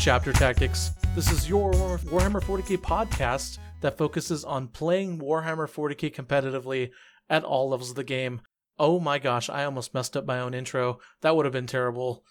Chapter 0.00 0.32
Tactics. 0.32 0.92
This 1.14 1.30
is 1.30 1.46
your 1.46 1.72
Warhammer 1.72 2.40
40k 2.42 2.78
podcast 2.78 3.58
that 3.82 3.98
focuses 3.98 4.46
on 4.46 4.68
playing 4.68 5.18
Warhammer 5.18 5.68
40k 5.68 6.14
competitively 6.14 6.92
at 7.28 7.44
all 7.44 7.68
levels 7.68 7.90
of 7.90 7.96
the 7.96 8.02
game. 8.02 8.40
Oh 8.78 8.98
my 8.98 9.18
gosh, 9.18 9.50
I 9.50 9.64
almost 9.64 9.92
messed 9.92 10.16
up 10.16 10.24
my 10.24 10.40
own 10.40 10.54
intro. 10.54 11.00
That 11.20 11.36
would 11.36 11.44
have 11.44 11.52
been 11.52 11.66
terrible. 11.66 12.24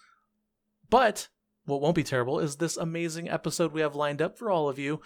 But 0.90 1.28
what 1.64 1.80
won't 1.80 1.94
be 1.94 2.02
terrible 2.02 2.40
is 2.40 2.56
this 2.56 2.76
amazing 2.76 3.30
episode 3.30 3.72
we 3.72 3.82
have 3.82 3.94
lined 3.94 4.20
up 4.20 4.36
for 4.36 4.50
all 4.50 4.68
of 4.68 4.80
you. 4.80 5.00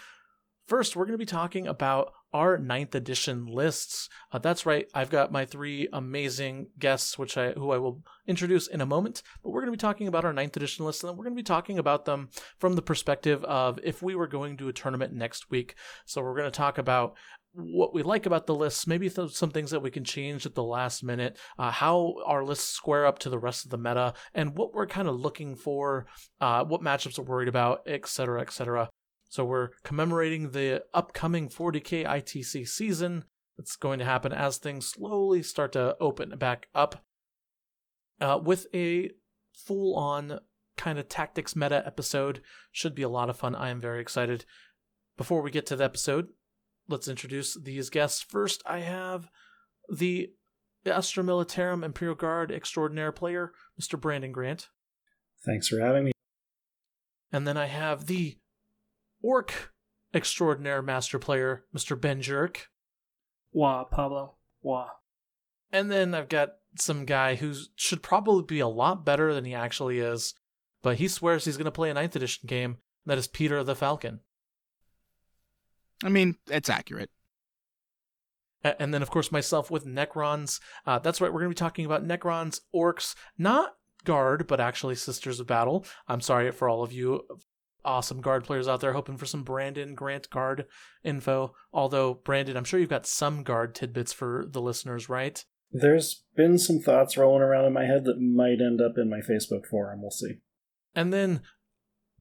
First, 0.66 0.96
we're 0.96 1.05
going 1.05 1.12
to 1.12 1.19
be 1.19 1.27
talking 1.27 1.66
about 1.66 2.14
our 2.33 2.56
ninth 2.56 2.94
edition 2.94 3.44
lists. 3.44 4.08
Uh, 4.33 4.38
that's 4.38 4.64
right. 4.64 4.86
I've 4.94 5.10
got 5.10 5.30
my 5.30 5.44
three 5.44 5.86
amazing 5.92 6.69
guests, 6.78 7.19
which 7.19 7.36
I 7.36 7.52
who 7.52 7.72
I 7.72 7.77
will 7.77 8.02
introduce 8.27 8.67
in 8.67 8.80
a 8.80 8.86
moment. 8.86 9.22
But 9.42 9.50
we're 9.50 9.61
going 9.61 9.72
to 9.72 9.77
be 9.77 9.80
talking 9.80 10.08
about 10.08 10.25
our 10.25 10.33
ninth 10.33 10.56
edition 10.56 10.84
lists, 10.84 11.03
and 11.03 11.11
then 11.11 11.17
we're 11.17 11.25
going 11.25 11.36
to 11.36 11.42
be 11.42 11.44
talking 11.44 11.78
about 11.78 12.05
them 12.05 12.30
from 12.58 12.75
the 12.75 12.83
perspective 12.83 13.44
of 13.44 13.78
if 13.83 14.03
we 14.03 14.14
were 14.14 14.27
going 14.27 14.56
to 14.58 14.69
a 14.69 14.72
tournament 14.72 15.12
next 15.12 15.50
week. 15.50 15.75
So 16.05 16.22
we're 16.22 16.36
going 16.36 16.50
to 16.50 16.56
talk 16.56 16.78
about 16.78 17.14
what 17.55 17.95
we 17.95 18.02
like 18.02 18.27
about 18.27 18.47
the 18.47 18.55
lists, 18.55 18.86
maybe 18.86 19.08
th- 19.08 19.33
some 19.33 19.50
things 19.50 19.70
that 19.70 19.80
we 19.80 19.91
can 19.91 20.05
change 20.05 20.45
at 20.45 20.55
the 20.55 20.62
last 20.62 21.05
minute, 21.05 21.39
uh, 21.58 21.70
how 21.70 22.17
our 22.27 22.45
lists 22.45 22.69
square 22.69 23.06
up 23.06 23.19
to 23.20 23.30
the 23.30 23.39
rest 23.39 23.64
of 23.64 23.70
the 23.70 23.78
meta, 23.78 24.12
and 24.34 24.56
what 24.56 24.75
we're 24.75 24.86
kind 24.86 25.08
of 25.08 25.20
looking 25.20 25.55
for, 25.55 26.06
uh, 26.41 26.64
what 26.64 26.83
matchups 26.83 27.19
we're 27.19 27.25
worried 27.25 27.48
about, 27.48 27.83
etc., 27.86 28.41
etc. 28.41 28.91
So 29.28 29.45
we're 29.45 29.70
commemorating 29.83 30.50
the 30.50 30.84
upcoming 30.92 31.48
40k 31.48 32.05
ITC 32.05 32.69
season. 32.69 33.25
It's 33.58 33.77
going 33.77 34.00
to 34.00 34.05
happen 34.05 34.33
as 34.33 34.58
things 34.58 34.86
slowly 34.86 35.42
start 35.42 35.72
to 35.72 35.97
open 36.00 36.36
back 36.39 36.67
up, 36.75 37.05
uh, 38.20 38.39
with 38.43 38.67
a 38.75 39.11
full-on 39.53 40.41
kind 40.77 40.98
of 40.98 41.09
tactics 41.09 41.55
meta 41.55 41.83
episode. 41.87 42.41
Should 42.73 42.95
be 42.95 43.03
a 43.03 43.09
lot 43.09 43.31
of 43.31 43.37
fun. 43.37 43.55
I 43.55 43.70
am 43.70 43.81
very 43.81 44.01
excited. 44.01 44.45
Before 45.17 45.43
we 45.43 45.51
get 45.51 45.67
to 45.67 45.77
the 45.77 45.84
episode, 45.84 46.29
let's 46.89 47.09
introduce 47.09 47.55
these 47.55 47.91
guests. 47.91 48.23
First, 48.23 48.62
I 48.67 48.81
have 48.81 49.29
the 49.89 50.33
Astra 50.87 51.23
Militarum 51.23 51.85
Imperial 51.85 52.17
Guard 52.17 52.51
extraordinaire 52.51 53.12
player, 53.12 53.53
Mr. 53.81 54.01
Brandon 54.01 54.33
Grant. 54.33 54.69
Thanks 55.45 55.69
for 55.69 55.79
having 55.79 56.05
me. 56.05 56.12
And 57.33 57.47
then 57.47 57.57
I 57.57 57.67
have 57.67 58.07
the 58.07 58.39
Orc 59.23 59.73
extraordinaire 60.12 60.83
master 60.83 61.19
player, 61.19 61.65
Mr. 61.75 62.01
Ben 62.01 62.20
Jerk. 62.20 62.69
Wah, 63.53 63.85
Pablo. 63.85 64.35
Wah. 64.62 64.91
And 65.73 65.91
then 65.91 66.15
I've 66.15 66.29
got 66.29 66.51
some 66.77 67.05
guy 67.05 67.36
who 67.36 67.55
should 67.77 68.03
probably 68.03 68.42
be 68.42 68.61
a 68.61 68.69
lot 68.69 69.05
better 69.05 69.34
than 69.34 69.44
he 69.44 69.55
actually 69.55 69.98
is, 69.98 70.34
but 70.83 70.97
he 70.97 71.08
swears 71.08 71.45
he's 71.45 71.57
going 71.57 71.64
to 71.67 71.70
play 71.70 71.90
a 71.90 71.95
9th 71.95 72.17
edition 72.17 72.46
game. 72.46 72.79
That 73.07 73.18
is 73.18 73.29
Peter 73.29 73.62
the 73.62 73.74
Falcon. 73.74 74.20
I 76.02 76.08
mean, 76.08 76.36
it's 76.48 76.70
accurate. 76.70 77.11
And 78.62 78.95
then, 78.95 79.02
of 79.02 79.11
course, 79.11 79.30
myself 79.30 79.70
with 79.70 79.86
Necrons. 79.86 80.58
Uh, 80.86 80.98
that's 80.98 81.20
right, 81.20 81.33
we're 81.33 81.40
going 81.40 81.51
to 81.51 81.55
be 81.55 81.58
talking 81.58 81.85
about 81.85 82.07
Necrons, 82.07 82.61
Orcs, 82.74 83.14
not 83.36 83.77
Guard, 84.05 84.46
but 84.46 84.61
actually 84.61 84.95
Sisters 84.95 85.39
of 85.39 85.46
Battle. 85.46 85.85
I'm 86.08 86.23
sorry 86.23 86.51
for 86.51 86.68
all 86.68 86.83
of 86.83 86.92
you 86.92 87.24
awesome 87.85 88.20
guard 88.20 88.45
players 88.45 88.67
out 88.67 88.80
there 88.80 88.92
hoping 88.92 89.17
for 89.17 89.27
some 89.27 89.42
Brandon 89.42 89.95
Grant 89.95 90.30
guard 90.30 90.67
info. 91.02 91.55
Although, 91.73 92.14
Brandon, 92.14 92.56
I'm 92.56 92.64
sure 92.64 92.80
you've 92.80 92.89
got 92.89 93.06
some 93.06 93.42
guard 93.42 93.74
tidbits 93.74 94.12
for 94.12 94.46
the 94.48 94.61
listeners, 94.61 95.08
right? 95.08 95.45
There's 95.73 96.25
been 96.36 96.58
some 96.58 96.79
thoughts 96.79 97.17
rolling 97.17 97.42
around 97.42 97.64
in 97.64 97.73
my 97.73 97.85
head 97.85 98.05
that 98.05 98.20
might 98.20 98.61
end 98.61 98.80
up 98.80 98.97
in 98.97 99.11
my 99.11 99.20
Facebook 99.20 99.67
forum. 99.67 100.02
We'll 100.02 100.11
see. 100.11 100.39
And 100.95 101.13
then, 101.13 101.41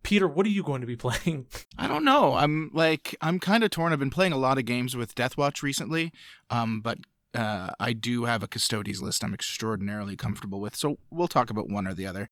Peter, 0.01 0.27
what 0.27 0.45
are 0.45 0.49
you 0.49 0.63
going 0.63 0.81
to 0.81 0.87
be 0.87 0.95
playing? 0.97 1.47
I 1.77 1.87
don't 1.87 2.03
know. 2.03 2.33
I'm 2.35 2.71
like 2.73 3.15
I'm 3.21 3.39
kind 3.39 3.63
of 3.63 3.69
torn. 3.69 3.93
I've 3.93 3.99
been 3.99 4.09
playing 4.09 4.33
a 4.33 4.37
lot 4.37 4.57
of 4.57 4.65
games 4.65 4.95
with 4.95 5.15
Deathwatch 5.15 5.61
recently, 5.61 6.11
um, 6.49 6.81
but 6.81 6.97
uh, 7.35 7.71
I 7.79 7.93
do 7.93 8.25
have 8.25 8.43
a 8.43 8.47
Custodes 8.47 9.01
list 9.01 9.23
I'm 9.23 9.33
extraordinarily 9.33 10.15
comfortable 10.15 10.59
with. 10.59 10.75
So 10.75 10.97
we'll 11.09 11.27
talk 11.27 11.49
about 11.49 11.69
one 11.69 11.87
or 11.87 11.93
the 11.93 12.05
other 12.05 12.29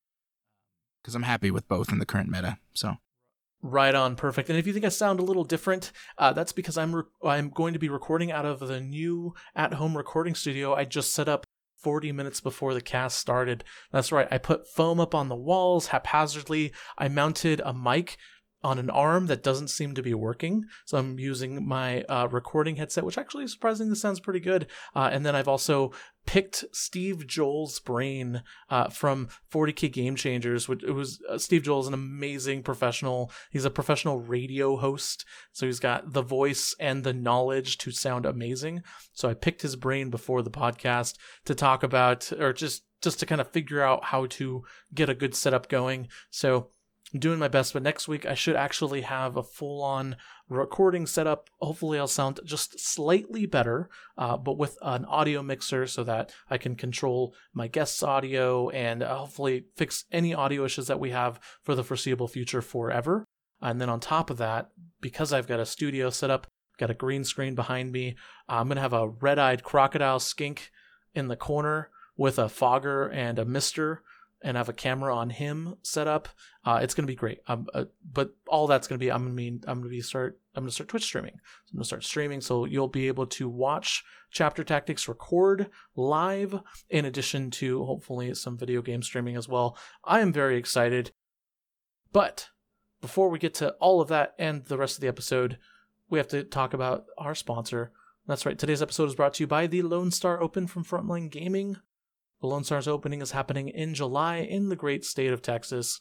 because 1.01 1.15
I'm 1.15 1.23
happy 1.23 1.51
with 1.51 1.67
both 1.67 1.91
in 1.91 1.99
the 1.99 2.05
current 2.05 2.29
meta. 2.29 2.57
So 2.73 2.97
Right 3.63 3.93
on, 3.93 4.15
perfect. 4.15 4.49
And 4.49 4.57
if 4.57 4.65
you 4.65 4.73
think 4.73 4.85
I 4.85 4.89
sound 4.89 5.19
a 5.19 5.23
little 5.23 5.43
different, 5.43 5.91
uh, 6.17 6.33
that's 6.33 6.51
because 6.51 6.77
I'm 6.77 6.95
re- 6.95 7.03
I'm 7.23 7.49
going 7.49 7.73
to 7.73 7.79
be 7.79 7.89
recording 7.89 8.31
out 8.31 8.45
of 8.45 8.59
the 8.59 8.81
new 8.81 9.35
at-home 9.55 9.95
recording 9.95 10.33
studio 10.33 10.73
I 10.73 10.85
just 10.85 11.13
set 11.13 11.29
up 11.29 11.45
40 11.77 12.11
minutes 12.11 12.41
before 12.41 12.73
the 12.73 12.81
cast 12.81 13.19
started. 13.19 13.63
That's 13.91 14.11
right. 14.11 14.27
I 14.31 14.39
put 14.39 14.67
foam 14.67 14.99
up 14.99 15.13
on 15.13 15.29
the 15.29 15.35
walls 15.35 15.87
haphazardly. 15.87 16.73
I 16.97 17.07
mounted 17.07 17.61
a 17.63 17.73
mic 17.73 18.17
on 18.63 18.77
an 18.77 18.89
arm 18.89 19.27
that 19.27 19.43
doesn't 19.43 19.69
seem 19.69 19.95
to 19.95 20.03
be 20.03 20.13
working. 20.13 20.65
So 20.85 20.97
I'm 20.97 21.19
using 21.19 21.67
my 21.67 22.03
uh, 22.03 22.27
recording 22.29 22.75
headset, 22.75 23.03
which 23.03 23.17
actually 23.17 23.47
surprisingly 23.47 23.95
sounds 23.95 24.19
pretty 24.19 24.39
good. 24.39 24.67
Uh, 24.95 25.09
and 25.11 25.25
then 25.25 25.35
I've 25.35 25.47
also 25.47 25.91
picked 26.25 26.65
Steve 26.71 27.27
Joel's 27.27 27.79
brain 27.79 28.43
uh, 28.69 28.89
from 28.89 29.29
40k 29.51 29.91
Game 29.91 30.15
Changers. 30.15 30.67
Which 30.67 30.83
it 30.83 30.91
was 30.91 31.21
uh, 31.29 31.37
Steve 31.37 31.63
Joel 31.63 31.81
is 31.81 31.87
an 31.87 31.93
amazing 31.93 32.63
professional. 32.63 33.31
He's 33.49 33.65
a 33.65 33.69
professional 33.69 34.19
radio 34.19 34.77
host, 34.77 35.25
so 35.51 35.65
he's 35.65 35.79
got 35.79 36.13
the 36.13 36.21
voice 36.21 36.75
and 36.79 37.03
the 37.03 37.13
knowledge 37.13 37.77
to 37.79 37.91
sound 37.91 38.25
amazing. 38.25 38.83
So 39.13 39.29
I 39.29 39.33
picked 39.33 39.61
his 39.61 39.75
brain 39.75 40.09
before 40.09 40.41
the 40.41 40.51
podcast 40.51 41.17
to 41.45 41.55
talk 41.55 41.83
about, 41.83 42.31
or 42.33 42.53
just 42.53 42.83
just 43.01 43.19
to 43.19 43.25
kind 43.25 43.41
of 43.41 43.49
figure 43.49 43.81
out 43.81 44.05
how 44.05 44.27
to 44.27 44.63
get 44.93 45.09
a 45.09 45.15
good 45.15 45.35
setup 45.35 45.67
going. 45.69 46.07
So 46.29 46.69
Doing 47.17 47.39
my 47.39 47.49
best, 47.49 47.73
but 47.73 47.83
next 47.83 48.07
week 48.07 48.25
I 48.25 48.35
should 48.35 48.55
actually 48.55 49.01
have 49.01 49.35
a 49.35 49.43
full 49.43 49.83
on 49.83 50.15
recording 50.47 51.05
setup. 51.05 51.49
Hopefully, 51.59 51.99
I'll 51.99 52.07
sound 52.07 52.39
just 52.45 52.79
slightly 52.79 53.45
better, 53.45 53.89
uh, 54.17 54.37
but 54.37 54.57
with 54.57 54.77
an 54.81 55.03
audio 55.03 55.43
mixer 55.43 55.87
so 55.87 56.05
that 56.05 56.31
I 56.49 56.57
can 56.57 56.75
control 56.75 57.35
my 57.53 57.67
guests' 57.67 58.01
audio 58.01 58.69
and 58.69 59.03
uh, 59.03 59.17
hopefully 59.17 59.65
fix 59.75 60.05
any 60.09 60.33
audio 60.33 60.63
issues 60.63 60.87
that 60.87 61.01
we 61.01 61.09
have 61.09 61.41
for 61.61 61.75
the 61.75 61.83
foreseeable 61.83 62.29
future 62.29 62.61
forever. 62.61 63.25
And 63.61 63.81
then 63.81 63.89
on 63.89 63.99
top 63.99 64.29
of 64.29 64.37
that, 64.37 64.69
because 65.01 65.33
I've 65.33 65.47
got 65.47 65.59
a 65.59 65.65
studio 65.65 66.11
set 66.11 66.29
up, 66.29 66.47
got 66.77 66.89
a 66.89 66.93
green 66.93 67.25
screen 67.25 67.55
behind 67.55 67.91
me, 67.91 68.15
I'm 68.47 68.67
going 68.67 68.77
to 68.77 68.81
have 68.81 68.93
a 68.93 69.09
red 69.09 69.37
eyed 69.37 69.63
crocodile 69.63 70.19
skink 70.19 70.71
in 71.13 71.27
the 71.27 71.35
corner 71.35 71.89
with 72.15 72.39
a 72.39 72.47
fogger 72.47 73.09
and 73.09 73.37
a 73.37 73.43
mister 73.43 74.01
and 74.43 74.57
have 74.57 74.69
a 74.69 74.73
camera 74.73 75.15
on 75.15 75.29
him 75.29 75.75
set 75.83 76.07
up. 76.07 76.27
Uh, 76.65 76.79
it's 76.81 76.93
gonna 76.93 77.07
be 77.07 77.15
great. 77.15 77.39
Um, 77.47 77.67
uh, 77.73 77.85
but 78.11 78.33
all 78.47 78.67
that's 78.67 78.87
gonna 78.87 78.99
be 78.99 79.11
I'm 79.11 79.23
gonna 79.23 79.35
be 79.35 79.59
I'm 79.67 79.79
gonna 79.79 79.89
be 79.89 80.01
start 80.01 80.39
I'm 80.55 80.63
gonna 80.63 80.71
start 80.71 80.89
Twitch 80.89 81.03
streaming. 81.03 81.33
So 81.33 81.71
I'm 81.71 81.77
gonna 81.77 81.85
start 81.85 82.03
streaming, 82.03 82.41
so 82.41 82.65
you'll 82.65 82.87
be 82.87 83.07
able 83.07 83.27
to 83.27 83.47
watch 83.47 84.03
Chapter 84.31 84.63
Tactics 84.63 85.07
record 85.07 85.69
live, 85.95 86.59
in 86.89 87.05
addition 87.05 87.51
to 87.51 87.85
hopefully 87.85 88.33
some 88.33 88.57
video 88.57 88.81
game 88.81 89.03
streaming 89.03 89.35
as 89.35 89.47
well. 89.47 89.77
I 90.03 90.21
am 90.21 90.31
very 90.33 90.57
excited. 90.57 91.11
But 92.13 92.49
before 93.01 93.29
we 93.29 93.39
get 93.39 93.53
to 93.55 93.71
all 93.73 94.01
of 94.01 94.09
that 94.09 94.33
and 94.37 94.65
the 94.65 94.77
rest 94.77 94.95
of 94.95 95.01
the 95.01 95.07
episode, 95.07 95.57
we 96.09 96.19
have 96.19 96.27
to 96.29 96.43
talk 96.43 96.73
about 96.73 97.05
our 97.17 97.35
sponsor. 97.35 97.91
That's 98.27 98.45
right. 98.45 98.57
Today's 98.57 98.81
episode 98.81 99.09
is 99.09 99.15
brought 99.15 99.33
to 99.35 99.43
you 99.43 99.47
by 99.47 99.67
the 99.67 99.81
Lone 99.81 100.11
Star 100.11 100.41
Open 100.41 100.67
from 100.67 100.83
Frontline 100.83 101.29
Gaming. 101.29 101.77
The 102.41 102.47
Lone 102.47 102.63
Stars 102.63 102.87
opening 102.87 103.21
is 103.21 103.31
happening 103.31 103.69
in 103.69 103.93
July 103.93 104.37
in 104.37 104.69
the 104.69 104.75
great 104.75 105.05
state 105.05 105.31
of 105.31 105.41
Texas. 105.41 105.99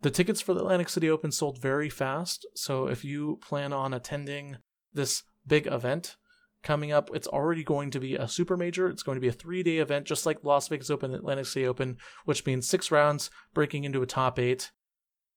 The 0.00 0.10
tickets 0.10 0.40
for 0.40 0.54
the 0.54 0.60
Atlantic 0.60 0.88
City 0.88 1.08
Open 1.10 1.30
sold 1.30 1.60
very 1.60 1.90
fast, 1.90 2.46
so 2.54 2.86
if 2.86 3.04
you 3.04 3.38
plan 3.42 3.72
on 3.72 3.94
attending 3.94 4.56
this 4.92 5.22
big 5.46 5.66
event 5.66 6.16
coming 6.62 6.90
up, 6.90 7.10
it's 7.12 7.26
already 7.28 7.62
going 7.62 7.90
to 7.90 8.00
be 8.00 8.16
a 8.16 8.26
super 8.26 8.56
major. 8.56 8.88
It's 8.88 9.02
going 9.02 9.16
to 9.16 9.20
be 9.20 9.28
a 9.28 9.32
three 9.32 9.62
day 9.62 9.78
event, 9.78 10.06
just 10.06 10.26
like 10.26 10.42
Las 10.42 10.68
Vegas 10.68 10.90
Open, 10.90 11.14
Atlantic 11.14 11.46
City 11.46 11.66
Open, 11.66 11.98
which 12.24 12.46
means 12.46 12.68
six 12.68 12.90
rounds, 12.90 13.30
breaking 13.52 13.84
into 13.84 14.02
a 14.02 14.06
top 14.06 14.38
eight. 14.38 14.72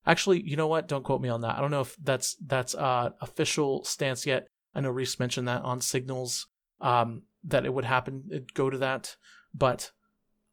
Actually, 0.08 0.42
you 0.42 0.56
know 0.56 0.68
what? 0.68 0.88
Don't 0.88 1.04
quote 1.04 1.22
me 1.22 1.30
on 1.30 1.42
that. 1.42 1.58
I 1.58 1.62
don't 1.62 1.72
know 1.72 1.82
if 1.82 1.96
that's 2.02 2.36
that's 2.46 2.74
uh 2.74 3.10
official 3.22 3.84
stance 3.84 4.26
yet. 4.26 4.48
I 4.74 4.82
know 4.82 4.90
Reece 4.90 5.20
mentioned 5.20 5.48
that 5.48 5.64
on 5.64 5.82
signals 5.82 6.48
um, 6.82 7.24
that 7.44 7.66
it 7.66 7.74
would 7.74 7.86
happen, 7.86 8.24
it'd 8.30 8.54
go 8.54 8.70
to 8.70 8.78
that, 8.80 9.16
but 9.54 9.92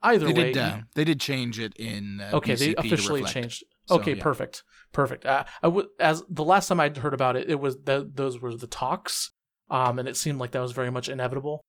either 0.02 0.26
they 0.26 0.32
way, 0.32 0.52
did. 0.52 0.58
Uh, 0.58 0.78
they 0.94 1.04
did 1.04 1.20
change 1.20 1.58
it 1.58 1.74
in. 1.76 2.20
Uh, 2.20 2.36
okay, 2.36 2.54
they 2.54 2.74
BCP 2.74 2.84
officially 2.86 3.24
changed. 3.24 3.64
So, 3.86 3.96
okay, 3.96 4.14
yeah. 4.14 4.22
perfect, 4.22 4.62
perfect. 4.92 5.26
Uh, 5.26 5.44
I 5.62 5.66
w- 5.66 5.88
as 5.98 6.22
the 6.28 6.44
last 6.44 6.68
time 6.68 6.80
I'd 6.80 6.98
heard 6.98 7.14
about 7.14 7.36
it, 7.36 7.50
it 7.50 7.60
was 7.60 7.76
th- 7.76 8.08
those 8.14 8.40
were 8.40 8.54
the 8.54 8.66
talks, 8.66 9.30
um, 9.70 9.98
and 9.98 10.08
it 10.08 10.16
seemed 10.16 10.38
like 10.38 10.52
that 10.52 10.60
was 10.60 10.72
very 10.72 10.90
much 10.90 11.08
inevitable. 11.08 11.60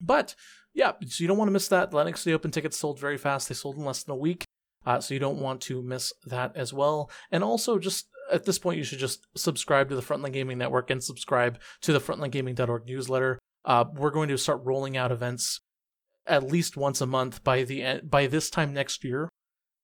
But 0.00 0.34
yeah, 0.72 0.92
so 1.06 1.22
you 1.22 1.28
don't 1.28 1.38
want 1.38 1.48
to 1.48 1.52
miss 1.52 1.68
that. 1.68 1.88
Atlantic 1.88 2.16
City 2.16 2.34
Open 2.34 2.50
tickets 2.50 2.78
sold 2.78 2.98
very 2.98 3.18
fast; 3.18 3.48
they 3.48 3.54
sold 3.54 3.76
in 3.76 3.84
less 3.84 4.02
than 4.02 4.12
a 4.12 4.16
week, 4.16 4.44
uh, 4.86 5.00
so 5.00 5.14
you 5.14 5.20
don't 5.20 5.40
want 5.40 5.60
to 5.62 5.82
miss 5.82 6.12
that 6.26 6.56
as 6.56 6.72
well. 6.72 7.10
And 7.30 7.44
also, 7.44 7.78
just 7.78 8.08
at 8.32 8.44
this 8.44 8.58
point, 8.58 8.78
you 8.78 8.84
should 8.84 8.98
just 8.98 9.26
subscribe 9.36 9.88
to 9.88 9.96
the 9.96 10.02
Frontline 10.02 10.32
Gaming 10.32 10.58
Network 10.58 10.90
and 10.90 11.02
subscribe 11.02 11.58
to 11.82 11.92
the 11.92 12.00
FrontlineGaming.org 12.00 12.86
newsletter. 12.86 13.38
Uh, 13.64 13.84
we're 13.94 14.10
going 14.10 14.28
to 14.28 14.36
start 14.38 14.60
rolling 14.64 14.96
out 14.96 15.12
events 15.12 15.60
at 16.26 16.50
least 16.50 16.76
once 16.76 17.00
a 17.00 17.06
month 17.06 17.44
by 17.44 17.62
the 17.64 18.00
by 18.02 18.26
this 18.26 18.50
time 18.50 18.72
next 18.72 19.04
year 19.04 19.28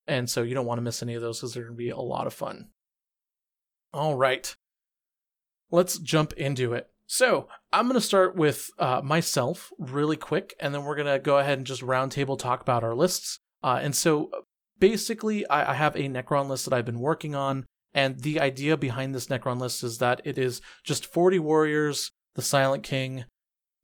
And 0.06 0.28
so 0.28 0.42
you 0.42 0.54
don't 0.54 0.66
want 0.66 0.78
to 0.78 0.82
miss 0.82 1.02
any 1.02 1.14
of 1.14 1.22
those 1.22 1.38
because 1.38 1.54
they're 1.54 1.64
going 1.64 1.76
to 1.76 1.78
be 1.78 1.90
a 1.90 1.98
lot 1.98 2.26
of 2.26 2.34
fun. 2.34 2.68
All 3.92 4.16
right. 4.16 4.54
Let's 5.70 5.98
jump 5.98 6.32
into 6.34 6.72
it. 6.72 6.88
So 7.06 7.48
I'm 7.72 7.86
going 7.86 7.94
to 7.94 8.00
start 8.00 8.36
with 8.36 8.70
uh, 8.78 9.00
myself 9.02 9.72
really 9.78 10.16
quick, 10.16 10.54
and 10.60 10.74
then 10.74 10.84
we're 10.84 10.96
going 10.96 11.12
to 11.12 11.18
go 11.18 11.38
ahead 11.38 11.58
and 11.58 11.66
just 11.66 11.82
roundtable 11.82 12.38
talk 12.38 12.60
about 12.60 12.84
our 12.84 12.94
lists. 12.94 13.38
Uh, 13.62 13.80
and 13.82 13.94
so 13.94 14.30
basically, 14.78 15.46
I, 15.48 15.72
I 15.72 15.74
have 15.74 15.96
a 15.96 16.08
Necron 16.08 16.48
list 16.48 16.64
that 16.64 16.74
I've 16.74 16.84
been 16.84 17.00
working 17.00 17.34
on. 17.34 17.66
And 17.92 18.20
the 18.20 18.38
idea 18.40 18.76
behind 18.76 19.14
this 19.14 19.26
Necron 19.26 19.60
list 19.60 19.82
is 19.82 19.98
that 19.98 20.20
it 20.24 20.38
is 20.38 20.60
just 20.84 21.04
40 21.04 21.40
warriors, 21.40 22.12
the 22.36 22.42
Silent 22.42 22.84
King, 22.84 23.24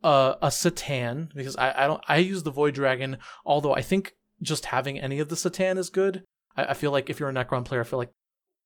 uh, 0.07 0.37
a 0.41 0.49
C'tan 0.49 1.35
because 1.35 1.57
I, 1.57 1.85
I 1.85 1.87
don't 1.89 2.03
I 2.07 2.19
use 2.19 2.45
the 2.45 2.53
Void 2.53 2.75
Dragon, 2.75 3.19
although 3.45 3.75
I 3.75 3.83
think 3.83 4.13
just 4.41 4.67
having 4.67 5.01
any 5.01 5.19
of 5.19 5.29
the 5.29 5.35
C'tan 5.35 5.79
is 5.79 5.91
good. 5.91 6.23
I, 6.57 6.67
I 6.67 6.75
feel 6.75 6.93
like 6.93 7.11
if 7.11 7.19
you're 7.19 7.29
a 7.29 7.33
Necron 7.33 7.65
player, 7.65 7.81
I 7.81 7.85
feel 7.85 7.99
like 7.99 8.13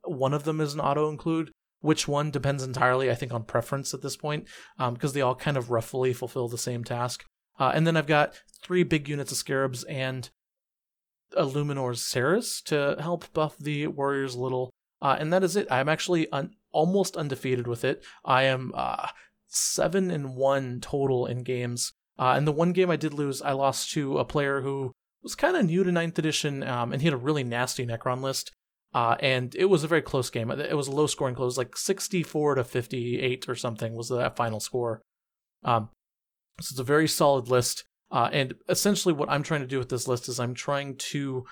one 0.04 0.34
of 0.34 0.44
them 0.44 0.60
is 0.60 0.74
an 0.74 0.80
auto 0.80 1.08
include. 1.08 1.50
Which 1.82 2.06
one 2.06 2.30
depends 2.30 2.62
entirely, 2.62 3.10
I 3.10 3.14
think, 3.14 3.32
on 3.32 3.44
preference 3.44 3.94
at 3.94 4.02
this 4.02 4.14
point, 4.14 4.46
um, 4.78 4.92
because 4.92 5.14
they 5.14 5.22
all 5.22 5.34
kind 5.34 5.56
of 5.56 5.70
roughly 5.70 6.12
fulfill 6.12 6.46
the 6.46 6.58
same 6.58 6.84
task. 6.84 7.24
Uh, 7.58 7.72
and 7.74 7.86
then 7.86 7.96
I've 7.96 8.06
got 8.06 8.38
three 8.62 8.82
big 8.82 9.08
units 9.08 9.32
of 9.32 9.38
Scarabs 9.38 9.82
and 9.84 10.28
Illuminor 11.34 11.94
Szeras 11.94 12.62
to 12.64 13.00
help 13.00 13.32
buff 13.32 13.56
the 13.56 13.86
warriors 13.86 14.34
a 14.34 14.40
little. 14.40 14.68
Uh, 15.00 15.16
and 15.18 15.32
that 15.32 15.42
is 15.42 15.56
it. 15.56 15.68
I'm 15.70 15.88
actually 15.88 16.30
un- 16.32 16.50
almost 16.70 17.16
undefeated 17.16 17.66
with 17.66 17.82
it. 17.82 18.04
I 18.26 18.42
am 18.42 18.72
uh, 18.74 19.08
seven 19.50 20.10
and 20.10 20.34
one 20.36 20.80
total 20.80 21.26
in 21.26 21.42
games. 21.42 21.92
Uh, 22.18 22.34
and 22.36 22.46
the 22.46 22.52
one 22.52 22.72
game 22.72 22.90
I 22.90 22.96
did 22.96 23.14
lose, 23.14 23.42
I 23.42 23.52
lost 23.52 23.90
to 23.92 24.18
a 24.18 24.24
player 24.24 24.60
who 24.60 24.92
was 25.22 25.34
kind 25.34 25.56
of 25.56 25.66
new 25.66 25.84
to 25.84 25.92
ninth 25.92 26.18
edition, 26.18 26.62
um, 26.62 26.92
and 26.92 27.02
he 27.02 27.06
had 27.06 27.14
a 27.14 27.18
really 27.18 27.44
nasty 27.44 27.86
Necron 27.86 28.22
list. 28.22 28.52
Uh, 28.92 29.16
and 29.20 29.54
it 29.54 29.66
was 29.66 29.84
a 29.84 29.88
very 29.88 30.02
close 30.02 30.30
game. 30.30 30.50
It 30.50 30.76
was 30.76 30.88
a 30.88 30.92
low 30.92 31.06
scoring 31.06 31.34
close, 31.34 31.56
like 31.56 31.76
64 31.76 32.56
to 32.56 32.64
58 32.64 33.48
or 33.48 33.54
something 33.54 33.94
was 33.94 34.08
that 34.08 34.36
final 34.36 34.58
score. 34.58 35.00
Um, 35.62 35.90
so 36.60 36.72
it's 36.72 36.80
a 36.80 36.84
very 36.84 37.06
solid 37.06 37.48
list. 37.48 37.84
Uh, 38.10 38.28
and 38.32 38.54
essentially, 38.68 39.14
what 39.14 39.30
I'm 39.30 39.44
trying 39.44 39.60
to 39.60 39.66
do 39.68 39.78
with 39.78 39.88
this 39.88 40.08
list 40.08 40.28
is 40.28 40.40
I'm 40.40 40.54
trying 40.54 40.96
to 40.96 41.44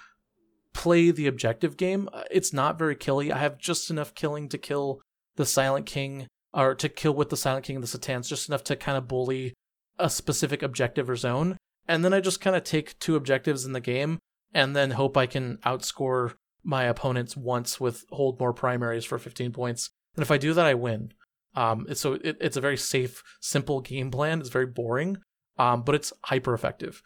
play 0.75 1.13
the 1.13 1.29
objective 1.29 1.77
game. 1.77 2.09
Uh, 2.13 2.25
it's 2.31 2.53
not 2.53 2.79
very 2.79 2.97
killy. 2.97 3.31
I 3.31 3.39
have 3.39 3.59
just 3.59 3.91
enough 3.91 4.15
killing 4.15 4.49
to 4.49 4.59
kill 4.59 5.01
the 5.37 5.47
Silent 5.47 5.87
King, 5.87 6.27
or 6.55 6.75
to 6.75 6.89
kill 6.89 7.15
with 7.15 7.31
the 7.31 7.37
Silent 7.37 7.65
King 7.65 7.77
and 7.77 7.85
the 7.85 7.89
C'tans, 7.89 8.29
just 8.29 8.49
enough 8.49 8.65
to 8.65 8.77
kind 8.77 8.99
of 8.99 9.09
bully 9.09 9.55
a 9.99 10.09
specific 10.09 10.63
objective 10.63 11.11
or 11.11 11.17
zone. 11.17 11.57
And 11.87 12.05
then 12.05 12.13
I 12.13 12.21
just 12.21 12.41
kind 12.41 12.57
of 12.57 12.65
take 12.65 12.99
two 12.99 13.17
objectives 13.17 13.65
in 13.65 13.73
the 13.73 13.81
game 13.81 14.19
and 14.55 14.75
then 14.75 14.93
hope 14.93 15.17
I 15.17 15.27
can 15.27 15.59
outscore 15.59 16.35
my 16.63 16.85
opponents 16.85 17.37
once 17.37 17.81
with 17.81 18.05
hold 18.11 18.39
more 18.41 18.53
primaries 18.53 19.05
for 19.05 19.19
15 19.19 19.53
points. 19.53 19.91
And 20.17 20.23
if 20.23 20.31
I 20.31 20.39
do 20.39 20.53
that, 20.55 20.67
I 20.67 20.75
win. 20.75 21.13
Um, 21.55 21.87
so 21.95 22.15
it, 22.15 22.37
it's 22.41 22.57
a 22.57 22.61
very 22.61 22.77
safe, 22.77 23.23
simple 23.41 23.81
game 23.81 24.11
plan. 24.11 24.41
It's 24.41 24.49
very 24.49 24.67
boring, 24.67 25.19
um, 25.59 25.83
but 25.83 25.95
it's 25.95 26.13
hyper 26.25 26.55
effective. 26.55 27.03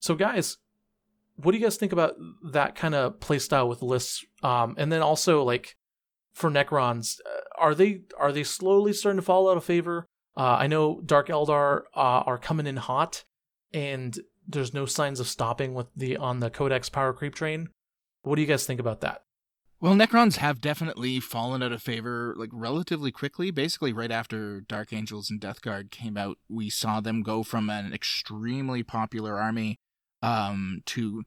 So, 0.00 0.14
guys, 0.14 0.56
what 1.36 1.52
do 1.52 1.58
you 1.58 1.64
guys 1.64 1.76
think 1.76 1.92
about 1.92 2.14
that 2.52 2.74
kind 2.74 2.94
of 2.94 3.20
playstyle 3.20 3.68
with 3.68 3.82
lists? 3.82 4.24
Um, 4.42 4.74
and 4.78 4.90
then 4.90 5.02
also 5.02 5.42
like 5.42 5.76
for 6.32 6.50
Necrons, 6.50 7.18
uh, 7.20 7.40
are 7.58 7.74
they 7.74 8.02
are 8.18 8.32
they 8.32 8.44
slowly 8.44 8.92
starting 8.92 9.18
to 9.18 9.22
fall 9.22 9.50
out 9.50 9.56
of 9.56 9.64
favor? 9.64 10.06
Uh, 10.36 10.56
I 10.60 10.66
know 10.66 11.00
Dark 11.00 11.28
Eldar 11.28 11.82
uh, 11.94 12.22
are 12.26 12.38
coming 12.38 12.66
in 12.66 12.76
hot, 12.76 13.24
and 13.72 14.18
there's 14.46 14.72
no 14.72 14.86
signs 14.86 15.20
of 15.20 15.28
stopping 15.28 15.74
with 15.74 15.88
the 15.96 16.16
on 16.16 16.40
the 16.40 16.50
Codex 16.50 16.88
power 16.88 17.12
creep 17.12 17.34
train. 17.34 17.68
What 18.22 18.36
do 18.36 18.42
you 18.42 18.48
guys 18.48 18.66
think 18.66 18.80
about 18.80 19.00
that? 19.00 19.22
Well, 19.80 19.94
Necrons 19.94 20.36
have 20.36 20.60
definitely 20.60 21.20
fallen 21.20 21.62
out 21.62 21.70
of 21.70 21.82
favor 21.82 22.34
like 22.36 22.50
relatively 22.52 23.12
quickly. 23.12 23.50
Basically, 23.50 23.92
right 23.92 24.10
after 24.10 24.60
Dark 24.60 24.92
Angels 24.92 25.30
and 25.30 25.40
Death 25.40 25.62
Guard 25.62 25.90
came 25.90 26.16
out, 26.16 26.38
we 26.48 26.68
saw 26.68 27.00
them 27.00 27.22
go 27.22 27.42
from 27.42 27.70
an 27.70 27.92
extremely 27.92 28.82
popular 28.82 29.38
army 29.38 29.78
um, 30.20 30.82
to 30.86 31.22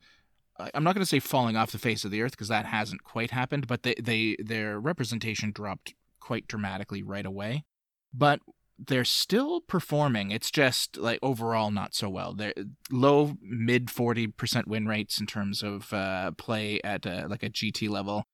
I'm 0.73 0.83
not 0.83 0.93
going 0.93 1.03
to 1.03 1.09
say 1.09 1.19
falling 1.19 1.55
off 1.55 1.71
the 1.71 1.79
face 1.79 2.05
of 2.05 2.11
the 2.11 2.21
earth 2.21 2.31
because 2.31 2.49
that 2.49 2.65
hasn't 2.65 3.03
quite 3.03 3.31
happened, 3.31 3.67
but 3.67 3.83
they, 3.83 3.95
they 3.95 4.35
their 4.39 4.79
representation 4.79 5.51
dropped 5.51 5.93
quite 6.21 6.47
dramatically 6.47 7.03
right 7.03 7.25
away. 7.25 7.65
But 8.13 8.39
they're 8.87 9.05
still 9.05 9.61
performing. 9.61 10.31
It's 10.31 10.49
just 10.49 10.97
like 10.97 11.19
overall 11.21 11.71
not 11.71 11.93
so 11.93 12.09
well. 12.09 12.33
They're 12.33 12.53
low 12.89 13.35
mid 13.41 13.87
40% 13.87 14.67
win 14.67 14.87
rates 14.87 15.19
in 15.19 15.27
terms 15.27 15.61
of 15.61 15.93
uh, 15.93 16.31
play 16.31 16.79
at 16.83 17.05
a, 17.05 17.27
like 17.27 17.43
a 17.43 17.49
GT 17.49 17.89
level. 17.89 18.25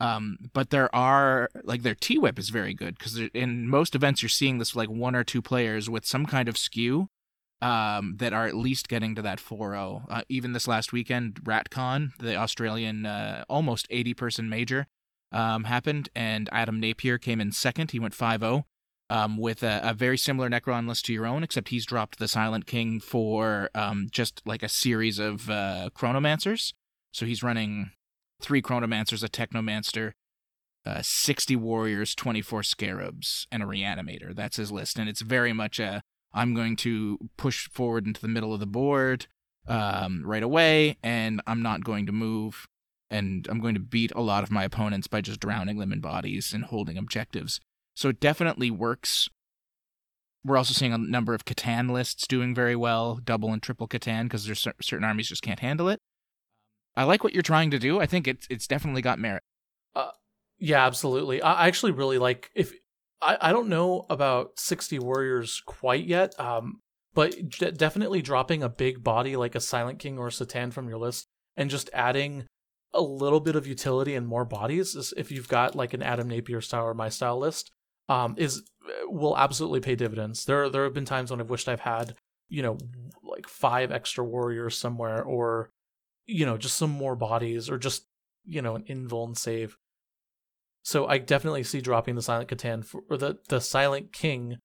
Um, 0.00 0.38
but 0.52 0.70
there 0.70 0.92
are 0.94 1.48
like 1.62 1.82
their 1.82 1.94
T 1.94 2.18
whip 2.18 2.38
is 2.38 2.48
very 2.48 2.74
good 2.74 2.98
because 2.98 3.16
in 3.34 3.68
most 3.68 3.94
events 3.94 4.20
you're 4.20 4.28
seeing 4.28 4.58
this 4.58 4.74
like 4.74 4.90
one 4.90 5.14
or 5.14 5.22
two 5.22 5.40
players 5.40 5.88
with 5.88 6.04
some 6.04 6.26
kind 6.26 6.48
of 6.48 6.58
skew 6.58 7.08
um, 7.60 8.16
that 8.16 8.32
are 8.32 8.48
at 8.48 8.56
least 8.56 8.88
getting 8.88 9.14
to 9.14 9.22
that 9.22 9.38
4-0. 9.38 10.02
Uh, 10.10 10.22
even 10.28 10.52
this 10.52 10.66
last 10.66 10.92
weekend, 10.92 11.36
RatCon, 11.44 12.10
the 12.18 12.34
Australian 12.34 13.06
uh, 13.06 13.44
almost 13.48 13.86
80 13.90 14.14
person 14.14 14.48
major, 14.48 14.88
um, 15.32 15.64
happened, 15.64 16.08
and 16.14 16.48
Adam 16.52 16.80
Napier 16.80 17.18
came 17.18 17.40
in 17.40 17.52
second. 17.52 17.90
He 17.90 17.98
went 17.98 18.16
5-0 18.16 18.64
um, 19.10 19.36
with 19.36 19.62
a, 19.62 19.80
a, 19.82 19.94
very 19.94 20.16
similar 20.16 20.48
Necron 20.48 20.88
list 20.88 21.04
to 21.06 21.12
your 21.12 21.26
own, 21.26 21.42
except 21.42 21.68
he's 21.68 21.86
dropped 21.86 22.18
the 22.18 22.28
Silent 22.28 22.66
King 22.66 23.00
for 23.00 23.70
um, 23.74 24.08
just 24.10 24.42
like 24.46 24.62
a 24.62 24.68
series 24.68 25.18
of 25.18 25.50
uh, 25.50 25.90
Chronomancers. 25.94 26.72
So 27.12 27.26
he's 27.26 27.42
running 27.42 27.90
three 28.40 28.62
Chronomancers, 28.62 29.22
a 29.22 29.28
Technomancer, 29.28 30.12
uh, 30.86 31.00
60 31.02 31.56
Warriors, 31.56 32.14
24 32.14 32.62
Scarabs, 32.62 33.46
and 33.52 33.62
a 33.62 33.66
Reanimator. 33.66 34.34
That's 34.34 34.56
his 34.56 34.72
list, 34.72 34.98
and 34.98 35.08
it's 35.08 35.20
very 35.20 35.52
much 35.52 35.78
a 35.78 36.02
I'm 36.34 36.54
going 36.54 36.76
to 36.76 37.18
push 37.36 37.68
forward 37.68 38.06
into 38.06 38.20
the 38.20 38.28
middle 38.28 38.54
of 38.54 38.60
the 38.60 38.66
board 38.66 39.26
um, 39.68 40.22
right 40.24 40.42
away, 40.42 40.96
and 41.02 41.42
I'm 41.46 41.62
not 41.62 41.84
going 41.84 42.06
to 42.06 42.12
move. 42.12 42.66
And 43.12 43.46
I'm 43.48 43.60
going 43.60 43.74
to 43.74 43.80
beat 43.80 44.10
a 44.16 44.22
lot 44.22 44.42
of 44.42 44.50
my 44.50 44.64
opponents 44.64 45.06
by 45.06 45.20
just 45.20 45.40
drowning 45.40 45.78
them 45.78 45.92
in 45.92 46.00
bodies 46.00 46.52
and 46.52 46.64
holding 46.64 46.96
objectives. 46.96 47.60
So 47.94 48.08
it 48.08 48.20
definitely 48.20 48.70
works. 48.70 49.28
We're 50.44 50.56
also 50.56 50.72
seeing 50.72 50.92
a 50.92 50.98
number 50.98 51.34
of 51.34 51.44
C'tan 51.44 51.90
lists 51.90 52.26
doing 52.26 52.54
very 52.54 52.74
well, 52.74 53.20
double 53.22 53.52
and 53.52 53.62
triple 53.62 53.86
C'tan, 53.86 54.24
because 54.24 54.46
there's 54.46 54.66
certain 54.80 55.04
armies 55.04 55.28
just 55.28 55.42
can't 55.42 55.60
handle 55.60 55.88
it. 55.88 56.00
I 56.96 57.04
like 57.04 57.22
what 57.22 57.32
you're 57.32 57.42
trying 57.42 57.70
to 57.70 57.78
do. 57.78 58.00
I 58.00 58.06
think 58.06 58.26
it's 58.26 58.46
it's 58.50 58.66
definitely 58.66 59.02
got 59.02 59.18
merit. 59.18 59.42
Uh, 59.94 60.10
yeah, 60.58 60.84
absolutely. 60.84 61.40
I 61.40 61.66
actually 61.66 61.92
really 61.92 62.18
like 62.18 62.50
if 62.54 62.72
I, 63.20 63.38
I 63.40 63.52
don't 63.52 63.68
know 63.68 64.06
about 64.10 64.58
60 64.58 64.98
warriors 64.98 65.62
quite 65.64 66.04
yet, 66.04 66.38
um, 66.40 66.80
but 67.14 67.34
d- 67.48 67.70
definitely 67.70 68.20
dropping 68.20 68.62
a 68.62 68.68
big 68.68 69.02
body 69.02 69.36
like 69.36 69.54
a 69.54 69.60
Silent 69.60 69.98
King 69.98 70.18
or 70.18 70.26
a 70.26 70.30
C'tan 70.30 70.72
from 70.72 70.88
your 70.88 70.98
list 70.98 71.28
and 71.56 71.70
just 71.70 71.88
adding 71.92 72.46
a 72.94 73.00
little 73.00 73.40
bit 73.40 73.56
of 73.56 73.66
utility 73.66 74.14
and 74.14 74.26
more 74.26 74.44
bodies 74.44 75.12
if 75.16 75.30
you've 75.30 75.48
got 75.48 75.74
like 75.74 75.94
an 75.94 76.02
Adam 76.02 76.28
Napier 76.28 76.60
style 76.60 76.84
or 76.84 76.94
my 76.94 77.08
style 77.08 77.38
list 77.38 77.70
um, 78.08 78.34
is 78.36 78.62
will 79.04 79.36
absolutely 79.36 79.80
pay 79.80 79.94
dividends. 79.94 80.44
There 80.44 80.68
there 80.68 80.84
have 80.84 80.94
been 80.94 81.04
times 81.04 81.30
when 81.30 81.40
I've 81.40 81.50
wished 81.50 81.68
I've 81.68 81.80
had 81.80 82.14
you 82.48 82.62
know 82.62 82.78
like 83.22 83.48
five 83.48 83.90
extra 83.90 84.24
warriors 84.24 84.76
somewhere 84.76 85.22
or 85.22 85.70
you 86.26 86.44
know 86.44 86.58
just 86.58 86.76
some 86.76 86.90
more 86.90 87.16
bodies 87.16 87.70
or 87.70 87.78
just 87.78 88.06
you 88.44 88.60
know 88.60 88.74
an 88.74 88.84
invuln 88.84 89.36
save 89.36 89.76
so 90.82 91.06
I 91.06 91.18
definitely 91.18 91.62
see 91.62 91.80
dropping 91.80 92.16
the 92.16 92.22
Silent 92.22 92.50
C'tan 92.50 92.84
for, 92.84 93.02
or 93.08 93.16
the 93.16 93.38
the 93.48 93.60
Silent 93.60 94.12
King, 94.12 94.58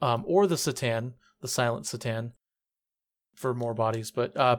um, 0.00 0.24
or 0.26 0.46
the 0.46 0.54
C'tan, 0.54 1.14
the 1.40 1.48
Silent 1.48 1.86
C'tan, 1.86 2.32
for 3.34 3.52
more 3.52 3.74
bodies. 3.74 4.10
But 4.10 4.36
uh, 4.36 4.58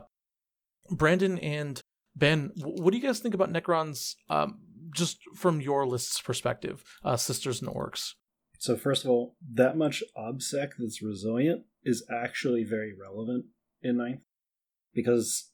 Brandon 0.89 1.39
and 1.39 1.81
Ben, 2.17 2.51
what 2.55 2.91
do 2.91 2.97
you 2.97 3.03
guys 3.03 3.19
think 3.19 3.35
about 3.35 3.53
Necrons? 3.53 4.15
Um, 4.29 4.59
just 4.93 5.19
from 5.35 5.61
your 5.61 5.85
list's 5.85 6.21
perspective, 6.21 6.83
uh, 7.03 7.17
Sisters 7.17 7.61
and 7.61 7.69
Orcs. 7.69 8.13
So 8.59 8.75
first 8.75 9.03
of 9.03 9.11
all, 9.11 9.35
that 9.53 9.77
much 9.77 10.03
obsec 10.17 10.71
that's 10.79 11.01
resilient 11.01 11.63
is 11.83 12.05
actually 12.11 12.63
very 12.63 12.93
relevant 12.99 13.45
in 13.83 13.97
ninth 13.97 14.21
because 14.93 15.51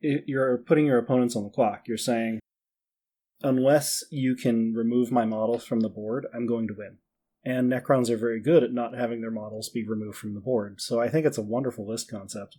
you're 0.00 0.58
putting 0.58 0.86
your 0.86 0.98
opponents 0.98 1.36
on 1.36 1.44
the 1.44 1.50
clock. 1.50 1.82
You're 1.86 1.98
saying 1.98 2.40
unless 3.42 4.02
you 4.10 4.34
can 4.34 4.72
remove 4.74 5.12
my 5.12 5.24
models 5.24 5.64
from 5.64 5.80
the 5.80 5.88
board, 5.88 6.26
I'm 6.34 6.46
going 6.46 6.68
to 6.68 6.74
win. 6.76 6.98
And 7.44 7.70
Necrons 7.70 8.10
are 8.10 8.16
very 8.16 8.40
good 8.40 8.64
at 8.64 8.72
not 8.72 8.96
having 8.96 9.20
their 9.20 9.30
models 9.30 9.68
be 9.68 9.86
removed 9.86 10.16
from 10.16 10.34
the 10.34 10.40
board. 10.40 10.80
So 10.80 11.00
I 11.00 11.08
think 11.08 11.26
it's 11.26 11.38
a 11.38 11.42
wonderful 11.42 11.86
list 11.86 12.10
concept. 12.10 12.56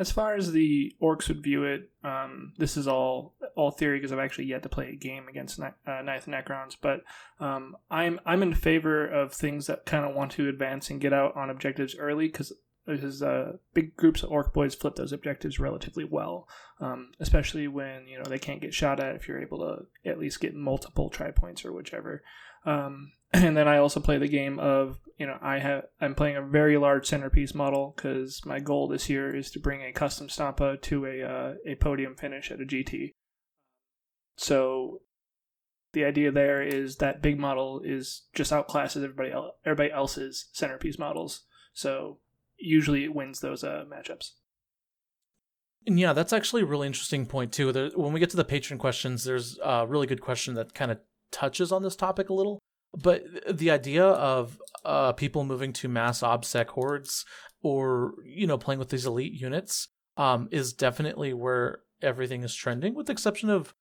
As 0.00 0.10
far 0.10 0.34
as 0.34 0.52
the 0.52 0.96
orcs 1.00 1.28
would 1.28 1.42
view 1.42 1.64
it, 1.64 1.90
um, 2.02 2.54
this 2.56 2.78
is 2.78 2.88
all 2.88 3.34
all 3.54 3.70
theory 3.70 3.98
because 3.98 4.12
I've 4.12 4.18
actually 4.18 4.46
yet 4.46 4.62
to 4.62 4.70
play 4.70 4.88
a 4.88 4.96
game 4.96 5.28
against 5.28 5.58
ne- 5.58 5.74
uh, 5.86 6.00
Ninth 6.00 6.24
Necrons. 6.24 6.74
But 6.80 7.02
um, 7.38 7.76
I'm 7.90 8.18
I'm 8.24 8.42
in 8.42 8.54
favor 8.54 9.06
of 9.06 9.34
things 9.34 9.66
that 9.66 9.84
kind 9.84 10.06
of 10.06 10.16
want 10.16 10.32
to 10.32 10.48
advance 10.48 10.88
and 10.88 11.02
get 11.02 11.12
out 11.12 11.36
on 11.36 11.50
objectives 11.50 11.94
early 11.94 12.28
because 12.28 12.54
because 12.86 13.22
uh, 13.22 13.58
big 13.74 13.94
groups 13.94 14.22
of 14.22 14.30
orc 14.30 14.54
boys 14.54 14.74
flip 14.74 14.96
those 14.96 15.12
objectives 15.12 15.60
relatively 15.60 16.04
well, 16.04 16.48
um, 16.80 17.12
especially 17.20 17.68
when 17.68 18.08
you 18.08 18.16
know 18.16 18.24
they 18.24 18.38
can't 18.38 18.62
get 18.62 18.72
shot 18.72 19.00
at. 19.00 19.16
If 19.16 19.28
you're 19.28 19.42
able 19.42 19.58
to 19.58 20.10
at 20.10 20.18
least 20.18 20.40
get 20.40 20.54
multiple 20.54 21.10
try 21.10 21.30
points 21.30 21.62
or 21.62 21.72
whichever. 21.72 22.22
Um, 22.64 23.12
and 23.32 23.56
then 23.56 23.68
I 23.68 23.78
also 23.78 24.00
play 24.00 24.18
the 24.18 24.28
game 24.28 24.58
of 24.58 24.98
you 25.16 25.26
know 25.26 25.38
I 25.40 25.58
have 25.58 25.84
I'm 26.00 26.14
playing 26.14 26.36
a 26.36 26.42
very 26.42 26.76
large 26.76 27.06
centerpiece 27.06 27.54
model 27.54 27.94
because 27.94 28.42
my 28.44 28.60
goal 28.60 28.88
this 28.88 29.08
year 29.08 29.34
is 29.34 29.50
to 29.52 29.60
bring 29.60 29.82
a 29.82 29.92
custom 29.92 30.28
Stompa 30.28 30.80
to 30.82 31.06
a 31.06 31.22
uh, 31.22 31.54
a 31.66 31.74
podium 31.76 32.16
finish 32.16 32.50
at 32.50 32.60
a 32.60 32.64
GT. 32.64 33.14
So 34.36 35.02
the 35.92 36.04
idea 36.04 36.30
there 36.30 36.62
is 36.62 36.96
that 36.96 37.22
big 37.22 37.38
model 37.38 37.82
is 37.84 38.22
just 38.34 38.52
outclasses 38.52 39.02
everybody 39.02 39.32
else, 39.32 39.52
everybody 39.64 39.92
else's 39.92 40.48
centerpiece 40.52 40.98
models. 40.98 41.42
So 41.72 42.18
usually 42.56 43.04
it 43.04 43.14
wins 43.14 43.40
those 43.40 43.64
uh, 43.64 43.84
matchups. 43.90 44.30
And 45.86 45.98
yeah, 45.98 46.12
that's 46.12 46.32
actually 46.32 46.62
a 46.62 46.66
really 46.66 46.86
interesting 46.86 47.26
point 47.26 47.52
too. 47.52 47.72
There, 47.72 47.90
when 47.94 48.12
we 48.12 48.20
get 48.20 48.30
to 48.30 48.36
the 48.36 48.44
patron 48.44 48.78
questions, 48.78 49.24
there's 49.24 49.58
a 49.64 49.86
really 49.86 50.06
good 50.06 50.20
question 50.20 50.54
that 50.54 50.74
kind 50.74 50.90
of 50.90 51.00
touches 51.30 51.72
on 51.72 51.82
this 51.82 51.96
topic 51.96 52.28
a 52.28 52.34
little. 52.34 52.58
But 52.92 53.22
the 53.48 53.70
idea 53.70 54.04
of 54.04 54.60
uh, 54.84 55.12
people 55.12 55.44
moving 55.44 55.72
to 55.74 55.88
mass 55.88 56.20
obsec 56.22 56.68
hordes 56.68 57.24
or 57.62 58.14
you 58.24 58.46
know 58.46 58.58
playing 58.58 58.78
with 58.78 58.88
these 58.88 59.06
elite 59.06 59.34
units 59.34 59.88
um, 60.16 60.48
is 60.50 60.72
definitely 60.72 61.32
where 61.32 61.80
everything 62.02 62.42
is 62.42 62.54
trending, 62.54 62.94
with 62.94 63.06
the 63.06 63.12
exception 63.12 63.50
of 63.50 63.74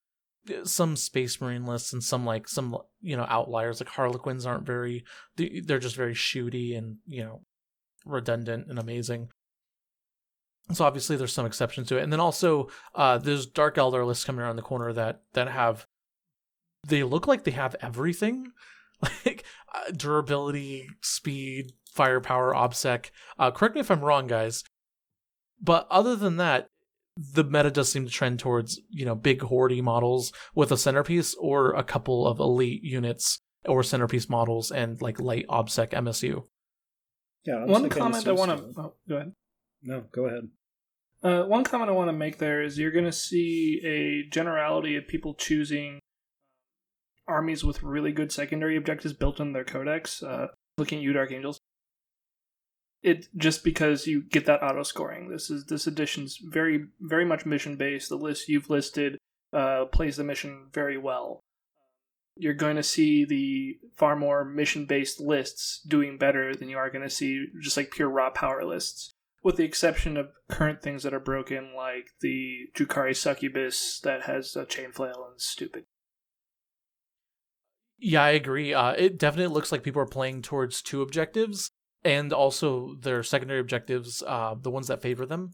uh, 0.49 0.63
some 0.63 0.95
space 0.95 1.41
marine 1.41 1.65
lists 1.65 1.93
and 1.93 2.03
some 2.03 2.25
like 2.25 2.47
some 2.47 2.77
you 3.01 3.17
know 3.17 3.25
outliers 3.29 3.79
like 3.79 3.89
harlequins 3.89 4.45
aren't 4.45 4.65
very 4.65 5.03
they're 5.35 5.79
just 5.79 5.95
very 5.95 6.13
shooty 6.13 6.77
and 6.77 6.97
you 7.05 7.23
know 7.23 7.41
redundant 8.05 8.67
and 8.69 8.79
amazing 8.79 9.27
so 10.71 10.85
obviously 10.85 11.17
there's 11.17 11.33
some 11.33 11.45
exceptions 11.45 11.87
to 11.87 11.97
it 11.97 12.03
and 12.03 12.13
then 12.13 12.19
also 12.19 12.69
uh 12.95 13.17
there's 13.17 13.45
dark 13.45 13.75
eldar 13.75 14.05
lists 14.05 14.23
coming 14.23 14.41
around 14.41 14.55
the 14.55 14.61
corner 14.61 14.93
that 14.93 15.21
that 15.33 15.49
have 15.49 15.85
they 16.88 17.03
look 17.03 17.27
like 17.27 17.43
they 17.43 17.51
have 17.51 17.75
everything 17.81 18.51
like 19.01 19.43
uh, 19.74 19.91
durability 19.95 20.88
speed 21.01 21.71
firepower 21.93 22.53
obsec 22.53 23.12
uh 23.38 23.51
correct 23.51 23.75
me 23.75 23.81
if 23.81 23.91
i'm 23.91 24.01
wrong 24.01 24.27
guys 24.27 24.63
but 25.62 25.88
other 25.89 26.15
than 26.15 26.38
that 26.38 26.67
the 27.17 27.43
meta 27.43 27.69
does 27.69 27.91
seem 27.91 28.05
to 28.05 28.12
trend 28.12 28.39
towards 28.39 28.79
you 28.89 29.05
know 29.05 29.15
big 29.15 29.41
hordy 29.41 29.81
models 29.81 30.31
with 30.55 30.71
a 30.71 30.77
centerpiece 30.77 31.36
or 31.36 31.71
a 31.74 31.83
couple 31.83 32.25
of 32.25 32.39
elite 32.39 32.83
units 32.83 33.41
or 33.65 33.83
centerpiece 33.83 34.29
models 34.29 34.71
and 34.71 35.01
like 35.01 35.19
light 35.19 35.45
obsec 35.50 35.91
msu 35.91 36.43
Yeah. 37.45 37.65
One 37.65 37.83
like 37.83 37.91
comment 37.91 38.27
I 38.27 38.31
want 38.31 38.57
to 38.57 38.81
oh, 38.81 38.93
go 39.07 39.15
ahead. 39.15 39.33
No, 39.81 40.03
go 40.12 40.25
ahead. 40.25 40.50
Uh, 41.21 41.43
one 41.43 41.63
comment 41.63 41.89
I 41.89 41.93
want 41.93 42.09
to 42.09 42.13
make 42.13 42.38
there 42.38 42.62
is 42.62 42.77
you're 42.77 42.91
going 42.91 43.05
to 43.05 43.12
see 43.12 43.81
a 43.83 44.29
generality 44.29 44.95
of 44.95 45.07
people 45.07 45.33
choosing 45.33 46.00
armies 47.29 47.63
with 47.63 47.83
really 47.83 48.12
good 48.12 48.31
secondary 48.31 48.75
objectives 48.75 49.13
built 49.13 49.39
in 49.39 49.53
their 49.53 49.63
codex. 49.63 50.24
Uh, 50.24 50.48
looking 50.77 51.00
at 51.00 51.03
you, 51.03 51.13
Dark 51.13 51.31
Angels. 51.31 51.59
It 53.01 53.27
just 53.38 53.63
because 53.63 54.07
you 54.07 54.24
get 54.24 54.45
that 54.48 54.62
auto 54.62 54.83
scoring. 54.83 55.29
This 55.29 55.50
is 55.50 55.65
this 55.65 55.88
edition's 55.88 56.38
very 56.43 56.88
very 57.00 57.24
much 57.24 57.45
mission 57.45 57.77
based. 57.77 58.09
The 58.09 58.17
list 58.17 58.50
you've 58.50 58.69
listed 58.69 59.17
uh, 59.53 59.86
plays 59.86 60.17
the 60.17 60.24
mission 60.25 60.67
very 60.74 60.98
well. 60.98 61.39
You're 62.36 62.53
going 62.53 62.75
to 62.75 62.83
see 62.83 63.25
the 63.25 63.77
far 63.95 64.15
more 64.15 64.43
mission 64.43 64.86
based 64.86 65.21
lists 65.21 65.81
doing 65.88 66.17
better 66.17 66.55
than 66.55 66.69
you 66.69 66.77
are 66.77 66.89
going 66.89 67.03
to 67.03 67.09
see 67.09 67.45
just 67.62 67.77
like 67.77 67.91
pure 67.91 68.09
raw 68.09 68.31
power 68.31 68.65
lists 68.65 69.13
with 69.43 69.55
the 69.55 69.63
exception 69.63 70.17
of 70.17 70.31
current 70.50 70.81
things 70.81 71.03
that 71.03 71.13
are 71.13 71.19
broken, 71.19 71.74
like 71.75 72.09
the 72.21 72.67
Drukari 72.75 73.15
succubus 73.15 74.00
that 74.03 74.24
has 74.24 74.55
a 74.55 74.65
chain 74.65 74.91
flail 74.91 75.25
and 75.27 75.38
is 75.38 75.45
stupid. 75.45 75.86
Yeah, 78.01 78.23
I 78.23 78.29
agree. 78.31 78.73
Uh, 78.73 78.91
it 78.91 79.17
definitely 79.17 79.53
looks 79.53 79.71
like 79.71 79.83
people 79.83 80.01
are 80.01 80.07
playing 80.07 80.41
towards 80.41 80.81
two 80.81 81.01
objectives, 81.01 81.69
and 82.03 82.31
also 82.31 82.95
their 83.01 83.23
secondary 83.23 83.59
objectives, 83.59 84.23
uh, 84.25 84.55
the 84.59 84.71
ones 84.71 84.87
that 84.87 85.01
favor 85.01 85.25
them, 85.25 85.51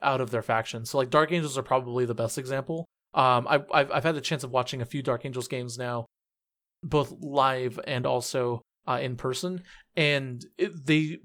out 0.00 0.20
of 0.20 0.30
their 0.30 0.42
faction. 0.42 0.84
So, 0.84 0.98
like 0.98 1.10
Dark 1.10 1.32
Angels 1.32 1.58
are 1.58 1.62
probably 1.62 2.04
the 2.04 2.14
best 2.14 2.38
example. 2.38 2.86
Um, 3.14 3.46
I've 3.48 3.64
I've, 3.72 3.90
I've 3.90 4.04
had 4.04 4.14
the 4.14 4.20
chance 4.20 4.44
of 4.44 4.50
watching 4.52 4.80
a 4.80 4.86
few 4.86 5.02
Dark 5.02 5.24
Angels 5.24 5.48
games 5.48 5.76
now, 5.76 6.06
both 6.82 7.12
live 7.20 7.80
and 7.86 8.06
also 8.06 8.62
uh, 8.86 9.00
in 9.02 9.16
person, 9.16 9.62
and 9.96 10.44
it, 10.56 10.86
they 10.86 11.18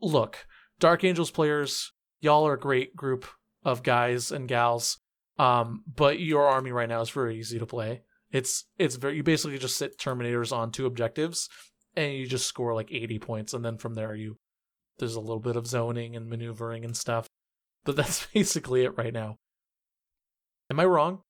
look 0.00 0.46
Dark 0.80 1.04
Angels 1.04 1.30
players. 1.30 1.92
Y'all 2.20 2.46
are 2.46 2.54
a 2.54 2.58
great 2.60 2.96
group 2.96 3.26
of 3.64 3.82
guys 3.82 4.32
and 4.32 4.48
gals. 4.48 4.98
Um, 5.38 5.82
but 5.86 6.20
your 6.20 6.46
army 6.46 6.70
right 6.70 6.88
now 6.88 7.00
is 7.00 7.10
very 7.10 7.38
easy 7.38 7.58
to 7.58 7.66
play. 7.66 8.02
It's 8.30 8.64
it's 8.78 8.96
very 8.96 9.16
you 9.16 9.22
basically 9.22 9.58
just 9.58 9.76
sit 9.76 9.98
Terminators 9.98 10.52
on 10.52 10.70
two 10.70 10.86
objectives 10.86 11.48
and 11.96 12.12
you 12.12 12.26
just 12.26 12.46
score 12.46 12.74
like 12.74 12.90
80 12.90 13.18
points 13.20 13.54
and 13.54 13.64
then 13.64 13.78
from 13.78 13.94
there 13.94 14.14
you 14.14 14.38
there's 14.98 15.14
a 15.14 15.20
little 15.20 15.40
bit 15.40 15.56
of 15.56 15.66
zoning 15.66 16.16
and 16.16 16.28
maneuvering 16.28 16.84
and 16.84 16.96
stuff. 16.96 17.28
But 17.84 17.96
that's 17.96 18.26
basically 18.26 18.84
it 18.84 18.96
right 18.96 19.12
now. 19.12 19.38
Am 20.70 20.80
I 20.80 20.84
wrong? 20.84 21.20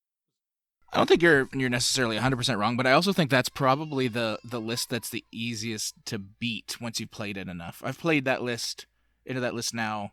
I 0.93 0.97
don't 0.97 1.07
think 1.07 1.21
you're 1.21 1.49
you're 1.53 1.69
necessarily 1.69 2.17
100% 2.17 2.57
wrong, 2.57 2.77
but 2.77 2.87
I 2.87 2.93
also 2.93 3.11
think 3.11 3.29
that's 3.29 3.49
probably 3.49 4.07
the 4.07 4.39
the 4.43 4.61
list 4.61 4.89
that's 4.89 5.09
the 5.09 5.25
easiest 5.31 5.93
to 6.05 6.17
beat 6.17 6.77
once 6.79 6.99
you've 6.99 7.11
played 7.11 7.37
it 7.37 7.49
enough. 7.49 7.81
I've 7.83 7.99
played 7.99 8.25
that 8.25 8.43
list 8.43 8.85
into 9.25 9.41
that 9.41 9.55
list 9.55 9.73
now 9.73 10.11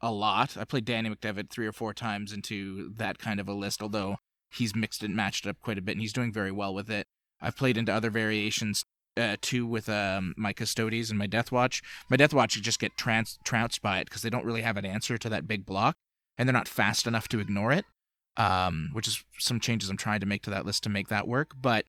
a 0.00 0.12
lot. 0.12 0.56
I 0.56 0.64
played 0.64 0.84
Danny 0.84 1.10
McDevitt 1.10 1.50
three 1.50 1.66
or 1.66 1.72
four 1.72 1.92
times 1.92 2.32
into 2.32 2.92
that 2.96 3.18
kind 3.18 3.40
of 3.40 3.48
a 3.48 3.52
list, 3.52 3.82
although 3.82 4.16
he's 4.50 4.74
mixed 4.74 5.02
and 5.02 5.16
matched 5.16 5.46
up 5.46 5.60
quite 5.60 5.78
a 5.78 5.82
bit, 5.82 5.92
and 5.92 6.00
he's 6.00 6.12
doing 6.12 6.32
very 6.32 6.52
well 6.52 6.74
with 6.74 6.90
it. 6.90 7.06
I've 7.40 7.56
played 7.56 7.76
into 7.76 7.92
other 7.92 8.10
variations 8.10 8.84
uh, 9.16 9.36
too 9.40 9.66
with 9.66 9.88
um, 9.88 10.34
my 10.36 10.52
Custodes 10.52 11.10
and 11.10 11.18
my 11.18 11.26
Death 11.26 11.50
Watch. 11.50 11.82
My 12.08 12.16
Death 12.16 12.34
Watch, 12.34 12.56
you 12.56 12.62
just 12.62 12.80
get 12.80 12.96
trans- 12.96 13.38
trounced 13.44 13.82
by 13.82 13.98
it 13.98 14.04
because 14.04 14.22
they 14.22 14.30
don't 14.30 14.44
really 14.44 14.62
have 14.62 14.76
an 14.76 14.86
answer 14.86 15.18
to 15.18 15.28
that 15.28 15.48
big 15.48 15.66
block, 15.66 15.96
and 16.36 16.48
they're 16.48 16.52
not 16.52 16.68
fast 16.68 17.06
enough 17.06 17.28
to 17.28 17.40
ignore 17.40 17.72
it. 17.72 17.84
Um, 18.36 18.90
which 18.92 19.08
is 19.08 19.24
some 19.36 19.58
changes 19.58 19.90
I'm 19.90 19.96
trying 19.96 20.20
to 20.20 20.26
make 20.26 20.42
to 20.42 20.50
that 20.50 20.64
list 20.64 20.84
to 20.84 20.88
make 20.88 21.08
that 21.08 21.26
work. 21.26 21.54
But 21.60 21.86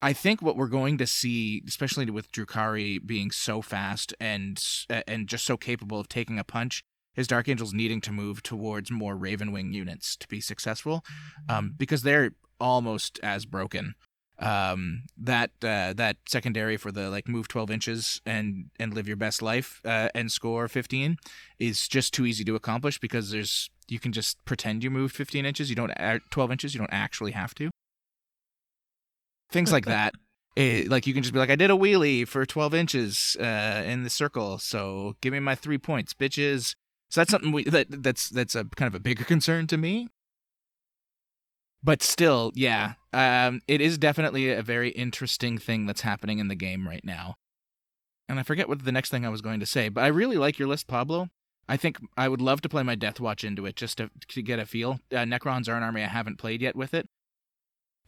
I 0.00 0.12
think 0.12 0.40
what 0.40 0.56
we're 0.56 0.68
going 0.68 0.96
to 0.98 1.06
see, 1.06 1.62
especially 1.66 2.08
with 2.10 2.30
Drukari 2.30 3.04
being 3.04 3.30
so 3.30 3.60
fast 3.62 4.14
and 4.20 4.62
and 4.88 5.26
just 5.26 5.44
so 5.44 5.56
capable 5.56 5.98
of 5.98 6.08
taking 6.08 6.38
a 6.38 6.44
punch, 6.44 6.82
is 7.16 7.26
Dark 7.26 7.48
Angels 7.48 7.74
needing 7.74 8.00
to 8.02 8.12
move 8.12 8.42
towards 8.42 8.90
more 8.90 9.16
Ravenwing 9.16 9.72
units 9.72 10.16
to 10.16 10.28
be 10.28 10.40
successful, 10.40 11.04
um, 11.48 11.74
because 11.76 12.02
they're 12.02 12.30
almost 12.60 13.18
as 13.22 13.44
broken. 13.44 13.94
Um, 14.40 15.02
that 15.16 15.50
uh, 15.62 15.94
that 15.94 16.18
secondary 16.28 16.76
for 16.76 16.92
the 16.92 17.10
like 17.10 17.26
move 17.26 17.48
12 17.48 17.72
inches 17.72 18.20
and 18.24 18.70
and 18.78 18.94
live 18.94 19.08
your 19.08 19.16
best 19.16 19.42
life 19.42 19.80
uh, 19.84 20.10
and 20.14 20.30
score 20.30 20.68
15 20.68 21.16
is 21.58 21.88
just 21.88 22.14
too 22.14 22.24
easy 22.24 22.44
to 22.44 22.54
accomplish 22.54 23.00
because 23.00 23.32
there's 23.32 23.68
you 23.88 23.98
can 23.98 24.12
just 24.12 24.44
pretend 24.44 24.84
you 24.84 24.90
moved 24.90 25.16
15 25.16 25.44
inches. 25.44 25.70
You 25.70 25.76
don't 25.76 25.92
12 26.30 26.52
inches. 26.52 26.72
You 26.72 26.78
don't 26.78 26.92
actually 26.92 27.32
have 27.32 27.52
to. 27.56 27.70
Things 29.50 29.72
like 29.72 29.86
that. 29.86 30.14
It, 30.56 30.88
like 30.90 31.06
you 31.06 31.14
can 31.14 31.22
just 31.22 31.32
be 31.32 31.38
like, 31.38 31.50
I 31.50 31.56
did 31.56 31.70
a 31.70 31.74
wheelie 31.74 32.26
for 32.26 32.44
12 32.44 32.74
inches 32.74 33.36
uh, 33.40 33.82
in 33.86 34.02
the 34.02 34.10
circle, 34.10 34.58
so 34.58 35.16
give 35.20 35.32
me 35.32 35.40
my 35.40 35.54
three 35.54 35.78
points, 35.78 36.14
bitches. 36.14 36.74
So 37.10 37.20
that's 37.20 37.30
something 37.30 37.52
we 37.52 37.64
that 37.64 37.86
that's 38.02 38.28
that's 38.28 38.54
a 38.54 38.64
kind 38.64 38.86
of 38.86 38.94
a 38.94 39.00
bigger 39.00 39.24
concern 39.24 39.66
to 39.68 39.78
me. 39.78 40.08
But 41.82 42.02
still, 42.02 42.52
yeah, 42.54 42.94
um, 43.12 43.60
it 43.68 43.80
is 43.80 43.98
definitely 43.98 44.50
a 44.50 44.62
very 44.62 44.90
interesting 44.90 45.58
thing 45.58 45.86
that's 45.86 46.00
happening 46.00 46.38
in 46.38 46.48
the 46.48 46.54
game 46.54 46.88
right 46.88 47.04
now. 47.04 47.36
And 48.28 48.38
I 48.38 48.42
forget 48.42 48.68
what 48.68 48.84
the 48.84 48.92
next 48.92 49.10
thing 49.10 49.24
I 49.24 49.30
was 49.30 49.40
going 49.40 49.60
to 49.60 49.66
say, 49.66 49.88
but 49.88 50.04
I 50.04 50.08
really 50.08 50.36
like 50.36 50.58
your 50.58 50.68
list, 50.68 50.86
Pablo. 50.86 51.28
I 51.68 51.76
think 51.76 51.98
I 52.16 52.28
would 52.28 52.40
love 52.40 52.62
to 52.62 52.68
play 52.68 52.82
my 52.82 52.94
Death 52.94 53.20
Watch 53.20 53.44
into 53.44 53.64
it 53.66 53.76
just 53.76 53.98
to, 53.98 54.10
to 54.28 54.42
get 54.42 54.58
a 54.58 54.66
feel. 54.66 55.00
Uh, 55.12 55.18
Necrons 55.18 55.68
are 55.68 55.76
an 55.76 55.82
army 55.82 56.02
I 56.02 56.08
haven't 56.08 56.38
played 56.38 56.62
yet 56.62 56.74
with 56.74 56.94
it, 56.94 57.08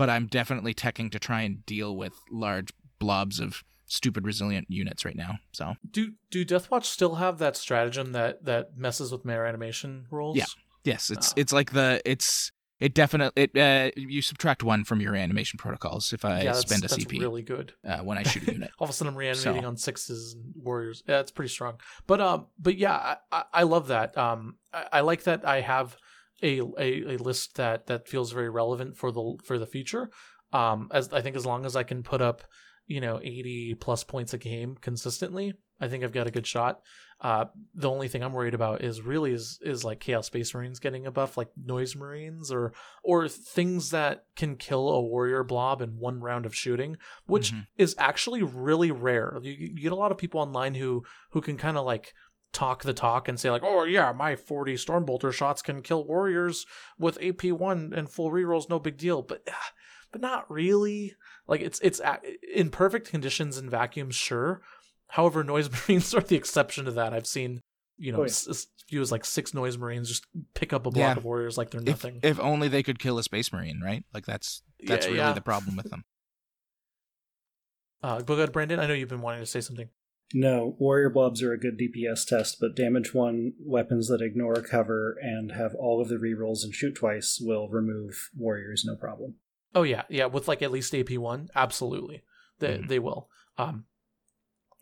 but 0.00 0.08
I'm 0.08 0.26
definitely 0.26 0.72
teching 0.72 1.10
to 1.12 1.18
try 1.18 1.42
and 1.42 1.64
deal 1.66 1.94
with 1.94 2.14
large 2.30 2.70
blobs 2.98 3.38
of 3.38 3.62
stupid 3.86 4.24
resilient 4.24 4.66
units 4.70 5.04
right 5.04 5.14
now. 5.16 5.32
So 5.52 5.74
Do 5.90 6.12
do 6.30 6.44
Deathwatch 6.46 6.84
still 6.84 7.16
have 7.16 7.36
that 7.38 7.54
stratagem 7.56 8.12
that 8.12 8.44
that 8.46 8.78
messes 8.78 9.12
with 9.12 9.26
reanimation 9.26 10.06
rules? 10.10 10.36
Yeah. 10.38 10.46
yes, 10.84 11.10
it's 11.10 11.30
Ah. 11.32 11.34
it's 11.36 11.52
like 11.52 11.72
the 11.72 12.00
it's 12.06 12.50
it 12.78 12.94
definitely 12.94 13.42
it 13.44 13.50
uh, 13.58 13.90
you 13.94 14.22
subtract 14.22 14.62
one 14.62 14.84
from 14.84 15.02
your 15.02 15.14
animation 15.14 15.58
protocols 15.58 16.14
if 16.14 16.24
I 16.24 16.40
yeah, 16.44 16.52
spend 16.54 16.82
a 16.82 16.88
that's 16.88 17.04
CP 17.04 17.20
really 17.20 17.42
good. 17.42 17.74
uh, 17.86 17.98
when 17.98 18.16
I 18.16 18.22
shoot 18.22 18.48
a 18.48 18.52
unit. 18.52 18.70
All 18.78 18.84
of 18.84 18.90
a 18.90 18.94
sudden, 18.94 19.12
I'm 19.12 19.18
reanimating 19.18 19.60
So- 19.62 19.68
on 19.68 19.76
sixes 19.76 20.32
and 20.34 20.54
warriors. 20.56 21.02
Yeah, 21.06 21.20
it's 21.20 21.30
pretty 21.30 21.50
strong. 21.50 21.74
But 22.06 22.22
um, 22.22 22.46
but 22.58 22.78
yeah, 22.78 22.94
I, 22.94 23.16
I, 23.30 23.42
I 23.52 23.62
love 23.64 23.88
that. 23.88 24.16
Um, 24.16 24.56
I, 24.72 24.86
I 24.94 25.00
like 25.02 25.24
that 25.24 25.46
I 25.46 25.60
have 25.60 25.94
a, 26.42 26.60
a 26.78 27.14
a 27.14 27.16
list 27.18 27.56
that 27.56 27.86
that 27.86 28.08
feels 28.08 28.32
very 28.32 28.48
relevant 28.50 28.96
for 28.96 29.10
the 29.12 29.36
for 29.44 29.58
the 29.58 29.66
future. 29.66 30.10
Um, 30.52 30.88
as 30.92 31.12
I 31.12 31.20
think 31.20 31.36
as 31.36 31.46
long 31.46 31.64
as 31.64 31.76
I 31.76 31.82
can 31.82 32.02
put 32.02 32.20
up, 32.20 32.42
you 32.86 33.00
know 33.00 33.20
80 33.22 33.74
plus 33.80 34.02
points 34.04 34.32
a 34.34 34.38
game 34.38 34.76
consistently, 34.80 35.54
I 35.80 35.88
think 35.88 36.02
I've 36.04 36.12
got 36.12 36.26
a 36.26 36.30
good 36.32 36.46
shot. 36.46 36.80
Uh, 37.22 37.44
the 37.74 37.90
only 37.90 38.08
thing 38.08 38.22
I'm 38.22 38.32
worried 38.32 38.54
about 38.54 38.82
is 38.82 39.02
really 39.02 39.32
is 39.32 39.58
is 39.62 39.84
like 39.84 40.00
Chaos 40.00 40.26
Space 40.26 40.54
Marines 40.54 40.80
getting 40.80 41.06
a 41.06 41.10
buff, 41.10 41.36
like 41.36 41.50
Noise 41.62 41.94
Marines, 41.94 42.50
or 42.50 42.72
or 43.04 43.28
things 43.28 43.90
that 43.90 44.24
can 44.36 44.56
kill 44.56 44.88
a 44.88 45.00
warrior 45.02 45.44
blob 45.44 45.82
in 45.82 45.98
one 45.98 46.20
round 46.20 46.46
of 46.46 46.54
shooting, 46.54 46.96
which 47.26 47.52
Mhm. 47.52 47.66
is 47.76 47.94
actually 47.98 48.42
really 48.42 48.90
rare. 48.90 49.38
You, 49.42 49.52
you 49.52 49.82
get 49.82 49.92
a 49.92 49.96
lot 49.96 50.10
of 50.12 50.18
people 50.18 50.40
online 50.40 50.74
who 50.74 51.04
who 51.32 51.42
can 51.42 51.58
kind 51.58 51.76
of 51.76 51.84
like 51.84 52.14
talk 52.52 52.82
the 52.82 52.92
talk 52.92 53.28
and 53.28 53.38
say 53.38 53.50
like, 53.50 53.62
oh 53.64 53.84
yeah, 53.84 54.12
my 54.12 54.36
40 54.36 54.74
Stormbolter 54.74 55.32
shots 55.32 55.62
can 55.62 55.82
kill 55.82 56.04
warriors 56.04 56.66
with 56.98 57.18
AP 57.22 57.44
one 57.52 57.92
and 57.94 58.10
full 58.10 58.30
rerolls, 58.30 58.68
no 58.68 58.78
big 58.78 58.96
deal. 58.96 59.22
But 59.22 59.42
ah, 59.50 59.70
but 60.12 60.20
not 60.20 60.50
really. 60.50 61.14
Like 61.46 61.60
it's 61.60 61.78
it's 61.80 62.00
a- 62.00 62.20
in 62.52 62.70
perfect 62.70 63.08
conditions 63.08 63.56
in 63.58 63.70
vacuums, 63.70 64.14
sure. 64.16 64.62
However, 65.08 65.42
noise 65.44 65.68
marines 65.88 66.14
are 66.14 66.20
the 66.20 66.36
exception 66.36 66.84
to 66.86 66.90
that. 66.92 67.12
I've 67.12 67.26
seen 67.26 67.60
you 67.98 68.12
know 68.12 68.18
Oh, 68.18 68.22
yeah. 68.22 68.26
s- 68.26 68.48
as 68.48 68.66
few 68.88 69.00
as 69.00 69.12
like 69.12 69.24
six 69.24 69.54
noise 69.54 69.78
marines 69.78 70.08
just 70.08 70.26
pick 70.54 70.72
up 70.72 70.86
a 70.86 70.90
block 70.90 70.96
Yeah. 71.12 71.16
of 71.16 71.24
warriors 71.24 71.56
like 71.56 71.70
they're 71.70 71.80
If, 71.82 71.86
nothing. 71.86 72.18
if 72.24 72.40
only 72.40 72.66
they 72.68 72.82
could 72.82 72.98
kill 72.98 73.18
a 73.18 73.22
space 73.22 73.52
marine, 73.52 73.80
right? 73.80 74.04
Like 74.12 74.26
that's 74.26 74.62
that's 74.84 75.06
Yeah, 75.06 75.12
really 75.12 75.18
yeah. 75.28 75.32
the 75.32 75.40
problem 75.40 75.76
with 75.76 75.90
them. 75.90 76.04
Uh, 78.02 78.16
but 78.16 78.26
go 78.26 78.34
ahead, 78.34 78.50
Brandon. 78.52 78.80
I 78.80 78.86
know 78.86 78.94
you've 78.94 79.10
been 79.10 79.20
wanting 79.20 79.40
to 79.42 79.46
say 79.46 79.60
something. 79.60 79.88
No, 80.32 80.76
warrior 80.78 81.10
blobs 81.10 81.42
are 81.42 81.52
a 81.52 81.58
good 81.58 81.76
DPS 81.78 82.24
test, 82.26 82.58
but 82.60 82.76
damage 82.76 83.12
one 83.12 83.54
weapons 83.58 84.08
that 84.08 84.22
ignore 84.22 84.62
cover 84.62 85.16
and 85.20 85.52
have 85.52 85.74
all 85.74 86.00
of 86.00 86.08
the 86.08 86.16
rerolls 86.16 86.62
and 86.62 86.72
shoot 86.72 86.94
twice 86.94 87.38
will 87.40 87.68
remove 87.68 88.30
warriors 88.36 88.84
no 88.86 88.94
problem. 88.94 89.34
Oh 89.74 89.82
yeah, 89.82 90.02
yeah, 90.08 90.26
with 90.26 90.46
like 90.46 90.62
at 90.62 90.70
least 90.70 90.94
AP 90.94 91.18
one, 91.18 91.48
absolutely, 91.56 92.22
they 92.60 92.78
Mhm. 92.78 92.88
they 92.88 92.98
will. 93.00 93.28
Um, 93.58 93.86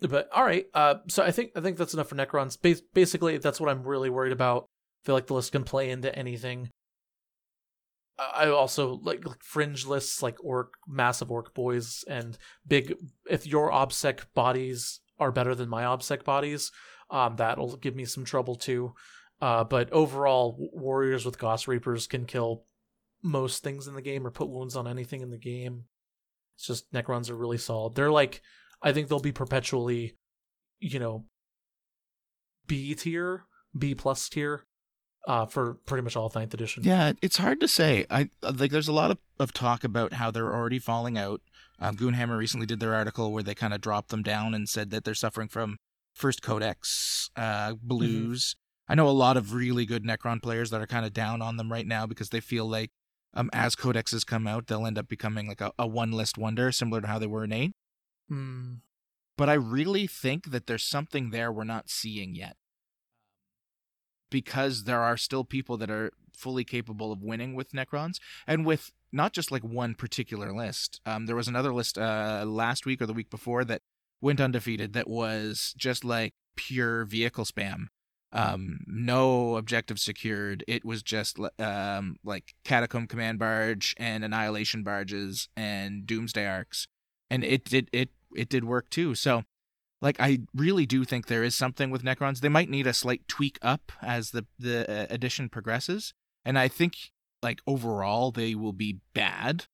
but 0.00 0.28
all 0.32 0.44
right, 0.44 0.66
uh, 0.74 0.96
so 1.08 1.22
I 1.22 1.30
think 1.30 1.52
I 1.56 1.60
think 1.60 1.78
that's 1.78 1.94
enough 1.94 2.08
for 2.08 2.16
Necrons. 2.16 2.60
Bas- 2.60 2.82
basically, 2.92 3.38
that's 3.38 3.60
what 3.60 3.70
I'm 3.70 3.82
really 3.84 4.10
worried 4.10 4.32
about. 4.32 4.66
I 5.02 5.06
feel 5.06 5.14
like 5.14 5.26
the 5.28 5.34
list 5.34 5.52
can 5.52 5.64
play 5.64 5.90
into 5.90 6.14
anything. 6.14 6.68
I 8.18 8.44
I 8.44 8.48
also 8.50 8.94
like, 9.02 9.24
like 9.26 9.42
fringe 9.42 9.86
lists 9.86 10.22
like 10.22 10.36
orc, 10.44 10.74
massive 10.86 11.30
orc 11.30 11.54
boys, 11.54 12.04
and 12.06 12.36
big. 12.66 12.94
If 13.30 13.46
your 13.46 13.70
obsec 13.70 14.26
bodies 14.34 15.00
are 15.18 15.32
better 15.32 15.54
than 15.54 15.68
my 15.68 15.82
obsec 15.82 16.24
bodies, 16.24 16.70
um, 17.10 17.36
that'll 17.36 17.76
give 17.76 17.96
me 17.96 18.04
some 18.04 18.24
trouble 18.24 18.54
too. 18.54 18.94
Uh, 19.40 19.64
but 19.64 19.92
overall, 19.92 20.56
warriors 20.72 21.24
with 21.24 21.38
Gauss 21.38 21.68
Reapers 21.68 22.06
can 22.06 22.26
kill 22.26 22.64
most 23.22 23.62
things 23.62 23.86
in 23.86 23.94
the 23.94 24.02
game 24.02 24.26
or 24.26 24.30
put 24.30 24.48
wounds 24.48 24.76
on 24.76 24.88
anything 24.88 25.20
in 25.20 25.30
the 25.30 25.38
game. 25.38 25.84
It's 26.56 26.66
just 26.66 26.92
Necrons 26.92 27.30
are 27.30 27.36
really 27.36 27.58
solid. 27.58 27.94
They're 27.94 28.10
like, 28.10 28.42
I 28.82 28.92
think 28.92 29.08
they'll 29.08 29.20
be 29.20 29.32
perpetually, 29.32 30.16
you 30.80 30.98
know, 30.98 31.26
B 32.66 32.94
tier, 32.94 33.44
B 33.76 33.94
plus 33.94 34.28
tier, 34.28 34.64
uh, 35.28 35.44
for 35.44 35.74
pretty 35.84 36.02
much 36.02 36.16
all 36.16 36.32
ninth 36.34 36.54
edition. 36.54 36.82
Yeah, 36.82 37.12
it's 37.20 37.36
hard 37.36 37.60
to 37.60 37.68
say. 37.68 38.06
I 38.10 38.30
like. 38.42 38.72
There's 38.72 38.88
a 38.88 38.92
lot 38.92 39.10
of, 39.10 39.18
of 39.38 39.52
talk 39.52 39.84
about 39.84 40.14
how 40.14 40.30
they're 40.30 40.54
already 40.54 40.78
falling 40.78 41.18
out. 41.18 41.42
Um, 41.78 41.96
Goonhammer 41.96 42.38
recently 42.38 42.66
did 42.66 42.80
their 42.80 42.94
article 42.94 43.30
where 43.30 43.42
they 43.42 43.54
kind 43.54 43.74
of 43.74 43.82
dropped 43.82 44.08
them 44.08 44.22
down 44.22 44.54
and 44.54 44.68
said 44.68 44.90
that 44.90 45.04
they're 45.04 45.14
suffering 45.14 45.48
from 45.48 45.76
first 46.14 46.42
codex 46.42 47.30
uh, 47.36 47.74
blues. 47.80 48.56
I 48.88 48.94
know 48.94 49.06
a 49.06 49.10
lot 49.10 49.36
of 49.36 49.52
really 49.52 49.84
good 49.84 50.02
Necron 50.02 50.42
players 50.42 50.70
that 50.70 50.80
are 50.80 50.86
kind 50.86 51.04
of 51.04 51.12
down 51.12 51.42
on 51.42 51.58
them 51.58 51.70
right 51.70 51.86
now 51.86 52.06
because 52.06 52.30
they 52.30 52.40
feel 52.40 52.66
like 52.66 52.90
um, 53.34 53.50
as 53.52 53.76
codexes 53.76 54.26
come 54.26 54.46
out, 54.46 54.66
they'll 54.66 54.86
end 54.86 54.96
up 54.96 55.08
becoming 55.08 55.46
like 55.46 55.60
a, 55.60 55.72
a 55.78 55.86
one 55.86 56.10
list 56.10 56.38
wonder, 56.38 56.72
similar 56.72 57.02
to 57.02 57.06
how 57.06 57.18
they 57.18 57.26
were 57.26 57.44
in 57.44 57.52
eight. 57.52 57.72
Hmm. 58.28 58.76
But 59.36 59.50
I 59.50 59.54
really 59.54 60.06
think 60.06 60.50
that 60.50 60.66
there's 60.66 60.84
something 60.84 61.30
there 61.30 61.52
we're 61.52 61.64
not 61.64 61.90
seeing 61.90 62.34
yet. 62.34 62.56
Because 64.30 64.84
there 64.84 65.00
are 65.00 65.16
still 65.16 65.44
people 65.44 65.76
that 65.78 65.90
are 65.90 66.12
fully 66.36 66.64
capable 66.64 67.10
of 67.12 67.22
winning 67.22 67.54
with 67.54 67.72
Necrons 67.72 68.18
and 68.46 68.64
with 68.64 68.92
not 69.12 69.32
just 69.32 69.50
like 69.50 69.62
one 69.62 69.94
particular 69.94 70.52
list. 70.52 71.00
Um, 71.04 71.26
there 71.26 71.36
was 71.36 71.48
another 71.48 71.72
list 71.72 71.98
uh, 71.98 72.44
last 72.46 72.86
week 72.86 73.02
or 73.02 73.06
the 73.06 73.12
week 73.12 73.30
before 73.30 73.64
that 73.64 73.82
went 74.20 74.40
undefeated 74.40 74.92
that 74.92 75.08
was 75.08 75.74
just 75.76 76.04
like 76.04 76.34
pure 76.56 77.04
vehicle 77.04 77.44
spam. 77.44 77.86
Um, 78.30 78.80
no 78.86 79.56
objective 79.56 79.98
secured. 79.98 80.62
It 80.68 80.84
was 80.84 81.02
just 81.02 81.38
um, 81.58 82.16
like 82.22 82.54
Catacomb 82.62 83.06
Command 83.06 83.38
Barge 83.38 83.94
and 83.96 84.22
Annihilation 84.22 84.82
Barges 84.82 85.48
and 85.56 86.06
Doomsday 86.06 86.44
Arks. 86.44 86.86
And 87.30 87.42
it 87.42 87.64
did 87.64 87.88
it 87.92 88.10
it 88.36 88.48
did 88.50 88.64
work 88.64 88.90
too. 88.90 89.14
So 89.14 89.44
like 90.00 90.20
I 90.20 90.40
really 90.54 90.86
do 90.86 91.04
think 91.04 91.26
there 91.26 91.44
is 91.44 91.54
something 91.54 91.90
with 91.90 92.04
Necrons. 92.04 92.40
They 92.40 92.48
might 92.48 92.70
need 92.70 92.86
a 92.86 92.92
slight 92.92 93.26
tweak 93.28 93.58
up 93.62 93.92
as 94.00 94.30
the 94.30 94.46
the 94.58 94.88
uh, 94.90 95.06
edition 95.10 95.48
progresses, 95.48 96.14
and 96.44 96.58
I 96.58 96.68
think 96.68 96.96
like 97.42 97.60
overall 97.66 98.30
they 98.30 98.54
will 98.54 98.72
be 98.72 99.00
bad, 99.14 99.66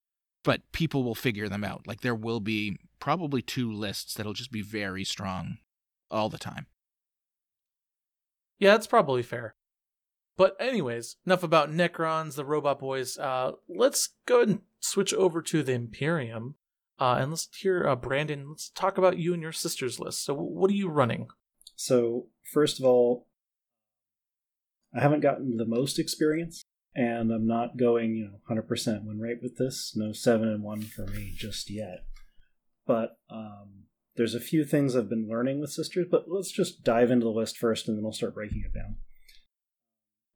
but 0.42 0.60
people 0.72 1.04
will 1.04 1.14
figure 1.14 1.48
them 1.48 1.64
out. 1.64 1.86
Like 1.86 2.00
there 2.00 2.14
will 2.14 2.40
be 2.40 2.78
probably 3.00 3.42
two 3.42 3.70
lists 3.72 4.14
that'll 4.14 4.32
just 4.32 4.52
be 4.52 4.62
very 4.62 5.04
strong 5.04 5.58
all 6.10 6.28
the 6.28 6.38
time. 6.38 6.66
Yeah, 8.58 8.72
that's 8.72 8.86
probably 8.86 9.22
fair. 9.22 9.54
But 10.36 10.56
anyways, 10.58 11.16
enough 11.26 11.42
about 11.42 11.70
Necrons, 11.70 12.34
the 12.34 12.44
robot 12.44 12.78
boys. 12.78 13.18
Uh, 13.18 13.52
let's 13.68 14.10
go 14.26 14.40
and 14.40 14.60
switch 14.80 15.14
over 15.14 15.40
to 15.42 15.62
the 15.62 15.72
Imperium. 15.72 16.56
Uh, 16.98 17.18
and 17.20 17.30
let's 17.30 17.48
hear 17.56 17.86
uh, 17.88 17.96
Brandon. 17.96 18.48
Let's 18.48 18.70
talk 18.70 18.98
about 18.98 19.18
you 19.18 19.32
and 19.34 19.42
your 19.42 19.52
sister's 19.52 19.98
list. 19.98 20.24
So, 20.24 20.34
what 20.34 20.70
are 20.70 20.74
you 20.74 20.88
running? 20.88 21.28
So, 21.74 22.26
first 22.52 22.78
of 22.78 22.86
all, 22.86 23.26
I 24.94 25.00
haven't 25.00 25.20
gotten 25.20 25.56
the 25.56 25.66
most 25.66 25.98
experience, 25.98 26.64
and 26.94 27.32
I'm 27.32 27.48
not 27.48 27.76
going, 27.76 28.14
you 28.14 28.26
know, 28.26 28.38
100% 28.48 29.04
win 29.04 29.18
rate 29.18 29.38
with 29.42 29.56
this. 29.56 29.94
No 29.96 30.12
7 30.12 30.46
and 30.46 30.62
1 30.62 30.82
for 30.82 31.06
me 31.06 31.32
just 31.36 31.68
yet. 31.68 32.04
But 32.86 33.18
um, 33.28 33.86
there's 34.14 34.36
a 34.36 34.40
few 34.40 34.64
things 34.64 34.94
I've 34.94 35.08
been 35.08 35.28
learning 35.28 35.60
with 35.60 35.72
Sisters, 35.72 36.06
but 36.08 36.26
let's 36.28 36.52
just 36.52 36.84
dive 36.84 37.10
into 37.10 37.24
the 37.24 37.30
list 37.30 37.58
first 37.58 37.88
and 37.88 37.96
then 37.96 38.04
we'll 38.04 38.12
start 38.12 38.34
breaking 38.34 38.62
it 38.64 38.76
down. 38.76 38.96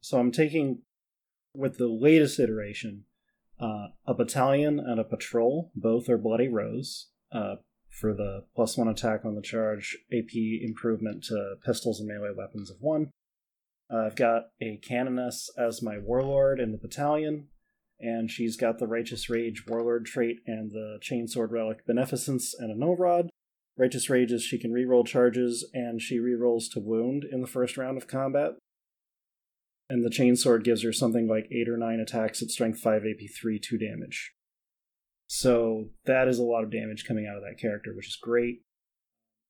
So, 0.01 0.18
I'm 0.18 0.33
taking, 0.33 0.83
with 1.55 1.79
the 1.79 1.87
latest 1.87 2.40
iteration, 2.40 3.05
uh, 3.61 3.88
a 4.07 4.14
battalion 4.14 4.79
and 4.79 5.01
a 5.01 5.05
patrol. 5.05 5.71
Both 5.75 6.09
are 6.09 6.18
Bloody 6.18 6.49
Rose. 6.49 7.09
Uh, 7.33 7.57
for 7.90 8.14
the 8.14 8.44
plus 8.55 8.77
one 8.77 8.88
attack 8.88 9.25
on 9.25 9.35
the 9.35 9.42
charge, 9.42 9.97
AP 10.12 10.35
improvement 10.35 11.25
to 11.25 11.55
pistols 11.64 12.01
and 12.01 12.09
melee 12.09 12.35
weapons 12.37 12.71
of 12.71 12.77
one. 12.81 13.11
Uh, 13.92 14.05
I've 14.07 14.16
got 14.16 14.49
a 14.61 14.79
canoness 14.83 15.51
as 15.59 15.83
my 15.83 15.99
warlord 15.99 16.61
in 16.61 16.73
the 16.73 16.79
battalion, 16.79 17.49
and 17.99 18.31
she's 18.31 18.57
got 18.57 18.79
the 18.79 18.87
Righteous 18.87 19.29
Rage 19.29 19.64
warlord 19.66 20.07
trait 20.07 20.38
and 20.47 20.71
the 20.71 20.99
chainsword 21.03 21.51
relic 21.51 21.87
Beneficence 21.87 22.55
and 22.57 22.71
a 22.71 22.79
null 22.79 22.97
rod. 22.97 23.31
Righteous 23.77 24.11
Rage 24.11 24.33
is 24.33 24.42
she 24.42 24.59
can 24.59 24.73
reroll 24.73 25.07
charges 25.07 25.68
and 25.73 26.03
she 26.03 26.18
rerolls 26.18 26.71
to 26.73 26.81
wound 26.81 27.25
in 27.25 27.40
the 27.40 27.47
first 27.47 27.77
round 27.77 27.97
of 27.97 28.09
combat. 28.09 28.53
And 29.90 30.05
the 30.05 30.11
chainsword 30.11 30.64
gives 30.64 30.83
her 30.83 30.92
something 30.92 31.27
like 31.27 31.48
8 31.51 31.68
or 31.68 31.77
9 31.79 32.01
attacks 32.01 32.42
at 32.42 32.51
strength 32.51 32.81
5 32.81 33.03
AP3, 33.03 33.62
2 33.62 33.79
damage. 33.79 34.33
So 35.27 35.90
that 36.05 36.29
is 36.29 36.38
a 36.38 36.42
lot 36.42 36.64
of 36.64 36.70
damage 36.70 37.07
coming 37.07 37.27
out 37.27 37.37
of 37.37 37.42
that 37.42 37.61
character, 37.61 37.92
which 37.94 38.09
is 38.09 38.18
great. 38.20 38.62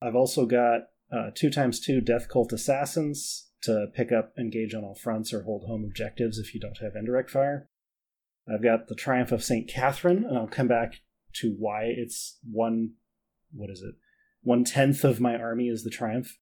I've 0.01 0.14
also 0.14 0.46
got 0.46 0.83
uh, 1.12 1.31
2 1.35 1.51
times 1.51 1.81
2 1.81 2.01
Death 2.01 2.29
Cult 2.29 2.53
Assassins 2.53 3.48
to 3.62 3.87
pick 3.94 4.12
up, 4.12 4.33
engage 4.38 4.74
on 4.74 4.85
all 4.85 4.94
fronts, 4.94 5.33
or 5.33 5.42
hold 5.42 5.64
home 5.66 5.85
objectives 5.85 6.38
if 6.38 6.55
you 6.55 6.61
don't 6.61 6.79
have 6.79 6.94
indirect 6.94 7.31
fire. 7.31 7.68
I've 8.53 8.62
got 8.62 8.88
the 8.88 8.94
Triumph 8.94 9.33
of 9.33 9.42
St. 9.42 9.68
Catherine, 9.68 10.24
and 10.24 10.38
I'll 10.38 10.46
come 10.46 10.68
back 10.68 11.01
to 11.35 11.55
why 11.59 11.85
it's 11.85 12.38
one. 12.51 12.94
What 13.53 13.70
is 13.70 13.83
it? 13.83 13.94
One 14.42 14.64
tenth 14.64 15.05
of 15.05 15.20
my 15.20 15.37
army 15.37 15.68
is 15.68 15.85
the 15.85 15.90
Triumph. 15.90 16.38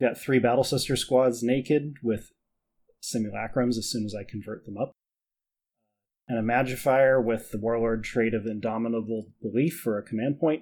Got 0.00 0.18
three 0.18 0.38
Battle 0.38 0.64
Sister 0.64 0.96
squads 0.96 1.42
naked 1.42 1.94
with 2.02 2.30
simulacrums 3.02 3.76
as 3.76 3.90
soon 3.90 4.04
as 4.04 4.14
I 4.14 4.24
convert 4.28 4.64
them 4.64 4.76
up. 4.76 4.92
And 6.28 6.38
a 6.38 6.42
Imagifier 6.42 7.22
with 7.22 7.50
the 7.52 7.58
Warlord 7.58 8.02
trait 8.02 8.34
of 8.34 8.46
Indomitable 8.46 9.28
Belief 9.40 9.78
for 9.82 9.96
a 9.96 10.02
command 10.02 10.40
point. 10.40 10.60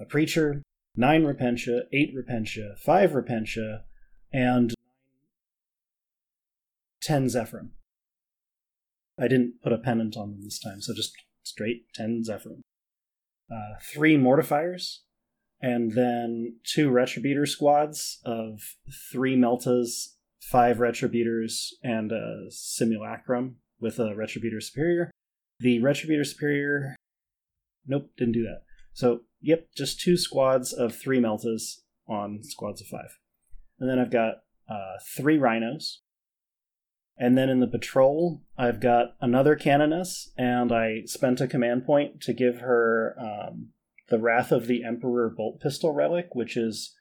A 0.00 0.04
Preacher, 0.04 0.62
9 0.96 1.22
Repentia, 1.24 1.82
8 1.92 2.14
Repentia, 2.14 2.76
5 2.78 3.10
Repentia, 3.12 3.82
and 4.32 4.74
10 7.02 7.26
Zephyrim. 7.26 7.70
I 9.18 9.28
didn't 9.28 9.62
put 9.62 9.72
a 9.72 9.78
pennant 9.78 10.16
on 10.16 10.32
them 10.32 10.42
this 10.42 10.58
time, 10.58 10.80
so 10.80 10.92
just 10.92 11.12
straight 11.42 11.84
10 11.94 12.24
Zephyrim. 12.28 12.60
Uh, 13.50 13.78
three 13.80 14.16
Mortifiers, 14.16 14.98
and 15.60 15.92
then 15.92 16.56
two 16.64 16.90
Retributor 16.90 17.46
squads 17.46 18.18
of 18.24 18.60
three 19.12 19.36
Meltas, 19.36 20.15
five 20.50 20.78
Retributors, 20.78 21.70
and 21.82 22.12
a 22.12 22.46
Simulacrum 22.50 23.56
with 23.80 23.98
a 23.98 24.14
Retributor 24.14 24.62
Superior. 24.62 25.10
The 25.60 25.80
Retributor 25.80 26.26
Superior. 26.26 26.96
Nope, 27.86 28.10
didn't 28.16 28.34
do 28.34 28.42
that. 28.42 28.62
So 28.92 29.20
Yep, 29.46 29.68
just 29.76 30.00
two 30.00 30.16
squads 30.16 30.72
of 30.72 30.96
three 30.96 31.20
Meltas 31.20 31.82
on 32.08 32.42
squads 32.42 32.80
of 32.80 32.88
five. 32.88 33.18
And 33.78 33.88
then 33.88 34.00
I've 34.00 34.10
got 34.10 34.42
uh, 34.68 34.96
three 35.16 35.38
Rhinos. 35.38 36.00
And 37.16 37.38
then 37.38 37.48
in 37.48 37.60
the 37.60 37.68
patrol, 37.68 38.42
I've 38.58 38.80
got 38.80 39.14
another 39.20 39.54
Canoness, 39.54 40.30
and 40.36 40.72
I 40.72 41.02
spent 41.06 41.40
a 41.40 41.46
command 41.46 41.86
point 41.86 42.20
to 42.22 42.34
give 42.34 42.58
her 42.58 43.16
um, 43.20 43.68
the 44.10 44.18
Wrath 44.18 44.50
of 44.50 44.66
the 44.66 44.82
Emperor 44.82 45.30
bolt 45.30 45.60
pistol 45.60 45.92
relic, 45.92 46.34
which 46.34 46.56
is 46.56 46.95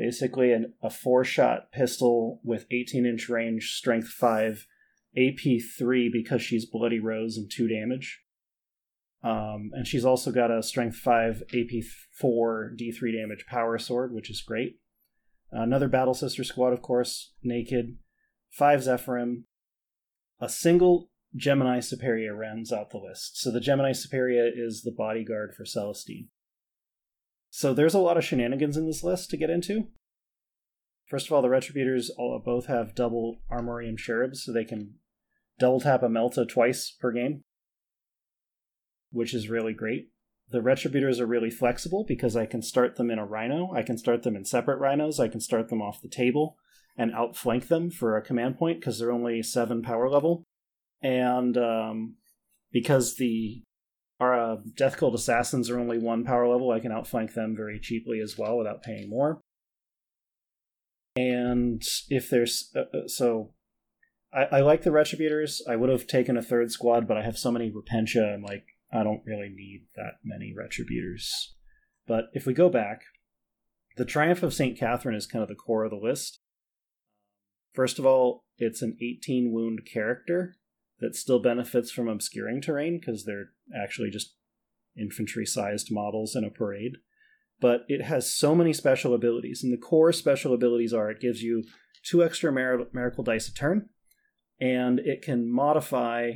basically 0.00 0.50
an, 0.52 0.72
a 0.82 0.88
four 0.88 1.24
shot 1.24 1.70
pistol 1.72 2.40
with 2.42 2.64
18 2.70 3.04
inch 3.04 3.28
range, 3.28 3.74
strength 3.74 4.08
5, 4.08 4.66
AP 5.16 5.60
3 5.78 6.10
because 6.10 6.40
she's 6.40 6.64
Bloody 6.64 6.98
Rose 6.98 7.36
and 7.36 7.50
2 7.50 7.68
damage. 7.68 8.22
Um, 9.22 9.72
and 9.74 9.86
she's 9.86 10.06
also 10.06 10.32
got 10.32 10.50
a 10.50 10.62
strength 10.62 10.96
5, 10.96 11.42
AP 11.54 11.84
4, 12.18 12.72
D3 12.80 13.20
damage 13.20 13.44
power 13.46 13.78
sword, 13.78 14.14
which 14.14 14.30
is 14.30 14.40
great. 14.40 14.80
Another 15.52 15.88
Battle 15.88 16.14
Sister 16.14 16.44
squad, 16.44 16.72
of 16.72 16.80
course, 16.80 17.34
naked. 17.42 17.98
5 18.52 18.80
Zephyrim. 18.80 19.42
A 20.40 20.48
single 20.48 21.10
Gemini 21.36 21.80
Superia 21.80 22.34
rounds 22.34 22.72
out 22.72 22.90
the 22.90 22.98
list. 22.98 23.38
So 23.38 23.50
the 23.50 23.60
Gemini 23.60 23.90
Superia 23.90 24.50
is 24.54 24.82
the 24.82 24.94
bodyguard 24.96 25.54
for 25.54 25.64
Celestine. 25.64 26.28
So 27.50 27.74
there's 27.74 27.94
a 27.94 27.98
lot 27.98 28.16
of 28.16 28.24
shenanigans 28.24 28.76
in 28.76 28.86
this 28.86 29.02
list 29.02 29.30
to 29.30 29.36
get 29.36 29.50
into. 29.50 29.88
First 31.06 31.26
of 31.26 31.32
all, 31.32 31.42
the 31.42 31.48
Retributors 31.48 32.08
all 32.16 32.40
both 32.44 32.66
have 32.66 32.94
double 32.94 33.38
Armorium 33.50 33.98
Cherubs, 33.98 34.44
so 34.44 34.52
they 34.52 34.64
can 34.64 34.94
double 35.58 35.80
tap 35.80 36.04
a 36.04 36.06
Melta 36.06 36.48
twice 36.48 36.90
per 36.90 37.10
game, 37.10 37.42
which 39.10 39.34
is 39.34 39.50
really 39.50 39.74
great. 39.74 40.10
The 40.50 40.60
Retributors 40.60 41.18
are 41.18 41.26
really 41.26 41.50
flexible 41.50 42.04
because 42.06 42.36
I 42.36 42.46
can 42.46 42.62
start 42.62 42.94
them 42.96 43.10
in 43.10 43.18
a 43.18 43.26
Rhino, 43.26 43.72
I 43.74 43.82
can 43.82 43.98
start 43.98 44.22
them 44.22 44.36
in 44.36 44.44
separate 44.44 44.78
Rhinos, 44.78 45.18
I 45.18 45.28
can 45.28 45.40
start 45.40 45.68
them 45.68 45.82
off 45.82 46.00
the 46.00 46.08
table 46.08 46.56
and 46.96 47.12
outflank 47.12 47.68
them 47.68 47.90
for 47.90 48.16
a 48.16 48.22
command 48.22 48.58
point 48.58 48.80
because 48.80 48.98
they're 48.98 49.12
only 49.12 49.42
7 49.42 49.82
power 49.82 50.08
level. 50.08 50.44
And 51.02 51.56
um, 51.56 52.16
because 52.72 53.16
the 53.16 53.62
our 54.20 54.52
uh, 54.52 54.56
Death 54.76 54.98
Cult 54.98 55.14
Assassins 55.14 55.70
are 55.70 55.80
only 55.80 55.98
one 55.98 56.24
power 56.24 56.46
level. 56.46 56.70
I 56.70 56.80
can 56.80 56.92
outflank 56.92 57.32
them 57.32 57.56
very 57.56 57.80
cheaply 57.80 58.20
as 58.20 58.36
well 58.36 58.58
without 58.58 58.82
paying 58.82 59.08
more. 59.08 59.40
And 61.16 61.82
if 62.08 62.28
there's 62.28 62.70
uh, 62.76 62.96
uh 62.96 63.08
so, 63.08 63.54
I, 64.32 64.58
I 64.58 64.60
like 64.60 64.82
the 64.82 64.90
Retributors. 64.90 65.60
I 65.68 65.76
would 65.76 65.90
have 65.90 66.06
taken 66.06 66.36
a 66.36 66.42
third 66.42 66.70
squad, 66.70 67.08
but 67.08 67.16
I 67.16 67.22
have 67.22 67.38
so 67.38 67.50
many 67.50 67.72
Repentia, 67.72 68.34
and 68.34 68.44
like 68.44 68.64
I 68.92 69.02
don't 69.02 69.22
really 69.26 69.48
need 69.48 69.86
that 69.96 70.18
many 70.22 70.54
Retributors. 70.54 71.26
But 72.06 72.26
if 72.34 72.46
we 72.46 72.52
go 72.52 72.68
back, 72.68 73.02
the 73.96 74.04
Triumph 74.04 74.42
of 74.42 74.54
St. 74.54 74.78
Catherine 74.78 75.16
is 75.16 75.26
kind 75.26 75.42
of 75.42 75.48
the 75.48 75.54
core 75.54 75.84
of 75.84 75.90
the 75.90 75.96
list. 75.96 76.40
First 77.74 77.98
of 77.98 78.06
all, 78.06 78.44
it's 78.58 78.82
an 78.82 78.96
18 79.00 79.52
wound 79.52 79.80
character, 79.90 80.56
that 81.00 81.16
still 81.16 81.40
benefits 81.40 81.90
from 81.90 82.08
obscuring 82.08 82.60
terrain 82.60 82.98
because 82.98 83.24
they're 83.24 83.50
actually 83.76 84.10
just 84.10 84.36
infantry 84.98 85.46
sized 85.46 85.88
models 85.90 86.36
in 86.36 86.44
a 86.44 86.50
parade. 86.50 86.96
But 87.60 87.84
it 87.88 88.02
has 88.02 88.32
so 88.32 88.54
many 88.54 88.72
special 88.72 89.14
abilities, 89.14 89.62
and 89.62 89.72
the 89.72 89.78
core 89.78 90.12
special 90.12 90.54
abilities 90.54 90.94
are 90.94 91.10
it 91.10 91.20
gives 91.20 91.42
you 91.42 91.64
two 92.02 92.24
extra 92.24 92.50
mir- 92.50 92.86
miracle 92.92 93.24
dice 93.24 93.48
a 93.48 93.54
turn, 93.54 93.88
and 94.60 94.98
it 95.00 95.22
can 95.22 95.50
modify 95.50 96.32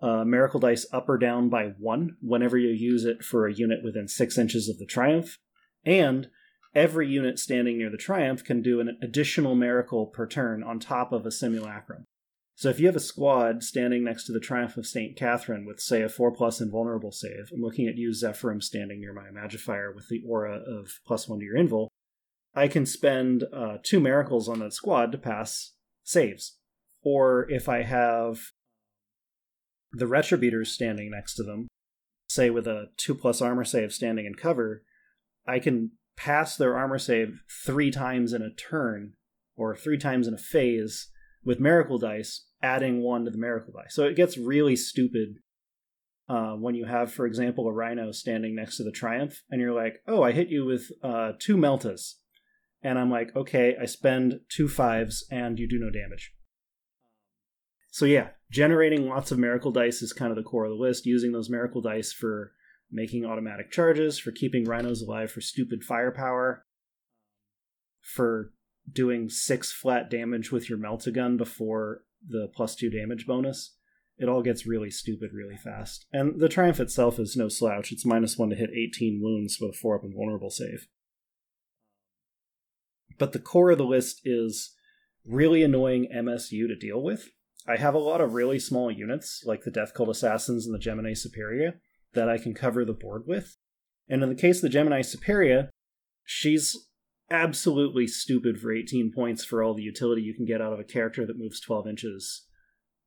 uh, 0.00 0.24
miracle 0.24 0.60
dice 0.60 0.86
up 0.92 1.08
or 1.08 1.18
down 1.18 1.48
by 1.48 1.72
one 1.78 2.16
whenever 2.20 2.58
you 2.58 2.68
use 2.68 3.04
it 3.04 3.24
for 3.24 3.46
a 3.46 3.54
unit 3.54 3.82
within 3.82 4.06
six 4.06 4.38
inches 4.38 4.68
of 4.68 4.78
the 4.78 4.86
triumph, 4.86 5.38
and 5.84 6.28
every 6.74 7.08
unit 7.08 7.38
standing 7.38 7.78
near 7.78 7.90
the 7.90 7.96
triumph 7.96 8.44
can 8.44 8.62
do 8.62 8.80
an 8.80 8.98
additional 9.02 9.54
miracle 9.54 10.06
per 10.06 10.26
turn 10.26 10.62
on 10.62 10.78
top 10.78 11.12
of 11.12 11.26
a 11.26 11.30
simulacrum. 11.30 12.06
So 12.56 12.68
if 12.68 12.78
you 12.78 12.86
have 12.86 12.96
a 12.96 13.00
squad 13.00 13.64
standing 13.64 14.04
next 14.04 14.26
to 14.26 14.32
the 14.32 14.40
Triumph 14.40 14.76
of 14.76 14.86
St. 14.86 15.16
Catherine 15.16 15.66
with, 15.66 15.80
say, 15.80 16.02
a 16.02 16.08
4 16.08 16.30
plus 16.30 16.60
invulnerable 16.60 17.10
save, 17.10 17.50
I'm 17.52 17.60
looking 17.60 17.88
at 17.88 17.96
you, 17.96 18.10
Zephyrim, 18.10 18.62
standing 18.62 19.00
near 19.00 19.12
my 19.12 19.24
Imagifier 19.24 19.94
with 19.94 20.08
the 20.08 20.22
aura 20.26 20.58
of 20.58 21.00
plus 21.04 21.28
1 21.28 21.40
to 21.40 21.44
your 21.44 21.56
invul, 21.56 21.88
I 22.54 22.68
can 22.68 22.86
spend 22.86 23.44
uh, 23.52 23.78
two 23.82 23.98
miracles 23.98 24.48
on 24.48 24.60
that 24.60 24.72
squad 24.72 25.10
to 25.12 25.18
pass 25.18 25.72
saves. 26.04 26.56
Or 27.02 27.50
if 27.50 27.68
I 27.68 27.82
have 27.82 28.38
the 29.92 30.06
Retributors 30.06 30.68
standing 30.68 31.10
next 31.10 31.34
to 31.34 31.42
them, 31.42 31.66
say 32.28 32.50
with 32.50 32.68
a 32.68 32.90
2 32.98 33.16
plus 33.16 33.42
armor 33.42 33.64
save 33.64 33.92
standing 33.92 34.26
in 34.26 34.36
cover, 34.36 34.84
I 35.46 35.58
can 35.58 35.92
pass 36.16 36.56
their 36.56 36.76
armor 36.76 37.00
save 37.00 37.40
three 37.66 37.90
times 37.90 38.32
in 38.32 38.42
a 38.42 38.54
turn 38.54 39.14
or 39.56 39.74
three 39.74 39.98
times 39.98 40.28
in 40.28 40.34
a 40.34 40.38
phase 40.38 41.08
with 41.44 41.60
miracle 41.60 41.98
dice 41.98 42.46
adding 42.62 43.02
one 43.02 43.24
to 43.24 43.30
the 43.30 43.38
miracle 43.38 43.72
dice. 43.72 43.94
So 43.94 44.04
it 44.04 44.16
gets 44.16 44.38
really 44.38 44.76
stupid 44.76 45.36
uh, 46.28 46.52
when 46.52 46.74
you 46.74 46.86
have, 46.86 47.12
for 47.12 47.26
example, 47.26 47.68
a 47.68 47.72
rhino 47.72 48.10
standing 48.10 48.54
next 48.54 48.78
to 48.78 48.84
the 48.84 48.90
triumph, 48.90 49.42
and 49.50 49.60
you're 49.60 49.74
like, 49.74 50.00
"Oh, 50.06 50.22
I 50.22 50.32
hit 50.32 50.48
you 50.48 50.64
with 50.64 50.90
uh, 51.02 51.32
two 51.38 51.56
meltas," 51.56 52.14
and 52.82 52.98
I'm 52.98 53.10
like, 53.10 53.36
"Okay, 53.36 53.76
I 53.80 53.84
spend 53.84 54.40
two 54.48 54.66
fives, 54.68 55.26
and 55.30 55.58
you 55.58 55.68
do 55.68 55.78
no 55.78 55.90
damage." 55.90 56.32
So 57.90 58.06
yeah, 58.06 58.30
generating 58.50 59.06
lots 59.06 59.30
of 59.32 59.38
miracle 59.38 59.70
dice 59.70 60.00
is 60.00 60.12
kind 60.14 60.30
of 60.30 60.36
the 60.36 60.42
core 60.42 60.64
of 60.64 60.70
the 60.70 60.82
list. 60.82 61.04
Using 61.04 61.32
those 61.32 61.50
miracle 61.50 61.82
dice 61.82 62.12
for 62.12 62.52
making 62.90 63.26
automatic 63.26 63.70
charges, 63.70 64.18
for 64.18 64.30
keeping 64.30 64.64
rhinos 64.64 65.02
alive, 65.02 65.30
for 65.30 65.42
stupid 65.42 65.84
firepower, 65.84 66.64
for 68.00 68.53
doing 68.90 69.28
six 69.28 69.72
flat 69.72 70.10
damage 70.10 70.52
with 70.52 70.68
your 70.68 70.78
meltagun 70.78 71.36
before 71.36 72.02
the 72.26 72.48
plus 72.54 72.74
two 72.74 72.90
damage 72.90 73.26
bonus, 73.26 73.76
it 74.16 74.28
all 74.28 74.42
gets 74.42 74.66
really 74.66 74.90
stupid 74.90 75.32
really 75.32 75.56
fast. 75.56 76.06
And 76.12 76.40
the 76.40 76.48
Triumph 76.48 76.80
itself 76.80 77.18
is 77.18 77.36
no 77.36 77.48
slouch. 77.48 77.90
It's 77.90 78.06
minus 78.06 78.38
one 78.38 78.50
to 78.50 78.56
hit 78.56 78.70
18 78.70 79.20
wounds 79.22 79.58
with 79.60 79.70
a 79.70 79.76
four 79.76 79.96
up 79.96 80.04
invulnerable 80.04 80.50
save. 80.50 80.86
But 83.18 83.32
the 83.32 83.38
core 83.38 83.72
of 83.72 83.78
the 83.78 83.84
list 83.84 84.20
is 84.24 84.74
really 85.24 85.62
annoying 85.62 86.08
MSU 86.14 86.66
to 86.68 86.76
deal 86.76 87.02
with. 87.02 87.28
I 87.66 87.76
have 87.76 87.94
a 87.94 87.98
lot 87.98 88.20
of 88.20 88.34
really 88.34 88.58
small 88.58 88.90
units, 88.90 89.42
like 89.46 89.62
the 89.62 89.70
Death 89.70 89.94
Cult 89.94 90.10
Assassins 90.10 90.66
and 90.66 90.74
the 90.74 90.78
Gemini 90.78 91.12
Superia, 91.12 91.74
that 92.12 92.28
I 92.28 92.38
can 92.38 92.54
cover 92.54 92.84
the 92.84 92.92
board 92.92 93.24
with. 93.26 93.56
And 94.08 94.22
in 94.22 94.28
the 94.28 94.34
case 94.34 94.56
of 94.56 94.62
the 94.62 94.68
Gemini 94.68 95.00
Superia, 95.00 95.70
she's 96.24 96.88
absolutely 97.34 98.06
stupid 98.06 98.60
for 98.60 98.72
18 98.72 99.12
points 99.12 99.44
for 99.44 99.62
all 99.62 99.74
the 99.74 99.82
utility 99.82 100.22
you 100.22 100.34
can 100.34 100.44
get 100.44 100.62
out 100.62 100.72
of 100.72 100.80
a 100.80 100.84
character 100.84 101.26
that 101.26 101.38
moves 101.38 101.60
12 101.60 101.86
inches 101.88 102.46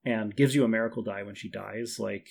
and 0.06 0.36
gives 0.36 0.56
you 0.56 0.64
a 0.64 0.70
miracle 0.70 1.02
die 1.04 1.24
when 1.24 1.36
she 1.36 1.50
dies. 1.50 1.98
Like, 2.00 2.28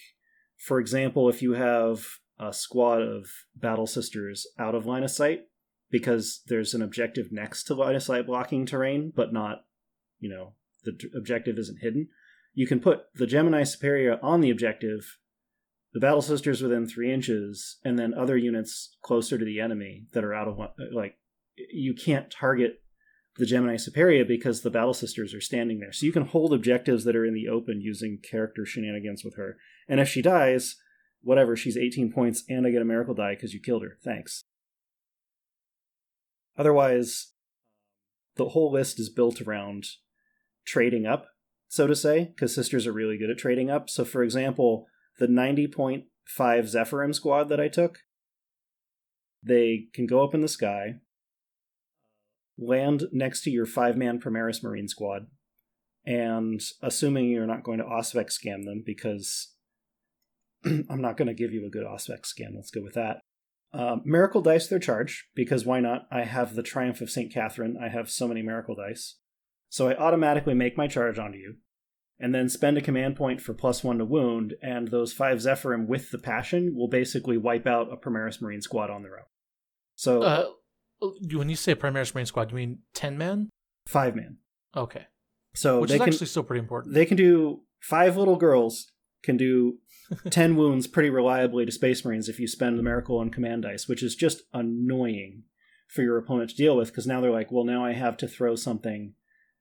for 0.56 0.78
example, 0.78 1.28
if 1.28 1.42
you 1.42 1.52
have 1.52 2.06
a 2.38 2.52
squad 2.52 3.02
of 3.02 3.26
battle 3.54 3.86
sisters 3.86 4.46
out 4.58 4.74
of 4.74 4.86
line 4.86 5.02
of 5.02 5.10
sight 5.10 5.42
because 5.90 6.42
there's 6.46 6.74
an 6.74 6.82
objective 6.82 7.32
next 7.32 7.64
to 7.64 7.74
line 7.74 7.94
of 7.94 8.02
sight 8.02 8.26
blocking 8.26 8.66
terrain, 8.66 9.12
but 9.14 9.32
not, 9.32 9.64
you 10.18 10.28
know, 10.28 10.54
the 10.84 10.96
objective 11.16 11.58
isn't 11.58 11.80
hidden, 11.80 12.08
you 12.54 12.66
can 12.66 12.80
put 12.80 13.04
the 13.14 13.26
Gemini 13.26 13.62
Superia 13.62 14.18
on 14.22 14.40
the 14.40 14.50
objective, 14.50 15.18
the 15.92 16.00
battle 16.00 16.22
sisters 16.22 16.62
within 16.62 16.86
three 16.86 17.12
inches, 17.12 17.78
and 17.84 17.98
then 17.98 18.14
other 18.14 18.36
units 18.36 18.96
closer 19.02 19.38
to 19.38 19.44
the 19.44 19.60
enemy 19.60 20.06
that 20.12 20.24
are 20.24 20.34
out 20.34 20.48
of 20.48 20.58
like 20.92 21.18
you 21.56 21.94
can't 21.94 22.30
target 22.30 22.80
the 23.38 23.46
Gemini 23.46 23.74
Superia 23.74 24.26
because 24.26 24.62
the 24.62 24.70
Battle 24.70 24.94
Sisters 24.94 25.34
are 25.34 25.40
standing 25.40 25.78
there. 25.78 25.92
So 25.92 26.06
you 26.06 26.12
can 26.12 26.26
hold 26.26 26.52
objectives 26.52 27.04
that 27.04 27.16
are 27.16 27.26
in 27.26 27.34
the 27.34 27.48
open 27.48 27.80
using 27.80 28.18
character 28.18 28.64
shenanigans 28.64 29.24
with 29.24 29.36
her. 29.36 29.56
And 29.88 30.00
if 30.00 30.08
she 30.08 30.22
dies, 30.22 30.76
whatever, 31.20 31.56
she's 31.56 31.76
18 31.76 32.12
points 32.12 32.44
and 32.48 32.66
I 32.66 32.70
get 32.70 32.82
a 32.82 32.86
miracle 32.86 33.14
die 33.14 33.34
because 33.34 33.52
you 33.52 33.60
killed 33.60 33.82
her. 33.82 33.98
Thanks. 34.02 34.42
Otherwise, 36.58 37.32
the 38.36 38.50
whole 38.50 38.72
list 38.72 38.98
is 38.98 39.10
built 39.10 39.40
around 39.42 39.84
trading 40.64 41.06
up, 41.06 41.26
so 41.68 41.86
to 41.86 41.94
say, 41.94 42.32
because 42.34 42.54
sisters 42.54 42.86
are 42.86 42.92
really 42.92 43.18
good 43.18 43.30
at 43.30 43.38
trading 43.38 43.70
up. 43.70 43.90
So, 43.90 44.04
for 44.04 44.22
example, 44.22 44.86
the 45.18 45.26
90.5 45.26 46.04
Zephyrim 46.38 47.14
squad 47.14 47.48
that 47.50 47.60
I 47.60 47.68
took, 47.68 47.98
they 49.42 49.88
can 49.92 50.06
go 50.06 50.24
up 50.24 50.34
in 50.34 50.40
the 50.40 50.48
sky, 50.48 50.96
land 52.58 53.04
next 53.12 53.42
to 53.42 53.50
your 53.50 53.66
five 53.66 53.96
man 53.96 54.20
Primaris 54.20 54.62
Marine 54.62 54.88
squad, 54.88 55.26
and 56.04 56.60
assuming 56.82 57.28
you're 57.28 57.46
not 57.46 57.64
going 57.64 57.78
to 57.78 57.84
Auspex 57.84 58.32
scan 58.32 58.62
them, 58.62 58.82
because 58.84 59.54
I'm 60.64 61.00
not 61.00 61.16
going 61.16 61.28
to 61.28 61.34
give 61.34 61.52
you 61.52 61.66
a 61.66 61.70
good 61.70 61.86
Auspex 61.86 62.26
scan, 62.26 62.52
let's 62.56 62.70
go 62.70 62.82
with 62.82 62.94
that. 62.94 63.20
Uh, 63.72 63.96
miracle 64.04 64.40
dice 64.40 64.68
their 64.68 64.78
charge, 64.78 65.28
because 65.34 65.66
why 65.66 65.80
not? 65.80 66.06
I 66.10 66.22
have 66.24 66.54
the 66.54 66.62
Triumph 66.62 67.00
of 67.00 67.10
St. 67.10 67.32
Catherine, 67.32 67.76
I 67.80 67.88
have 67.88 68.08
so 68.10 68.26
many 68.28 68.40
miracle 68.42 68.74
dice. 68.74 69.16
So 69.68 69.88
I 69.88 69.96
automatically 69.96 70.54
make 70.54 70.78
my 70.78 70.86
charge 70.86 71.18
onto 71.18 71.38
you. 71.38 71.56
and 72.18 72.34
then 72.34 72.48
spend 72.48 72.78
a 72.78 72.80
command 72.80 73.14
point 73.14 73.42
for 73.42 73.52
plus 73.52 73.84
one 73.84 73.98
to 73.98 74.04
wound, 74.04 74.54
and 74.62 74.88
those 74.88 75.12
five 75.12 75.36
Zephyrim 75.38 75.86
with 75.86 76.10
the 76.10 76.18
passion 76.18 76.74
will 76.74 76.88
basically 76.88 77.36
wipe 77.36 77.66
out 77.66 77.92
a 77.92 77.96
Primaris 77.96 78.40
Marine 78.40 78.62
squad 78.62 78.88
on 78.88 79.02
their 79.02 79.18
own. 79.18 79.26
So 79.96 80.22
Uh, 80.22 80.46
Oh, 81.02 81.14
when 81.32 81.48
you 81.48 81.56
say 81.56 81.74
Primaris 81.74 82.14
Marine 82.14 82.26
Squad, 82.26 82.50
you 82.50 82.56
mean 82.56 82.78
ten 82.94 83.18
man? 83.18 83.50
five 83.86 84.16
man. 84.16 84.38
Okay, 84.76 85.06
So 85.54 85.80
which 85.80 85.90
they 85.90 85.96
is 85.96 86.00
can 86.02 86.08
actually 86.12 86.26
still 86.26 86.42
pretty 86.42 86.60
important. 86.60 86.94
they 86.94 87.06
can 87.06 87.16
do 87.16 87.60
five 87.80 88.16
little 88.16 88.36
girls 88.36 88.90
can 89.22 89.36
do 89.36 89.78
10 90.30 90.54
wounds 90.56 90.86
pretty 90.86 91.10
reliably 91.10 91.64
to 91.66 91.72
space 91.72 92.04
marines 92.04 92.28
if 92.28 92.38
you 92.38 92.46
spend 92.46 92.78
the 92.78 92.82
miracle 92.82 93.18
on 93.18 93.28
command 93.30 93.62
dice 93.62 93.88
which 93.88 94.02
is 94.02 94.14
just 94.14 94.42
annoying 94.52 95.42
for 95.88 96.02
your 96.02 96.16
opponent 96.18 96.50
to 96.50 96.56
deal 96.56 96.76
with 96.76 96.88
because 96.88 97.06
now 97.06 97.20
they're 97.20 97.30
like 97.32 97.50
well 97.50 97.64
now 97.64 97.84
i 97.84 97.92
have 97.92 98.16
to 98.16 98.28
throw 98.28 98.54
something 98.54 99.14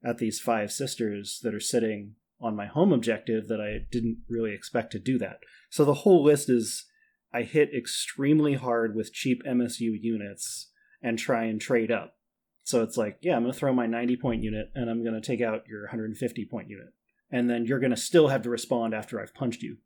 at 0.03 0.17
these 0.19 0.39
five 0.39 0.71
sisters 0.71 1.39
that 1.43 1.53
are 1.55 1.59
sitting 1.59 2.13
on 2.39 2.55
my 2.55 2.65
home 2.67 2.91
objective 2.93 3.47
that 3.47 3.59
i 3.61 3.79
didn't 3.91 4.17
really 4.29 4.53
expect 4.53 4.91
to 4.91 4.99
do 4.99 5.17
that 5.17 5.39
so 5.69 5.83
the 5.85 5.93
whole 6.03 6.23
list 6.23 6.47
is 6.49 6.85
i 7.33 7.41
hit 7.41 7.69
extremely 7.75 8.53
hard 8.53 8.95
with 8.95 9.13
cheap 9.13 9.41
msu 9.45 9.97
units 9.99 10.69
and 11.05 11.17
try 11.17 11.45
and 11.45 11.61
trade 11.61 11.91
up 11.91 12.15
so 12.63 12.83
it's 12.83 12.97
like 12.97 13.17
yeah 13.21 13.35
i'm 13.35 13.43
going 13.43 13.53
to 13.53 13.57
throw 13.57 13.73
my 13.73 13.85
90 13.85 14.17
point 14.17 14.43
unit 14.43 14.71
and 14.75 14.89
i'm 14.89 15.03
going 15.03 15.19
to 15.19 15.25
take 15.25 15.41
out 15.41 15.67
your 15.67 15.83
150 15.83 16.45
point 16.45 16.69
unit 16.69 16.93
and 17.31 17.49
then 17.49 17.65
you're 17.65 17.79
going 17.79 17.91
to 17.91 17.97
still 17.97 18.27
have 18.29 18.43
to 18.43 18.49
respond 18.49 18.93
after 18.93 19.19
I've 19.19 19.33
punched 19.33 19.61
you. 19.61 19.77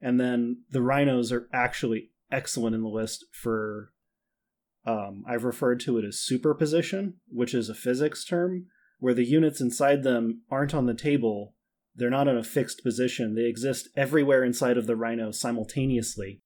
And 0.00 0.20
then 0.20 0.62
the 0.70 0.82
rhinos 0.82 1.32
are 1.32 1.48
actually 1.52 2.10
excellent 2.30 2.74
in 2.74 2.82
the 2.82 2.88
list 2.88 3.24
for. 3.32 3.92
Um, 4.86 5.24
I've 5.28 5.42
referred 5.42 5.80
to 5.80 5.98
it 5.98 6.04
as 6.04 6.20
superposition, 6.20 7.14
which 7.28 7.54
is 7.54 7.68
a 7.68 7.74
physics 7.74 8.24
term 8.24 8.66
where 9.00 9.14
the 9.14 9.24
units 9.24 9.60
inside 9.60 10.04
them 10.04 10.42
aren't 10.48 10.74
on 10.74 10.86
the 10.86 10.94
table. 10.94 11.54
They're 11.96 12.08
not 12.08 12.28
in 12.28 12.36
a 12.36 12.44
fixed 12.44 12.84
position. 12.84 13.34
They 13.34 13.46
exist 13.46 13.88
everywhere 13.96 14.44
inside 14.44 14.78
of 14.78 14.86
the 14.86 14.94
rhino 14.94 15.32
simultaneously. 15.32 16.40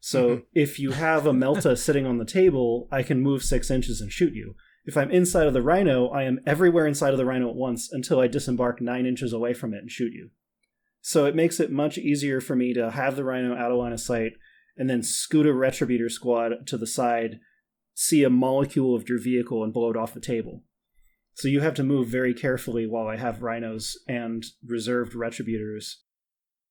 So 0.00 0.36
Mhm. 0.38 0.44
if 0.54 0.78
you 0.78 0.92
have 0.92 1.26
a 1.26 1.32
Melta 1.32 1.76
sitting 1.78 2.06
on 2.06 2.18
the 2.18 2.24
table, 2.24 2.88
I 2.90 3.02
can 3.02 3.20
move 3.20 3.42
six 3.42 3.70
inches 3.70 4.00
and 4.00 4.10
shoot 4.10 4.34
you. 4.34 4.56
If 4.86 4.96
I'm 4.96 5.10
inside 5.10 5.46
of 5.46 5.52
the 5.52 5.62
rhino, 5.62 6.08
I 6.08 6.22
am 6.24 6.40
everywhere 6.46 6.86
inside 6.86 7.12
of 7.12 7.18
the 7.18 7.26
rhino 7.26 7.50
at 7.50 7.54
once 7.54 7.92
until 7.92 8.18
I 8.18 8.26
disembark 8.26 8.80
nine 8.80 9.04
inches 9.06 9.32
away 9.32 9.52
from 9.52 9.74
it 9.74 9.78
and 9.78 9.90
shoot 9.90 10.12
you. 10.12 10.30
So 11.02 11.26
it 11.26 11.36
makes 11.36 11.60
it 11.60 11.70
much 11.70 11.98
easier 11.98 12.40
for 12.40 12.56
me 12.56 12.72
to 12.74 12.90
have 12.90 13.14
the 13.16 13.24
rhino 13.24 13.54
out 13.54 13.70
of 13.70 13.78
line 13.78 13.92
of 13.92 14.00
sight 14.00 14.32
and 14.76 14.88
then 14.88 15.02
scoot 15.02 15.46
a 15.46 15.50
retributor 15.50 16.10
squad 16.10 16.66
to 16.66 16.78
the 16.78 16.86
side, 16.86 17.40
see 17.94 18.24
a 18.24 18.30
molecule 18.30 18.94
of 18.94 19.08
your 19.08 19.20
vehicle, 19.20 19.62
and 19.62 19.72
blow 19.72 19.90
it 19.90 19.96
off 19.96 20.14
the 20.14 20.20
table. 20.20 20.64
So 21.34 21.48
you 21.48 21.60
have 21.60 21.74
to 21.74 21.82
move 21.84 22.08
very 22.08 22.34
carefully 22.34 22.86
while 22.86 23.06
I 23.06 23.16
have 23.16 23.42
rhinos 23.42 23.98
and 24.08 24.44
reserved 24.66 25.12
retributors. 25.14 25.96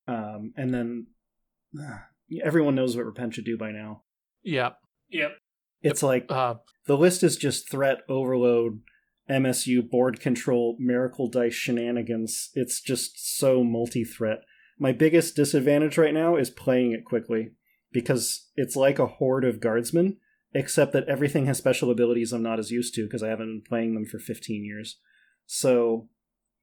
Um, 0.07 0.53
and 0.57 0.73
then 0.73 1.07
everyone 2.43 2.75
knows 2.75 2.95
what 2.95 3.05
Repent 3.05 3.33
should 3.33 3.45
do 3.45 3.57
by 3.57 3.71
now. 3.71 4.03
yeah, 4.43 4.71
Yep. 5.09 5.31
It's 5.81 6.03
like 6.03 6.25
uh, 6.29 6.55
the 6.87 6.97
list 6.97 7.23
is 7.23 7.37
just 7.37 7.69
threat 7.69 7.99
overload, 8.09 8.81
MSU 9.29 9.87
board 9.89 10.19
control, 10.19 10.75
miracle 10.79 11.29
dice 11.29 11.53
shenanigans. 11.53 12.49
It's 12.53 12.81
just 12.81 13.37
so 13.37 13.63
multi 13.63 14.03
threat. 14.03 14.39
My 14.77 14.91
biggest 14.91 15.35
disadvantage 15.35 15.97
right 15.97 16.13
now 16.13 16.35
is 16.35 16.49
playing 16.49 16.91
it 16.91 17.05
quickly 17.05 17.51
because 17.91 18.49
it's 18.55 18.75
like 18.75 18.99
a 18.99 19.07
horde 19.07 19.45
of 19.45 19.59
guardsmen, 19.59 20.17
except 20.53 20.93
that 20.93 21.07
everything 21.07 21.45
has 21.45 21.57
special 21.57 21.91
abilities 21.91 22.33
I'm 22.33 22.43
not 22.43 22.59
as 22.59 22.71
used 22.71 22.93
to 22.95 23.03
because 23.03 23.23
I 23.23 23.29
haven't 23.29 23.47
been 23.47 23.63
playing 23.67 23.93
them 23.93 24.05
for 24.05 24.19
15 24.19 24.63
years. 24.65 24.97
So 25.45 26.07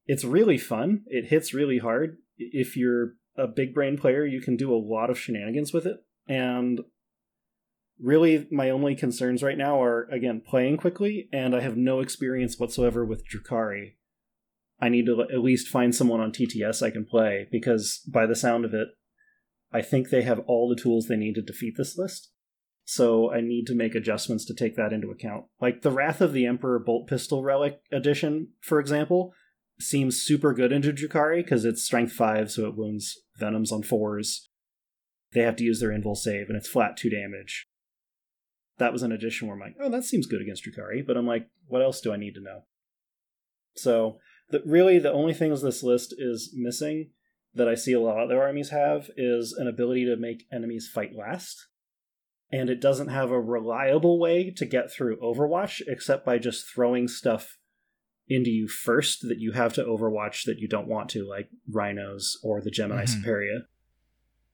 it's 0.07 0.25
really 0.25 0.59
fun. 0.59 1.03
It 1.07 1.29
hits 1.29 1.55
really 1.55 1.79
hard. 1.79 2.19
If 2.39 2.77
you're 2.77 3.15
a 3.37 3.47
big 3.47 3.75
brain 3.75 3.97
player, 3.99 4.25
you 4.25 4.41
can 4.41 4.57
do 4.57 4.75
a 4.75 4.77
lot 4.77 5.11
of 5.11 5.19
shenanigans 5.19 5.73
with 5.73 5.87
it. 5.87 5.97
And 6.29 6.81
really 8.01 8.47
my 8.51 8.71
only 8.71 8.95
concerns 8.95 9.43
right 9.43 9.57
now 9.57 9.83
are 9.83 10.05
again 10.11 10.43
playing 10.47 10.77
quickly 10.77 11.29
and 11.33 11.55
i 11.55 11.61
have 11.61 11.77
no 11.77 12.01
experience 12.01 12.59
whatsoever 12.59 13.05
with 13.05 13.25
Drukari. 13.27 13.95
i 14.81 14.89
need 14.89 15.07
to 15.07 15.23
at 15.23 15.41
least 15.41 15.69
find 15.69 15.95
someone 15.95 16.21
on 16.21 16.33
tts 16.33 16.83
i 16.83 16.91
can 16.91 17.05
play 17.05 17.49
because 17.51 18.03
by 18.07 18.27
the 18.27 18.37
sound 18.37 18.65
of 18.65 18.75
it 18.75 18.89
i 19.73 19.81
think 19.81 20.11
they 20.11 20.23
have 20.23 20.41
all 20.41 20.69
the 20.69 20.81
tools 20.81 21.07
they 21.07 21.17
need 21.17 21.35
to 21.35 21.43
defeat 21.43 21.75
this 21.77 21.97
list 21.97 22.33
so 22.85 23.33
i 23.33 23.41
need 23.41 23.67
to 23.67 23.75
make 23.75 23.95
adjustments 23.95 24.45
to 24.45 24.55
take 24.55 24.77
that 24.77 24.93
into 24.93 25.11
account 25.11 25.45
like 25.61 25.81
the 25.81 25.91
wrath 25.91 26.21
of 26.21 26.33
the 26.35 26.47
emperor 26.47 26.79
bolt 26.79 27.09
pistol 27.09 27.43
relic 27.43 27.81
edition 27.91 28.49
for 28.61 28.79
example 28.79 29.33
seems 29.79 30.23
super 30.23 30.53
good 30.55 30.73
into 30.73 30.93
Drukari 30.93 31.45
because 31.45 31.65
it's 31.65 31.83
strength 31.83 32.13
5 32.13 32.51
so 32.51 32.67
it 32.67 32.77
wounds 32.77 33.21
venoms 33.39 33.71
on 33.71 33.83
4s 33.83 34.47
they 35.33 35.43
have 35.43 35.57
to 35.57 35.65
use 35.65 35.81
their 35.81 35.91
invul 35.91 36.17
save 36.17 36.49
and 36.49 36.57
it's 36.57 36.69
flat 36.69 36.97
2 36.97 37.11
damage 37.11 37.67
that 38.79 38.93
was 38.93 39.03
an 39.03 39.13
addition 39.13 39.49
where 39.49 39.57
I'm 39.57 39.61
like, 39.61 39.77
oh, 39.81 39.91
that 39.91 40.05
seems 40.05 40.27
good 40.27 40.43
against 40.43 40.65
Drukari, 40.65 41.07
but 41.07 41.17
I'm 41.17 41.27
like, 41.27 41.49
what 41.67 41.83
else 41.83 42.01
do 42.01 42.13
I 42.13 42.17
need 42.17 42.35
to 42.35 42.43
know? 42.43 42.65
So, 43.75 44.19
the, 44.51 44.63
really, 44.65 44.99
the 44.99 45.13
only 45.13 45.35
things 45.35 45.61
this 45.61 45.83
list 45.83 46.15
is 46.17 46.53
missing 46.55 47.11
that 47.55 47.69
I 47.69 47.75
see 47.75 47.93
a 47.93 48.01
lot 48.01 48.19
of 48.19 48.25
other 48.25 48.41
armies 48.41 48.71
have 48.71 49.11
is 49.17 49.53
an 49.53 49.67
ability 49.67 50.05
to 50.07 50.17
make 50.17 50.45
enemies 50.53 50.89
fight 50.93 51.13
last. 51.17 51.67
And 52.53 52.71
it 52.71 52.81
doesn't 52.81 53.09
have 53.09 53.31
a 53.31 53.41
reliable 53.41 54.21
way 54.21 54.51
to 54.57 54.65
get 54.65 54.93
through 54.93 55.19
Overwatch 55.21 55.83
except 55.89 56.25
by 56.25 56.39
just 56.39 56.73
throwing 56.73 57.09
stuff 57.09 57.59
into 58.29 58.51
you 58.51 58.67
first 58.69 59.23
that 59.29 59.39
you 59.39 59.53
have 59.53 59.73
to 59.75 59.85
Overwatch 59.85 60.45
that 60.47 60.59
you 60.59 60.67
don't 60.69 60.89
want 60.89 61.09
to, 61.11 61.29
like 61.29 61.49
Rhinos 61.71 62.39
or 62.43 62.61
the 62.61 62.71
Gemini 62.71 63.05
Mhm. 63.05 63.23
Superia. 63.25 63.59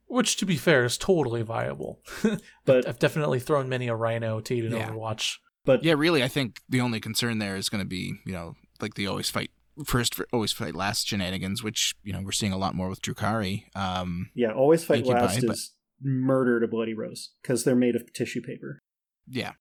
which 0.07 0.37
to 0.37 0.45
be 0.45 0.57
fair 0.57 0.85
is 0.85 0.99
totally 0.99 1.41
viable. 1.43 2.03
But 2.67 2.87
I've 2.87 2.99
definitely 2.99 3.41
thrown 3.41 3.69
many 3.71 3.89
a 3.89 3.95
rhino 3.97 4.41
to 4.41 4.55
eat 4.55 4.65
an 4.67 4.73
Yeah. 4.73 4.91
Overwatch. 4.91 5.37
but 5.65 5.83
Yeah, 5.83 5.95
really, 5.95 6.23
I 6.23 6.29
think 6.29 6.61
the 6.69 6.83
only 6.83 7.01
concern 7.01 7.39
there 7.39 7.57
is 7.57 7.71
going 7.71 7.83
to 7.83 7.89
be, 7.89 8.15
you 8.27 8.33
know, 8.33 8.55
like 8.81 8.93
the 8.95 9.07
always 9.07 9.31
fight 9.31 9.51
first, 9.87 10.21
always 10.31 10.53
fight 10.53 10.75
last 10.75 11.09
shenanigans, 11.09 11.63
which 11.63 11.95
you 12.03 12.13
know 12.13 12.21
we're 12.23 12.33
seeing 12.33 12.53
a 12.53 12.59
lot 12.59 12.75
more 12.75 12.91
with 12.91 13.01
Drukari. 13.01 13.75
Um, 13.75 14.29
yeah, 14.35 14.53
always 14.53 14.85
fight 14.85 14.97
Thank 14.97 15.07
you, 15.07 15.13
last 15.15 15.41
but- 15.47 15.55
is 15.55 15.75
murder 16.03 16.61
to 16.61 16.69
Bloody 16.69 16.93
Rose 16.93 17.31
because 17.41 17.65
they're 17.65 17.75
made 17.77 17.97
of 17.97 18.13
tissue 18.13 18.43
paper. 18.43 18.83
yeah, 19.27 19.53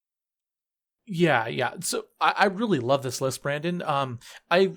Yeah, 1.13 1.47
yeah. 1.47 1.73
So 1.81 2.05
I, 2.21 2.33
I 2.37 2.45
really 2.45 2.79
love 2.79 3.03
this 3.03 3.19
list, 3.19 3.43
Brandon. 3.43 3.81
Um, 3.81 4.19
I 4.49 4.71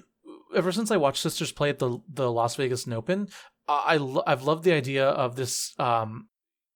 ever 0.54 0.72
since 0.72 0.90
I 0.90 0.96
watched 0.96 1.22
Sisters 1.22 1.52
play 1.52 1.68
at 1.68 1.78
the 1.78 2.00
the 2.08 2.30
Las 2.30 2.56
Vegas 2.56 2.88
Open, 2.88 3.28
I, 3.68 4.00
I've 4.26 4.42
loved 4.42 4.64
the 4.64 4.72
idea 4.72 5.06
of 5.08 5.36
this. 5.36 5.78
Um, 5.78 6.28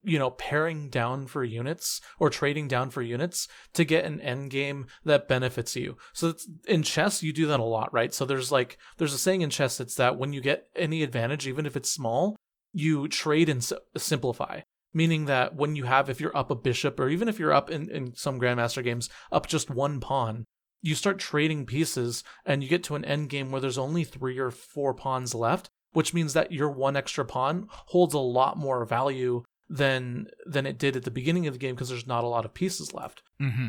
you 0.04 0.16
know, 0.16 0.30
paring 0.30 0.90
down 0.90 1.26
for 1.26 1.42
units 1.42 2.00
or 2.20 2.30
trading 2.30 2.68
down 2.68 2.88
for 2.88 3.02
units 3.02 3.48
to 3.74 3.84
get 3.84 4.04
an 4.04 4.20
end 4.20 4.48
game 4.52 4.86
that 5.04 5.26
benefits 5.26 5.74
you. 5.74 5.96
So 6.12 6.28
it's, 6.28 6.48
in 6.68 6.84
chess, 6.84 7.20
you 7.20 7.32
do 7.32 7.48
that 7.48 7.58
a 7.58 7.64
lot, 7.64 7.92
right? 7.92 8.14
So 8.14 8.24
there's 8.24 8.52
like 8.52 8.78
there's 8.96 9.12
a 9.12 9.18
saying 9.18 9.42
in 9.42 9.50
chess 9.50 9.76
that's 9.76 9.96
that 9.96 10.16
when 10.16 10.32
you 10.32 10.40
get 10.40 10.68
any 10.76 11.02
advantage, 11.02 11.48
even 11.48 11.66
if 11.66 11.76
it's 11.76 11.90
small, 11.90 12.36
you 12.72 13.08
trade 13.08 13.48
and 13.48 13.68
simplify. 13.96 14.60
Meaning 14.94 15.26
that 15.26 15.54
when 15.54 15.76
you 15.76 15.84
have, 15.84 16.08
if 16.08 16.20
you're 16.20 16.36
up 16.36 16.50
a 16.50 16.54
bishop, 16.54 16.98
or 16.98 17.08
even 17.08 17.28
if 17.28 17.38
you're 17.38 17.52
up 17.52 17.70
in, 17.70 17.90
in 17.90 18.14
some 18.14 18.40
Grandmaster 18.40 18.82
games, 18.82 19.08
up 19.30 19.46
just 19.46 19.70
one 19.70 20.00
pawn, 20.00 20.44
you 20.80 20.94
start 20.94 21.18
trading 21.18 21.66
pieces 21.66 22.24
and 22.46 22.62
you 22.62 22.68
get 22.68 22.82
to 22.84 22.94
an 22.94 23.04
end 23.04 23.28
game 23.28 23.50
where 23.50 23.60
there's 23.60 23.78
only 23.78 24.04
three 24.04 24.38
or 24.38 24.50
four 24.50 24.94
pawns 24.94 25.34
left, 25.34 25.68
which 25.92 26.14
means 26.14 26.32
that 26.32 26.52
your 26.52 26.70
one 26.70 26.96
extra 26.96 27.24
pawn 27.24 27.66
holds 27.70 28.14
a 28.14 28.18
lot 28.18 28.56
more 28.56 28.84
value 28.84 29.42
than 29.68 30.26
than 30.46 30.64
it 30.64 30.78
did 30.78 30.96
at 30.96 31.04
the 31.04 31.10
beginning 31.10 31.46
of 31.46 31.52
the 31.52 31.58
game 31.58 31.74
because 31.74 31.90
there's 31.90 32.06
not 32.06 32.24
a 32.24 32.28
lot 32.28 32.46
of 32.46 32.54
pieces 32.54 32.94
left. 32.94 33.22
hmm 33.38 33.68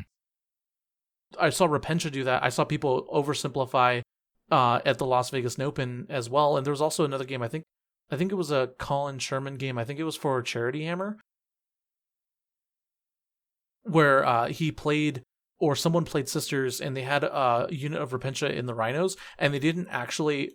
I 1.39 1.51
saw 1.51 1.67
Repentia 1.67 2.11
do 2.11 2.23
that. 2.23 2.43
I 2.43 2.49
saw 2.49 2.63
people 2.63 3.07
oversimplify 3.13 4.01
uh, 4.49 4.79
at 4.85 4.97
the 4.97 5.05
Las 5.05 5.29
Vegas 5.29 5.59
Open 5.59 6.07
as 6.09 6.27
well. 6.29 6.57
And 6.57 6.65
there 6.65 6.71
was 6.71 6.81
also 6.81 7.05
another 7.05 7.25
game. 7.25 7.43
I 7.43 7.47
think 7.47 7.65
I 8.11 8.17
think 8.17 8.31
it 8.31 8.35
was 8.35 8.51
a 8.51 8.71
Colin 8.77 9.19
Sherman 9.19 9.57
game. 9.57 9.77
I 9.77 9.83
think 9.83 9.99
it 9.99 10.03
was 10.03 10.15
for 10.15 10.41
Charity 10.41 10.85
Hammer, 10.85 11.17
where 13.83 14.25
uh, 14.25 14.47
he 14.47 14.71
played 14.71 15.23
or 15.59 15.75
someone 15.75 16.05
played 16.05 16.29
Sisters 16.29 16.79
and 16.79 16.95
they 16.95 17.01
had 17.01 17.23
a 17.23 17.67
unit 17.69 18.01
of 18.01 18.11
Repentia 18.11 18.53
in 18.55 18.65
the 18.65 18.73
Rhinos 18.73 19.17
and 19.37 19.53
they 19.53 19.59
didn't 19.59 19.89
actually 19.89 20.51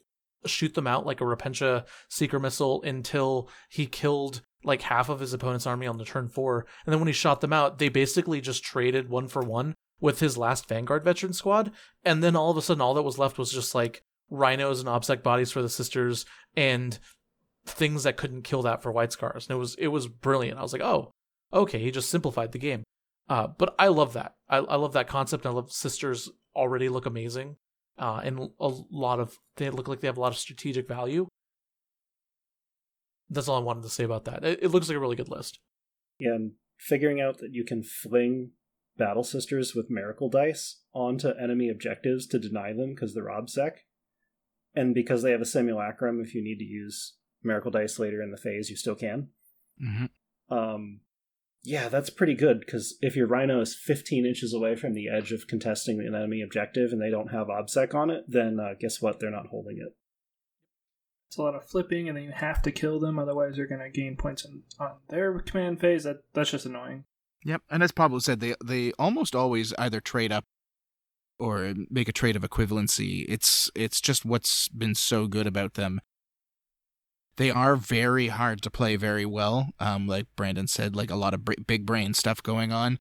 shoot 0.47 0.75
them 0.75 0.87
out 0.87 1.07
like 1.07 1.21
a 1.21 1.25
Repentia 1.25 1.85
Seeker 2.09 2.39
missile 2.39 2.83
until 2.83 3.49
he 3.69 3.87
killed 3.87 4.43
like 4.65 4.83
half 4.83 5.09
of 5.09 5.21
his 5.21 5.35
opponent's 5.35 5.67
army 5.67 5.87
on 5.87 5.99
the 5.99 6.05
turn 6.05 6.29
four. 6.29 6.67
And 6.85 6.93
then 6.93 7.01
when 7.01 7.07
he 7.07 7.13
shot 7.13 7.41
them 7.41 7.53
out, 7.53 7.79
they 7.79 7.89
basically 7.89 8.41
just 8.41 8.65
traded 8.65 9.11
one 9.11 9.29
for 9.29 9.43
one 9.43 9.75
with 10.01 10.21
his 10.21 10.39
last 10.39 10.69
Vanguard 10.69 11.05
veteran 11.05 11.35
squad. 11.35 11.71
And 12.05 12.23
then 12.23 12.35
all 12.35 12.51
of 12.51 12.57
a 12.57 12.63
sudden, 12.63 12.81
all 12.81 12.95
that 12.95 13.03
was 13.03 13.19
left 13.19 13.39
was 13.39 13.53
just 13.53 13.75
like 13.75 14.03
rhinos 14.31 14.81
and 14.81 14.89
obsec 14.89 15.23
bodies 15.23 15.53
for 15.53 15.61
the 15.61 15.69
sisters 15.69 16.25
and 16.57 16.99
things 17.67 18.03
that 18.05 18.17
couldn't 18.17 18.43
kill 18.43 18.63
that 18.63 18.83
for 18.83 18.93
white 18.93 19.13
scars. 19.13 19.47
And 19.49 19.57
it 19.57 19.59
was 19.59 19.75
it 19.77 19.89
was 19.89 20.07
brilliant. 20.07 20.59
I 20.59 20.63
was 20.63 20.73
like, 20.73 20.83
oh, 20.83 21.13
okay, 21.53 21.79
he 21.79 21.91
just 21.91 22.11
simplified 22.11 22.53
the 22.53 22.59
game. 22.59 22.85
Uh, 23.29 23.47
but 23.47 23.75
I 23.79 23.89
love 23.89 24.13
that. 24.15 24.35
I, 24.49 24.59
I 24.59 24.77
love 24.77 24.93
that 24.93 25.09
concept. 25.09 25.47
I 25.47 25.51
love 25.51 25.73
sisters 25.73 26.31
already 26.55 26.89
look 26.89 27.07
amazing. 27.07 27.57
Uh, 27.99 28.21
and 28.25 28.51
a 28.61 28.73
lot 28.91 29.21
of 29.21 29.39
they 29.57 29.71
look 29.71 29.89
like 29.89 30.01
they 30.01 30.09
have 30.09 30.17
a 30.17 30.21
lot 30.21 30.33
of 30.33 30.39
strategic 30.39 30.89
value. 30.89 31.29
That's 33.31 33.49
all 33.49 33.59
I 33.59 33.65
wanted 33.65 33.85
to 33.85 33.89
say 33.89 34.05
about 34.05 34.25
that. 34.27 34.45
It, 34.45 34.59
it 34.63 34.69
looks 34.69 34.89
like 34.89 34.97
a 34.97 35.01
really 35.01 35.17
good 35.17 35.31
list. 35.31 35.59
And 36.21 36.53
figuring 36.77 37.21
out 37.21 37.39
that 37.39 37.55
you 37.55 37.65
can 37.65 37.83
fling 37.83 38.51
battle 38.97 39.25
sisters 39.25 39.75
with 39.75 39.91
miracle 39.91 40.29
dice 40.29 40.81
onto 40.93 41.31
enemy 41.31 41.69
objectives 41.69 42.27
to 42.29 42.39
deny 42.39 42.73
them 42.73 42.95
because 42.95 43.15
they're 43.15 43.25
obsec, 43.25 43.79
and 44.75 44.95
because 44.95 45.23
they 45.23 45.31
have 45.31 45.41
a 45.41 45.47
simulacrum, 45.47 46.21
if 46.21 46.35
you 46.35 46.43
need 46.43 46.59
to 46.59 46.65
use 46.65 47.15
miracle 47.45 47.71
dice 47.71 47.99
later 47.99 48.23
in 48.23 48.31
the 48.31 48.37
phase, 48.37 48.71
you 48.71 48.77
still 48.77 48.95
can. 48.95 49.29
Mm-hmm. 49.83 50.55
Um, 50.55 51.01
yeah, 51.63 51.89
that's 51.89 52.11
pretty 52.11 52.35
good 52.35 52.61
because 52.61 52.97
if 53.01 53.17
your 53.17 53.27
rhino 53.27 53.61
is 53.61 53.75
15 53.75 54.27
inches 54.27 54.53
away 54.53 54.77
from 54.77 54.93
the 54.93 55.09
edge 55.09 55.33
of 55.33 55.47
contesting 55.47 55.99
an 56.01 56.15
enemy 56.15 56.43
objective 56.43 56.93
and 56.93 57.01
they 57.01 57.11
don't 57.11 57.33
have 57.33 57.47
obsec 57.47 57.95
on 57.95 58.11
it, 58.11 58.25
then 58.29 58.61
uh, 58.61 58.75
guess 58.79 59.01
what? 59.01 59.19
They're 59.19 59.31
not 59.31 59.47
holding 59.47 59.79
it. 59.79 59.97
It's 61.29 61.39
a 61.39 61.43
lot 61.43 61.55
of 61.55 61.67
flipping, 61.67 62.09
and 62.09 62.17
then 62.17 62.25
you 62.25 62.33
have 62.33 62.63
to 62.63 62.71
kill 62.71 63.01
them, 63.01 63.19
otherwise 63.19 63.57
they're 63.57 63.67
going 63.67 63.81
to 63.81 63.91
gain 63.91 64.17
points 64.17 64.45
on, 64.45 64.63
on 64.79 64.93
their 65.09 65.41
command 65.41 65.81
phase. 65.81 66.05
That 66.05 66.19
that's 66.33 66.51
just 66.51 66.67
annoying. 66.67 67.05
Yep, 67.45 67.63
and 67.71 67.83
as 67.83 67.93
Pablo 67.93 68.19
said, 68.21 68.41
they 68.41 68.55
they 68.65 68.93
almost 68.99 69.35
always 69.35 69.73
either 69.79 70.01
trade 70.01 70.31
up 70.31 70.45
or 71.39 71.75
make 71.91 72.09
a 72.09 72.13
trade 72.13 72.37
of 72.37 72.43
equivalency. 72.43 73.25
It's 73.29 73.71
it's 73.75 74.01
just 74.01 74.25
what's 74.25 74.69
been 74.69 74.95
so 74.95 75.27
good 75.27 75.47
about 75.47 75.75
them. 75.75 76.01
They 77.37 77.51
are 77.51 77.77
very 77.77 78.29
hard 78.29 78.63
to 78.63 78.71
play 78.71 78.97
very 78.97 79.27
well. 79.27 79.71
Um, 79.81 80.07
like 80.07 80.27
Brandon 80.37 80.69
said, 80.69 80.95
like 80.95 81.11
a 81.11 81.17
lot 81.17 81.35
of 81.35 81.45
br- 81.45 81.55
big 81.67 81.85
brain 81.85 82.15
stuff 82.15 82.43
going 82.43 82.73
on. 82.73 82.99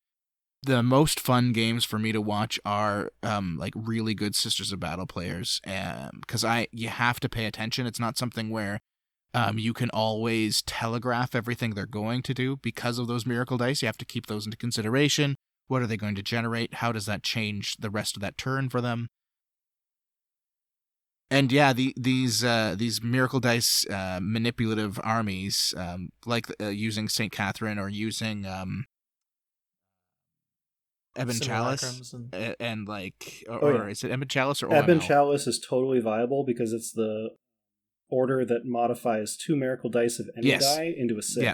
The 0.63 0.81
most 0.81 1.19
fun 1.19 1.51
games 1.51 1.83
for 1.83 1.99
me 1.99 2.13
to 2.13 2.21
watch 2.21 2.59
are 2.65 3.11
um 3.21 3.57
like 3.57 3.73
really 3.75 4.13
good 4.13 4.33
Sisters 4.33 4.71
of 4.71 4.79
Battle 4.79 5.05
players, 5.05 5.59
because 5.63 6.45
I 6.45 6.67
you 6.71 6.87
have 6.87 7.19
to 7.19 7.29
pay 7.29 7.45
attention. 7.45 7.85
It's 7.85 7.99
not 7.99 8.17
something 8.17 8.49
where 8.49 8.79
um, 9.33 9.57
you 9.57 9.73
can 9.73 9.89
always 9.89 10.61
telegraph 10.61 11.35
everything 11.35 11.71
they're 11.71 11.85
going 11.85 12.21
to 12.21 12.33
do 12.33 12.57
because 12.57 12.97
of 12.99 13.07
those 13.07 13.25
miracle 13.25 13.57
dice. 13.57 13.81
You 13.81 13.87
have 13.87 13.97
to 13.97 14.05
keep 14.05 14.27
those 14.27 14.45
into 14.45 14.57
consideration. 14.57 15.35
What 15.67 15.81
are 15.81 15.87
they 15.87 15.97
going 15.97 16.15
to 16.15 16.23
generate? 16.23 16.75
How 16.75 16.91
does 16.91 17.07
that 17.07 17.23
change 17.23 17.77
the 17.77 17.89
rest 17.89 18.15
of 18.15 18.21
that 18.21 18.37
turn 18.37 18.69
for 18.69 18.79
them? 18.79 19.07
And 21.33 21.51
yeah, 21.51 21.73
the, 21.73 21.93
these 21.97 22.43
uh, 22.43 22.75
these 22.77 23.01
miracle 23.01 23.39
dice 23.39 23.85
uh, 23.89 24.19
manipulative 24.21 24.99
armies, 25.03 25.73
um, 25.77 26.09
like 26.25 26.45
uh, 26.61 26.67
using 26.67 27.09
Saint 27.09 27.31
Catherine 27.31 27.79
or 27.79 27.89
using 27.89 28.45
um, 28.45 28.85
Ebon 31.19 31.39
Chalice, 31.39 32.13
and- 32.13 32.33
and, 32.33 32.55
and 32.59 32.87
like, 32.87 33.43
or, 33.47 33.63
Oh, 33.63 33.69
yeah. 33.69 33.81
or 33.81 33.89
is 33.89 34.03
it 34.03 34.11
Ebon 34.11 34.27
Chalice 34.27 34.63
or 34.63 34.67
Ebon 34.75 34.99
OML? 34.99 35.07
Chalice 35.07 35.47
is 35.47 35.59
totally 35.59 35.99
viable 35.99 36.43
because 36.45 36.73
it's 36.73 36.91
the 36.91 37.29
order 38.09 38.45
that 38.45 38.65
modifies 38.65 39.35
two 39.37 39.55
miracle 39.55 39.89
dice 39.89 40.19
of 40.19 40.29
any 40.37 40.47
Yes. 40.47 40.75
die 40.75 40.93
into 40.95 41.17
a 41.17 41.21
six. 41.23 41.43
Yeah. 41.43 41.53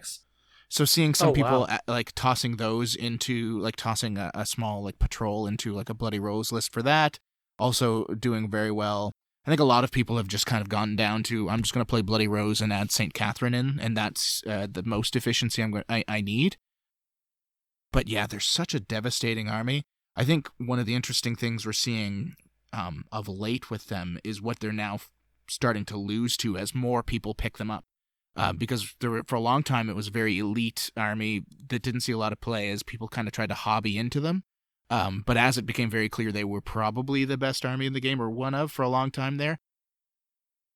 So 0.69 0.85
seeing 0.85 1.13
some 1.13 1.29
Oh, 1.29 1.33
people 1.33 1.61
wow. 1.69 1.79
like 1.87 2.11
tossing 2.15 2.57
those 2.57 2.95
into 2.95 3.59
like 3.59 3.75
tossing 3.75 4.17
a, 4.17 4.29
a 4.35 4.45
small 4.45 4.83
like 4.83 4.99
patrol 4.99 5.47
into 5.47 5.73
like 5.73 5.89
a 5.89 5.93
bloody 5.93 6.19
rose 6.19 6.51
list 6.51 6.71
for 6.73 6.83
that, 6.83 7.17
also 7.57 8.05
doing 8.07 8.49
very 8.51 8.71
well. 8.71 9.13
I 9.49 9.51
think 9.51 9.61
a 9.61 9.65
lot 9.65 9.83
of 9.83 9.89
people 9.89 10.17
have 10.17 10.27
just 10.27 10.45
kind 10.45 10.61
of 10.61 10.69
gone 10.69 10.95
down 10.95 11.23
to 11.23 11.49
I'm 11.49 11.63
just 11.63 11.73
going 11.73 11.83
to 11.83 11.89
play 11.89 12.03
bloody 12.03 12.27
rose 12.27 12.61
and 12.61 12.71
add 12.71 12.91
Saint 12.91 13.15
Catherine 13.15 13.55
in, 13.55 13.79
and 13.79 13.97
that's 13.97 14.43
uh, 14.45 14.67
the 14.69 14.83
most 14.83 15.15
efficiency 15.15 15.63
I'm 15.63 15.71
going 15.71 15.83
I, 15.89 16.03
I 16.07 16.21
need. 16.21 16.57
But 17.91 18.07
yeah, 18.07 18.27
there's 18.27 18.45
such 18.45 18.75
a 18.75 18.79
devastating 18.79 19.49
army. 19.49 19.81
I 20.15 20.23
think 20.23 20.49
one 20.59 20.77
of 20.77 20.85
the 20.85 20.93
interesting 20.93 21.35
things 21.35 21.65
we're 21.65 21.73
seeing 21.73 22.35
um, 22.73 23.05
of 23.11 23.27
late 23.27 23.71
with 23.71 23.87
them 23.87 24.19
is 24.23 24.39
what 24.39 24.59
they're 24.59 24.71
now 24.71 24.99
starting 25.47 25.83
to 25.85 25.97
lose 25.97 26.37
to 26.37 26.55
as 26.55 26.75
more 26.75 27.01
people 27.01 27.33
pick 27.33 27.57
them 27.57 27.71
up 27.71 27.85
uh, 28.35 28.53
because 28.53 28.93
there 28.99 29.09
were, 29.09 29.23
for 29.25 29.35
a 29.35 29.39
long 29.39 29.63
time 29.63 29.89
it 29.89 29.95
was 29.95 30.09
a 30.09 30.11
very 30.11 30.37
elite 30.37 30.91
army 30.95 31.41
that 31.69 31.81
didn't 31.81 32.01
see 32.01 32.11
a 32.11 32.19
lot 32.19 32.31
of 32.31 32.39
play 32.39 32.69
as 32.69 32.83
people 32.83 33.07
kind 33.07 33.27
of 33.27 33.31
tried 33.31 33.49
to 33.49 33.55
hobby 33.55 33.97
into 33.97 34.19
them. 34.19 34.43
Um, 34.89 35.23
but 35.25 35.37
as 35.37 35.57
it 35.57 35.65
became 35.67 35.89
very 35.89 36.09
clear 36.09 36.31
they 36.31 36.43
were 36.43 36.61
probably 36.61 37.23
the 37.25 37.37
best 37.37 37.63
army 37.65 37.85
in 37.85 37.93
the 37.93 37.99
game 37.99 38.19
or 38.21 38.29
one 38.29 38.55
of 38.55 38.71
for 38.71 38.81
a 38.81 38.89
long 38.89 39.11
time 39.11 39.37
there, 39.37 39.59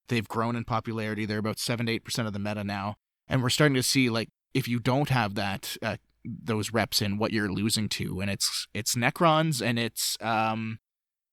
they've 0.07 0.27
grown 0.27 0.55
in 0.55 0.63
popularity. 0.65 1.25
They're 1.25 1.39
about 1.39 1.59
seven 1.59 1.85
to 1.87 1.91
eight 1.91 2.03
percent 2.03 2.27
of 2.27 2.33
the 2.33 2.39
meta 2.39 2.63
now, 2.63 2.95
and 3.27 3.41
we're 3.41 3.49
starting 3.49 3.75
to 3.75 3.83
see 3.83 4.09
like 4.09 4.29
if 4.53 4.67
you 4.67 4.79
don't 4.79 5.09
have 5.09 5.33
that 5.35 5.77
uh, 5.81 5.97
those 6.23 6.71
reps 6.71 7.01
in, 7.01 7.17
what 7.17 7.33
you're 7.33 7.51
losing 7.51 7.89
to, 7.89 8.21
and 8.21 8.29
it's 8.29 8.67
it's 8.73 8.95
Necrons 8.95 9.61
and 9.65 9.79
it's 9.79 10.17
um 10.21 10.79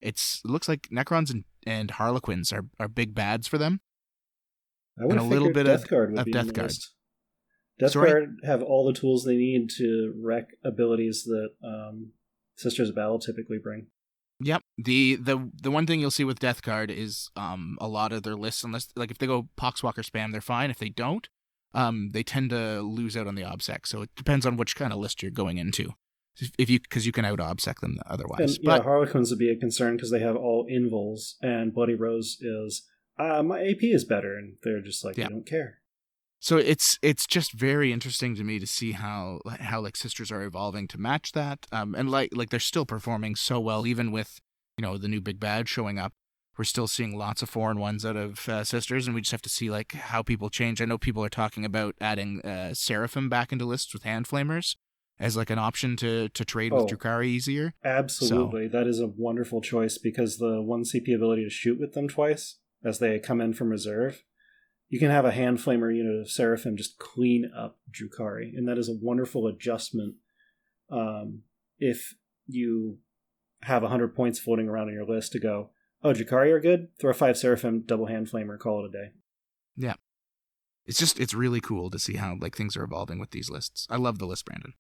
it's 0.00 0.40
it 0.44 0.50
looks 0.50 0.68
like 0.68 0.88
Necrons 0.90 1.30
and, 1.30 1.44
and 1.66 1.90
Harlequins 1.92 2.50
are, 2.52 2.64
are 2.78 2.88
big 2.88 3.14
bads 3.14 3.46
for 3.46 3.58
them. 3.58 3.80
I 4.98 5.04
would 5.04 5.12
And 5.12 5.20
a 5.20 5.24
little 5.24 5.52
bit 5.52 5.66
of- 5.66 5.80
Death 5.80 5.90
Guard 5.90 6.12
would 6.12 6.20
of 6.20 6.24
be 6.24 6.32
Death 6.32 6.52
Guard. 6.54 6.68
list. 6.68 6.94
Death 7.78 7.92
Sorry? 7.92 8.10
Guard 8.10 8.36
have 8.44 8.62
all 8.62 8.86
the 8.86 8.98
tools 8.98 9.24
they 9.24 9.36
need 9.36 9.68
to 9.76 10.14
wreck 10.18 10.48
abilities 10.64 11.24
that 11.24 11.50
um, 11.64 12.12
Sisters 12.60 12.88
of 12.90 12.94
Battle 12.96 13.18
typically 13.18 13.58
bring. 13.58 13.86
Yep. 14.42 14.62
The 14.78 15.16
the 15.16 15.50
the 15.62 15.70
one 15.70 15.86
thing 15.86 16.00
you'll 16.00 16.10
see 16.10 16.24
with 16.24 16.38
Death 16.38 16.62
Guard 16.62 16.90
is 16.90 17.30
um 17.36 17.76
a 17.80 17.88
lot 17.88 18.12
of 18.12 18.22
their 18.22 18.36
lists 18.36 18.64
unless 18.64 18.88
like 18.96 19.10
if 19.10 19.18
they 19.18 19.26
go 19.26 19.48
Poxwalker 19.58 20.04
spam 20.04 20.32
they're 20.32 20.40
fine. 20.40 20.70
If 20.70 20.78
they 20.78 20.88
don't, 20.88 21.28
um 21.74 22.10
they 22.12 22.22
tend 22.22 22.50
to 22.50 22.80
lose 22.80 23.16
out 23.16 23.26
on 23.26 23.34
the 23.34 23.42
obsec. 23.42 23.86
So 23.86 24.02
it 24.02 24.10
depends 24.16 24.46
on 24.46 24.56
which 24.56 24.76
kind 24.76 24.92
of 24.92 24.98
list 24.98 25.22
you're 25.22 25.30
going 25.30 25.58
into. 25.58 25.90
If- 26.58 26.70
you 26.70 26.80
because 26.80 27.04
you 27.04 27.12
can 27.12 27.26
out 27.26 27.38
obsec 27.40 27.80
them 27.80 27.98
otherwise. 28.06 28.56
And 28.56 28.64
yeah, 28.64 28.78
but 28.78 28.84
Harlequins 28.84 29.28
would 29.30 29.38
be 29.38 29.50
a 29.50 29.56
concern 29.56 29.96
because 29.96 30.10
they 30.10 30.20
have 30.20 30.36
all 30.36 30.64
invuls, 30.70 31.36
and 31.42 31.74
Bloody 31.74 31.94
Rose 31.94 32.38
is 32.40 32.86
uh, 33.18 33.42
my 33.42 33.60
AP 33.60 33.82
is 33.82 34.06
better, 34.06 34.38
and 34.38 34.54
they're 34.62 34.80
just 34.80 35.04
like 35.04 35.18
Yeah. 35.18 35.24
they 35.28 35.34
don't 35.34 35.46
care. 35.46 35.79
So 36.40 36.56
it's 36.56 36.98
it's 37.02 37.26
just 37.26 37.52
very 37.52 37.92
interesting 37.92 38.34
to 38.36 38.42
me 38.44 38.58
to 38.58 38.66
see 38.66 38.92
how 38.92 39.40
how 39.60 39.80
like 39.80 39.96
sisters 39.96 40.32
are 40.32 40.42
evolving 40.42 40.88
to 40.88 40.98
match 40.98 41.32
that. 41.32 41.66
Um 41.70 41.94
and 41.94 42.10
like 42.10 42.30
like 42.34 42.50
they're 42.50 42.60
still 42.60 42.86
performing 42.86 43.36
so 43.36 43.60
well 43.60 43.86
even 43.86 44.10
with 44.10 44.40
you 44.76 44.82
know 44.82 44.96
the 44.98 45.08
new 45.08 45.20
big 45.20 45.38
bad 45.38 45.68
showing 45.68 45.98
up. 45.98 46.12
We're 46.58 46.64
still 46.64 46.88
seeing 46.88 47.16
lots 47.16 47.40
of 47.42 47.48
foreign 47.48 47.78
ones 47.78 48.04
out 48.04 48.16
of 48.16 48.46
uh, 48.46 48.64
sisters, 48.64 49.06
and 49.06 49.14
we 49.14 49.22
just 49.22 49.30
have 49.32 49.40
to 49.42 49.48
see 49.48 49.70
like 49.70 49.92
how 49.92 50.20
people 50.22 50.50
change. 50.50 50.82
I 50.82 50.84
know 50.84 50.98
people 50.98 51.24
are 51.24 51.30
talking 51.30 51.64
about 51.64 51.94
adding 52.02 52.42
uh, 52.42 52.74
Seraphim 52.74 53.30
back 53.30 53.50
into 53.52 53.64
lists 53.64 53.94
with 53.94 54.02
hand 54.02 54.26
flamers 54.28 54.76
as 55.18 55.36
like 55.38 55.48
an 55.48 55.58
option 55.58 55.96
to 55.98 56.28
to 56.28 56.44
trade 56.44 56.72
with 56.72 56.82
Oh. 56.82 56.86
Drukari 56.86 57.28
easier. 57.28 57.72
Absolutely, 57.84 58.68
that 58.68 58.86
is 58.86 59.00
a 59.00 59.06
wonderful 59.06 59.62
choice 59.62 59.96
because 59.96 60.36
the 60.36 60.60
one 60.60 60.82
CP 60.82 61.14
ability 61.14 61.44
to 61.44 61.50
shoot 61.50 61.78
with 61.80 61.94
them 61.94 62.08
twice 62.08 62.58
as 62.84 62.98
they 62.98 63.18
come 63.18 63.40
in 63.40 63.54
from 63.54 63.70
reserve, 63.70 64.24
you 64.90 64.98
can 64.98 65.10
have 65.10 65.24
a 65.24 65.30
hand 65.30 65.58
flamer 65.58 65.94
unit 65.94 66.20
of 66.20 66.30
Seraphim 66.30 66.76
just 66.76 66.98
clean 66.98 67.50
up 67.56 67.78
Drukari, 67.90 68.56
and 68.56 68.68
that 68.68 68.76
is 68.76 68.88
a 68.88 68.98
wonderful 69.00 69.46
adjustment. 69.46 70.16
Um, 70.90 71.42
if 71.78 72.14
you 72.48 72.98
have 73.62 73.84
hundred 73.84 74.16
points 74.16 74.40
floating 74.40 74.68
around 74.68 74.88
on 74.88 74.94
your 74.94 75.06
list 75.06 75.32
to 75.32 75.38
go, 75.38 75.70
oh 76.02 76.12
Drukari 76.12 76.50
are 76.50 76.60
good, 76.60 76.88
throw 77.00 77.12
five 77.12 77.38
Seraphim, 77.38 77.84
double 77.86 78.06
hand 78.06 78.28
flamer, 78.28 78.58
call 78.58 78.84
it 78.84 78.88
a 78.88 78.92
day. 78.92 79.10
Yeah, 79.76 79.94
it's 80.86 80.98
just 80.98 81.20
it's 81.20 81.34
really 81.34 81.60
cool 81.60 81.88
to 81.90 81.98
see 81.98 82.16
how 82.16 82.36
like 82.40 82.56
things 82.56 82.76
are 82.76 82.82
evolving 82.82 83.20
with 83.20 83.30
these 83.30 83.48
lists. 83.48 83.86
I 83.88 83.96
love 83.96 84.18
the 84.18 84.26
list, 84.26 84.44
Brandon. 84.44 84.74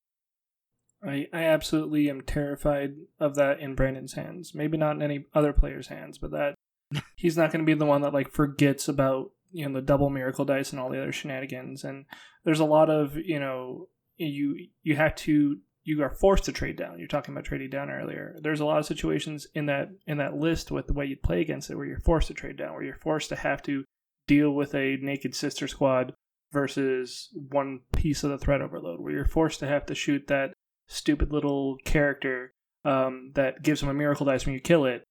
I, 1.02 1.28
I 1.32 1.44
absolutely 1.44 2.10
am 2.10 2.20
terrified 2.20 2.94
of 3.18 3.36
that 3.36 3.60
in 3.60 3.74
Brandon's 3.74 4.14
hands. 4.14 4.54
Maybe 4.54 4.76
not 4.76 4.96
in 4.96 5.02
any 5.02 5.26
other 5.32 5.52
player's 5.52 5.86
hands, 5.86 6.18
but 6.18 6.32
that 6.32 6.54
he's 7.14 7.36
not 7.36 7.52
going 7.52 7.64
to 7.64 7.66
be 7.66 7.78
the 7.78 7.86
one 7.86 8.02
that 8.02 8.12
like 8.12 8.32
forgets 8.32 8.88
about 8.88 9.30
you 9.52 9.66
know 9.66 9.74
the 9.74 9.84
double 9.84 10.10
miracle 10.10 10.44
dice 10.44 10.72
and 10.72 10.80
all 10.80 10.90
the 10.90 11.00
other 11.00 11.12
shenanigans. 11.12 11.84
And 11.84 12.06
there's 12.44 12.60
a 12.60 12.64
lot 12.64 12.90
of 12.90 13.16
you 13.16 13.38
know 13.38 13.88
you 14.16 14.56
you 14.82 14.96
have 14.96 15.14
to 15.16 15.58
you 15.82 16.02
are 16.02 16.10
forced 16.10 16.44
to 16.44 16.52
trade 16.52 16.76
down. 16.76 16.98
You're 16.98 17.08
talking 17.08 17.34
about 17.34 17.44
trading 17.44 17.70
down 17.70 17.90
earlier. 17.90 18.36
There's 18.42 18.60
a 18.60 18.66
lot 18.66 18.78
of 18.78 18.86
situations 18.86 19.46
in 19.54 19.66
that 19.66 19.88
in 20.06 20.18
that 20.18 20.36
list 20.36 20.70
with 20.70 20.86
the 20.86 20.92
way 20.92 21.06
you 21.06 21.16
play 21.16 21.40
against 21.40 21.70
it 21.70 21.76
where 21.76 21.86
you're 21.86 22.00
forced 22.00 22.28
to 22.28 22.34
trade 22.34 22.56
down, 22.56 22.74
where 22.74 22.82
you're 22.82 22.94
forced 22.94 23.28
to 23.30 23.36
have 23.36 23.62
to 23.62 23.84
deal 24.26 24.50
with 24.50 24.74
a 24.74 24.98
naked 25.00 25.34
sister 25.34 25.66
squad 25.66 26.12
versus 26.52 27.28
one 27.34 27.80
piece 27.94 28.22
of 28.24 28.30
the 28.30 28.38
threat 28.38 28.60
overload, 28.60 29.00
where 29.00 29.12
you're 29.12 29.24
forced 29.24 29.60
to 29.60 29.66
have 29.66 29.86
to 29.86 29.94
shoot 29.94 30.26
that 30.26 30.52
stupid 30.86 31.32
little 31.32 31.76
character 31.84 32.52
um, 32.84 33.30
that 33.34 33.62
gives 33.62 33.82
him 33.82 33.88
a 33.88 33.94
miracle 33.94 34.26
dice 34.26 34.44
when 34.44 34.54
you 34.54 34.60
kill 34.60 34.84
it 34.84 35.04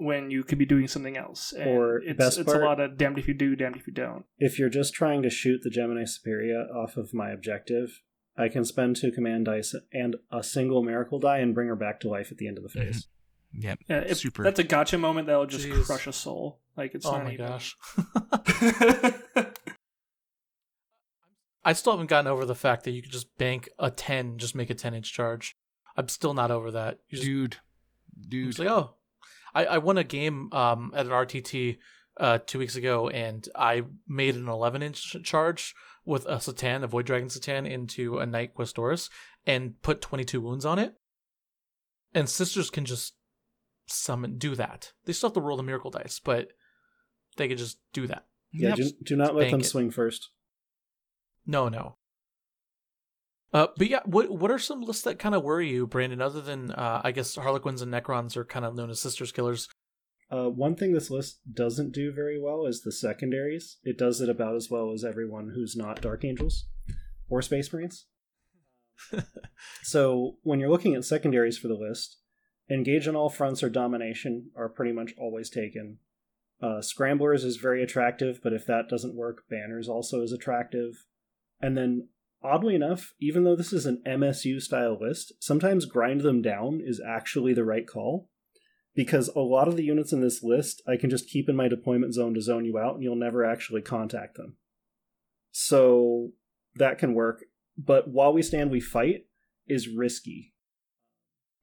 when 0.00 0.30
you 0.30 0.42
could 0.42 0.58
be 0.58 0.66
doing 0.66 0.88
something 0.88 1.16
else. 1.16 1.52
And 1.52 1.68
Or 1.68 1.98
it's, 1.98 2.18
best 2.18 2.38
it's 2.38 2.46
part- 2.50 2.62
a 2.62 2.64
lot 2.64 2.80
of 2.80 2.96
damned 2.96 3.18
if 3.18 3.28
you 3.28 3.34
do, 3.34 3.54
damned 3.54 3.76
if 3.76 3.86
you 3.86 3.92
don't. 3.92 4.24
If 4.38 4.58
you're 4.58 4.68
just 4.68 4.94
trying 4.94 5.22
to 5.22 5.30
shoot 5.30 5.60
the 5.62 5.70
Gemini 5.70 6.02
Superia 6.04 6.74
off 6.74 6.96
of 6.96 7.12
my 7.14 7.30
objective, 7.30 8.00
I 8.36 8.48
can 8.48 8.64
spend 8.64 8.96
two 8.96 9.12
command 9.12 9.44
dice 9.44 9.74
and 9.92 10.16
a 10.32 10.42
single 10.42 10.82
miracle 10.82 11.18
die 11.18 11.38
and 11.38 11.54
bring 11.54 11.68
her 11.68 11.76
back 11.76 12.00
to 12.00 12.08
life 12.08 12.32
at 12.32 12.38
the 12.38 12.48
end 12.48 12.58
of 12.58 12.64
the 12.64 12.70
mm-hmm. 12.70 12.90
phase. 12.90 13.06
Yep. 13.52 13.80
Yeah, 13.88 14.00
if 14.00 14.18
Super. 14.18 14.44
That's 14.44 14.60
a 14.60 14.64
gotcha 14.64 14.96
moment 14.96 15.26
that'll 15.26 15.46
just 15.46 15.66
Jeez. 15.66 15.84
crush 15.84 16.06
a 16.06 16.12
soul. 16.12 16.60
Like 16.76 16.94
it's 16.94 17.04
oh 17.04 17.12
not 17.12 17.24
my 17.24 17.32
even. 17.32 17.46
gosh. 17.46 17.76
I 21.64 21.74
still 21.74 21.92
haven't 21.92 22.08
gotten 22.08 22.26
over 22.26 22.46
the 22.46 22.54
fact 22.54 22.84
that 22.84 22.92
you 22.92 23.02
could 23.02 23.12
just 23.12 23.36
bank 23.36 23.68
a 23.78 23.90
10, 23.90 24.38
just 24.38 24.54
make 24.54 24.70
a 24.70 24.74
10 24.74 24.94
inch 24.94 25.12
charge. 25.12 25.56
I'm 25.96 26.08
still 26.08 26.32
not 26.32 26.50
over 26.50 26.70
that. 26.70 26.98
Just, 27.10 27.22
dude, 27.22 27.58
I'm 28.16 28.30
dude. 28.30 28.46
just 28.46 28.58
like, 28.58 28.68
oh. 28.68 28.94
I, 29.54 29.64
I 29.66 29.78
won 29.78 29.98
a 29.98 30.04
game 30.04 30.52
um, 30.52 30.92
at 30.94 31.06
an 31.06 31.12
RTT 31.12 31.78
uh, 32.18 32.38
two 32.46 32.58
weeks 32.58 32.76
ago, 32.76 33.08
and 33.08 33.48
I 33.54 33.82
made 34.06 34.36
an 34.36 34.48
11 34.48 34.82
inch 34.82 35.16
charge 35.22 35.74
with 36.04 36.26
a 36.26 36.36
C'tan, 36.36 36.82
a 36.82 36.86
Void 36.86 37.06
Dragon 37.06 37.28
C'tan, 37.28 37.68
into 37.68 38.18
a 38.18 38.26
Knight 38.26 38.54
Questoris, 38.54 39.08
and 39.46 39.80
put 39.82 40.00
22 40.00 40.40
wounds 40.40 40.64
on 40.64 40.78
it. 40.78 40.94
And 42.14 42.28
sisters 42.28 42.70
can 42.70 42.84
just 42.84 43.14
summon, 43.86 44.38
do 44.38 44.54
that. 44.56 44.92
They 45.04 45.12
still 45.12 45.28
have 45.30 45.34
to 45.34 45.40
roll 45.40 45.56
the 45.56 45.62
miracle 45.62 45.90
dice, 45.90 46.20
but 46.22 46.48
they 47.36 47.48
can 47.48 47.56
just 47.56 47.78
do 47.92 48.06
that. 48.06 48.26
Yeah, 48.52 48.70
Yep. 48.70 48.76
do, 48.76 48.90
do 49.04 49.16
not 49.16 49.34
let 49.34 49.50
them 49.50 49.60
it. 49.60 49.64
swing 49.66 49.90
first. 49.90 50.30
No, 51.46 51.68
no. 51.68 51.96
Uh, 53.52 53.66
but 53.76 53.88
yeah, 53.88 54.00
what 54.04 54.30
what 54.30 54.50
are 54.50 54.58
some 54.58 54.82
lists 54.82 55.02
that 55.02 55.18
kind 55.18 55.34
of 55.34 55.42
worry 55.42 55.68
you, 55.68 55.86
Brandon? 55.86 56.20
Other 56.20 56.40
than 56.40 56.70
uh, 56.70 57.00
I 57.02 57.10
guess 57.10 57.34
Harlequins 57.34 57.82
and 57.82 57.92
Necrons 57.92 58.36
are 58.36 58.44
kind 58.44 58.64
of 58.64 58.74
known 58.74 58.90
as 58.90 59.00
sisters 59.00 59.32
killers. 59.32 59.68
Uh, 60.30 60.48
one 60.48 60.76
thing 60.76 60.92
this 60.92 61.10
list 61.10 61.40
doesn't 61.52 61.92
do 61.92 62.12
very 62.12 62.40
well 62.40 62.64
is 62.64 62.82
the 62.82 62.92
secondaries. 62.92 63.78
It 63.82 63.98
does 63.98 64.20
it 64.20 64.28
about 64.28 64.54
as 64.54 64.68
well 64.70 64.92
as 64.92 65.04
everyone 65.04 65.52
who's 65.54 65.74
not 65.74 66.00
Dark 66.00 66.24
Angels 66.24 66.66
or 67.28 67.42
Space 67.42 67.72
Marines. 67.72 68.06
so 69.82 70.36
when 70.42 70.60
you're 70.60 70.70
looking 70.70 70.94
at 70.94 71.04
secondaries 71.04 71.58
for 71.58 71.66
the 71.66 71.74
list, 71.74 72.18
engage 72.70 73.08
on 73.08 73.16
all 73.16 73.28
fronts 73.28 73.62
or 73.62 73.68
domination 73.68 74.50
are 74.56 74.68
pretty 74.68 74.92
much 74.92 75.14
always 75.18 75.50
taken. 75.50 75.98
Uh, 76.62 76.80
Scramblers 76.80 77.42
is 77.42 77.56
very 77.56 77.82
attractive, 77.82 78.40
but 78.42 78.52
if 78.52 78.66
that 78.66 78.88
doesn't 78.88 79.16
work, 79.16 79.44
Banners 79.48 79.88
also 79.88 80.22
is 80.22 80.32
attractive. 80.32 81.06
And 81.60 81.76
then, 81.76 82.08
oddly 82.42 82.74
enough, 82.74 83.12
even 83.20 83.44
though 83.44 83.56
this 83.56 83.72
is 83.72 83.86
an 83.86 84.02
MSU 84.06 84.60
style 84.60 84.98
list, 85.00 85.32
sometimes 85.40 85.84
grind 85.84 86.22
them 86.22 86.42
down 86.42 86.80
is 86.84 87.00
actually 87.00 87.54
the 87.54 87.64
right 87.64 87.86
call 87.86 88.28
because 88.94 89.28
a 89.28 89.40
lot 89.40 89.68
of 89.68 89.76
the 89.76 89.84
units 89.84 90.12
in 90.12 90.20
this 90.20 90.42
list 90.42 90.82
I 90.86 90.96
can 90.96 91.10
just 91.10 91.28
keep 91.28 91.48
in 91.48 91.56
my 91.56 91.68
deployment 91.68 92.14
zone 92.14 92.34
to 92.34 92.40
zone 92.40 92.64
you 92.64 92.78
out 92.78 92.94
and 92.94 93.02
you'll 93.02 93.16
never 93.16 93.44
actually 93.44 93.82
contact 93.82 94.36
them. 94.36 94.56
So 95.52 96.30
that 96.76 96.98
can 96.98 97.14
work, 97.14 97.44
but 97.76 98.08
while 98.08 98.32
we 98.32 98.42
stand 98.42 98.70
we 98.70 98.80
fight 98.80 99.26
is 99.66 99.88
risky. 99.88 100.54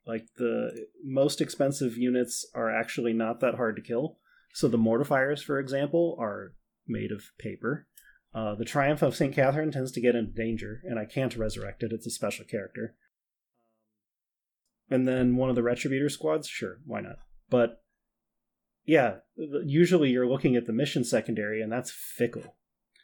Like 0.05 0.25
the 0.37 0.87
most 1.03 1.41
expensive 1.41 1.97
units 1.97 2.45
are 2.55 2.73
actually 2.73 3.13
not 3.13 3.41
that 3.41 3.55
hard 3.55 3.75
to 3.75 3.81
kill. 3.81 4.19
So 4.53 4.67
the 4.67 4.77
mortifiers, 4.77 5.43
for 5.43 5.59
example, 5.59 6.17
are 6.19 6.53
made 6.87 7.11
of 7.11 7.25
paper. 7.37 7.87
Uh, 8.33 8.55
the 8.55 8.65
Triumph 8.65 9.01
of 9.01 9.15
St. 9.15 9.33
Catherine 9.33 9.71
tends 9.71 9.91
to 9.93 10.01
get 10.01 10.15
into 10.15 10.31
danger, 10.31 10.81
and 10.83 10.99
I 10.99 11.05
can't 11.05 11.35
resurrect 11.35 11.83
it. 11.83 11.91
It's 11.91 12.07
a 12.07 12.11
special 12.11 12.45
character. 12.45 12.95
And 14.89 15.07
then 15.07 15.35
one 15.35 15.49
of 15.49 15.55
the 15.55 15.61
Retributor 15.61 16.09
squads, 16.09 16.47
sure, 16.47 16.79
why 16.85 17.01
not? 17.01 17.17
But 17.49 17.81
yeah, 18.85 19.17
usually 19.35 20.09
you're 20.09 20.29
looking 20.29 20.55
at 20.55 20.65
the 20.65 20.73
mission 20.73 21.03
secondary, 21.03 21.61
and 21.61 21.71
that's 21.71 21.91
fickle. 21.91 22.55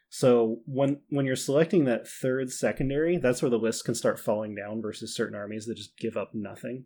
So 0.09 0.61
when 0.65 1.01
when 1.09 1.25
you're 1.25 1.35
selecting 1.35 1.85
that 1.85 2.07
third 2.07 2.51
secondary, 2.51 3.17
that's 3.17 3.41
where 3.41 3.49
the 3.49 3.57
list 3.57 3.83
can 3.83 3.95
start 3.95 4.19
falling 4.19 4.53
down 4.53 4.81
versus 4.81 5.15
certain 5.15 5.35
armies 5.35 5.65
that 5.65 5.77
just 5.77 5.97
give 5.97 6.15
up 6.15 6.35
nothing. 6.35 6.85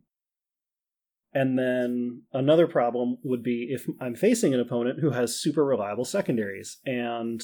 And 1.34 1.60
then 1.60 2.24
another 2.32 2.68
problem 2.68 3.18
would 3.24 3.44
be 3.44 3.68
if 3.70 3.86
I'm 4.00 4.16
facing 4.16 4.54
an 4.54 4.62
opponent 4.62 5.02
who 5.02 5.12
has 5.12 5.40
super 5.40 5.66
reliable 5.66 6.06
secondaries, 6.06 6.78
and 6.86 7.44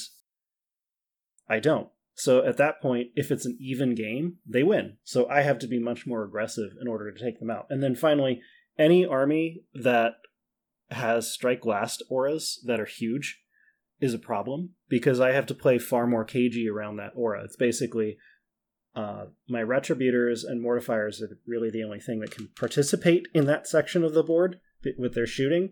I 1.49 1.59
don't. 1.59 1.89
So 2.15 2.45
at 2.45 2.57
that 2.57 2.81
point, 2.81 3.07
if 3.15 3.31
it's 3.31 3.45
an 3.45 3.57
even 3.59 3.95
game, 3.95 4.37
they 4.45 4.63
win. 4.63 4.97
So 5.03 5.27
I 5.29 5.41
have 5.41 5.59
to 5.59 5.67
be 5.67 5.79
much 5.79 6.05
more 6.05 6.23
aggressive 6.23 6.71
in 6.79 6.87
order 6.87 7.11
to 7.11 7.23
take 7.23 7.39
them 7.39 7.49
out. 7.49 7.67
And 7.69 7.81
then 7.81 7.95
finally, 7.95 8.41
any 8.77 9.05
army 9.05 9.63
that 9.73 10.13
has 10.91 11.31
strike 11.31 11.65
last 11.65 12.03
auras 12.09 12.63
that 12.65 12.79
are 12.79 12.85
huge 12.85 13.41
is 13.99 14.13
a 14.13 14.19
problem 14.19 14.71
because 14.89 15.19
I 15.19 15.31
have 15.31 15.45
to 15.47 15.55
play 15.55 15.79
far 15.79 16.05
more 16.05 16.25
cagey 16.25 16.69
around 16.69 16.97
that 16.97 17.13
aura. 17.15 17.43
It's 17.43 17.55
basically 17.55 18.17
uh, 18.95 19.25
my 19.49 19.61
retributors 19.61 20.43
and 20.43 20.63
mortifiers 20.63 21.21
are 21.21 21.39
really 21.47 21.71
the 21.71 21.83
only 21.83 21.99
thing 21.99 22.19
that 22.19 22.31
can 22.31 22.49
participate 22.55 23.27
in 23.33 23.45
that 23.45 23.67
section 23.67 24.03
of 24.03 24.13
the 24.13 24.23
board 24.23 24.59
with 24.97 25.15
their 25.15 25.25
shooting, 25.25 25.71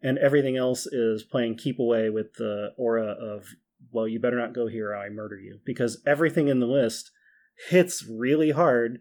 and 0.00 0.16
everything 0.18 0.56
else 0.56 0.86
is 0.86 1.22
playing 1.22 1.56
keep 1.56 1.78
away 1.78 2.08
with 2.08 2.34
the 2.34 2.72
aura 2.78 3.08
of 3.08 3.48
well, 3.90 4.08
you 4.08 4.20
better 4.20 4.38
not 4.38 4.54
go 4.54 4.66
here 4.66 4.90
or 4.90 4.96
I 4.96 5.08
murder 5.08 5.38
you 5.38 5.60
because 5.64 6.02
everything 6.06 6.48
in 6.48 6.60
the 6.60 6.66
list 6.66 7.10
hits 7.68 8.06
really 8.06 8.50
hard, 8.50 8.98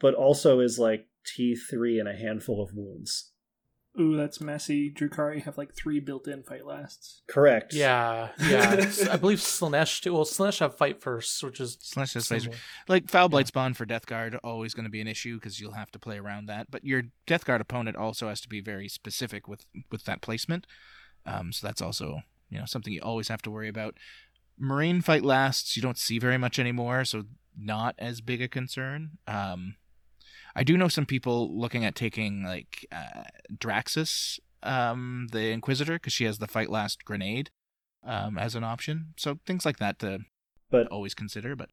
but 0.00 0.14
also 0.14 0.60
is 0.60 0.78
like 0.78 1.06
T3 1.26 2.00
and 2.00 2.08
a 2.08 2.16
handful 2.16 2.62
of 2.62 2.74
wounds. 2.74 3.32
Ooh, 3.98 4.16
that's 4.16 4.42
messy. 4.42 4.92
Drukari 4.92 5.42
have 5.44 5.56
like 5.56 5.74
three 5.74 6.00
built-in 6.00 6.42
fight 6.42 6.66
lasts. 6.66 7.22
Correct. 7.26 7.72
Yeah, 7.72 8.28
yeah. 8.46 8.90
I 9.10 9.16
believe 9.16 9.38
Slaanesh 9.38 10.02
too. 10.02 10.12
Well, 10.12 10.24
Slaanesh 10.24 10.58
have 10.58 10.76
fight 10.76 11.00
first, 11.00 11.42
which 11.42 11.60
is 11.60 11.78
Slash 11.80 12.12
has 12.12 12.30
laser. 12.30 12.50
Like 12.88 13.08
Foul 13.08 13.30
Blightspawn 13.30 13.74
for 13.74 13.86
Death 13.86 14.06
Guard 14.06 14.38
always 14.44 14.74
going 14.74 14.84
to 14.84 14.90
be 14.90 15.00
an 15.00 15.08
issue 15.08 15.36
because 15.36 15.60
you'll 15.60 15.72
have 15.72 15.90
to 15.92 15.98
play 15.98 16.18
around 16.18 16.46
that. 16.46 16.70
But 16.70 16.84
your 16.84 17.04
Death 17.26 17.46
Guard 17.46 17.62
opponent 17.62 17.96
also 17.96 18.28
has 18.28 18.42
to 18.42 18.50
be 18.50 18.60
very 18.60 18.88
specific 18.88 19.48
with 19.48 19.64
with 19.90 20.04
that 20.04 20.20
placement. 20.20 20.66
Um, 21.24 21.52
so 21.52 21.66
that's 21.66 21.80
also 21.80 22.20
you 22.48 22.58
know 22.58 22.64
something 22.66 22.92
you 22.92 23.00
always 23.02 23.28
have 23.28 23.42
to 23.42 23.50
worry 23.50 23.68
about. 23.68 23.96
Marine 24.58 25.02
fight 25.02 25.22
lasts 25.22 25.76
you 25.76 25.82
don't 25.82 25.98
see 25.98 26.18
very 26.18 26.38
much 26.38 26.58
anymore, 26.58 27.04
so 27.04 27.24
not 27.58 27.94
as 27.98 28.20
big 28.20 28.40
a 28.40 28.48
concern. 28.48 29.18
Um, 29.26 29.76
I 30.54 30.62
do 30.64 30.76
know 30.76 30.88
some 30.88 31.06
people 31.06 31.58
looking 31.58 31.84
at 31.84 31.94
taking 31.94 32.42
like 32.42 32.86
uh, 32.90 33.24
Draxus, 33.54 34.38
um, 34.62 35.28
the 35.32 35.50
Inquisitor, 35.50 35.94
because 35.94 36.14
she 36.14 36.24
has 36.24 36.38
the 36.38 36.46
fight 36.46 36.70
last 36.70 37.04
grenade 37.04 37.50
um, 38.02 38.38
as 38.38 38.54
an 38.54 38.64
option. 38.64 39.12
So 39.18 39.38
things 39.46 39.66
like 39.66 39.78
that 39.78 39.98
to 39.98 40.20
But 40.70 40.86
always 40.88 41.14
consider. 41.14 41.54
But 41.56 41.68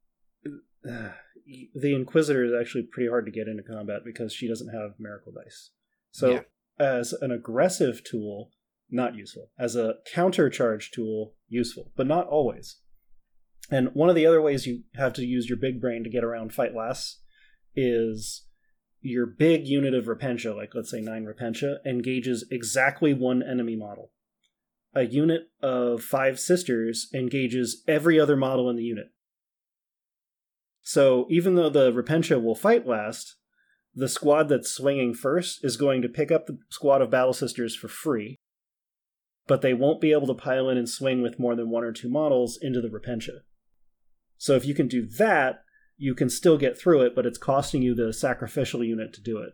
the 0.83 1.95
Inquisitor 1.95 2.43
is 2.43 2.51
actually 2.59 2.83
pretty 2.83 3.09
hard 3.09 3.25
to 3.25 3.31
get 3.31 3.47
into 3.47 3.63
combat 3.63 4.01
because 4.03 4.33
she 4.33 4.47
doesn't 4.47 4.73
have 4.73 4.99
miracle 4.99 5.31
dice. 5.31 5.71
So, 6.11 6.31
Yeah. 6.31 6.41
as 6.79 7.13
an 7.13 7.31
aggressive 7.31 8.03
tool, 8.03 8.51
not 8.93 9.15
useful. 9.15 9.49
As 9.57 9.75
a 9.75 9.95
counter 10.13 10.49
charge 10.49 10.91
tool, 10.91 11.33
useful, 11.49 11.91
but 11.95 12.07
not 12.07 12.27
always. 12.27 12.77
And 13.69 13.89
one 13.93 14.09
of 14.09 14.15
the 14.15 14.25
other 14.25 14.41
ways 14.41 14.67
you 14.67 14.83
have 14.95 15.13
to 15.13 15.25
use 15.25 15.49
your 15.49 15.57
big 15.57 15.81
brain 15.81 16.03
to 16.03 16.09
get 16.09 16.23
around 16.23 16.53
fight 16.53 16.75
less 16.75 17.19
is 17.75 18.45
your 19.01 19.25
big 19.25 19.67
unit 19.67 19.93
of 19.93 20.05
Repentia, 20.05 20.55
like 20.55 20.71
let's 20.73 20.91
say 20.91 21.01
nine 21.01 21.25
Repentia, 21.25 21.77
engages 21.85 22.45
exactly 22.51 23.13
one 23.13 23.43
enemy 23.43 23.75
model. 23.75 24.11
A 24.93 25.03
unit 25.03 25.49
of 25.61 26.03
five 26.03 26.39
sisters 26.39 27.09
engages 27.13 27.83
every 27.87 28.19
other 28.19 28.37
model 28.37 28.69
in 28.69 28.75
the 28.75 28.83
unit. 28.83 29.07
So 30.81 31.25
even 31.29 31.55
though 31.55 31.69
the 31.69 31.91
Repentia 31.91 32.41
will 32.41 32.55
fight 32.55 32.85
last, 32.85 33.37
the 33.95 34.09
squad 34.09 34.49
that's 34.49 34.71
swinging 34.71 35.13
first 35.13 35.63
is 35.63 35.77
going 35.77 36.01
to 36.01 36.09
pick 36.09 36.31
up 36.31 36.45
the 36.45 36.57
squad 36.69 37.01
of 37.01 37.09
Battle 37.09 37.33
Sisters 37.33 37.75
for 37.75 37.87
free, 37.87 38.39
but 39.47 39.61
they 39.61 39.73
won't 39.73 40.01
be 40.01 40.11
able 40.11 40.27
to 40.27 40.33
pile 40.33 40.69
in 40.69 40.77
and 40.77 40.87
swing 40.87 41.21
with 41.21 41.39
more 41.39 41.55
than 41.55 41.69
one 41.69 41.83
or 41.83 41.91
two 41.91 42.09
models 42.09 42.57
into 42.61 42.81
the 42.81 42.89
Repentia. 42.89 43.41
So 44.37 44.55
if 44.55 44.65
you 44.65 44.73
can 44.73 44.87
do 44.87 45.05
that, 45.17 45.63
you 45.97 46.15
can 46.15 46.29
still 46.29 46.57
get 46.57 46.79
through 46.79 47.01
it, 47.01 47.15
but 47.15 47.25
it's 47.25 47.37
costing 47.37 47.81
you 47.81 47.95
the 47.95 48.13
sacrificial 48.13 48.83
unit 48.83 49.13
to 49.13 49.21
do 49.21 49.37
it. 49.37 49.53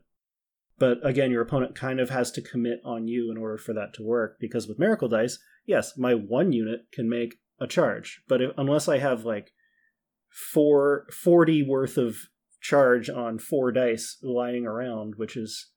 But 0.77 1.05
again, 1.05 1.31
your 1.31 1.41
opponent 1.41 1.75
kind 1.75 1.99
of 1.99 2.09
has 2.09 2.31
to 2.31 2.41
commit 2.41 2.79
on 2.85 3.07
you 3.07 3.29
in 3.29 3.37
order 3.37 3.57
for 3.57 3.73
that 3.73 3.93
to 3.95 4.03
work, 4.03 4.37
because 4.39 4.67
with 4.67 4.79
Miracle 4.79 5.09
Dice, 5.09 5.37
yes, 5.65 5.97
my 5.97 6.13
one 6.13 6.53
unit 6.53 6.87
can 6.93 7.09
make 7.09 7.35
a 7.59 7.67
charge, 7.67 8.21
but 8.27 8.41
if, 8.41 8.51
unless 8.57 8.87
I 8.87 8.99
have 8.99 9.25
like 9.25 9.51
four, 10.29 11.05
40 11.11 11.63
worth 11.63 11.97
of 11.97 12.15
charge 12.61 13.09
on 13.09 13.39
four 13.39 13.71
dice 13.71 14.17
lying 14.21 14.65
around, 14.65 15.15
which 15.17 15.35
is 15.35 15.71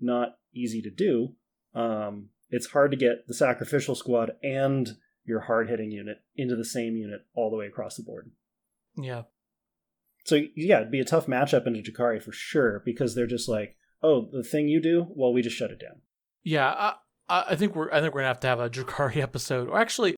not 0.00 0.36
easy 0.54 0.80
to 0.82 0.90
do, 0.90 1.34
um, 1.74 2.28
it's 2.50 2.68
hard 2.68 2.90
to 2.90 2.96
get 2.96 3.26
the 3.26 3.34
sacrificial 3.34 3.94
squad 3.94 4.32
and 4.42 4.96
your 5.24 5.40
hard 5.40 5.68
hitting 5.68 5.90
unit 5.90 6.22
into 6.36 6.56
the 6.56 6.64
same 6.64 6.96
unit 6.96 7.26
all 7.34 7.50
the 7.50 7.56
way 7.56 7.66
across 7.66 7.96
the 7.96 8.02
board. 8.02 8.30
Yeah, 8.96 9.22
So 10.24 10.40
yeah, 10.56 10.78
it'd 10.78 10.90
be 10.90 11.00
a 11.00 11.04
tough 11.04 11.26
matchup 11.26 11.66
into 11.66 11.80
Drukari 11.80 12.22
for 12.22 12.32
sure 12.32 12.82
because 12.84 13.14
they're 13.14 13.26
just 13.26 13.48
like, 13.48 13.76
oh, 14.02 14.28
the 14.32 14.42
thing 14.42 14.68
you 14.68 14.80
do, 14.80 15.06
well, 15.10 15.32
we 15.32 15.42
just 15.42 15.56
shut 15.56 15.70
it 15.70 15.80
down. 15.80 16.00
yeah. 16.42 16.68
I, 16.70 16.94
I 17.28 17.56
think 17.56 17.76
we're 17.76 17.92
I 17.92 18.00
think 18.00 18.14
we're 18.14 18.20
gonna 18.20 18.28
have 18.28 18.40
to 18.40 18.46
have 18.48 18.60
a 18.60 18.70
Drukari 18.70 19.16
episode, 19.22 19.68
or 19.68 19.78
actually, 19.78 20.16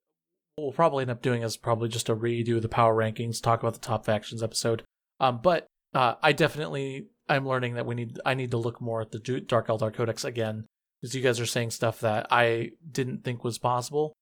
what 0.55 0.65
we'll 0.65 0.73
probably 0.73 1.03
end 1.03 1.11
up 1.11 1.23
doing 1.23 1.43
is 1.43 1.57
probably 1.57 1.89
just 1.89 2.09
a 2.09 2.17
redo 2.17 2.57
of 2.57 2.63
the 2.63 2.69
power 2.69 2.95
rankings, 2.95 3.43
talk 3.43 3.61
about 3.61 3.75
the 3.75 3.81
top 3.81 4.05
factions 4.05 4.43
episode. 4.43 4.83
Um, 5.19 5.41
but 5.43 5.67
uh, 5.93 6.15
I 6.23 6.33
definitely 6.33 7.09
I'm 7.29 7.47
learning 7.47 7.75
that 7.75 7.85
we 7.85 7.97
need 7.97 8.19
I 8.25 8.35
need 8.35 8.53
to 8.53 8.57
look 8.57 8.81
more 8.81 9.01
at 9.01 9.11
the 9.11 9.19
Dark 9.19 9.67
Eldar 9.69 9.93
Codex 9.93 10.25
again 10.25 10.67
because 11.01 11.15
you 11.15 11.23
guys 11.23 11.41
are 11.41 11.47
saying 11.47 11.71
stuff 11.71 12.01
that 12.01 12.27
I 12.31 12.73
didn't 12.91 13.25
think 13.25 13.43
was 13.45 13.59
possible. 13.59 14.13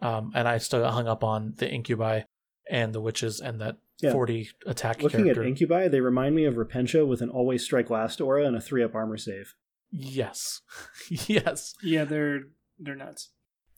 Um, 0.00 0.32
and 0.34 0.46
I 0.46 0.58
still 0.58 0.80
got 0.80 0.92
hung 0.92 1.08
up 1.08 1.24
on 1.24 1.54
the 1.56 1.68
Incubi 1.70 2.22
and 2.70 2.92
the 2.92 3.00
Wyches 3.00 3.40
and 3.40 3.60
that 3.60 3.76
Yeah. 4.00 4.12
40 4.12 4.50
attack 4.66 5.02
Looking 5.02 5.24
character. 5.24 5.42
at 5.42 5.48
Incubi, 5.48 5.88
they 5.88 6.00
remind 6.00 6.34
me 6.36 6.44
of 6.44 6.54
Repentia 6.56 7.06
with 7.06 7.22
an 7.22 7.30
always 7.30 7.64
strike 7.64 7.88
last 7.88 8.20
aura 8.20 8.44
and 8.46 8.54
a 8.56 8.60
three 8.60 8.82
up 8.84 8.94
armor 8.94 9.16
save. 9.16 9.54
yes, 9.90 10.60
yes. 11.08 11.74
Yeah, 11.82 12.04
they're 12.04 12.40
they're 12.78 12.94
nuts. 12.96 13.30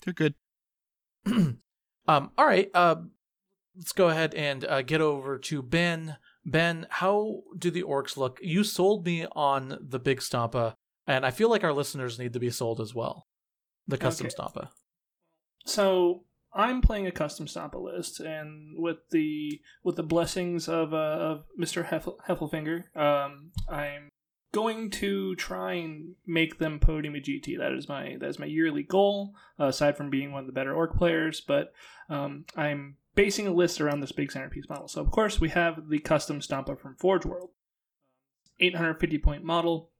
they're 0.05 0.13
good. 0.15 0.35
um, 1.27 1.61
all 2.07 2.47
right. 2.47 2.71
Uh, 2.75 2.97
let's 3.77 3.93
go 3.93 4.09
ahead 4.09 4.35
and 4.35 4.65
uh, 4.65 4.83
get 4.83 5.01
over 5.01 5.39
to 5.39 5.63
Ben. 5.63 6.17
Ben, 6.45 6.87
how 6.91 7.43
do 7.57 7.71
the 7.71 7.83
orcs 7.83 8.17
look? 8.17 8.39
You 8.43 8.65
sold 8.65 9.05
me 9.05 9.27
on 9.33 9.79
the 9.81 9.99
big 9.99 10.21
Stompa, 10.21 10.75
and 11.09 11.27
I 11.27 11.31
feel 11.33 11.51
like 11.51 11.65
our 11.65 11.73
listeners 11.73 12.19
need 12.19 12.35
to 12.35 12.39
be 12.39 12.51
sold 12.51 12.81
as 12.81 12.95
well. 12.95 13.27
The 13.89 13.99
custom 13.99 14.27
Okay. 14.27 14.37
Stompa. 14.37 14.69
So 15.65 16.25
I'm 16.53 16.83
playing 16.83 17.07
a 17.07 17.13
custom 17.13 17.47
Stompa 17.47 17.83
list, 17.83 18.21
and 18.21 18.79
with 18.79 18.99
the 19.11 19.61
with 19.83 19.97
the 19.97 20.03
blessings 20.03 20.69
of 20.69 20.93
uh, 20.93 20.97
of 20.97 21.45
Mr. 21.59 21.87
Heffel, 21.87 22.19
Heffelfinger, 22.29 22.95
um, 22.97 23.51
I'm 23.69 24.11
going 24.53 24.91
to 24.91 25.35
try 25.37 25.75
and 25.75 26.15
make 26.27 26.59
them 26.59 26.79
podium 26.79 27.15
a 27.15 27.19
GT. 27.19 27.59
That 27.59 27.73
is 27.73 27.89
my 27.89 28.17
that 28.21 28.29
is 28.29 28.39
my 28.39 28.47
yearly 28.47 28.83
goal. 28.83 29.35
Uh, 29.59 29.67
aside 29.67 29.97
from 29.97 30.11
being 30.11 30.33
one 30.33 30.41
of 30.41 30.47
the 30.47 30.53
better 30.53 30.75
orc 30.75 30.97
players, 30.97 31.41
but 31.41 31.73
um, 32.09 32.45
I'm 32.57 32.97
basing 33.15 33.47
a 33.47 33.53
list 33.53 33.81
around 33.81 34.01
this 34.01 34.13
big 34.13 34.31
centerpiece 34.31 34.69
model. 34.69 34.89
So 34.89 35.01
of 35.01 35.11
course 35.11 35.41
we 35.41 35.49
have 35.51 35.89
the 35.89 35.99
custom 35.99 36.41
Stompa 36.41 36.79
from 36.79 36.97
Forge 36.97 37.27
World, 37.27 37.51
850 38.61 39.19
point 39.19 39.43
model, 39.45 39.91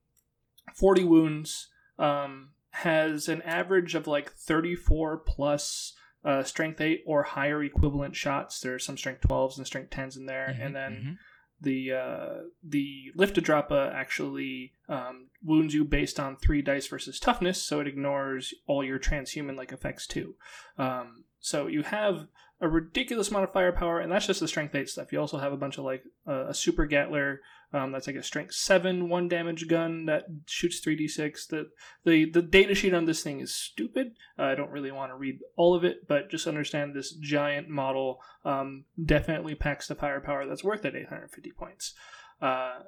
40 0.75 1.05
wounds. 1.05 1.69
Um, 1.99 2.51
has 2.71 3.29
an 3.29 3.43
average 3.43 3.95
of 3.97 4.07
like 4.07 4.33
34 4.33 5.19
plus 5.19 5.95
uh, 6.25 6.43
strength 6.45 6.81
8 6.81 7.03
or 7.07 7.23
higher 7.25 7.63
equivalent 7.63 8.15
shots. 8.15 8.61
There 8.61 8.75
are 8.75 8.79
some 8.79 8.97
strength 8.97 9.23
12s 9.23 9.57
and 9.57 9.67
strength 9.67 9.91
10s 9.91 10.17
in 10.17 10.27
there. 10.27 10.55
Mhm, 10.57 10.67
And 10.67 10.77
then 10.77 10.93
mhm. 10.93 11.17
the 11.61 11.93
uh, 11.93 12.35
the 12.63 13.13
lifta-droppa 13.17 13.93
actually 13.93 14.75
um, 14.89 15.29
wounds 15.43 15.75
you 15.75 15.85
based 15.85 16.21
on 16.21 16.37
three 16.37 16.63
dice 16.63 16.87
versus 16.87 17.19
toughness, 17.19 17.61
so 17.61 17.81
it 17.81 17.89
ignores 17.89 18.55
all 18.67 18.85
your 18.85 18.99
transhuman 18.99 19.57
like 19.57 19.73
effects 19.73 20.07
too. 20.07 20.37
Um, 20.77 21.25
so 21.41 21.67
you 21.67 21.83
have 21.83 22.29
a 22.61 22.69
ridiculous 22.69 23.31
amount 23.31 23.45
of 23.45 23.53
firepower, 23.53 24.01
and 24.01 24.11
that's 24.13 24.27
just 24.27 24.41
the 24.41 24.49
strength 24.49 24.75
eight 24.75 24.89
stuff. 24.89 25.13
You 25.13 25.21
also 25.21 25.39
have 25.39 25.53
a 25.53 25.57
bunch 25.57 25.79
of 25.79 25.85
like 25.85 26.05
uh, 26.27 26.47
a 26.47 26.53
supa-gatler. 26.53 27.39
Um, 27.73 27.93
that's 27.93 28.07
like 28.07 28.17
a 28.17 28.23
strength 28.23 28.55
seven 28.55 29.11
one 29.11 29.29
damage 29.29 29.69
gun 29.69 30.07
that 30.07 30.25
shoots 30.47 30.81
three 30.81 30.97
d 30.97 31.07
six. 31.07 31.47
The 31.47 31.69
the 32.05 32.31
the 32.31 32.41
data 32.41 32.75
sheet 32.75 32.95
on 32.95 33.05
this 33.05 33.23
thing 33.23 33.41
is 33.41 33.55
stupid. 33.55 34.13
Uh, 34.39 34.45
I 34.45 34.55
don't 34.55 34.71
really 34.71 34.91
want 34.91 35.13
to 35.13 35.17
read 35.17 35.41
all 35.57 35.75
of 35.75 35.85
it, 35.85 36.09
but 36.09 36.31
just 36.31 36.47
understand 36.47 36.95
this 36.95 37.13
giant 37.13 37.69
model 37.69 38.23
um, 38.45 38.85
definitely 39.03 39.55
packs 39.55 39.87
the 39.87 39.95
firepower 39.95 40.47
that's 40.47 40.65
worth 40.65 40.85
it 40.87 40.97
850 40.97 41.53
points. 41.53 41.95
Uh, 42.41 42.81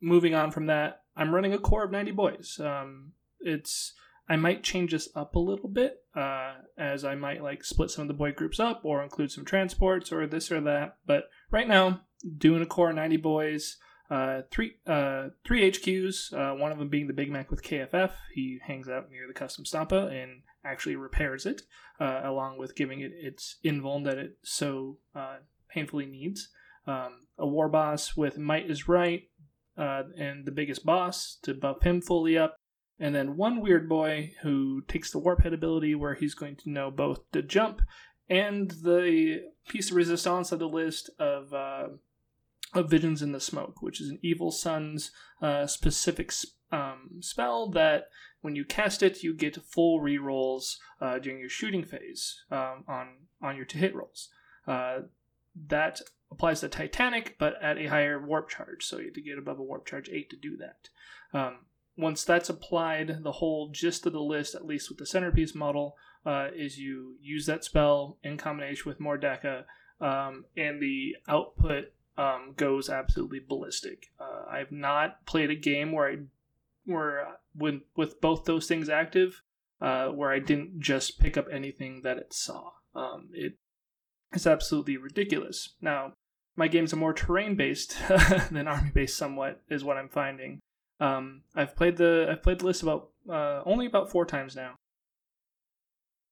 moving 0.00 0.34
on 0.34 0.50
from 0.50 0.66
that, 0.66 1.02
I'm 1.16 1.34
running 1.34 1.54
a 1.54 1.58
core 1.58 1.84
of 1.84 1.90
90 1.90 2.10
boys. 2.10 2.60
Um, 2.62 3.12
it's 3.40 3.94
I 4.28 4.36
might 4.36 4.62
change 4.62 4.90
this 4.90 5.08
up 5.14 5.34
a 5.34 5.40
little 5.40 5.68
bit, 5.68 6.02
uh, 6.14 6.54
as 6.76 7.04
I 7.04 7.14
might 7.14 7.42
like 7.42 7.64
split 7.64 7.90
some 7.90 8.02
of 8.02 8.08
the 8.08 8.14
boy 8.14 8.32
groups 8.32 8.58
up 8.58 8.80
or 8.84 9.02
include 9.02 9.30
some 9.30 9.44
transports 9.44 10.12
or 10.12 10.26
this 10.26 10.50
or 10.50 10.60
that. 10.62 10.96
But 11.06 11.30
right 11.50 11.68
now, 11.68 12.00
doing 12.36 12.60
a 12.60 12.66
core 12.66 12.90
of 12.90 12.96
90 12.96 13.16
boys. 13.18 13.76
Uh, 14.08 14.42
three 14.50 14.76
uh, 14.86 15.28
three 15.44 15.70
HQs. 15.70 16.32
Uh, 16.32 16.56
one 16.56 16.72
of 16.72 16.78
them 16.78 16.88
being 16.88 17.06
the 17.06 17.12
Big 17.12 17.30
Mek 17.30 17.50
with 17.50 17.62
KFF. 17.62 18.12
He 18.32 18.60
hangs 18.62 18.88
out 18.88 19.10
near 19.10 19.26
the 19.26 19.34
custom 19.34 19.64
Stompa 19.64 20.10
and 20.10 20.42
actually 20.64 20.96
repairs 20.96 21.46
it, 21.46 21.62
uh, 22.00 22.20
along 22.24 22.58
with 22.58 22.76
giving 22.76 23.00
it 23.00 23.12
its 23.14 23.56
invuln 23.64 24.04
that 24.04 24.18
it 24.18 24.38
so 24.42 24.98
uh, 25.14 25.36
painfully 25.68 26.06
needs. 26.06 26.48
Um, 26.86 27.26
a 27.38 27.46
war 27.46 27.68
boss 27.68 28.16
with 28.16 28.38
Might 28.38 28.70
is 28.70 28.88
Right, 28.88 29.24
uh, 29.76 30.04
and 30.16 30.46
the 30.46 30.52
biggest 30.52 30.84
boss 30.84 31.38
to 31.42 31.54
buff 31.54 31.82
him 31.82 32.00
fully 32.00 32.38
up. 32.38 32.56
And 32.98 33.14
then 33.14 33.36
one 33.36 33.62
weirdboy 33.62 34.34
who 34.42 34.82
takes 34.88 35.10
the 35.10 35.18
Warphead 35.18 35.52
ability 35.52 35.94
where 35.94 36.14
he's 36.14 36.34
going 36.34 36.56
to 36.56 36.70
know 36.70 36.90
both 36.90 37.20
the 37.32 37.42
jump 37.42 37.82
and 38.28 38.70
the 38.70 39.42
piece 39.68 39.90
of 39.90 39.96
resistance 39.96 40.50
of 40.50 40.58
the 40.58 40.68
list 40.68 41.10
of 41.18 41.52
of 42.78 42.90
Visions 42.90 43.22
in 43.22 43.32
the 43.32 43.40
Smoke, 43.40 43.82
which 43.82 44.00
is 44.00 44.08
an 44.08 44.18
Evil 44.22 44.50
Sunz 44.50 45.10
uh, 45.42 45.66
specific 45.66 46.32
um, 46.72 47.10
spell 47.20 47.70
that 47.70 48.08
when 48.40 48.56
you 48.56 48.64
cast 48.64 49.02
it, 49.02 49.22
you 49.22 49.34
get 49.34 49.64
full 49.64 50.00
rerolls 50.00 50.76
uh, 51.00 51.18
during 51.18 51.40
your 51.40 51.48
shooting 51.48 51.84
phase 51.84 52.42
um, 52.50 52.84
on 52.88 53.08
on 53.42 53.56
your 53.56 53.64
to 53.66 53.78
hit 53.78 53.94
rolls. 53.94 54.28
Uh, 54.66 55.00
that 55.68 56.00
applies 56.30 56.60
to 56.60 56.68
Titanic, 56.68 57.36
but 57.38 57.54
at 57.62 57.78
a 57.78 57.86
higher 57.86 58.24
warp 58.24 58.48
charge, 58.48 58.84
so 58.84 58.98
you 58.98 59.06
have 59.06 59.14
to 59.14 59.20
get 59.20 59.38
above 59.38 59.58
a 59.58 59.62
warp 59.62 59.86
charge 59.86 60.08
eight 60.10 60.28
to 60.30 60.36
do 60.36 60.56
that. 60.56 60.88
Um, 61.36 61.66
once 61.96 62.24
that's 62.24 62.50
applied, 62.50 63.22
the 63.22 63.32
whole 63.32 63.70
gist 63.70 64.06
of 64.06 64.12
the 64.12 64.20
list, 64.20 64.54
at 64.54 64.66
least 64.66 64.88
with 64.88 64.98
the 64.98 65.06
centerpiece 65.06 65.54
model, 65.54 65.96
uh, 66.26 66.48
is 66.54 66.78
you 66.78 67.16
use 67.20 67.46
that 67.46 67.64
spell 67.64 68.18
in 68.22 68.36
combination 68.36 68.88
with 68.88 69.00
more 69.00 69.18
Dakka, 69.18 69.64
um, 70.00 70.44
and 70.56 70.82
the 70.82 71.16
output 71.28 71.92
um, 72.16 72.54
goes 72.56 72.88
absolutely 72.88 73.40
ballistic. 73.40 74.10
Uh, 74.18 74.44
I've 74.50 74.72
not 74.72 75.24
played 75.26 75.50
a 75.50 75.56
game 75.56 75.92
where 75.92 76.08
I, 76.08 76.16
where 76.84 77.26
uh, 77.26 77.32
with 77.54 77.82
with 77.96 78.20
both 78.20 78.44
those 78.44 78.66
things 78.66 78.88
active, 78.88 79.42
uh, 79.80 80.08
where 80.08 80.32
I 80.32 80.38
didn't 80.38 80.80
just 80.80 81.18
pick 81.18 81.36
up 81.36 81.46
anything 81.50 82.02
that 82.02 82.18
it 82.18 82.32
saw. 82.32 82.70
Um, 82.94 83.28
it 83.32 83.54
is 84.32 84.46
absolutely 84.46 84.96
ridiculous. 84.96 85.74
Now, 85.80 86.14
my 86.56 86.68
games 86.68 86.92
are 86.92 86.96
more 86.96 87.12
terrain 87.12 87.54
based 87.54 87.96
than 88.50 88.66
army 88.66 88.90
based, 88.92 89.16
somewhat, 89.16 89.60
is 89.68 89.84
what 89.84 89.98
I'm 89.98 90.08
finding. 90.08 90.60
Um, 90.98 91.42
I've 91.54 91.76
played 91.76 91.98
the 91.98 92.26
I've 92.30 92.42
played 92.42 92.60
the 92.60 92.66
list 92.66 92.82
about 92.82 93.10
uh, 93.28 93.62
only 93.66 93.84
about 93.86 94.10
four 94.10 94.24
times 94.24 94.56
now, 94.56 94.76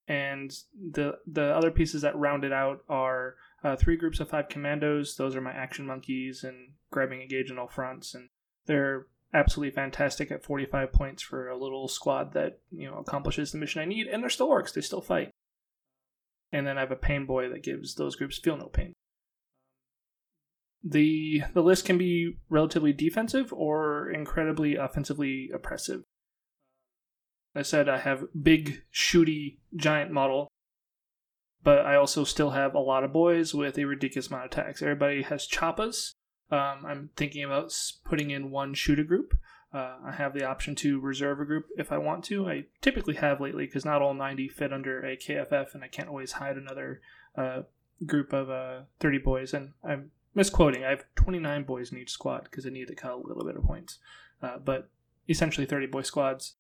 and 0.09 0.51
the 0.93 1.19
the 1.27 1.55
other 1.55 1.71
pieces 1.71 2.03
that 2.03 2.17
round 2.17 2.45
it 2.45 2.53
out 2.53 2.83
are 2.89 3.37
uh, 3.65 3.77
three 3.77 3.97
groups 3.97 4.21
of 4.21 4.29
five 4.29 4.49
commandos. 4.49 5.17
Those 5.17 5.35
are 5.35 5.41
my 5.41 5.53
action 5.53 5.87
monkeys 5.87 6.45
and 6.45 6.75
grabbing 6.91 7.23
engage 7.23 7.51
all 7.51 7.67
fronts, 7.67 8.15
and 8.15 8.29
they're 8.67 9.07
absolutely 9.33 9.75
fantastic 9.75 10.31
at 10.31 10.45
45 10.45 10.93
points 10.93 11.23
for 11.23 11.49
a 11.49 11.57
little 11.57 11.89
squad 11.89 12.35
that 12.35 12.61
you 12.71 12.89
know 12.89 12.99
accomplishes 12.99 13.51
the 13.51 13.59
mission 13.59 13.81
I 13.81 13.87
need, 13.87 14.07
and 14.07 14.23
they're 14.23 14.31
still 14.31 14.51
orcs. 14.51 14.73
They 14.73 14.83
still 14.83 15.01
fight. 15.01 15.31
And 16.53 16.67
then 16.67 16.77
I 16.77 16.83
have 16.83 16.93
a 16.93 16.97
pain 16.97 17.27
boy 17.27 17.49
that 17.49 17.65
gives 17.65 17.95
those 17.95 18.15
groups 18.15 18.39
feel 18.39 18.57
no 18.57 18.67
pain. 18.67 18.93
The 20.85 21.43
the 21.55 21.63
list 21.63 21.87
can 21.87 21.97
be 21.97 22.37
relatively 22.51 22.93
defensive 22.93 23.53
or 23.53 24.11
incredibly 24.11 24.77
offensively 24.77 25.51
oppressive. 25.53 26.03
I 27.57 27.63
said 27.63 27.89
I 27.89 27.99
have 27.99 28.27
big 28.41 28.83
shooty 28.93 29.59
giant 29.75 30.11
model 30.11 30.49
but 31.65 31.85
I 31.85 31.97
also 31.97 32.25
still 32.25 32.51
have 32.51 32.75
a 32.75 32.79
lot 32.79 33.05
of 33.05 33.13
boys 33.13 33.55
with 33.55 33.79
a 33.79 33.87
ridiculous 33.87 34.29
amount 34.29 34.45
of 34.45 34.53
attacks. 34.53 34.83
Everybody 34.83 35.23
has 35.23 35.49
choppas. 35.49 36.13
Um, 36.51 36.85
I'm 36.87 37.11
thinking 37.17 37.43
about 37.43 37.75
putting 38.05 38.31
in 38.31 38.51
one 38.51 38.75
shooter 38.75 39.03
group. 39.03 39.37
Uh, 39.73 39.97
I 40.07 40.13
have 40.13 40.35
the 40.35 40.45
option 40.45 40.77
to 40.77 41.01
reserve 41.01 41.41
a 41.41 41.45
group 41.45 41.67
if 41.77 41.91
I 41.91 41.99
want 41.99 42.23
to. 42.27 42.49
I 42.49 42.67
typically 42.81 43.15
have 43.15 43.41
lately 43.41 43.65
because 43.65 43.85
not 43.85 44.03
all 44.03 44.15
90 44.15 44.49
fit 44.49 44.73
under 44.73 45.05
a 45.05 45.17
KFF, 45.17 45.75
and 45.75 45.83
I 45.83 45.89
can't 45.89 46.09
always 46.09 46.33
hide 46.33 46.57
another 46.57 47.01
uh, 47.35 47.63
group 48.07 48.33
of 48.33 48.51
uh, 48.51 48.83
30 49.01 49.19
boys. 49.19 49.55
And 49.55 49.73
I'm 49.83 50.13
misquoting. 50.35 50.85
I 50.85 50.91
have 50.91 51.07
29 51.17 51.65
boys 51.65 51.91
in 51.91 51.99
each 51.99 52.11
squad 52.11 52.45
because 52.45 52.67
I 52.67 52.71
need 52.71 52.89
to 52.89 52.95
cut 52.95 53.13
a 53.13 53.17
little 53.17 53.45
bit 53.45 53.57
of 53.57 53.65
points. 53.65 53.99
Uh, 54.43 54.59
but 54.59 54.91
essentially 55.29 55.67
30 55.67 55.87
boy 55.87 56.03
squads. 56.03 56.55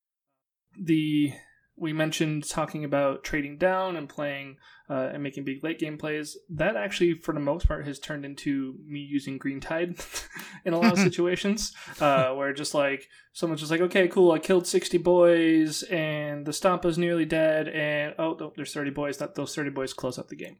The 0.76 1.34
we 1.76 1.92
mentioned 1.92 2.48
talking 2.48 2.84
about 2.84 3.24
trading 3.24 3.58
down 3.58 3.96
and 3.96 4.08
playing 4.08 4.56
uh, 4.88 5.10
and 5.12 5.22
making 5.22 5.44
big 5.44 5.64
late 5.64 5.78
game 5.78 5.98
plays. 5.98 6.36
That 6.50 6.76
actually, 6.76 7.14
for 7.14 7.34
the 7.34 7.40
most 7.40 7.66
part, 7.66 7.86
has 7.86 7.98
turned 7.98 8.24
into 8.24 8.76
me 8.86 9.00
using 9.00 9.38
Green 9.38 9.60
Tide 9.60 9.96
in 10.64 10.72
a 10.72 10.78
lot 10.78 10.92
of 10.92 10.98
situations, 11.10 11.72
uh, 12.00 12.30
where 12.30 12.52
just 12.52 12.74
like 12.74 13.08
someone's 13.32 13.60
just 13.60 13.72
like, 13.72 13.80
okay, 13.80 14.06
cool, 14.08 14.32
I 14.32 14.38
killed 14.38 14.66
sixty 14.66 14.98
boys 14.98 15.82
and 15.84 16.46
the 16.46 16.52
Stompa's 16.52 16.98
nearly 16.98 17.24
dead, 17.24 17.68
and 17.68 18.14
oh, 18.18 18.36
no, 18.38 18.52
there's 18.54 18.72
thirty 18.72 18.90
boys. 18.90 19.18
That 19.18 19.34
those 19.34 19.54
thirty 19.54 19.70
boys 19.70 19.92
close 19.92 20.18
up 20.18 20.28
the 20.28 20.36
game. 20.36 20.58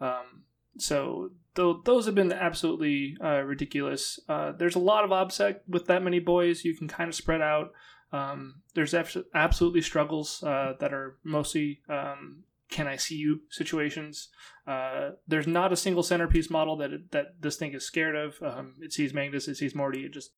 Um, 0.00 0.44
so 0.78 1.30
th- 1.54 1.76
those 1.84 2.06
have 2.06 2.14
been 2.14 2.32
absolutely 2.32 3.16
uh, 3.22 3.42
ridiculous. 3.42 4.18
Uh, 4.28 4.52
there's 4.52 4.74
a 4.74 4.80
lot 4.80 5.04
of 5.04 5.10
obsec 5.10 5.60
with 5.68 5.86
that 5.86 6.02
many 6.02 6.18
boys. 6.18 6.64
You 6.64 6.76
can 6.76 6.88
kind 6.88 7.08
of 7.08 7.14
spread 7.14 7.40
out. 7.40 7.72
Um, 8.16 8.62
there's 8.74 8.94
abs- 8.94 9.16
absolutely 9.34 9.82
struggles 9.82 10.42
uh, 10.42 10.74
that 10.80 10.92
are 10.92 11.16
mostly 11.24 11.80
um, 11.88 12.44
can 12.68 12.86
I 12.86 12.96
see 12.96 13.16
you 13.16 13.42
situations. 13.50 14.28
Uh, 14.66 15.10
there's 15.28 15.46
not 15.46 15.72
a 15.72 15.76
single 15.76 16.02
centerpiece 16.02 16.50
model 16.50 16.76
that 16.78 16.92
it, 16.92 17.12
that 17.12 17.40
this 17.40 17.56
thing 17.56 17.74
is 17.74 17.86
scared 17.86 18.16
of. 18.16 18.42
Um, 18.42 18.74
it 18.80 18.92
sees 18.92 19.14
Magnus, 19.14 19.48
it 19.48 19.56
sees 19.56 19.74
Morty. 19.74 20.04
It 20.04 20.12
just 20.12 20.30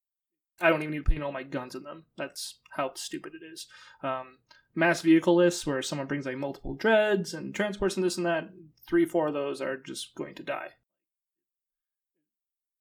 I 0.61 0.70
don't 0.70 0.83
even 0.83 0.93
need 0.93 1.05
to 1.05 1.11
put 1.11 1.22
all 1.22 1.33
my 1.33 1.45
guns 1.45 1.74
in 1.74 1.85
them. 1.85 2.05
That's 2.16 2.59
how 2.70 2.93
stupid 2.95 3.33
it 3.35 3.45
is. 3.45 3.66
Um, 4.03 4.39
mass 4.74 5.01
vehicle 5.03 5.37
lists 5.37 5.66
where 5.66 5.83
someone 5.83 6.09
brings 6.09 6.26
like 6.26 6.37
multiple 6.37 6.74
dreads 6.74 7.33
and 7.33 7.55
transports 7.55 7.97
and 7.97 8.05
this 8.05 8.16
and 8.16 8.26
that. 8.26 8.51
Three, 8.89 9.05
four 9.05 9.29
of 9.29 9.35
those 9.35 9.61
are 9.61 9.76
just 9.76 10.14
going 10.14 10.35
to 10.37 10.43
die. 10.43 10.70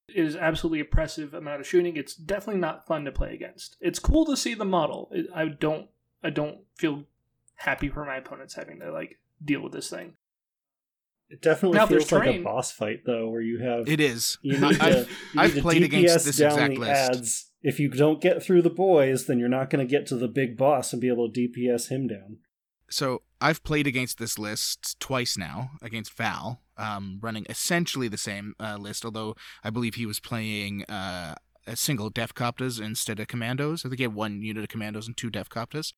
It 0.07 0.25
is 0.25 0.35
absolutely 0.35 0.79
oppressive 0.79 1.33
amount 1.33 1.61
of 1.61 1.67
shooting. 1.67 1.97
It's 1.97 2.15
definitely 2.15 2.61
not 2.61 2.87
fun 2.87 3.05
to 3.05 3.11
play 3.11 3.33
against. 3.33 3.77
It's 3.81 3.99
cool 3.99 4.25
to 4.25 4.37
see 4.37 4.53
the 4.53 4.65
model. 4.65 5.11
I 5.33 5.45
don't 5.47 5.89
I 6.23 6.29
don't 6.29 6.59
feel 6.75 7.03
happy 7.55 7.89
for 7.89 8.05
my 8.05 8.17
opponents 8.17 8.55
having 8.55 8.79
to 8.79 8.91
like 8.91 9.19
deal 9.43 9.61
with 9.61 9.73
this 9.73 9.89
thing. 9.89 10.13
It 11.29 11.41
definitely 11.41 11.77
Now, 11.77 11.83
if 11.83 11.89
feels 11.89 12.11
like 12.11 12.27
a 12.27 12.41
boss 12.41 12.71
fight 12.71 13.01
though, 13.05 13.29
where 13.29 13.41
you 13.41 13.59
have 13.59 13.89
It 13.89 13.99
is. 13.99 14.37
you 14.41 14.57
need 14.59 14.79
to, 14.79 14.83
I've, 14.83 15.09
you 15.09 15.41
I've 15.41 15.53
to 15.55 15.61
played 15.61 15.81
DPS 15.81 15.85
against 15.85 16.25
this 16.25 16.37
down 16.37 16.51
exact 16.53 16.73
the 16.73 16.79
list. 16.79 17.11
ads. 17.11 17.51
If 17.61 17.79
you 17.79 17.89
don't 17.89 18.21
get 18.21 18.41
through 18.41 18.61
the 18.61 18.69
boys, 18.69 19.25
then 19.25 19.39
you're 19.39 19.49
not 19.49 19.69
going 19.69 19.85
to 19.85 19.91
get 19.91 20.07
to 20.07 20.15
the 20.15 20.29
big 20.29 20.55
boss 20.55 20.93
and 20.93 21.01
be 21.01 21.09
able 21.09 21.29
to 21.29 21.47
DPS 21.49 21.89
him 21.89 22.07
down. 22.07 22.37
So 22.89 23.23
I've 23.41 23.63
played 23.63 23.87
against 23.87 24.19
this 24.19 24.39
list 24.39 24.97
twice 25.01 25.37
now 25.37 25.71
against 25.81 26.13
Val, 26.13 26.61
um, 26.77 27.19
running 27.21 27.45
essentially 27.49 28.07
the 28.07 28.17
same 28.17 28.53
uh, 28.59 28.77
list, 28.77 29.05
although 29.05 29.35
I 29.63 29.69
believe 29.69 29.95
he 29.95 30.05
was 30.05 30.19
playing 30.19 30.83
uh, 30.85 31.35
a 31.65 31.75
single 31.75 32.09
Deffkoptas 32.09 32.81
instead 32.81 33.19
of 33.19 33.27
Commandos. 33.27 33.85
I 33.85 33.89
think 33.89 33.99
he 33.99 34.03
had 34.03 34.15
one 34.15 34.41
unit 34.41 34.63
of 34.63 34.69
Commandos 34.69 35.07
and 35.07 35.15
two 35.15 35.29
Deffkoptas. 35.29 35.93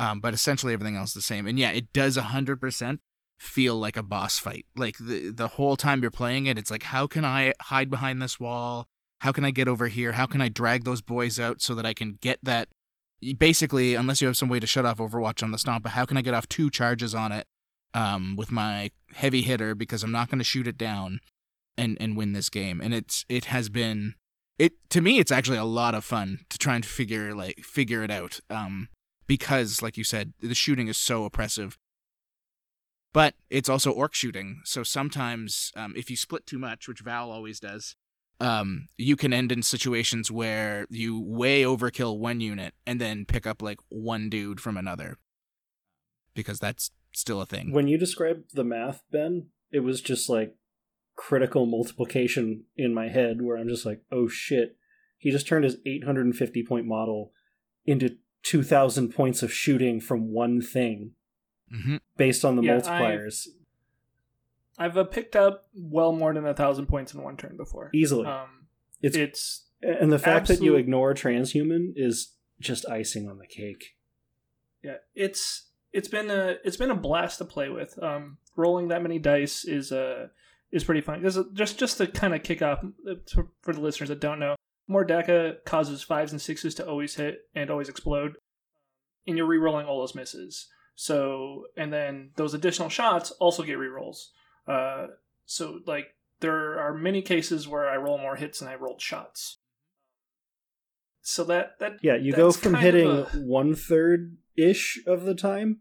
Um, 0.00 0.20
but 0.20 0.32
essentially 0.32 0.72
everything 0.72 0.96
else 0.96 1.10
is 1.10 1.14
the 1.14 1.22
same. 1.22 1.46
And 1.46 1.58
yeah, 1.58 1.70
it 1.70 1.92
does 1.92 2.16
100% 2.16 2.98
feel 3.38 3.76
like 3.76 3.96
a 3.96 4.02
boss 4.02 4.38
fight. 4.38 4.66
Like 4.76 4.96
the, 4.98 5.30
the 5.30 5.48
whole 5.48 5.76
time 5.76 6.02
you're 6.02 6.10
playing 6.10 6.46
it, 6.46 6.56
it's 6.56 6.70
like, 6.70 6.84
how 6.84 7.06
can 7.06 7.24
I 7.24 7.52
hide 7.62 7.90
behind 7.90 8.22
this 8.22 8.38
wall? 8.38 8.86
How 9.20 9.32
can 9.32 9.44
I 9.44 9.50
get 9.50 9.66
over 9.66 9.88
here? 9.88 10.12
How 10.12 10.26
can 10.26 10.40
I 10.40 10.48
drag 10.48 10.84
those 10.84 11.02
boys 11.02 11.40
out 11.40 11.60
so 11.60 11.74
that 11.74 11.84
I 11.84 11.94
can 11.94 12.18
get 12.20 12.38
that 12.44 12.68
basically, 13.36 13.96
unless 13.96 14.20
you 14.20 14.28
have 14.28 14.36
some 14.36 14.48
way 14.48 14.60
to 14.60 14.66
shut 14.66 14.86
off 14.86 14.98
Overwatch 14.98 15.42
on 15.42 15.50
the 15.50 15.58
stomp, 15.58 15.82
but 15.82 15.92
how 15.92 16.04
can 16.04 16.16
I 16.16 16.22
get 16.22 16.34
off 16.34 16.48
two 16.48 16.70
charges 16.70 17.14
on 17.14 17.32
it 17.32 17.46
um, 17.94 18.36
with 18.36 18.50
my 18.50 18.90
heavy 19.14 19.42
hitter 19.42 19.74
because 19.74 20.02
I'm 20.02 20.12
not 20.12 20.28
going 20.28 20.38
to 20.38 20.44
shoot 20.44 20.66
it 20.66 20.78
down 20.78 21.20
and 21.76 21.96
and 22.00 22.16
win 22.16 22.32
this 22.32 22.48
game? 22.48 22.80
And 22.80 22.94
it's 22.94 23.24
it 23.28 23.46
has 23.46 23.68
been 23.68 24.14
it 24.58 24.72
to 24.90 25.00
me 25.00 25.18
it's 25.18 25.32
actually 25.32 25.58
a 25.58 25.64
lot 25.64 25.94
of 25.94 26.04
fun 26.04 26.40
to 26.50 26.58
try 26.58 26.74
and 26.74 26.84
figure 26.84 27.34
like 27.34 27.58
figure 27.60 28.02
it 28.02 28.10
out 28.10 28.40
um, 28.50 28.88
because 29.26 29.82
like 29.82 29.96
you 29.96 30.04
said 30.04 30.32
the 30.40 30.54
shooting 30.54 30.88
is 30.88 30.96
so 30.96 31.24
oppressive. 31.24 31.78
But 33.14 33.34
it's 33.48 33.70
also 33.70 33.90
orc 33.90 34.14
shooting, 34.14 34.60
so 34.64 34.82
sometimes 34.82 35.72
um, 35.74 35.94
if 35.96 36.10
you 36.10 36.16
split 36.16 36.46
too 36.46 36.58
much, 36.58 36.86
which 36.86 37.00
Val 37.00 37.30
always 37.30 37.58
does, 37.58 37.96
um, 38.38 38.88
you 38.96 39.16
can 39.16 39.32
end 39.32 39.50
in 39.50 39.62
situations 39.62 40.30
where 40.30 40.86
you 40.90 41.18
way 41.20 41.62
overkill 41.62 42.18
one 42.18 42.40
unit 42.40 42.74
and 42.86 43.00
then 43.00 43.24
pick 43.24 43.46
up 43.46 43.62
like 43.62 43.78
one 43.88 44.28
dude 44.28 44.60
from 44.60 44.76
another 44.76 45.16
because 46.34 46.60
that's 46.60 46.90
still 47.18 47.40
a 47.40 47.46
thing. 47.46 47.72
When 47.72 47.88
you 47.88 47.98
described 47.98 48.54
the 48.54 48.64
math, 48.64 49.02
Ben, 49.10 49.46
it 49.70 49.80
was 49.80 50.00
just 50.00 50.28
like 50.28 50.54
critical 51.16 51.66
multiplication 51.66 52.64
in 52.76 52.94
my 52.94 53.08
head 53.08 53.42
where 53.42 53.56
I'm 53.56 53.68
just 53.68 53.84
like, 53.86 54.02
oh 54.12 54.28
shit. 54.28 54.76
He 55.16 55.30
just 55.32 55.48
turned 55.48 55.64
his 55.64 55.78
850 55.84 56.62
point 56.64 56.86
model 56.86 57.32
into 57.84 58.16
2,000 58.44 59.08
points 59.08 59.42
of 59.42 59.52
shooting 59.52 60.00
from 60.00 60.32
one 60.32 60.60
thing 60.62 61.12
hmm 61.70 61.96
based 62.16 62.44
on 62.44 62.56
the 62.56 62.62
Yeah, 62.62 62.78
multipliers 62.78 63.46
I've 64.78 64.96
uh, 64.96 65.04
picked 65.04 65.34
up 65.34 65.68
well 65.74 66.12
more 66.12 66.32
than 66.32 66.46
a 66.46 66.54
thousand 66.54 66.86
points 66.86 67.12
in 67.12 67.20
one 67.22 67.36
turn 67.36 67.56
before. 67.56 67.90
easily. 67.92 68.26
Um, 68.26 68.68
it's, 69.02 69.16
it's 69.16 69.66
and 69.82 70.12
the 70.12 70.18
fact 70.20 70.46
that 70.48 70.54
you 70.62 70.72
absolute- 70.72 70.78
ignore 70.80 71.14
transhuman 71.14 71.92
is 71.96 72.34
just 72.60 72.88
icing 72.88 73.28
on 73.28 73.38
the 73.38 73.46
cake. 73.46 73.96
yeah, 74.82 74.96
it's 75.16 75.67
it's 75.92 76.08
been 76.08 76.30
a 76.30 76.56
it's 76.64 76.76
been 76.76 76.90
a 76.90 76.94
blast 76.96 77.38
to 77.38 77.44
play 77.44 77.68
with. 77.68 77.98
Um, 78.02 78.38
rolling 78.56 78.88
that 78.88 79.02
many 79.02 79.18
dice 79.18 79.64
is 79.64 79.92
uh 79.92 80.28
is 80.70 80.84
pretty 80.84 81.00
fun. 81.00 81.20
Because 81.20 81.38
just 81.52 81.78
just 81.78 81.98
to 81.98 82.06
kind 82.06 82.34
of 82.34 82.42
kick 82.42 82.62
off 82.62 82.84
uh, 83.08 83.14
for 83.62 83.72
the 83.72 83.80
listeners 83.80 84.08
that 84.10 84.20
don't 84.20 84.38
know, 84.38 84.56
more 84.86 85.02
Mordecai 85.06 85.52
causes 85.64 86.02
fives 86.02 86.32
and 86.32 86.40
sixes 86.40 86.74
to 86.76 86.86
always 86.86 87.14
hit 87.14 87.40
and 87.54 87.70
always 87.70 87.88
explode, 87.88 88.36
and 89.26 89.36
you're 89.36 89.46
re-rolling 89.46 89.86
all 89.86 90.00
those 90.00 90.14
misses. 90.14 90.68
So 90.94 91.64
and 91.76 91.92
then 91.92 92.30
those 92.36 92.54
additional 92.54 92.88
shots 92.88 93.30
also 93.32 93.62
get 93.62 93.78
re-rolls. 93.78 94.32
Uh, 94.66 95.06
so 95.46 95.80
like 95.86 96.14
there 96.40 96.78
are 96.78 96.92
many 96.94 97.22
cases 97.22 97.66
where 97.66 97.88
I 97.88 97.96
roll 97.96 98.18
more 98.18 98.36
hits 98.36 98.58
than 98.60 98.68
I 98.68 98.74
rolled 98.74 99.00
shots. 99.00 99.58
So 101.22 101.44
that 101.44 101.78
that 101.80 101.98
Yeah, 102.02 102.16
you 102.16 102.32
go 102.32 102.52
from 102.52 102.74
hitting 102.74 103.08
a- 103.10 103.24
one 103.36 103.74
third 103.74 104.36
ish 104.58 105.00
of 105.06 105.24
the 105.24 105.34
time, 105.34 105.78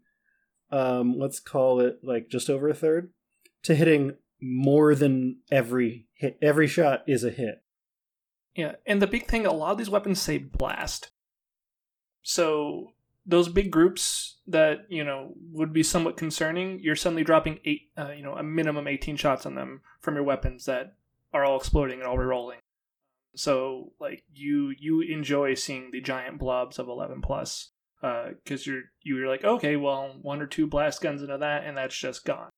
um, 0.71 1.17
let's 1.17 1.39
call 1.39 1.79
it 1.79 1.99
like 2.03 2.29
just 2.29 2.49
over 2.49 2.69
a 2.69 2.73
third, 2.73 3.11
to 3.63 3.75
hitting 3.75 4.15
more 4.41 4.95
than 4.95 5.37
every 5.51 6.07
hit. 6.13 6.37
Every 6.41 6.67
shot 6.67 7.03
is 7.07 7.23
a 7.23 7.31
hit. 7.31 7.63
Yeah, 8.55 8.75
and 8.85 9.01
the 9.01 9.07
big 9.07 9.27
thing, 9.27 9.45
a 9.45 9.53
lot 9.53 9.71
of 9.71 9.77
these 9.77 9.89
weapons 9.89 10.21
say 10.21 10.37
blast. 10.37 11.11
So 12.21 12.93
those 13.25 13.49
big 13.49 13.71
groups 13.71 14.37
that 14.47 14.85
you 14.89 15.03
know 15.03 15.33
would 15.51 15.73
be 15.73 15.83
somewhat 15.83 16.17
concerning, 16.17 16.79
you're 16.81 16.95
suddenly 16.95 17.23
dropping 17.23 17.59
eight, 17.65 17.91
uh, 17.97 18.11
you 18.11 18.23
know, 18.23 18.33
a 18.33 18.43
minimum 18.43 18.87
18 18.87 19.15
shots 19.15 19.45
on 19.45 19.55
them 19.55 19.81
from 20.01 20.15
your 20.15 20.23
weapons 20.23 20.65
that 20.65 20.95
are 21.33 21.45
all 21.45 21.57
exploding 21.57 21.99
and 21.99 22.07
all 22.07 22.17
rerolling. 22.17 22.57
So 23.35 23.91
like 23.99 24.23
you 24.33 24.73
you 24.79 25.01
enjoy 25.01 25.53
seeing 25.53 25.91
the 25.91 26.01
giant 26.01 26.39
blobs 26.39 26.79
of 26.79 26.87
11 26.87 27.21
plus 27.21 27.71
because 28.01 28.67
you're 28.67 28.83
you're 29.01 29.27
like 29.27 29.43
okay, 29.43 29.75
well 29.75 30.15
one 30.21 30.41
or 30.41 30.47
two 30.47 30.67
blast 30.67 31.01
guns 31.01 31.21
into 31.21 31.37
that 31.37 31.63
and 31.63 31.77
that's 31.77 31.97
just 31.97 32.25
gone. 32.25 32.49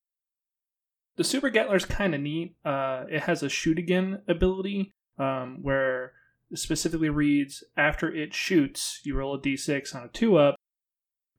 The 1.18 1.24
Supa-Gatler's 1.24 1.86
kind 1.86 2.16
of 2.16 2.22
neat. 2.22 2.56
Uh, 2.64 3.04
it 3.10 3.24
has 3.24 3.44
a 3.44 3.50
shoot 3.50 3.78
again 3.78 4.22
ability 4.28 4.94
um, 5.18 5.60
where 5.62 6.14
it 6.50 6.58
specifically 6.58 7.10
reads 7.10 7.64
after 7.76 8.14
it 8.14 8.34
shoots, 8.34 9.02
you 9.04 9.16
roll 9.16 9.36
a 9.36 9.42
d6 9.42 9.94
on 9.94 10.04
a 10.04 10.08
2 10.08 10.38
up, 10.38 10.56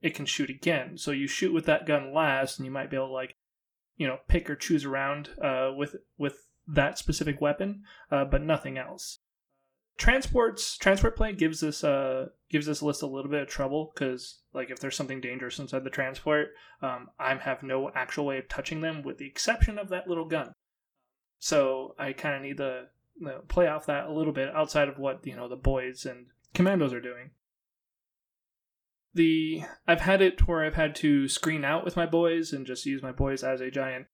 it 0.02 0.14
can 0.14 0.26
shoot 0.26 0.50
again. 0.50 0.98
So 0.98 1.12
you 1.12 1.26
shoot 1.26 1.52
with 1.52 1.66
that 1.66 1.86
gun 1.86 2.14
last, 2.14 2.58
and 2.58 2.66
you 2.66 2.72
might 2.72 2.90
be 2.90 2.96
able 2.96 3.08
to, 3.08 3.12
like, 3.12 3.36
you 3.96 4.06
know, 4.06 4.18
pick 4.28 4.48
or 4.48 4.56
choose 4.56 4.84
around 4.84 5.30
uh, 5.42 5.72
with 5.76 5.96
with 6.16 6.46
that 6.66 6.98
specific 6.98 7.40
weapon, 7.40 7.82
uh, 8.10 8.24
but 8.24 8.42
nothing 8.42 8.78
else. 8.78 9.19
Transports 10.00 10.78
transport 10.78 11.14
plane 11.14 11.36
gives 11.36 11.60
this 11.60 11.84
uh 11.84 12.28
gives 12.50 12.64
this 12.64 12.80
list 12.80 13.02
a 13.02 13.06
little 13.06 13.30
bit 13.30 13.42
of 13.42 13.48
trouble 13.48 13.92
because 13.92 14.40
like 14.54 14.70
if 14.70 14.80
there's 14.80 14.96
something 14.96 15.20
dangerous 15.20 15.58
inside 15.58 15.84
the 15.84 15.90
transport, 15.90 16.52
um, 16.80 17.10
I 17.18 17.34
have 17.34 17.62
no 17.62 17.90
actual 17.94 18.24
way 18.24 18.38
of 18.38 18.48
touching 18.48 18.80
them 18.80 19.02
with 19.02 19.18
the 19.18 19.26
exception 19.26 19.78
of 19.78 19.90
that 19.90 20.08
little 20.08 20.24
gun. 20.24 20.52
So 21.38 21.94
I 21.98 22.14
kind 22.14 22.34
of 22.34 22.40
need 22.40 22.56
to 22.56 22.86
you 23.18 23.26
know, 23.26 23.42
play 23.46 23.66
off 23.66 23.84
that 23.86 24.06
a 24.06 24.12
little 24.12 24.32
bit 24.32 24.48
outside 24.54 24.88
of 24.88 24.98
what 24.98 25.26
you 25.26 25.36
know 25.36 25.48
the 25.50 25.56
boys 25.56 26.06
and 26.06 26.28
commandos 26.54 26.94
are 26.94 27.00
doing. 27.02 27.32
The 29.12 29.64
I've 29.86 30.00
had 30.00 30.22
it 30.22 30.48
where 30.48 30.64
I've 30.64 30.76
had 30.76 30.94
to 30.96 31.28
screen 31.28 31.62
out 31.62 31.84
with 31.84 31.96
my 31.96 32.06
boys 32.06 32.54
and 32.54 32.64
just 32.64 32.86
use 32.86 33.02
my 33.02 33.12
boys 33.12 33.44
as 33.44 33.60
a 33.60 33.70
giant, 33.70 34.06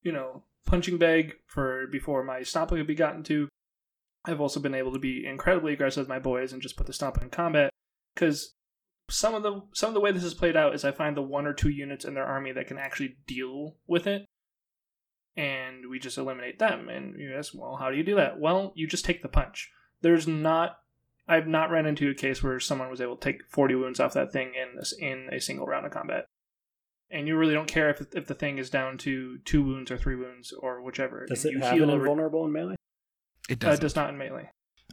you 0.00 0.12
know, 0.12 0.44
punching 0.64 0.98
bag 0.98 1.32
for 1.44 1.88
before 1.88 2.22
my 2.22 2.44
stomping 2.44 2.78
could 2.78 2.86
be 2.86 2.94
gotten 2.94 3.24
to. 3.24 3.48
I've 4.28 4.40
also 4.40 4.60
been 4.60 4.74
able 4.74 4.92
to 4.92 4.98
be 4.98 5.26
incredibly 5.26 5.72
aggressive 5.72 6.02
with 6.02 6.08
my 6.08 6.18
boys 6.18 6.52
and 6.52 6.62
just 6.62 6.76
put 6.76 6.86
the 6.86 6.92
stomp 6.92 7.20
in 7.20 7.30
combat 7.30 7.72
because 8.14 8.54
some 9.10 9.34
of 9.34 9.42
the 9.42 9.62
some 9.72 9.88
of 9.88 9.94
the 9.94 10.00
way 10.00 10.12
this 10.12 10.24
is 10.24 10.34
played 10.34 10.56
out 10.56 10.74
is 10.74 10.84
I 10.84 10.92
find 10.92 11.16
the 11.16 11.22
one 11.22 11.46
or 11.46 11.54
two 11.54 11.70
units 11.70 12.04
in 12.04 12.14
their 12.14 12.26
army 12.26 12.52
that 12.52 12.66
can 12.66 12.78
actually 12.78 13.16
deal 13.26 13.76
with 13.86 14.06
it 14.06 14.26
and 15.38 15.88
we 15.88 16.00
just 16.00 16.18
eliminate 16.18 16.58
them. 16.58 16.88
And 16.88 17.18
you 17.18 17.34
ask, 17.34 17.52
well, 17.54 17.76
how 17.76 17.90
do 17.90 17.96
you 17.96 18.02
do 18.02 18.16
that? 18.16 18.40
Well, 18.40 18.72
you 18.74 18.88
just 18.88 19.04
take 19.04 19.22
the 19.22 19.28
punch. 19.28 19.70
There's 20.02 20.26
not, 20.26 20.78
I've 21.28 21.46
not 21.46 21.70
ran 21.70 21.86
into 21.86 22.10
a 22.10 22.14
case 22.14 22.42
where 22.42 22.58
someone 22.58 22.90
was 22.90 23.00
able 23.00 23.16
to 23.16 23.24
take 23.24 23.48
40 23.48 23.76
wounds 23.76 24.00
off 24.00 24.14
that 24.14 24.32
thing 24.32 24.48
in 24.60 24.76
this, 24.76 24.92
in 24.92 25.28
a 25.32 25.40
single 25.40 25.66
round 25.66 25.86
of 25.86 25.92
combat. 25.92 26.26
And 27.10 27.28
you 27.28 27.36
really 27.36 27.54
don't 27.54 27.68
care 27.68 27.88
if 27.88 28.02
if 28.12 28.26
the 28.26 28.34
thing 28.34 28.58
is 28.58 28.68
down 28.68 28.98
to 28.98 29.38
two 29.46 29.62
wounds 29.62 29.90
or 29.90 29.96
three 29.96 30.16
wounds 30.16 30.52
or 30.52 30.82
whichever. 30.82 31.24
Does 31.26 31.42
And 31.42 31.54
it 31.54 31.56
you 31.56 31.62
have 31.62 31.72
heal 31.72 31.88
an 31.88 32.00
invulnerable 32.00 32.44
in 32.44 32.52
melee? 32.52 32.76
It 33.48 33.62
Uh, 33.64 33.68
does. 33.70 33.78
it 33.78 33.82
does 33.82 33.96
not 33.96 34.10
in 34.10 34.18
melee. 34.18 34.50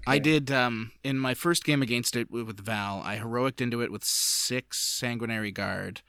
I 0.07 0.15
Okay. 0.15 0.23
did 0.23 0.51
um 0.51 0.91
in 1.03 1.17
my 1.17 1.33
first 1.33 1.63
game 1.63 1.81
against 1.81 2.15
it 2.15 2.29
with, 2.29 2.47
with 2.47 2.59
Val. 2.59 3.01
I 3.01 3.17
heroicked 3.17 3.61
into 3.61 3.81
it 3.81 3.91
with 3.91 4.03
six 4.03 4.79
sanguinary 4.79 5.51
guard 5.51 6.01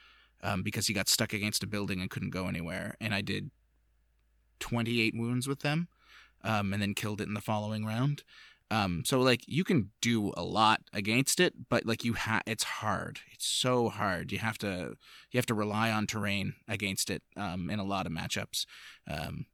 um, 0.43 0.63
because 0.63 0.87
he 0.87 0.95
got 0.95 1.09
stuck 1.09 1.33
against 1.33 1.63
a 1.63 1.67
building 1.67 2.01
and 2.01 2.11
couldn't 2.11 2.31
go 2.31 2.47
anywhere, 2.47 2.97
and 3.01 3.15
I 3.15 3.21
did 3.21 3.51
twenty 4.61 5.01
eight 5.01 5.15
wounds 5.17 5.49
with 5.49 5.61
them, 5.61 5.89
um, 6.43 6.73
and 6.73 6.83
then 6.83 6.95
killed 6.95 7.21
it 7.21 7.29
in 7.29 7.35
the 7.35 7.41
following 7.41 7.85
round. 7.85 8.23
Um, 8.71 9.05
so 9.05 9.21
like 9.21 9.43
you 9.47 9.63
can 9.63 9.91
do 10.01 10.33
a 10.37 10.43
lot 10.43 10.81
against 10.93 11.39
it, 11.39 11.55
but 11.69 11.87
like 11.87 12.05
you 12.05 12.15
ha 12.15 12.41
it's 12.47 12.65
hard. 12.65 13.21
It's 13.33 13.47
so 13.47 13.89
hard. 13.89 14.33
You 14.33 14.39
have 14.39 14.59
to 14.59 14.97
you 15.31 15.39
have 15.39 15.47
to 15.47 15.55
rely 15.55 15.91
on 15.91 16.07
terrain 16.07 16.55
against 16.69 17.09
it 17.09 17.23
um, 17.37 17.71
in 17.71 17.79
a 17.79 17.85
lot 17.85 18.07
of 18.07 18.13
matchups. 18.13 18.67
Um, 19.09 19.47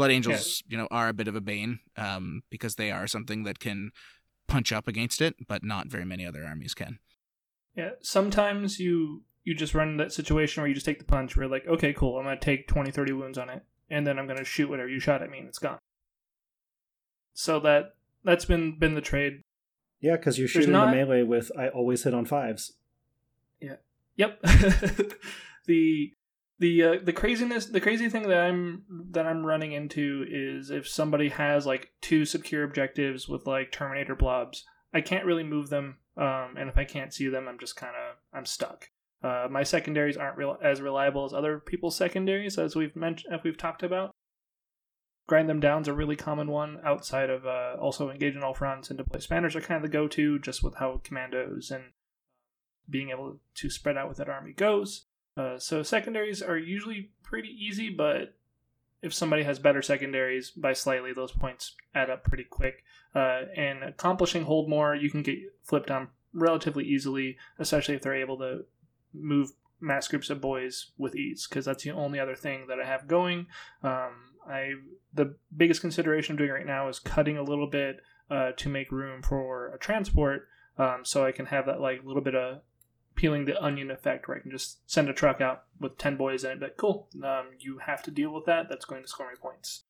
Blood 0.00 0.10
Angels, 0.12 0.62
you 0.66 0.76
know, 0.78 0.88
are 0.90 1.08
a 1.08 1.12
bit 1.12 1.28
of 1.28 1.36
a 1.36 1.40
bane 1.40 1.80
um, 1.96 2.42
because 2.50 2.76
they 2.76 2.90
are 2.90 3.06
something 3.06 3.44
that 3.44 3.58
can 3.58 3.90
punch 4.48 4.72
up 4.72 4.88
against 4.88 5.20
it, 5.20 5.34
but 5.46 5.62
not 5.62 5.88
very 5.88 6.04
many 6.04 6.24
other 6.26 6.44
armies 6.44 6.74
can. 6.74 6.98
Yeah, 7.76 7.90
sometimes 8.00 8.78
you 8.80 9.22
you 9.44 9.54
just 9.54 9.74
run 9.74 9.96
that 9.98 10.12
situation 10.12 10.60
where 10.62 10.68
you 10.68 10.74
just 10.74 10.86
take 10.86 10.98
the 10.98 11.04
punch. 11.04 11.36
Where 11.36 11.44
you're 11.44 11.50
like, 11.52 11.66
okay, 11.66 11.92
cool, 11.92 12.18
I'm 12.18 12.24
gonna 12.24 12.40
take 12.40 12.66
20, 12.66 12.90
30 12.90 13.12
wounds 13.12 13.38
on 13.38 13.48
it, 13.50 13.62
and 13.88 14.06
then 14.06 14.18
I'm 14.18 14.26
gonna 14.26 14.44
shoot 14.44 14.68
whatever 14.70 14.88
you 14.88 15.00
shot 15.00 15.22
at 15.22 15.30
me, 15.30 15.38
and 15.38 15.48
it's 15.48 15.58
gone. 15.58 15.78
So 17.32 17.60
that 17.60 17.94
that's 18.24 18.44
been 18.44 18.78
been 18.78 18.94
the 18.94 19.00
trade. 19.00 19.42
Yeah, 20.00 20.16
because 20.16 20.38
you're 20.38 20.48
shooting 20.48 20.72
not- 20.72 20.90
the 20.90 20.96
melee 20.96 21.22
with 21.22 21.52
I 21.58 21.68
always 21.68 22.02
hit 22.04 22.14
on 22.14 22.24
fives. 22.24 22.72
yeah 23.60 23.76
Yep. 24.16 24.40
the 25.66 26.12
the 26.60 26.82
uh, 26.82 26.94
the 27.02 27.12
craziness 27.12 27.66
the 27.66 27.80
crazy 27.80 28.08
thing 28.08 28.28
that 28.28 28.38
i'm 28.38 28.84
that 29.10 29.26
i'm 29.26 29.44
running 29.44 29.72
into 29.72 30.24
is 30.28 30.70
if 30.70 30.86
somebody 30.86 31.30
has 31.30 31.66
like 31.66 31.90
two 32.00 32.24
secure 32.24 32.62
objectives 32.62 33.26
with 33.26 33.46
like 33.46 33.72
terminator 33.72 34.14
blobs 34.14 34.64
i 34.94 35.00
can't 35.00 35.24
really 35.24 35.42
move 35.42 35.70
them 35.70 35.96
um, 36.16 36.54
and 36.56 36.68
if 36.68 36.76
i 36.76 36.84
can't 36.84 37.12
see 37.12 37.28
them 37.28 37.48
i'm 37.48 37.58
just 37.58 37.74
kind 37.74 37.94
of 37.96 38.16
i'm 38.32 38.46
stuck. 38.46 38.90
Uh, 39.22 39.46
my 39.50 39.62
secondaries 39.62 40.16
aren't 40.16 40.38
real 40.38 40.56
as 40.62 40.80
reliable 40.80 41.26
as 41.26 41.34
other 41.34 41.58
people's 41.58 41.96
secondaries 41.96 42.56
as 42.56 42.74
we've 42.74 42.96
mentioned 42.96 43.34
as 43.34 43.40
we've 43.44 43.58
talked 43.58 43.82
about. 43.82 44.14
Grind 45.28 45.46
them 45.46 45.60
down's 45.60 45.88
a 45.88 45.92
really 45.92 46.16
common 46.16 46.48
one 46.48 46.78
outside 46.84 47.28
of 47.28 47.44
uh, 47.44 47.76
also 47.78 48.08
engage 48.08 48.34
in 48.34 48.42
all 48.42 48.54
fronts 48.54 48.88
and 48.88 48.96
deploy 48.96 49.18
scramblers 49.20 49.54
are 49.54 49.60
kind 49.60 49.76
of 49.76 49.82
the 49.82 49.92
go-to 49.92 50.38
just 50.38 50.62
with 50.62 50.76
how 50.76 51.02
commandos 51.04 51.70
and 51.70 51.92
being 52.88 53.10
able 53.10 53.40
to 53.54 53.68
spread 53.68 53.98
out 53.98 54.08
with 54.08 54.16
that 54.16 54.30
army 54.30 54.54
goes 54.54 55.04
uh, 55.36 55.58
so 55.58 55.82
secondaries 55.82 56.42
are 56.42 56.58
usually 56.58 57.10
pretty 57.22 57.48
easy, 57.48 57.90
but 57.90 58.34
if 59.02 59.14
somebody 59.14 59.42
has 59.44 59.58
better 59.58 59.82
secondaries 59.82 60.50
by 60.50 60.72
slightly, 60.72 61.12
those 61.12 61.32
points 61.32 61.74
add 61.94 62.10
up 62.10 62.24
pretty 62.24 62.44
quick. 62.44 62.84
Uh, 63.14 63.42
and 63.56 63.82
accomplishing 63.82 64.44
hold 64.44 64.68
more, 64.68 64.94
you 64.94 65.10
can 65.10 65.22
get 65.22 65.38
flipped 65.62 65.90
on 65.90 66.08
relatively 66.32 66.84
easily, 66.84 67.36
especially 67.58 67.94
if 67.94 68.02
they're 68.02 68.14
able 68.14 68.38
to 68.38 68.64
move 69.12 69.52
mass 69.80 70.06
groups 70.08 70.30
of 70.30 70.40
boys 70.40 70.90
with 70.98 71.16
ease, 71.16 71.46
because 71.48 71.64
that's 71.64 71.82
the 71.82 71.90
only 71.90 72.20
other 72.20 72.36
thing 72.36 72.66
that 72.68 72.78
I 72.78 72.86
have 72.86 73.08
going. 73.08 73.46
Um, 73.82 74.34
I 74.48 74.72
the 75.12 75.34
biggest 75.56 75.80
consideration 75.80 76.34
I'm 76.34 76.38
doing 76.38 76.50
right 76.50 76.66
now 76.66 76.88
is 76.88 76.98
cutting 76.98 77.36
a 77.36 77.42
little 77.42 77.66
bit 77.66 78.00
uh, 78.30 78.52
to 78.56 78.68
make 78.68 78.92
room 78.92 79.22
for 79.22 79.72
a 79.74 79.78
transport, 79.78 80.46
um, 80.78 81.00
so 81.04 81.24
I 81.24 81.32
can 81.32 81.46
have 81.46 81.66
that 81.66 81.80
like 81.80 82.04
little 82.04 82.22
bit 82.22 82.34
of 82.34 82.60
peeling 83.14 83.44
the 83.44 83.62
onion 83.62 83.90
effect 83.90 84.26
where 84.26 84.36
I 84.36 84.40
can 84.40 84.50
just 84.50 84.78
send 84.90 85.08
a 85.08 85.12
truck 85.12 85.40
out 85.40 85.64
with 85.78 85.98
10 85.98 86.16
boys 86.16 86.44
in 86.44 86.52
it, 86.52 86.60
but 86.60 86.76
cool, 86.76 87.08
um, 87.22 87.50
you 87.58 87.78
have 87.78 88.02
to 88.04 88.10
deal 88.10 88.32
with 88.32 88.46
that. 88.46 88.68
That's 88.68 88.84
going 88.84 89.02
to 89.02 89.08
score 89.08 89.28
me 89.28 89.36
points. 89.40 89.84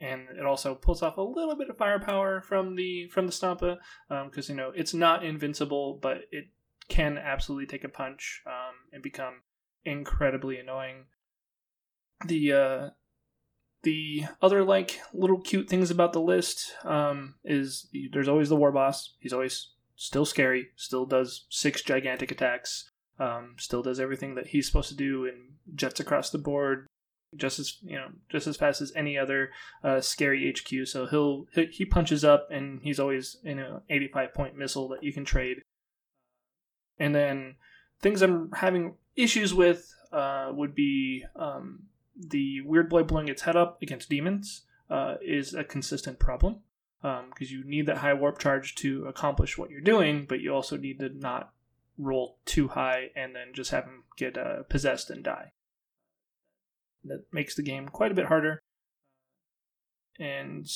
And 0.00 0.28
it 0.38 0.46
also 0.46 0.74
pulls 0.74 1.02
off 1.02 1.16
a 1.16 1.22
little 1.22 1.56
bit 1.56 1.70
of 1.70 1.76
firepower 1.76 2.40
from 2.40 2.76
the 2.76 3.08
from 3.08 3.26
the 3.26 3.32
Stompa 3.32 3.78
because 4.08 4.48
um, 4.48 4.56
you 4.56 4.62
know 4.62 4.72
it's 4.72 4.94
not 4.94 5.24
invincible, 5.24 5.98
but 6.00 6.18
it 6.30 6.50
can 6.88 7.18
absolutely 7.18 7.66
take 7.66 7.82
a 7.82 7.88
punch 7.88 8.42
um, 8.46 8.74
and 8.92 9.02
become 9.02 9.42
incredibly 9.84 10.56
annoying. 10.56 11.06
The 12.24 12.52
uh, 12.52 12.88
the 13.82 14.24
other 14.42 14.64
like 14.64 15.00
little 15.12 15.40
cute 15.40 15.68
things 15.68 15.90
about 15.90 16.12
the 16.12 16.20
list 16.20 16.74
um, 16.84 17.34
is 17.44 17.88
there's 18.12 18.28
always 18.28 18.48
the 18.48 18.56
war 18.56 18.72
boss. 18.72 19.14
He's 19.18 19.32
always 19.32 19.70
still 19.98 20.24
scary, 20.24 20.68
still 20.76 21.04
does 21.04 21.44
six 21.50 21.82
gigantic 21.82 22.30
attacks, 22.30 22.88
um, 23.18 23.56
still 23.58 23.82
does 23.82 23.98
everything 23.98 24.36
that 24.36 24.46
he's 24.46 24.66
supposed 24.66 24.88
to 24.88 24.94
do 24.94 25.26
and 25.26 25.54
jets 25.74 26.00
across 26.00 26.30
the 26.30 26.38
board 26.38 26.86
just 27.36 27.58
as 27.58 27.76
you 27.82 27.96
know 27.96 28.06
just 28.30 28.46
as 28.46 28.56
fast 28.56 28.80
as 28.80 28.90
any 28.96 29.18
other 29.18 29.50
uh, 29.84 30.00
scary 30.00 30.50
HQ. 30.50 30.86
So 30.86 31.06
he'll 31.06 31.46
he 31.70 31.84
punches 31.84 32.24
up 32.24 32.48
and 32.50 32.80
he's 32.82 33.00
always 33.00 33.36
in 33.44 33.58
an 33.58 33.80
85 33.90 34.32
point 34.32 34.56
missile 34.56 34.88
that 34.88 35.02
you 35.02 35.12
can 35.12 35.24
trade. 35.24 35.58
And 36.98 37.14
then 37.14 37.56
things 38.00 38.22
I'm 38.22 38.52
having 38.52 38.94
issues 39.16 39.52
with 39.52 39.92
uh, 40.12 40.52
would 40.52 40.74
be 40.74 41.24
um, 41.36 41.82
the 42.16 42.60
weirdboy 42.64 43.06
blowing 43.08 43.28
its 43.28 43.42
head 43.42 43.56
up 43.56 43.82
against 43.82 44.08
demons 44.08 44.62
uh, 44.88 45.16
is 45.20 45.54
a 45.54 45.64
consistent 45.64 46.18
problem 46.18 46.60
because 47.00 47.50
um, 47.50 47.56
you 47.56 47.64
need 47.64 47.86
that 47.86 47.98
high 47.98 48.14
warp 48.14 48.38
charge 48.38 48.74
to 48.76 49.06
accomplish 49.06 49.56
what 49.56 49.70
you're 49.70 49.80
doing, 49.80 50.26
but 50.28 50.40
you 50.40 50.52
also 50.52 50.76
need 50.76 50.98
to 50.98 51.08
not 51.08 51.52
roll 51.96 52.38
too 52.44 52.68
high 52.68 53.10
and 53.14 53.34
then 53.34 53.48
just 53.52 53.70
have 53.70 53.84
him 53.84 54.04
get 54.16 54.36
uh, 54.36 54.62
possessed 54.64 55.10
and 55.10 55.22
die. 55.22 55.52
That 57.04 57.24
makes 57.32 57.54
the 57.54 57.62
game 57.62 57.88
quite 57.88 58.10
a 58.10 58.14
bit 58.14 58.26
harder. 58.26 58.62
And 60.18 60.68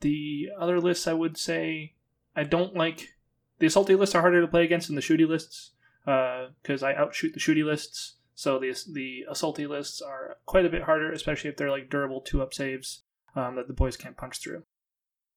the 0.00 0.50
other 0.58 0.80
lists, 0.80 1.06
I 1.06 1.14
would 1.14 1.38
say, 1.38 1.94
I 2.36 2.44
don't 2.44 2.74
like. 2.74 3.14
The 3.58 3.66
assaulty 3.66 3.98
lists 3.98 4.14
are 4.14 4.20
harder 4.20 4.42
to 4.42 4.48
play 4.48 4.64
against 4.64 4.88
than 4.88 4.96
the 4.96 5.02
shooty 5.02 5.26
lists 5.26 5.72
because 6.04 6.82
uh, 6.82 6.86
I 6.86 6.94
outshoot 6.94 7.32
the 7.32 7.40
shooty 7.40 7.64
lists. 7.64 8.16
So 8.34 8.58
the 8.58 8.76
the 8.92 9.24
assaulty 9.30 9.66
lists 9.66 10.02
are 10.02 10.36
quite 10.46 10.66
a 10.66 10.70
bit 10.70 10.82
harder, 10.82 11.10
especially 11.10 11.50
if 11.50 11.56
they're 11.56 11.70
like 11.70 11.90
durable 11.90 12.20
two 12.20 12.42
up 12.42 12.52
saves 12.52 13.02
um, 13.34 13.56
that 13.56 13.66
the 13.66 13.74
boys 13.74 13.96
can't 13.96 14.16
punch 14.16 14.40
through 14.40 14.62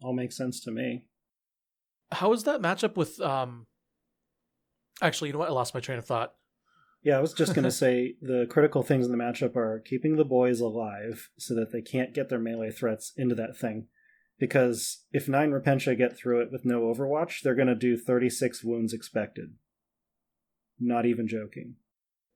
all 0.02 0.14
makes 0.14 0.36
sense 0.38 0.60
to 0.62 0.72
me. 0.72 1.06
How 2.12 2.34
is 2.34 2.44
that 2.44 2.62
matchup 2.62 2.96
with 2.96 3.20
um 3.22 3.68
Actually, 5.02 5.30
you 5.30 5.34
know 5.34 5.40
what? 5.40 5.50
I 5.50 5.54
lost 5.54 5.74
my 5.74 5.80
train 5.80 5.98
of 5.98 6.06
thought. 6.06 6.36
Yeah, 7.02 7.18
I 7.18 7.22
was 7.22 7.34
just 7.34 7.56
going 7.56 7.64
to 7.72 7.72
say 7.72 8.16
the 8.22 8.46
critical 8.50 8.84
things 8.84 9.06
in 9.06 9.12
the 9.12 9.18
matchup 9.18 9.56
are 9.56 9.82
keeping 9.84 10.16
the 10.16 10.26
boys 10.26 10.60
alive 10.60 11.30
so 11.38 11.56
that 11.56 11.72
they 11.72 11.82
can't 11.82 12.14
get 12.14 12.30
their 12.30 12.40
melee 12.40 12.72
threats 12.72 13.12
into 13.18 13.36
that 13.36 13.58
thing. 13.58 13.88
Because 14.40 15.04
if 15.12 15.28
9 15.28 15.52
Repentia 15.52 15.98
get 15.98 16.18
through 16.18 16.42
it 16.42 16.52
with 16.52 16.66
no 16.66 16.82
Overwatch, 16.82 17.42
they're 17.42 17.56
going 17.56 17.68
to 17.68 17.76
do 17.76 17.98
36 17.98 18.64
wounds 18.64 18.94
expected. 18.94 19.54
Not 20.80 21.06
even 21.06 21.28
joking. 21.28 21.76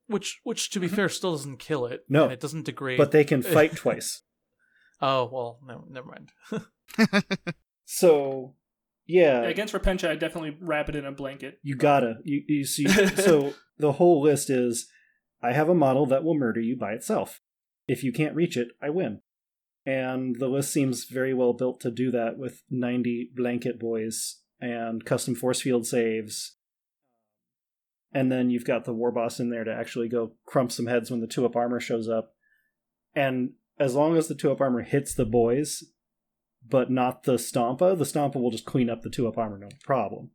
Which, 0.07 0.39
which 0.43 0.69
to 0.71 0.79
be 0.79 0.87
fair, 0.87 1.09
still 1.09 1.31
doesn't 1.31 1.57
kill 1.57 1.87
it. 1.87 2.05
No. 2.07 2.29
it 2.29 2.39
doesn't 2.39 2.65
degrade. 2.65 2.99
But 2.99 3.11
they 3.11 3.23
can 3.23 3.41
fight 3.41 3.75
twice. 3.75 4.21
Oh, 5.01 5.29
well, 5.31 5.59
no, 5.65 5.85
never 5.89 6.07
mind. 6.07 6.31
so 7.85 8.55
yeah. 9.05 9.43
yeah. 9.43 9.49
against 9.49 9.73
Repentia, 9.73 10.09
I 10.09 10.15
definitely 10.15 10.57
wrap 10.59 10.89
it 10.89 10.95
in 10.95 11.05
a 11.05 11.11
blanket. 11.11 11.59
You 11.61 11.75
gotta. 11.75 12.19
You, 12.23 12.43
you 12.47 12.65
see. 12.65 12.87
so 13.15 13.53
the 13.77 13.93
whole 13.93 14.21
list 14.21 14.49
is: 14.49 14.87
I 15.41 15.53
have 15.53 15.69
a 15.69 15.75
model 15.75 16.05
that 16.07 16.23
will 16.23 16.37
murder 16.37 16.61
you 16.61 16.77
by 16.77 16.93
itself. 16.93 17.41
If 17.87 18.03
you 18.03 18.11
can't 18.11 18.35
reach 18.35 18.57
it, 18.57 18.69
I 18.81 18.89
win. 18.89 19.21
And 19.85 20.37
the 20.39 20.47
list 20.47 20.73
seems 20.73 21.05
very 21.05 21.33
well 21.33 21.53
built 21.53 21.79
to 21.81 21.91
do 21.91 22.09
that 22.11 22.37
with 22.37 22.63
90 22.71 23.31
blanket 23.35 23.79
boys 23.79 24.41
and 24.59 25.05
custom 25.05 25.35
force 25.35 25.61
field 25.61 25.85
saves. 25.85 26.55
And 28.11 28.31
then 28.31 28.49
you've 28.49 28.65
got 28.65 28.85
the 28.85 28.93
war 28.93 29.11
boss 29.11 29.39
in 29.39 29.51
there 29.51 29.63
to 29.63 29.73
actually 29.73 30.09
go 30.09 30.31
crump 30.47 30.71
some 30.71 30.87
heads 30.87 31.11
when 31.11 31.19
the 31.19 31.27
two 31.27 31.45
up 31.45 31.55
armor 31.55 31.79
shows 31.79 32.09
up. 32.09 32.33
And 33.13 33.51
as 33.79 33.95
long 33.95 34.15
as 34.17 34.27
the 34.27 34.35
two 34.35 34.51
up 34.51 34.61
armor 34.61 34.83
hits 34.83 35.13
the 35.13 35.25
boys, 35.25 35.83
but 36.67 36.89
not 36.89 37.23
the 37.23 37.33
Stompa, 37.33 37.97
the 37.97 38.05
Stompa 38.05 38.35
will 38.35 38.51
just 38.51 38.65
clean 38.65 38.89
up 38.89 39.01
the 39.01 39.09
two 39.09 39.27
up 39.27 39.37
armor, 39.37 39.57
no 39.57 39.69
problem. 39.83 40.31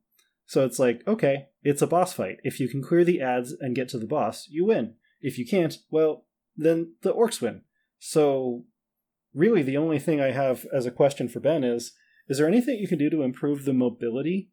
So 0.47 0.64
it's 0.64 0.78
like, 0.78 1.03
okay, 1.07 1.47
it's 1.62 1.82
a 1.82 1.86
boss 1.86 2.12
fight. 2.12 2.38
If 2.43 2.59
you 2.61 2.68
can 2.68 2.82
clear 2.82 3.05
the 3.05 3.20
ads 3.20 3.53
and 3.53 3.74
get 3.74 3.88
to 3.91 3.99
the 3.99 4.07
boss, 4.07 4.49
you 4.49 4.66
win. 4.66 4.95
If 5.20 5.38
you 5.38 5.47
can't, 5.47 5.76
well, 5.91 6.24
then 6.57 6.95
the 7.03 7.14
orcs 7.14 7.41
win. 7.41 7.62
So 7.99 8.64
really 9.34 9.62
the 9.62 9.76
only 9.76 9.99
thing 9.99 10.20
I 10.20 10.32
have 10.32 10.66
as 10.72 10.86
a 10.86 10.91
question 10.91 11.28
for 11.28 11.41
Ben 11.41 11.64
is 11.64 11.93
is 12.28 12.38
there 12.38 12.47
anything 12.47 12.78
you 12.78 12.86
can 12.86 12.99
do 12.99 13.11
to 13.11 13.22
improve 13.22 13.64
the 13.64 13.72
mobility 13.72 14.51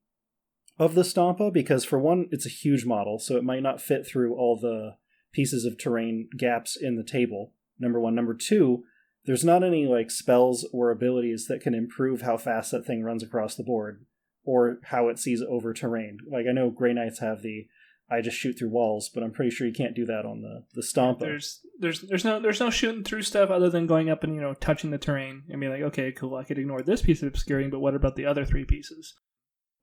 of 0.80 0.96
the 0.96 1.04
Stompa? 1.04 1.54
Because 1.54 1.86
for 1.86 2.00
one, 2.00 2.28
it's 2.32 2.46
a 2.46 2.50
huge 2.50 2.86
model, 2.86 3.20
so 3.20 3.38
it 3.38 3.44
might 3.44 3.62
not 3.62 3.82
fit 3.82 4.06
through 4.06 4.36
all 4.36 4.60
the 4.60 4.96
pieces 5.32 5.64
of 5.64 5.78
terrain 5.78 6.28
gaps 6.36 6.76
in 6.76 6.96
the 6.96 7.04
table. 7.04 7.54
Number 7.80 8.00
one. 8.00 8.16
Number 8.16 8.34
two, 8.34 8.84
there's 9.26 9.46
not 9.46 9.64
any 9.64 9.86
like 9.86 10.10
spells 10.10 10.66
or 10.72 10.90
abilities 10.90 11.48
that 11.48 11.62
can 11.62 11.74
improve 11.74 12.22
how 12.22 12.38
fast 12.38 12.72
that 12.72 12.86
thing 12.86 13.04
runs 13.04 13.22
across 13.22 13.56
the 13.56 13.64
board 13.64 14.06
or 14.44 14.80
how 14.86 15.10
it 15.10 15.20
sees 15.20 15.42
over 15.42 15.74
terrain. 15.74 16.20
Like 16.32 16.46
I 16.50 16.54
know 16.54 16.70
Grey 16.70 16.94
Knights 16.94 17.20
have 17.20 17.42
the 17.42 17.68
I 18.10 18.22
just 18.22 18.38
shoot 18.38 18.58
through 18.58 18.70
walls, 18.70 19.10
but 19.14 19.22
I'm 19.22 19.34
pretty 19.34 19.52
sure 19.52 19.68
you 19.68 19.74
can't 19.74 19.96
do 19.96 20.06
that 20.06 20.26
on 20.26 20.42
the 20.42 20.64
the 20.74 20.82
Stompa. 20.82 21.20
There's 21.20 21.60
there's 21.78 22.02
there's 22.02 22.24
no 22.24 22.40
there's 22.40 22.62
no 22.62 22.70
shooting 22.70 23.04
through 23.04 23.24
stuff 23.24 23.50
other 23.50 23.70
than 23.70 23.86
going 23.86 24.10
up 24.10 24.24
and 24.24 24.34
you 24.34 24.42
know 24.42 24.54
touching 24.54 24.92
the 24.92 24.98
terrain 24.98 25.44
and 25.50 25.60
be 25.60 25.68
like, 25.68 25.82
okay, 25.82 26.14
cool, 26.14 26.36
I 26.36 26.46
could 26.46 26.58
ignore 26.58 26.82
this 26.82 27.02
piece 27.02 27.22
of 27.22 27.28
obscuring, 27.28 27.70
but 27.70 27.80
what 27.80 27.96
about 27.96 28.16
the 28.16 28.26
other 28.26 28.46
three 28.46 28.64
pieces? 28.64 29.14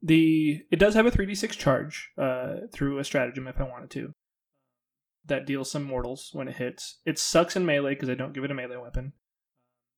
The 0.03 0.62
it 0.70 0.78
does 0.78 0.95
have 0.95 1.07
a 1.07 1.11
3d6 1.11 1.51
charge 1.51 2.11
uh, 2.16 2.57
through 2.72 2.99
a 2.99 3.05
stratagem 3.05 3.47
if 3.47 3.61
I 3.61 3.64
wanted 3.64 3.90
to. 3.90 4.14
That 5.26 5.46
deals 5.46 5.70
some 5.70 5.84
mortals 5.84 6.30
when 6.32 6.48
it 6.48 6.56
hits. 6.56 6.98
It 7.06 7.18
sucks 7.18 7.56
in 7.56 7.64
melee 7.64 7.94
because 7.94 8.10
I 8.10 8.14
don't 8.14 8.34
give 8.34 8.44
it 8.44 8.50
a 8.50 8.54
melee 8.54 8.76
weapon. 8.76 9.12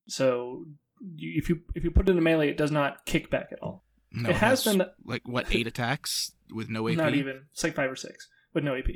So 0.09 0.67
you, 1.01 1.33
if 1.37 1.49
you 1.49 1.61
if 1.75 1.85
you 1.85 1.91
put 1.91 2.09
it 2.09 2.17
in 2.17 2.23
melee, 2.23 2.51
it 2.51 2.57
does 2.57 2.71
not 2.71 3.05
kick 3.07 3.31
back 3.31 3.49
at 3.53 3.63
all. 3.63 3.85
No, 4.13 4.31
it, 4.31 4.37
has, 4.37 4.65
been 4.65 4.85
like 5.05 5.27
what 5.27 5.53
eight 5.55 5.67
attacks 5.67 6.33
with 6.51 6.69
no 6.69 6.89
AP. 6.89 6.97
Not 6.97 7.15
even. 7.15 7.47
It's 7.53 7.65
like 7.65 7.75
five 7.75 7.91
or 7.91 7.97
six 7.97 8.29
with 8.55 8.65
no 8.65 8.77
AP. 8.77 8.87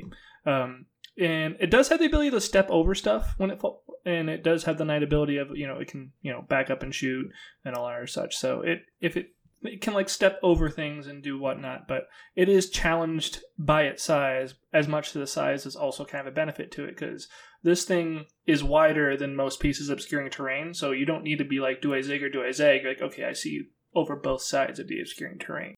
Um, 0.45 0.85
and 1.19 1.57
it 1.59 1.69
does 1.69 1.89
have 1.89 1.99
the 1.99 2.05
ability 2.05 2.31
to 2.31 2.41
step 2.41 2.67
over 2.69 2.95
stuff 2.95 3.35
when 3.37 3.51
it 3.51 3.59
fall, 3.59 3.83
and 4.05 4.29
it 4.29 4.43
does 4.43 4.63
have 4.63 4.77
the 4.77 4.85
knight 4.85 5.03
ability 5.03 5.37
of 5.37 5.49
you 5.55 5.67
know 5.67 5.77
it 5.77 5.87
can 5.87 6.11
you 6.21 6.31
know 6.31 6.41
back 6.41 6.69
up 6.69 6.83
and 6.83 6.95
shoot 6.95 7.27
and 7.65 7.75
all 7.75 7.87
that 7.87 7.99
or 7.99 8.07
such. 8.07 8.35
So 8.35 8.61
it 8.61 8.79
if 9.01 9.17
it 9.17 9.27
it 9.63 9.81
can 9.81 9.93
like 9.93 10.09
step 10.09 10.39
over 10.41 10.69
things 10.69 11.07
and 11.07 11.21
do 11.21 11.37
whatnot, 11.37 11.87
but 11.87 12.07
it 12.35 12.49
is 12.49 12.69
challenged 12.69 13.41
by 13.57 13.83
its 13.83 14.03
size 14.03 14.55
as 14.73 14.87
much 14.87 15.11
to 15.11 15.19
the 15.19 15.27
size 15.27 15.65
is 15.65 15.75
also 15.75 16.05
kind 16.05 16.27
of 16.27 16.33
a 16.33 16.35
benefit 16.35 16.71
to 16.71 16.85
it 16.85 16.97
because 16.97 17.27
this 17.63 17.85
thing 17.85 18.25
is 18.47 18.63
wider 18.63 19.15
than 19.15 19.35
most 19.35 19.59
pieces 19.59 19.89
of 19.89 19.93
obscuring 19.93 20.31
terrain, 20.31 20.73
so 20.73 20.91
you 20.91 21.05
don't 21.05 21.23
need 21.23 21.37
to 21.37 21.45
be 21.45 21.59
like, 21.59 21.81
do 21.81 21.93
I 21.93 22.01
zig 22.01 22.23
or 22.23 22.29
do 22.29 22.43
I 22.43 22.51
zag? 22.51 22.85
Like, 22.85 23.01
okay, 23.01 23.25
I 23.25 23.33
see 23.33 23.49
you 23.49 23.65
over 23.93 24.15
both 24.15 24.41
sides 24.41 24.79
of 24.79 24.87
the 24.87 24.99
obscuring 24.99 25.37
terrain. 25.37 25.75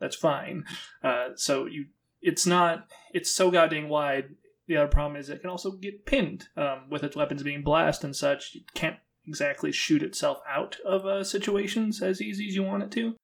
That's 0.00 0.16
fine. 0.16 0.64
Uh, 1.02 1.30
so 1.34 1.66
you, 1.66 1.86
it's 2.20 2.46
not, 2.46 2.86
it's 3.12 3.34
so 3.34 3.50
goddamn 3.50 3.88
wide. 3.88 4.36
the 4.68 4.76
other 4.76 4.88
problem 4.88 5.20
is 5.20 5.28
it 5.28 5.40
can 5.40 5.50
also 5.50 5.72
get 5.72 6.06
pinned 6.06 6.48
um, 6.56 6.88
with 6.90 7.02
its 7.02 7.16
weapons 7.16 7.42
being 7.42 7.62
blast 7.62 8.04
and 8.04 8.14
such. 8.14 8.54
It 8.54 8.74
can't 8.74 8.96
exactly 9.26 9.72
shoot 9.72 10.02
itself 10.02 10.38
out 10.48 10.76
of 10.84 11.06
uh, 11.06 11.24
situations 11.24 12.02
as 12.02 12.22
easy 12.22 12.46
as 12.46 12.54
you 12.54 12.62
want 12.62 12.82
it 12.82 12.90
to. 12.92 13.16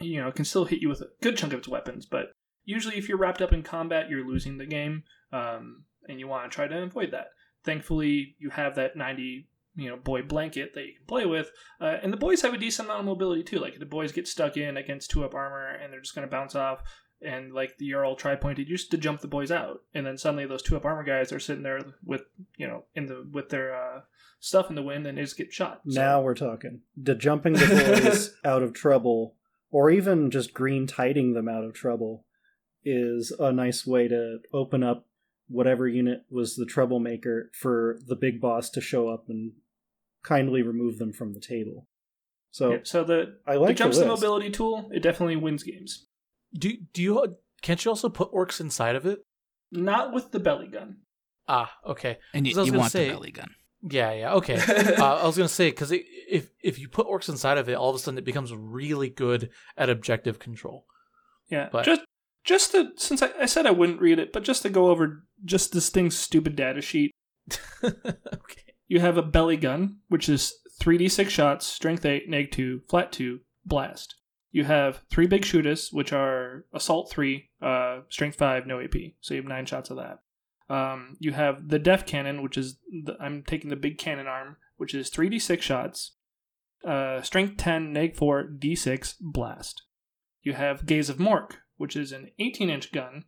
You 0.00 0.20
know, 0.20 0.28
it 0.28 0.34
can 0.34 0.44
still 0.44 0.64
hit 0.64 0.80
you 0.80 0.88
with 0.88 1.00
a 1.00 1.08
good 1.22 1.36
chunk 1.36 1.52
of 1.52 1.58
its 1.60 1.68
weapons, 1.68 2.06
but 2.06 2.32
usually 2.64 2.96
if 2.96 3.08
you're 3.08 3.18
wrapped 3.18 3.42
up 3.42 3.52
in 3.52 3.62
combat, 3.62 4.08
you're 4.08 4.26
losing 4.26 4.58
the 4.58 4.66
game, 4.66 5.02
um, 5.32 5.84
and 6.08 6.18
you 6.20 6.28
want 6.28 6.50
to 6.50 6.54
try 6.54 6.66
to 6.68 6.82
avoid 6.82 7.10
that. 7.12 7.28
Thankfully, 7.64 8.36
you 8.38 8.50
have 8.50 8.74
that 8.76 8.96
90 8.96 9.48
you 9.76 9.88
know 9.88 9.96
boy 9.96 10.22
blanket 10.22 10.72
that 10.74 10.80
you 10.86 10.94
can 10.96 11.06
play 11.06 11.24
with, 11.26 11.50
uh, 11.80 11.96
and 12.02 12.12
the 12.12 12.16
boys 12.16 12.42
have 12.42 12.54
a 12.54 12.58
decent 12.58 12.88
amount 12.88 13.00
of 13.00 13.06
mobility 13.06 13.42
too. 13.42 13.58
Like 13.58 13.78
the 13.78 13.86
boys 13.86 14.12
get 14.12 14.26
stuck 14.26 14.56
in 14.56 14.76
against 14.76 15.10
two 15.10 15.24
up 15.24 15.34
armor, 15.34 15.68
and 15.68 15.92
they're 15.92 16.00
just 16.00 16.14
going 16.14 16.26
to 16.26 16.30
bounce 16.30 16.54
off. 16.54 16.82
And 17.20 17.52
like 17.52 17.78
the 17.78 17.90
Jarl 17.90 18.14
tri 18.16 18.36
pointed 18.36 18.68
used 18.68 18.90
to 18.92 18.96
jump 18.96 19.20
the 19.20 19.28
boys 19.28 19.50
out, 19.50 19.80
and 19.94 20.06
then 20.06 20.16
suddenly 20.18 20.46
those 20.46 20.62
two 20.62 20.76
up 20.76 20.84
armor 20.84 21.02
guys 21.04 21.32
are 21.32 21.40
sitting 21.40 21.62
there 21.64 21.80
with 22.04 22.22
you 22.56 22.66
know 22.66 22.84
in 22.94 23.06
the 23.06 23.28
with 23.32 23.48
their 23.50 23.74
uh, 23.74 24.00
stuff 24.40 24.68
in 24.68 24.74
the 24.76 24.82
wind, 24.82 25.06
and 25.06 25.18
they 25.18 25.22
just 25.22 25.36
get 25.36 25.52
shot. 25.52 25.80
So- 25.88 26.00
Now 26.00 26.20
we're 26.22 26.34
talking. 26.34 26.80
The 26.96 27.14
jumping 27.14 27.54
the 27.54 28.00
boys 28.02 28.34
out 28.44 28.62
of 28.62 28.72
trouble, 28.72 29.34
or 29.70 29.90
even 29.90 30.30
just 30.30 30.54
green 30.54 30.86
tiding 30.86 31.34
them 31.34 31.48
out 31.48 31.64
of 31.64 31.74
trouble, 31.74 32.24
is 32.84 33.30
a 33.38 33.52
nice 33.52 33.86
way 33.86 34.08
to 34.08 34.38
open 34.52 34.82
up 34.82 35.06
whatever 35.48 35.86
unit 35.88 36.20
was 36.30 36.56
the 36.56 36.66
troublemaker 36.66 37.50
for 37.54 37.98
the 38.06 38.16
big 38.16 38.40
boss 38.40 38.70
to 38.70 38.80
show 38.80 39.08
up 39.08 39.24
and 39.28 39.52
kindly 40.22 40.62
remove 40.62 40.98
them 40.98 41.12
from 41.12 41.32
the 41.34 41.40
table. 41.40 41.86
So 42.50 42.72
Yeah, 42.72 42.78
so 42.82 43.04
the 43.04 43.38
I 43.46 43.56
like 43.56 43.68
the, 43.68 43.74
jumps 43.74 43.98
the 43.98 44.06
list. 44.08 44.22
mobility 44.22 44.50
tool. 44.50 44.90
It 44.92 45.02
definitely 45.02 45.36
wins 45.36 45.62
games. 45.62 46.06
Do 46.54 46.72
do 46.92 47.02
you 47.02 47.36
can't 47.62 47.82
you 47.84 47.90
also 47.90 48.08
put 48.08 48.32
orcs 48.32 48.60
inside 48.60 48.96
of 48.96 49.04
it? 49.06 49.20
Not 49.70 50.14
with 50.14 50.30
the 50.32 50.40
belly 50.40 50.68
gun. 50.68 50.98
Ah, 51.46 51.72
okay. 51.86 52.18
And 52.34 52.46
you, 52.46 52.54
So 52.54 52.60
I 52.60 52.62
was 52.62 52.72
you 52.72 52.78
want 52.78 52.92
say- 52.92 53.06
the 53.08 53.12
belly 53.14 53.30
gun. 53.32 53.50
Yeah, 53.82 54.12
yeah, 54.12 54.34
okay. 54.34 54.56
uh, 54.98 55.16
I 55.16 55.26
was 55.26 55.36
gonna 55.36 55.48
say 55.48 55.70
because 55.70 55.92
if 55.92 56.50
if 56.62 56.78
you 56.78 56.88
put 56.88 57.06
orcs 57.06 57.28
inside 57.28 57.58
of 57.58 57.68
it, 57.68 57.74
all 57.74 57.90
of 57.90 57.96
a 57.96 57.98
sudden 57.98 58.18
it 58.18 58.24
becomes 58.24 58.52
really 58.52 59.08
good 59.08 59.50
at 59.76 59.90
objective 59.90 60.38
control. 60.38 60.86
Yeah, 61.48 61.68
But- 61.70 61.84
just 61.84 62.02
just 62.44 62.72
to 62.72 62.90
since 62.96 63.22
I, 63.22 63.30
I 63.40 63.46
said 63.46 63.66
I 63.66 63.70
wouldn't 63.70 64.00
read 64.00 64.18
it, 64.18 64.32
but 64.32 64.42
just 64.42 64.62
to 64.62 64.68
go 64.70 64.88
over 64.90 65.24
just 65.44 65.72
this 65.72 65.90
thing's 65.90 66.16
stupid 66.18 66.56
data 66.56 66.80
sheet. 66.80 67.12
okay. 67.84 68.62
You 68.86 69.00
have 69.00 69.18
a 69.18 69.22
belly 69.22 69.56
gun, 69.58 69.98
which 70.08 70.28
is 70.28 70.54
3d6 70.80 71.28
shots, 71.28 71.66
strength 71.66 72.06
8, 72.06 72.28
neg 72.28 72.50
2, 72.50 72.82
flat 72.88 73.12
2, 73.12 73.40
blast. 73.66 74.14
You 74.50 74.64
have 74.64 75.02
three 75.10 75.26
big 75.26 75.44
shooters, 75.44 75.90
which 75.92 76.12
are 76.12 76.64
assault 76.72 77.10
3, 77.10 77.50
uh, 77.60 78.00
strength 78.08 78.38
5, 78.38 78.66
no 78.66 78.80
AP. 78.80 78.94
So 79.20 79.34
you 79.34 79.42
have 79.42 79.48
9 79.48 79.66
shots 79.66 79.90
of 79.90 79.98
that. 79.98 80.20
Um, 80.68 81.16
you 81.18 81.32
have 81.32 81.68
the 81.68 81.80
deffkannon, 81.80 82.42
which 82.42 82.58
is, 82.58 82.78
the, 83.04 83.16
I'm 83.20 83.42
taking 83.42 83.70
the 83.70 83.76
big 83.76 83.98
cannon 83.98 84.26
arm, 84.26 84.56
which 84.76 84.94
is 84.94 85.10
3d6 85.10 85.62
shots, 85.62 86.12
uh, 86.86 87.22
strength 87.22 87.56
10, 87.56 87.92
neg 87.92 88.16
4, 88.16 88.50
d6, 88.58 89.14
blast. 89.20 89.82
You 90.42 90.52
have 90.52 90.86
Gaze 90.86 91.08
of 91.08 91.16
Mork, 91.16 91.52
which 91.76 91.96
is 91.96 92.12
an 92.12 92.30
18 92.38 92.70
inch 92.70 92.92
gun, 92.92 93.24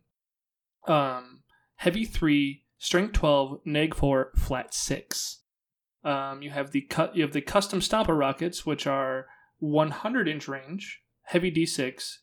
um, 0.87 1.41
heavy 1.75 2.05
3, 2.05 2.63
strength 2.77 3.13
12, 3.13 3.61
neg 3.65 3.95
4, 3.95 4.31
flat 4.35 4.73
6. 4.73 5.41
Um, 6.03 6.41
you 6.41 6.49
have 6.49 6.71
the 6.71 6.81
cut. 6.81 7.15
You 7.15 7.21
have 7.21 7.33
the 7.33 7.41
custom 7.41 7.79
stopper 7.79 8.15
rockets, 8.15 8.65
which 8.65 8.87
are 8.87 9.27
100 9.59 10.27
inch 10.27 10.47
range, 10.47 11.01
heavy 11.23 11.51
D6, 11.51 12.17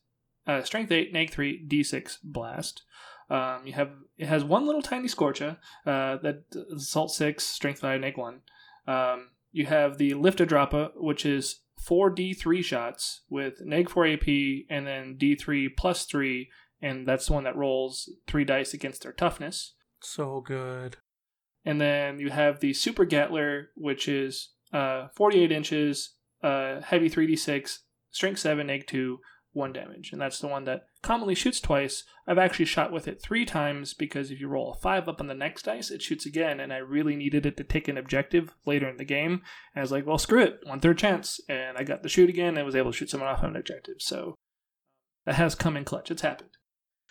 uh, 0.46 0.62
strength 0.62 0.90
8, 0.90 1.12
neg 1.12 1.30
3, 1.30 1.66
D6 1.68 2.18
blast. 2.24 2.82
Um, 3.30 3.66
you 3.66 3.74
have 3.74 3.90
it 4.16 4.26
has 4.26 4.42
one 4.42 4.66
little 4.66 4.82
tiny 4.82 5.08
scorcha 5.08 5.58
uh, 5.86 6.16
that 6.22 6.44
assault 6.74 7.12
6, 7.12 7.44
strength 7.44 7.80
5, 7.80 8.00
neg 8.00 8.16
1. 8.16 8.40
Um, 8.86 9.28
you 9.52 9.66
have 9.66 9.98
the 9.98 10.12
lifta-droppa, 10.12 10.92
which 10.96 11.26
is 11.26 11.60
four 11.78 12.10
D3 12.10 12.64
shots 12.64 13.22
with 13.28 13.60
neg 13.60 13.88
4 13.90 14.06
AP 14.06 14.28
and 14.68 14.86
then 14.86 15.16
D3 15.18 15.68
plus 15.76 16.04
3, 16.04 16.48
and 16.82 17.06
that's 17.06 17.26
the 17.26 17.32
one 17.32 17.44
that 17.44 17.56
rolls 17.56 18.10
three 18.26 18.44
dice 18.44 18.74
against 18.74 19.02
their 19.02 19.12
toughness. 19.12 19.74
So 20.00 20.40
good. 20.40 20.96
And 21.64 21.80
then 21.80 22.18
you 22.18 22.30
have 22.30 22.60
the 22.60 22.70
Supa-Gatler, 22.70 23.66
which 23.76 24.08
is 24.08 24.50
uh, 24.72 25.08
48 25.14 25.52
inches, 25.52 26.14
uh, 26.42 26.80
heavy 26.80 27.10
3d6, 27.10 27.78
strength 28.10 28.38
7, 28.38 28.70
egg 28.70 28.86
2, 28.86 29.18
1 29.52 29.72
damage. 29.72 30.12
And 30.12 30.20
that's 30.20 30.38
the 30.38 30.46
one 30.46 30.64
that 30.64 30.86
commonly 31.02 31.34
shoots 31.34 31.60
twice. 31.60 32.04
I've 32.26 32.38
actually 32.38 32.66
shot 32.66 32.92
with 32.92 33.08
it 33.08 33.22
three 33.22 33.44
times 33.44 33.94
because 33.94 34.30
if 34.30 34.40
you 34.40 34.48
roll 34.48 34.72
a 34.72 34.76
5 34.76 35.08
up 35.08 35.20
on 35.20 35.28
the 35.28 35.34
next 35.34 35.62
dice, 35.62 35.90
it 35.90 36.02
shoots 36.02 36.26
again. 36.26 36.60
And 36.60 36.72
I 36.72 36.78
really 36.78 37.16
needed 37.16 37.46
it 37.46 37.56
to 37.56 37.64
take 37.64 37.88
an 37.88 37.96
objective 37.96 38.54
later 38.66 38.88
in 38.88 38.96
the 38.98 39.04
game. 39.04 39.42
And 39.74 39.76
I 39.76 39.80
was 39.80 39.92
like, 39.92 40.06
well, 40.06 40.18
screw 40.18 40.42
it, 40.42 40.60
one 40.64 40.80
third 40.80 40.98
chance. 40.98 41.40
And 41.48 41.78
I 41.78 41.84
got 41.84 42.02
the 42.02 42.08
shoot 42.08 42.28
again 42.28 42.56
and 42.56 42.66
was 42.66 42.76
able 42.76 42.92
to 42.92 42.96
shoot 42.96 43.10
someone 43.10 43.28
off 43.28 43.42
on 43.42 43.50
an 43.50 43.56
objective. 43.56 43.96
So 43.98 44.34
that 45.24 45.36
has 45.36 45.54
come 45.54 45.76
in 45.76 45.84
clutch. 45.84 46.10
It's 46.10 46.22
happened. 46.22 46.50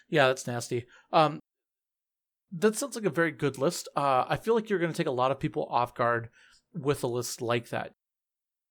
Yeah, 0.10 0.28
that's 0.28 0.48
nasty. 0.48 0.86
Um, 1.12 1.40
that 2.52 2.76
sounds 2.76 2.96
like 2.96 3.06
a 3.06 3.10
very 3.10 3.32
good 3.32 3.58
list. 3.58 3.90
Uh, 3.96 4.26
I 4.28 4.38
feel 4.38 4.56
like 4.56 4.70
you're 4.70 4.80
going 4.80 4.92
to 4.92 4.98
take 4.98 5.08
a 5.08 5.12
lot 5.12 5.32
of 5.32 5.40
people 5.40 5.68
off 5.70 5.96
guard 5.96 6.30
with 6.74 7.04
a 7.04 7.08
list 7.08 7.42
like 7.42 7.70
that, 7.70 7.92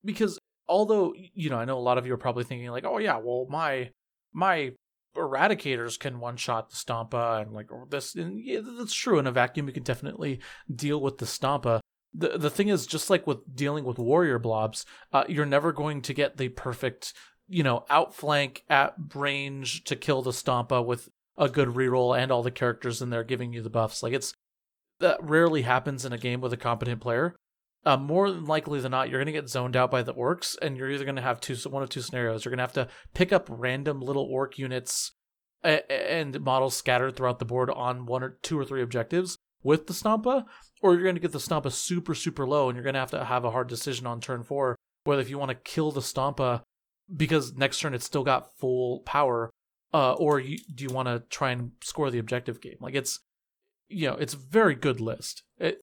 because 0.05 0.39
although 0.69 1.15
you 1.35 1.51
know, 1.51 1.59
I 1.59 1.65
know 1.65 1.79
a 1.79 1.81
lot 1.81 1.99
of 1.99 2.07
you 2.07 2.15
are 2.15 2.19
probably 2.19 2.45
thinking 2.45 2.71
like, 2.71 2.85
oh 2.85 2.99
yeah, 2.99 3.19
well 3.23 3.47
my 3.51 3.91
my 4.33 4.73
eradicators 5.17 5.99
can 5.99 6.21
one 6.21 6.37
shot 6.37 6.71
the 6.71 6.77
stompa 6.77 7.43
and 7.43 7.53
like 7.53 7.69
this, 7.91 8.15
and 8.15 8.41
yeah, 8.45 8.61
that's 8.79 8.95
true. 8.95 9.19
In 9.19 9.27
a 9.27 9.33
vacuum, 9.33 9.67
you 9.67 9.73
can 9.73 9.83
definitely 9.83 10.41
deal 10.75 11.01
with 11.01 11.19
the 11.19 11.27
stompa. 11.27 11.81
The 12.15 12.39
the 12.39 12.51
thing 12.51 12.69
is, 12.69 12.87
just 12.87 13.11
like 13.11 13.27
with 13.27 13.39
dealing 13.55 13.85
with 13.85 13.99
warrior 13.99 14.39
blobs, 14.39 14.87
uh, 15.13 15.25
you're 15.29 15.47
never 15.47 15.73
going 15.73 16.03
to 16.03 16.15
get 16.15 16.37
the 16.37 16.49
perfect 16.51 17.13
you 17.49 17.63
know 17.63 17.85
outflank 17.91 18.65
at 18.69 18.95
range 19.15 19.85
to 19.85 19.97
kill 19.97 20.23
the 20.23 20.31
stompa 20.31 20.85
with 20.85 21.09
a 21.39 21.49
good 21.49 21.69
reroll 21.69 22.19
and 22.19 22.33
all 22.33 22.43
the 22.43 22.51
characters 22.51 23.03
in 23.03 23.11
there 23.11 23.25
giving 23.25 23.53
you 23.53 23.63
the 23.63 23.71
buffs. 23.71 24.03
Like 24.03 24.13
it's 24.13 24.35
that 25.01 25.23
rarely 25.23 25.63
happens 25.63 26.05
in 26.05 26.13
a 26.13 26.19
game 26.19 26.41
with 26.41 26.53
a 26.53 26.57
competent 26.57 27.01
player. 27.01 27.37
Uh, 27.87 27.97
more 27.97 28.31
than 28.31 28.45
likely 28.45 28.81
than 28.81 28.91
not, 28.91 29.09
you're 29.09 29.21
going 29.21 29.33
to 29.33 29.41
get 29.41 29.49
zoned 29.49 29.77
out 29.77 29.91
by 29.91 30.03
the 30.03 30.13
orcs, 30.13 30.57
and 30.61 30.77
you're 30.77 30.91
either 30.91 31.05
going 31.05 31.17
to 31.17 31.23
have 31.23 31.41
two, 31.41 31.57
one 31.71 31.83
of 31.83 31.89
two 31.89 32.03
scenarios. 32.03 32.45
You're 32.45 32.51
going 32.51 32.59
to 32.59 32.65
have 32.65 32.73
to 32.73 32.89
pick 33.15 33.33
up 33.33 33.47
random 33.49 34.01
little 34.01 34.25
orc 34.25 34.59
units 34.59 35.13
a- 35.65 35.91
and 35.91 36.41
models 36.41 36.77
scattered 36.77 37.17
throughout 37.17 37.39
the 37.39 37.45
board 37.45 37.71
on 37.71 38.05
one 38.05 38.23
or 38.23 38.39
two 38.43 38.59
or 38.59 38.65
three 38.65 38.83
objectives 38.83 39.39
with 39.63 39.87
the 39.87 39.95
Stompa, 39.95 40.45
or 40.83 40.93
you're 40.93 41.05
going 41.05 41.15
to 41.15 41.21
get 41.21 41.33
the 41.33 41.39
Stompa 41.39 41.73
super, 41.73 42.15
super 42.15 42.47
low, 42.47 42.69
and 42.69 42.77
you're 42.77 42.85
going 42.85 42.95
to 42.95 43.01
have 43.01 43.13
to 43.13 43.25
have 43.25 43.45
a 43.45 43.53
hard 43.53 43.69
decision 43.69 44.07
on 44.07 44.21
turn 44.21 44.43
four 44.43 44.77
whether 45.07 45.23
if 45.23 45.31
you 45.31 45.39
want 45.39 45.51
to 45.51 45.55
kill 45.55 45.93
the 45.93 46.01
Stompa 46.01 46.63
because 47.15 47.55
next 47.55 47.79
turn 47.79 47.95
it's 47.95 48.05
still 48.05 48.25
got 48.25 48.57
full 48.59 49.01
power, 49.01 49.51
uh, 49.95 50.13
or 50.15 50.41
you, 50.41 50.59
do 50.75 50.85
you 50.85 50.91
want 50.91 51.09
to 51.09 51.23
try 51.31 51.53
and 51.53 51.73
score 51.83 52.11
the 52.11 52.19
objective 52.19 52.61
game? 52.61 52.77
Like 52.81 52.95
it's, 52.95 53.21
you 53.89 54.09
know, 54.09 54.17
it's 54.17 54.35
a 54.35 54.39
very 54.39 54.75
good 54.75 55.01
list 55.01 55.45
it, 55.59 55.81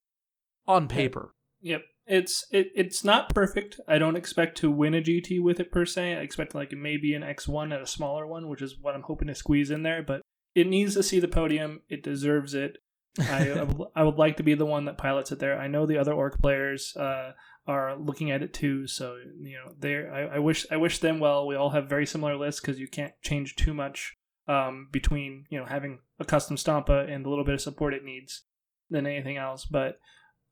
on 0.66 0.86
paper. 0.86 1.32
Yep. 1.62 1.82
It's 2.06 2.44
it, 2.50 2.68
it's 2.74 3.02
not 3.04 3.34
perfect. 3.34 3.80
I 3.88 3.98
don't 3.98 4.16
expect 4.16 4.58
to 4.58 4.70
win 4.70 4.94
a 4.94 5.00
GT 5.00 5.42
with 5.42 5.58
it 5.58 5.72
per 5.72 5.86
se. 5.86 6.14
I 6.14 6.20
expect 6.20 6.54
like 6.54 6.72
maybe 6.72 7.14
an 7.14 7.22
X1 7.22 7.64
and 7.64 7.82
a 7.82 7.86
smaller 7.86 8.26
one, 8.26 8.48
which 8.48 8.62
is 8.62 8.76
what 8.78 8.94
I'm 8.94 9.02
hoping 9.02 9.28
to 9.28 9.34
squeeze 9.34 9.70
in 9.70 9.82
there. 9.82 10.02
But 10.02 10.20
it 10.54 10.66
needs 10.66 10.94
to 10.94 11.02
see 11.02 11.18
the 11.18 11.28
podium. 11.28 11.80
It 11.88 12.02
deserves 12.02 12.54
it. 12.54 12.78
I, 13.18 13.66
I, 13.94 14.02
would, 14.02 14.16
like 14.16 14.38
to 14.38 14.42
be 14.42 14.54
the 14.54 14.66
one 14.66 14.86
that 14.86 14.98
pilots 14.98 15.30
it 15.30 15.38
there. 15.38 15.58
I 15.58 15.68
know 15.68 15.86
the 15.86 15.98
other 15.98 16.12
orc 16.12 16.40
players 16.40 16.96
uh, 16.96 17.32
are 17.66 17.96
looking 17.96 18.32
at 18.32 18.42
it 18.42 18.52
too, 18.52 18.88
so 18.88 19.16
you 19.40 19.56
know 19.56 19.72
they. 19.78 20.06
I, 20.06 20.36
I 20.36 20.38
wish 20.40 20.66
I 20.70 20.76
wish 20.76 20.98
them 20.98 21.20
well. 21.20 21.46
We 21.46 21.54
all 21.54 21.70
have 21.70 21.88
very 21.88 22.06
similar 22.06 22.36
lists 22.36 22.60
because 22.60 22.80
you 22.80 22.88
can't 22.88 23.12
change 23.22 23.54
too 23.54 23.72
much 23.72 24.16
um, 24.48 24.88
between 24.90 25.46
you 25.48 25.58
know 25.58 25.64
having 25.64 26.00
a 26.18 26.24
custom 26.24 26.56
stompa 26.56 27.08
and 27.08 27.24
the 27.24 27.28
little 27.28 27.44
bit 27.44 27.54
of 27.54 27.60
support 27.60 27.94
it 27.94 28.04
needs 28.04 28.42
than 28.90 29.06
anything 29.06 29.36
else. 29.36 29.64
But 29.64 29.98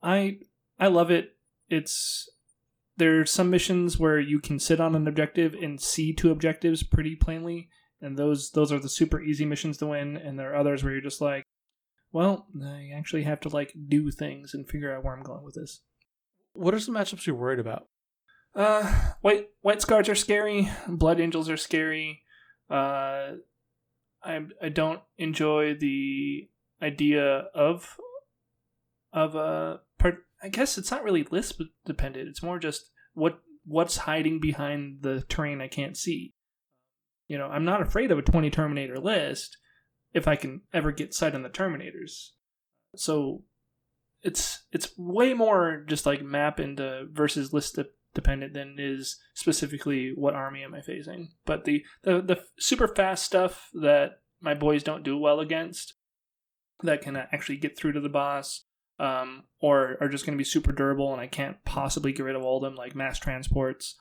I 0.02 0.38
I 0.78 0.86
love 0.86 1.10
it. 1.10 1.36
It's 1.72 2.28
there's 2.98 3.30
some 3.30 3.50
missions 3.50 3.98
where 3.98 4.20
you 4.20 4.38
can 4.38 4.58
sit 4.58 4.80
on 4.80 4.94
an 4.94 5.08
objective 5.08 5.54
and 5.54 5.80
see 5.80 6.12
two 6.12 6.30
objectives 6.30 6.82
pretty 6.82 7.16
plainly, 7.16 7.68
and 8.00 8.18
those 8.18 8.50
those 8.50 8.70
are 8.70 8.78
the 8.78 8.88
super 8.88 9.22
easy 9.22 9.46
missions 9.46 9.78
to 9.78 9.86
win. 9.86 10.16
And 10.16 10.38
there 10.38 10.52
are 10.52 10.56
others 10.56 10.84
where 10.84 10.92
you're 10.92 11.02
just 11.02 11.20
like, 11.20 11.44
well, 12.12 12.46
I 12.62 12.90
actually 12.94 13.22
have 13.22 13.40
to 13.40 13.48
like 13.48 13.72
do 13.88 14.10
things 14.10 14.54
and 14.54 14.68
figure 14.68 14.94
out 14.94 15.02
where 15.02 15.14
I'm 15.14 15.22
going 15.22 15.44
with 15.44 15.54
this. 15.54 15.80
What 16.52 16.74
are 16.74 16.80
some 16.80 16.94
matchups 16.94 17.26
you're 17.26 17.34
worried 17.36 17.58
about? 17.58 17.88
Uh, 18.54 19.12
white 19.22 19.48
white 19.62 19.80
scars 19.80 20.08
are 20.08 20.14
scary. 20.14 20.70
Blood 20.86 21.20
angels 21.20 21.48
are 21.48 21.56
scary. 21.56 22.22
Uh, 22.70 23.36
I 24.22 24.40
I 24.60 24.68
don't 24.68 25.00
enjoy 25.16 25.74
the 25.74 26.50
idea 26.82 27.46
of 27.54 27.96
of 29.12 29.34
a 29.34 29.80
part. 29.80 29.80
I 30.42 30.48
guess 30.48 30.76
it's 30.76 30.90
not 30.90 31.04
really 31.04 31.26
list 31.30 31.60
dependent. 31.84 32.28
It's 32.28 32.42
more 32.42 32.58
just 32.58 32.90
what 33.14 33.40
what's 33.64 33.98
hiding 33.98 34.40
behind 34.40 35.02
the 35.02 35.22
terrain 35.28 35.60
I 35.60 35.68
can't 35.68 35.96
see. 35.96 36.34
You 37.28 37.38
know, 37.38 37.46
I'm 37.46 37.64
not 37.64 37.80
afraid 37.80 38.10
of 38.10 38.18
a 38.18 38.22
20 38.22 38.50
Terminator 38.50 38.98
list 38.98 39.56
if 40.12 40.26
I 40.26 40.36
can 40.36 40.62
ever 40.74 40.90
get 40.92 41.14
sight 41.14 41.34
on 41.34 41.42
the 41.42 41.48
Terminators. 41.48 42.30
So 42.96 43.44
it's 44.22 44.64
it's 44.72 44.96
way 44.96 45.34
more 45.34 45.84
just 45.86 46.06
like 46.06 46.22
map 46.22 46.60
into 46.60 46.84
uh, 46.84 47.02
versus 47.10 47.52
list 47.52 47.76
de- 47.76 47.86
dependent 48.14 48.52
than 48.52 48.76
is 48.78 49.18
specifically 49.34 50.12
what 50.14 50.34
army 50.34 50.62
am 50.62 50.74
I 50.74 50.80
facing. 50.80 51.30
But 51.44 51.64
the, 51.64 51.84
the 52.02 52.20
the 52.20 52.44
super 52.58 52.88
fast 52.88 53.24
stuff 53.24 53.68
that 53.74 54.20
my 54.40 54.54
boys 54.54 54.82
don't 54.82 55.04
do 55.04 55.16
well 55.16 55.40
against 55.40 55.94
that 56.82 57.02
can 57.02 57.16
uh, 57.16 57.26
actually 57.32 57.56
get 57.56 57.78
through 57.78 57.92
to 57.92 58.00
the 58.00 58.08
boss 58.08 58.64
um, 59.02 59.44
or 59.60 59.96
are 60.00 60.08
just 60.08 60.24
going 60.24 60.36
to 60.36 60.40
be 60.40 60.44
super 60.48 60.72
durable 60.72 61.12
and 61.12 61.20
I 61.20 61.26
can't 61.26 61.62
possibly 61.64 62.12
get 62.12 62.22
rid 62.22 62.36
of 62.36 62.42
all 62.42 62.58
of 62.58 62.62
them 62.62 62.76
like 62.76 62.94
mass 62.94 63.18
transports 63.18 63.96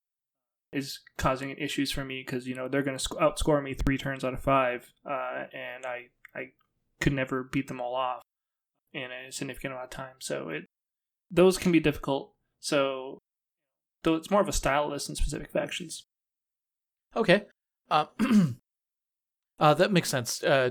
is 0.72 1.00
causing 1.18 1.52
issues 1.52 1.92
for 1.92 2.06
me 2.06 2.24
because 2.26 2.48
you 2.48 2.56
know 2.56 2.68
they're 2.68 2.84
going 2.84 2.98
to 2.98 3.04
sc- 3.04 3.16
outscore 3.16 3.62
me 3.64 3.74
three 3.74 3.98
turns 3.98 4.24
out 4.24 4.34
of 4.34 4.42
five 4.42 4.94
uh, 5.06 5.46
and 5.54 5.86
I 5.86 6.06
I 6.36 6.52
could 7.02 7.14
never 7.14 7.44
beat 7.44 7.68
them 7.68 7.82
all 7.82 7.96
off 7.96 8.22
in 8.94 9.10
a 9.12 9.32
significant 9.32 9.74
amount 9.74 9.86
of 9.86 9.90
time 9.90 10.16
so 10.20 10.50
it 10.50 10.66
those 11.30 11.58
can 11.58 11.72
be 11.72 11.80
difficult 11.80 12.34
so 12.60 13.20
though 14.04 14.16
it's 14.16 14.32
more 14.32 14.42
of 14.42 14.48
a 14.48 14.54
style 14.54 14.90
list 14.90 15.08
specific 15.18 15.52
factions 15.52 16.06
Okay. 17.16 17.44
Uh, 17.90 18.06
uh, 19.60 19.74
that 19.74 19.92
makes 19.92 20.10
sense. 20.10 20.44
Uh, 20.44 20.70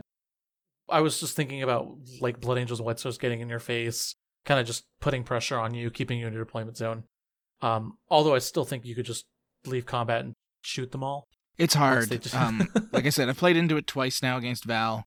I 0.89 1.01
was 1.01 1.20
just 1.20 1.37
thinking 1.37 1.62
about 1.62 1.89
like 2.20 2.41
Blood 2.41 2.59
Angels 2.59 2.81
and 2.81 2.87
White 2.87 2.99
Scars 2.99 3.18
getting 3.18 3.41
in 3.41 3.49
your 3.49 3.61
face, 3.61 4.14
kind 4.45 4.61
of 4.61 4.66
just 4.66 4.84
putting 5.01 5.22
pressure 5.24 5.59
on 5.59 5.74
you, 5.74 5.91
keeping 5.91 6.18
you 6.18 6.26
in 6.26 6.32
your 6.32 6.45
deployment 6.45 6.76
zone. 6.76 7.05
Um, 7.62 7.99
although 8.09 8.34
I 8.34 8.38
still 8.38 8.64
think 8.64 8.84
you 8.84 8.95
could 8.95 9.05
just 9.07 9.26
leave 9.66 9.86
combat 9.86 10.24
and 10.24 10.34
shoot 10.62 10.93
them 10.93 11.03
all. 11.05 11.28
It's 11.59 11.74
hard. 11.74 12.09
just- 12.22 12.34
um, 12.34 12.68
like 12.93 13.05
I 13.07 13.11
said, 13.11 13.28
I've 13.28 13.36
played 13.36 13.57
into 13.57 13.76
it 13.76 13.86
twice 13.86 14.22
now 14.22 14.38
against 14.38 14.64
Val. 14.64 15.05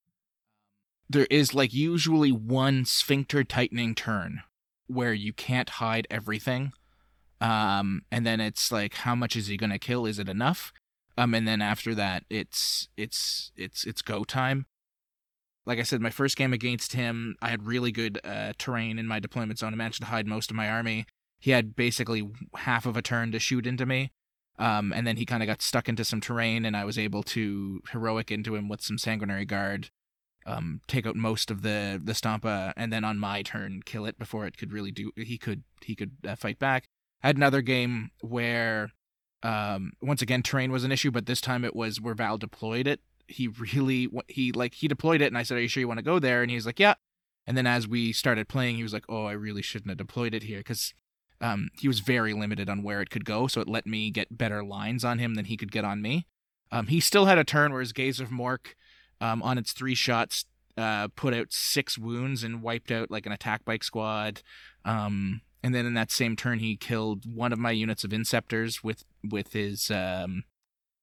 There 1.10 1.26
is 1.30 1.52
like 1.54 1.74
usually 1.74 2.30
one 2.32 2.84
sphincter 2.84 3.44
tightening 3.44 3.94
turn 3.94 4.40
where 4.86 5.12
you 5.12 5.32
can't 5.32 5.68
hide 5.68 6.06
everything. 6.10 6.72
Um, 7.40 8.02
and 8.10 8.24
then 8.26 8.40
it's 8.40 8.70
like, 8.72 8.94
how 8.94 9.14
much 9.14 9.36
is 9.36 9.48
he 9.48 9.56
gonna 9.56 9.78
kill? 9.78 10.06
Is 10.06 10.18
it 10.18 10.28
enough? 10.28 10.72
Um, 11.18 11.34
and 11.34 11.46
then 11.46 11.60
after 11.60 11.94
that, 11.94 12.24
it's 12.30 12.88
it's 12.96 13.52
it's 13.56 13.84
it's 13.84 14.02
go 14.02 14.24
time. 14.24 14.66
Like 15.66 15.78
I 15.78 15.82
said, 15.82 16.00
my 16.00 16.10
first 16.10 16.36
game 16.36 16.52
against 16.52 16.92
him, 16.92 17.36
I 17.40 17.48
had 17.48 17.66
really 17.66 17.90
good 17.90 18.20
uh, 18.22 18.52
terrain 18.58 18.98
in 18.98 19.06
my 19.06 19.18
deployment 19.18 19.58
zone. 19.58 19.72
I 19.72 19.76
managed 19.76 20.00
to 20.00 20.06
hide 20.08 20.26
most 20.26 20.50
of 20.50 20.56
my 20.56 20.68
army. 20.68 21.06
He 21.38 21.52
had 21.52 21.74
basically 21.74 22.28
half 22.54 22.86
of 22.86 22.96
a 22.96 23.02
turn 23.02 23.32
to 23.32 23.38
shoot 23.38 23.66
into 23.66 23.86
me. 23.86 24.10
Um, 24.58 24.92
and 24.92 25.06
then 25.06 25.16
he 25.16 25.26
kind 25.26 25.42
of 25.42 25.46
got 25.46 25.62
stuck 25.62 25.88
into 25.88 26.04
some 26.04 26.20
terrain, 26.20 26.64
and 26.64 26.76
I 26.76 26.84
was 26.84 26.98
able 26.98 27.22
to 27.24 27.80
heroic 27.90 28.30
into 28.30 28.54
him 28.54 28.68
with 28.68 28.82
some 28.82 28.98
sanguinary 28.98 29.44
guard, 29.44 29.90
um, 30.46 30.80
take 30.86 31.06
out 31.06 31.16
most 31.16 31.50
of 31.50 31.62
the 31.62 32.00
the 32.02 32.12
stompa, 32.12 32.72
and 32.76 32.92
then 32.92 33.02
on 33.02 33.18
my 33.18 33.42
turn 33.42 33.82
kill 33.84 34.06
it 34.06 34.18
before 34.18 34.46
it 34.46 34.56
could 34.56 34.72
really 34.72 34.92
do. 34.92 35.10
He 35.16 35.38
could 35.38 35.64
he 35.82 35.96
could 35.96 36.12
uh, 36.26 36.36
fight 36.36 36.58
back. 36.58 36.84
I 37.22 37.26
had 37.26 37.36
another 37.36 37.62
game 37.62 38.10
where, 38.20 38.90
um, 39.42 39.94
once 40.00 40.22
again 40.22 40.42
terrain 40.42 40.70
was 40.70 40.84
an 40.84 40.92
issue, 40.92 41.10
but 41.10 41.26
this 41.26 41.40
time 41.40 41.64
it 41.64 41.74
was 41.74 42.00
where 42.00 42.14
Val 42.14 42.38
deployed 42.38 42.86
it. 42.86 43.00
He 43.26 43.48
really 43.48 44.08
he 44.28 44.52
like 44.52 44.74
he 44.74 44.88
deployed 44.88 45.20
it, 45.20 45.26
and 45.26 45.38
I 45.38 45.42
said, 45.42 45.58
"Are 45.58 45.60
you 45.60 45.68
sure 45.68 45.80
you 45.80 45.88
want 45.88 45.98
to 45.98 46.04
go 46.04 46.18
there?" 46.18 46.42
And 46.42 46.50
he's 46.50 46.66
like, 46.66 46.80
"Yeah." 46.80 46.94
And 47.46 47.56
then 47.56 47.66
as 47.66 47.86
we 47.86 48.12
started 48.12 48.48
playing, 48.48 48.76
he 48.76 48.82
was 48.82 48.92
like, 48.92 49.04
"Oh, 49.08 49.24
I 49.24 49.32
really 49.32 49.62
shouldn't 49.62 49.90
have 49.90 49.98
deployed 49.98 50.34
it 50.34 50.44
here 50.44 50.58
because 50.58 50.94
um, 51.40 51.68
he 51.78 51.88
was 51.88 52.00
very 52.00 52.32
limited 52.32 52.68
on 52.68 52.82
where 52.82 53.00
it 53.00 53.10
could 53.10 53.24
go, 53.24 53.46
so 53.46 53.60
it 53.60 53.68
let 53.68 53.86
me 53.86 54.10
get 54.10 54.36
better 54.36 54.64
lines 54.64 55.04
on 55.04 55.18
him 55.18 55.34
than 55.34 55.46
he 55.46 55.56
could 55.56 55.72
get 55.72 55.84
on 55.84 56.00
me. 56.00 56.26
Um, 56.70 56.86
he 56.86 57.00
still 57.00 57.26
had 57.26 57.38
a 57.38 57.44
turn 57.44 57.72
where 57.72 57.80
his 57.80 57.92
Gaze 57.92 58.20
of 58.20 58.30
Mork, 58.30 58.74
um, 59.20 59.42
on 59.42 59.58
its 59.58 59.72
three 59.72 59.94
shots, 59.94 60.46
uh, 60.76 61.08
put 61.14 61.34
out 61.34 61.52
six 61.52 61.98
wounds 61.98 62.42
and 62.42 62.62
wiped 62.62 62.90
out 62.90 63.10
like 63.10 63.26
an 63.26 63.32
attack 63.32 63.64
bike 63.64 63.84
squad. 63.84 64.42
Um, 64.84 65.42
and 65.62 65.74
then 65.74 65.86
in 65.86 65.94
that 65.94 66.10
same 66.10 66.36
turn, 66.36 66.58
he 66.58 66.76
killed 66.76 67.24
one 67.32 67.52
of 67.52 67.58
my 67.58 67.70
units 67.70 68.04
of 68.04 68.10
Inceptors 68.10 68.82
with 68.82 69.04
with 69.22 69.52
his 69.52 69.90
um, 69.90 70.44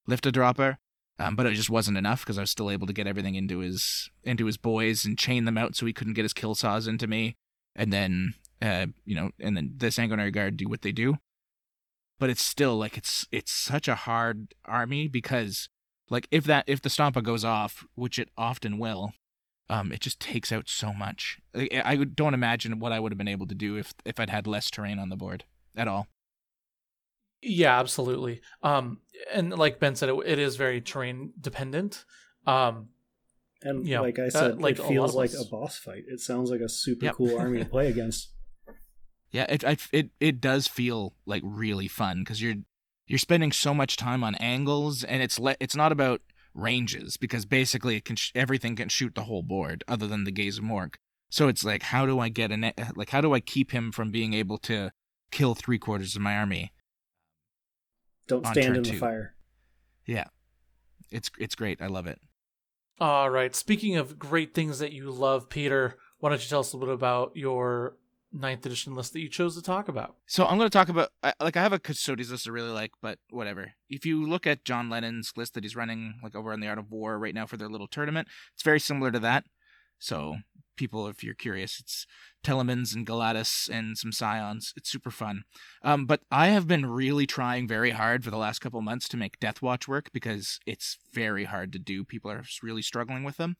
a 0.10 0.18
Dropper. 0.18 0.78
Um, 1.20 1.36
but 1.36 1.46
it 1.46 1.54
just 1.54 1.70
wasn't 1.70 1.98
enough 1.98 2.22
because 2.22 2.38
I 2.38 2.42
was 2.42 2.50
still 2.50 2.72
able 2.72 2.88
to 2.88 2.94
get 2.94 3.06
everything 3.06 3.36
into 3.36 3.60
his 3.60 4.10
into 4.24 4.46
his 4.46 4.58
boys 4.58 5.06
and 5.06 5.18
chain 5.18 5.46
them 5.46 5.58
out 5.58 5.76
so 5.76 5.86
he 5.86 5.94
couldn't 5.94 6.14
get 6.14 6.26
his 6.26 6.34
kill 6.34 6.56
saws 6.56 6.88
into 6.88 7.08
me. 7.08 7.36
And 7.76 7.94
then 7.94 8.34
uh, 8.62 8.88
you 9.06 9.16
know, 9.16 9.32
and 9.40 9.58
then 9.58 9.74
the 9.78 9.92
Sanguinary 9.92 10.32
Guard 10.32 10.58
do 10.58 10.68
what 10.68 10.82
they 10.82 10.92
do. 10.92 11.18
But 12.20 12.30
it's 12.30 12.44
still 12.44 12.78
like 12.78 12.98
it's 12.98 13.28
it's 13.32 13.52
such 13.52 13.88
a 13.88 13.96
hard 13.96 14.54
army 14.66 15.08
because 15.08 15.70
like 16.10 16.28
if 16.30 16.44
that 16.46 16.66
if 16.68 16.82
the 16.82 16.90
Stompa 16.90 17.24
goes 17.24 17.44
off, 17.44 17.86
which 17.96 18.20
it 18.20 18.30
often 18.38 18.78
will, 18.78 19.14
um, 19.70 19.92
it 19.92 20.02
just 20.02 20.20
takes 20.20 20.52
out 20.52 20.70
so 20.70 20.94
much. 20.94 21.40
I, 21.56 21.82
I 21.84 21.96
don't 21.96 22.36
imagine 22.36 22.80
what 22.80 22.92
I 22.92 23.00
would 23.00 23.12
have 23.12 23.18
been 23.18 23.28
able 23.28 23.48
to 23.48 23.56
do 23.56 23.76
if 23.76 23.94
if 24.06 24.20
I'd 24.20 24.30
had 24.30 24.46
less 24.46 24.70
terrain 24.70 25.00
on 25.00 25.10
the 25.10 25.16
board 25.16 25.46
at 25.76 25.88
all. 25.88 26.08
Yeah, 27.42 27.80
absolutely. 27.80 28.42
Um, 28.62 29.00
and 29.34 29.52
like 29.58 29.80
Ben 29.80 29.96
said, 29.96 30.10
it, 30.10 30.16
it 30.26 30.40
is 30.40 30.56
very 30.56 30.82
terrain 30.82 31.34
dependent. 31.40 32.06
Um, 32.46 32.90
And 33.64 33.86
Yeah, 33.88 34.02
like 34.02 34.20
I 34.20 34.26
uh, 34.26 34.30
said, 34.30 34.62
like 34.62 34.80
it 34.80 34.86
feels 34.86 35.12
of 35.12 35.16
like 35.16 35.30
us. 35.32 35.46
a 35.46 35.50
boss 35.50 35.78
fight. 35.78 36.04
It 36.08 36.20
sounds 36.20 36.50
like 36.52 36.62
a 36.62 36.70
super 36.70 37.06
Yep. 37.06 37.16
cool 37.16 37.38
army 37.38 37.60
to 37.60 37.66
play 37.70 37.88
against. 37.90 38.30
Yeah, 39.32 39.46
it 39.50 39.64
I, 39.64 39.78
it 39.92 40.10
it 40.20 40.42
does 40.42 40.68
feel 40.68 41.16
like 41.26 41.42
really 41.46 41.88
fun 41.88 42.20
because 42.20 42.42
you're 42.42 42.56
you're 43.08 43.20
spending 43.20 43.52
so 43.52 43.74
much 43.74 43.98
time 43.98 44.24
on 44.24 44.36
angles, 44.36 45.04
and 45.04 45.22
it's 45.24 45.40
le- 45.40 45.56
it's 45.60 45.76
not 45.76 45.92
about 45.92 46.22
ranges 46.54 47.16
because 47.18 47.46
basically 47.46 47.96
it 47.96 48.04
can 48.06 48.16
sh- 48.18 48.32
everything 48.36 48.76
can 48.76 48.90
shoot 48.90 49.16
the 49.16 49.24
whole 49.24 49.42
board 49.44 49.84
other 49.88 50.06
than 50.08 50.26
the 50.26 50.32
gaze 50.32 50.58
of 50.58 50.64
Mork. 50.66 50.96
So 51.30 51.48
it's 51.48 51.64
like, 51.64 51.84
how 51.84 52.06
do 52.06 52.20
I 52.20 52.28
get 52.30 52.52
an 52.52 52.74
like 52.96 53.12
how 53.12 53.22
do 53.22 53.34
I 53.34 53.40
keep 53.40 53.72
him 53.72 53.92
from 53.92 54.12
being 54.12 54.34
able 54.34 54.58
to 54.60 54.92
kill 55.32 55.56
three 55.56 55.80
quarters 55.80 56.16
of 56.16 56.22
my 56.22 56.36
army? 56.38 56.74
Don't 58.28 58.46
stand 58.46 58.68
turn 58.68 58.76
in 58.78 58.84
the 58.84 58.90
two. 58.92 58.98
fire. 58.98 59.36
Yeah, 60.06 60.26
it's 61.12 61.30
it's 61.40 61.56
great. 61.56 61.82
I 61.82 61.88
love 61.88 62.08
it. 62.08 62.20
all 63.00 63.30
right. 63.30 63.56
Speaking 63.56 63.98
of 63.98 64.18
great 64.20 64.54
things 64.54 64.80
that 64.80 64.92
you 64.92 65.12
love, 65.12 65.50
Peter, 65.50 65.98
why 66.20 66.30
don't 66.30 66.42
you 66.42 66.50
tell 66.50 66.60
us 66.60 66.74
a 66.74 66.78
little 66.78 66.94
bit 66.94 67.00
about 67.00 67.36
your 67.36 67.96
ninth 68.34 68.66
edition 68.66 68.96
list 68.96 69.12
that 69.12 69.20
you 69.20 69.28
chose 69.28 69.56
to 69.56 69.62
talk 69.62 69.88
about? 69.90 70.16
So 70.28 70.46
I'm 70.46 70.58
going 70.58 70.70
to 70.70 70.78
talk 70.78 70.90
about 70.90 71.10
like 71.42 71.58
I 71.58 71.62
have 71.62 71.74
a 71.74 71.80
Custodes 71.80 72.32
list 72.32 72.48
I 72.48 72.52
really 72.52 72.70
like, 72.70 72.92
but 73.02 73.20
whatever. 73.30 73.74
If 73.90 74.06
you 74.06 74.26
look 74.28 74.48
at 74.48 74.64
John 74.66 74.90
Lennon's 74.90 75.34
list 75.36 75.54
that 75.56 75.64
he's 75.64 75.76
running 75.76 76.20
like 76.24 76.36
over 76.36 76.54
on 76.54 76.60
the 76.62 76.68
Art 76.68 76.78
of 76.80 76.92
War 76.92 77.18
right 77.20 77.36
now 77.36 77.46
for 77.46 77.58
their 77.58 77.70
little 77.70 77.88
tournament, 77.88 78.28
it's 78.54 78.64
very 78.64 78.80
similar 78.80 79.12
to 79.12 79.20
that. 79.20 79.46
So 80.00 80.38
people, 80.82 81.08
if 81.08 81.24
you're 81.24 81.36
curious, 81.36 81.80
it's 81.80 82.08
Telemans 82.44 82.96
and 82.96 83.06
Galatus 83.06 83.70
and 83.70 83.96
some 83.96 84.12
Scions. 84.12 84.74
It's 84.76 84.90
super 84.90 85.12
fun. 85.12 85.44
Um, 85.84 86.08
but 86.08 86.22
I 86.32 86.48
have 86.48 86.68
been 86.68 86.88
really 86.88 87.28
trying 87.28 87.68
very 87.68 87.92
hard 87.92 88.24
for 88.24 88.32
the 88.32 88.38
last 88.38 88.60
couple 88.60 88.82
months 88.82 89.08
to 89.10 89.18
make 89.18 89.40
Death 89.40 89.62
Watch 89.62 89.88
work 89.88 90.12
because 90.12 90.60
it's 90.66 90.98
very 91.14 91.44
hard 91.44 91.72
to 91.74 91.80
do. 91.80 92.04
People 92.04 92.32
are 92.32 92.44
really 92.64 92.82
struggling 92.82 93.24
with 93.24 93.38
them. 93.38 93.58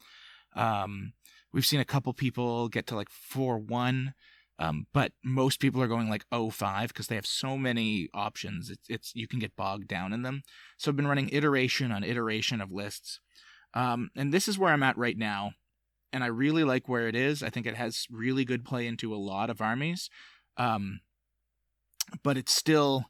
Um, 0.56 1.14
we've 1.54 1.66
seen 1.66 1.80
a 1.80 1.86
couple 1.86 2.12
people 2.14 2.70
get 2.70 2.88
to 2.88 2.96
like 2.96 3.10
four 3.10 3.60
one. 3.60 4.16
Um, 4.58 4.88
but 4.94 5.12
most 5.24 5.60
people 5.60 5.82
are 5.82 5.88
going 5.88 6.10
like 6.10 6.26
05 6.32 6.90
because 6.90 7.08
they 7.08 7.16
have 7.16 7.26
so 7.26 7.58
many 7.58 8.10
options. 8.16 8.70
It's, 8.72 8.88
it's 8.90 9.12
you 9.16 9.28
can 9.28 9.40
get 9.40 9.56
bogged 9.56 9.88
down 9.88 10.12
in 10.12 10.24
them. 10.24 10.42
So 10.78 10.90
I've 10.90 10.96
been 10.96 11.08
running 11.08 11.30
iteration 11.30 11.92
on 11.92 12.04
iteration 12.04 12.62
of 12.62 12.72
lists, 12.72 13.20
um, 13.74 14.10
and 14.16 14.32
this 14.32 14.48
is 14.48 14.60
where 14.60 14.72
I'm 14.72 14.84
at 14.84 14.98
right 14.98 15.18
now. 15.18 15.54
And 16.14 16.24
I 16.24 16.28
really 16.28 16.64
like 16.64 16.90
where 16.90 17.08
it 17.08 17.16
is. 17.16 17.42
I 17.42 17.50
think 17.50 17.66
it 17.66 17.76
has 17.76 18.06
really 18.12 18.44
good 18.44 18.66
play 18.66 18.86
into 18.86 19.14
a 19.14 19.18
lot 19.18 19.50
of 19.50 19.62
armies, 19.62 20.10
um, 20.58 21.00
but 22.22 22.38
it's 22.38 22.54
still 22.54 23.06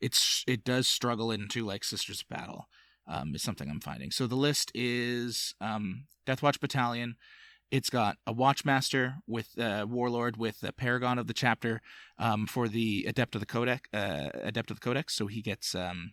it's 0.00 0.44
it 0.46 0.64
does 0.64 0.86
struggle 0.86 1.30
into 1.30 1.64
like 1.64 1.82
Sisters 1.84 2.20
of 2.20 2.28
Battle. 2.28 2.68
Um, 3.06 3.34
is 3.34 3.42
something 3.42 3.68
I'm 3.68 3.80
finding. 3.80 4.10
So 4.10 4.26
the 4.26 4.34
list 4.34 4.72
is 4.74 5.54
um, 5.60 6.04
Deathwatch 6.26 6.58
Battalion, 6.58 7.16
it's 7.74 7.90
got 7.90 8.18
a 8.24 8.32
Watchmaster 8.32 9.16
with 9.26 9.58
uh, 9.58 9.84
Warlord 9.88 10.36
with 10.36 10.62
a 10.62 10.72
Paragon 10.72 11.18
of 11.18 11.26
the 11.26 11.32
chapter 11.32 11.80
um, 12.18 12.46
for 12.46 12.68
the 12.68 13.04
Adept 13.08 13.34
of 13.34 13.40
the 13.40 13.46
Codex. 13.46 13.88
Uh, 13.92 14.28
Adept 14.34 14.70
of 14.70 14.78
the 14.78 14.84
Codex, 14.84 15.14
so 15.14 15.26
he 15.26 15.42
gets 15.42 15.74
um, 15.74 16.12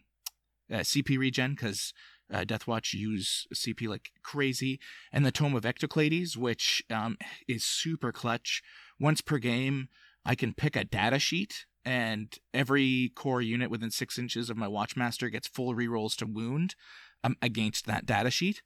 uh, 0.71 0.77
CP 0.77 1.19
regen 1.19 1.51
because 1.51 1.93
uh, 2.31 2.45
Deathwatch 2.45 2.93
use 2.93 3.47
CP 3.53 3.87
like 3.87 4.11
crazy, 4.23 4.79
and 5.11 5.25
the 5.25 5.31
Tome 5.31 5.55
of 5.55 5.63
Ectoclades, 5.63 6.37
which 6.37 6.83
um, 6.89 7.17
is 7.47 7.63
super 7.63 8.11
clutch. 8.11 8.61
Once 8.99 9.21
per 9.21 9.37
game, 9.37 9.89
I 10.25 10.35
can 10.35 10.53
pick 10.53 10.75
a 10.75 10.83
data 10.83 11.19
sheet, 11.19 11.65
and 11.83 12.33
every 12.53 13.11
core 13.15 13.41
unit 13.41 13.69
within 13.71 13.91
six 13.91 14.17
inches 14.17 14.49
of 14.49 14.57
my 14.57 14.67
Watchmaster 14.67 15.31
gets 15.31 15.47
full 15.47 15.73
rerolls 15.73 16.15
to 16.17 16.25
wound 16.25 16.75
um, 17.23 17.35
against 17.41 17.85
that 17.87 18.05
data 18.05 18.31
sheet. 18.31 18.61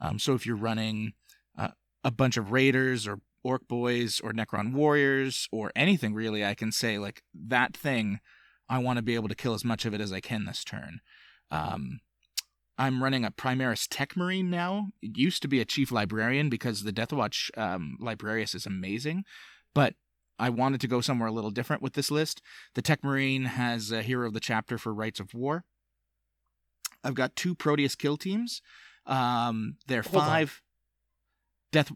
Um, 0.00 0.18
so 0.18 0.34
if 0.34 0.46
you're 0.46 0.56
running 0.56 1.14
a 2.04 2.10
bunch 2.10 2.36
of 2.36 2.52
raiders 2.52 3.06
or 3.06 3.20
ork 3.44 3.66
boys 3.68 4.20
or 4.20 4.32
necron 4.32 4.72
warriors 4.72 5.48
or 5.52 5.70
anything 5.76 6.12
really 6.12 6.44
i 6.44 6.54
can 6.54 6.72
say 6.72 6.98
like 6.98 7.22
that 7.34 7.76
thing 7.76 8.18
i 8.68 8.78
want 8.78 8.96
to 8.96 9.02
be 9.02 9.14
able 9.14 9.28
to 9.28 9.34
kill 9.34 9.54
as 9.54 9.64
much 9.64 9.84
of 9.84 9.94
it 9.94 10.00
as 10.00 10.12
i 10.12 10.20
can 10.20 10.44
this 10.44 10.64
turn 10.64 11.00
um, 11.50 12.00
i'm 12.78 13.02
running 13.02 13.24
a 13.24 13.30
primaris 13.30 13.86
tech 13.90 14.16
marine 14.16 14.48
now 14.50 14.88
it 15.02 15.16
used 15.16 15.42
to 15.42 15.48
be 15.48 15.60
a 15.60 15.64
chief 15.64 15.90
librarian 15.92 16.48
because 16.48 16.82
the 16.84 16.92
deathwatch 16.92 17.50
um, 17.58 17.96
librarius 18.00 18.54
is 18.54 18.66
amazing 18.66 19.24
but 19.74 19.94
I 20.40 20.50
wanted 20.50 20.80
to 20.82 20.86
go 20.86 21.00
somewhere 21.00 21.28
a 21.28 21.32
little 21.32 21.50
different 21.50 21.82
with 21.82 21.94
this 21.94 22.12
list. 22.12 22.40
The 22.74 22.80
Tech 22.80 23.02
Marine 23.02 23.44
has 23.46 23.90
a 23.90 24.02
hero 24.02 24.28
of 24.28 24.34
the 24.34 24.38
chapter 24.40 24.78
for 24.78 24.94
Rites 24.94 25.18
of 25.18 25.34
War. 25.34 25.64
I've 27.02 27.14
got 27.16 27.34
two 27.34 27.56
Proteus 27.56 27.96
kill 27.96 28.16
teams. 28.16 28.62
Um, 29.04 29.78
they're 29.88 30.02
Hold 30.02 30.22
on. 30.22 30.28
five 30.28 30.62
death. 31.72 31.90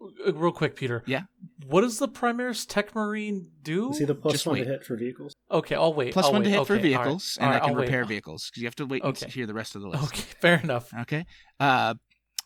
Uh, 0.00 0.32
Real 0.34 0.52
quick, 0.52 0.76
Peter. 0.76 1.02
Yeah. 1.04 1.22
What 1.66 1.80
does 1.80 1.98
the 1.98 2.06
Primaris 2.08 2.64
Tech 2.64 2.94
Marine 2.94 3.48
do? 3.62 3.92
See 3.92 4.04
the 4.04 4.14
plus 4.14 4.34
Just 4.34 4.46
one 4.46 4.54
wait. 4.54 4.64
to 4.64 4.70
hit 4.70 4.84
for 4.84 4.96
vehicles. 4.96 5.34
Okay, 5.50 5.74
I'll 5.74 5.94
wait. 5.94 6.12
Plus 6.12 6.26
I'll 6.26 6.32
one 6.32 6.42
to 6.42 6.50
hit 6.50 6.66
for 6.66 6.74
Okay, 6.74 6.74
right. 6.74 6.82
vehicles, 7.04 7.38
All 7.40 7.44
and 7.46 7.52
right, 7.54 7.62
I 7.62 7.64
can 7.66 7.74
I'll 7.74 7.80
wait. 7.80 7.86
repair 7.86 8.04
vehicles. 8.04 8.50
'cause 8.50 8.60
you 8.60 8.66
have 8.66 8.76
to 8.76 8.86
wait 8.86 9.02
Okay. 9.02 9.24
and 9.26 9.32
hear 9.32 9.46
the 9.46 9.54
rest 9.54 9.74
of 9.76 9.82
the 9.82 9.88
list. 9.88 10.04
Okay, 10.04 10.20
fair 10.40 10.60
enough. 10.60 10.92
Okay. 11.00 11.24
Uh, 11.58 11.94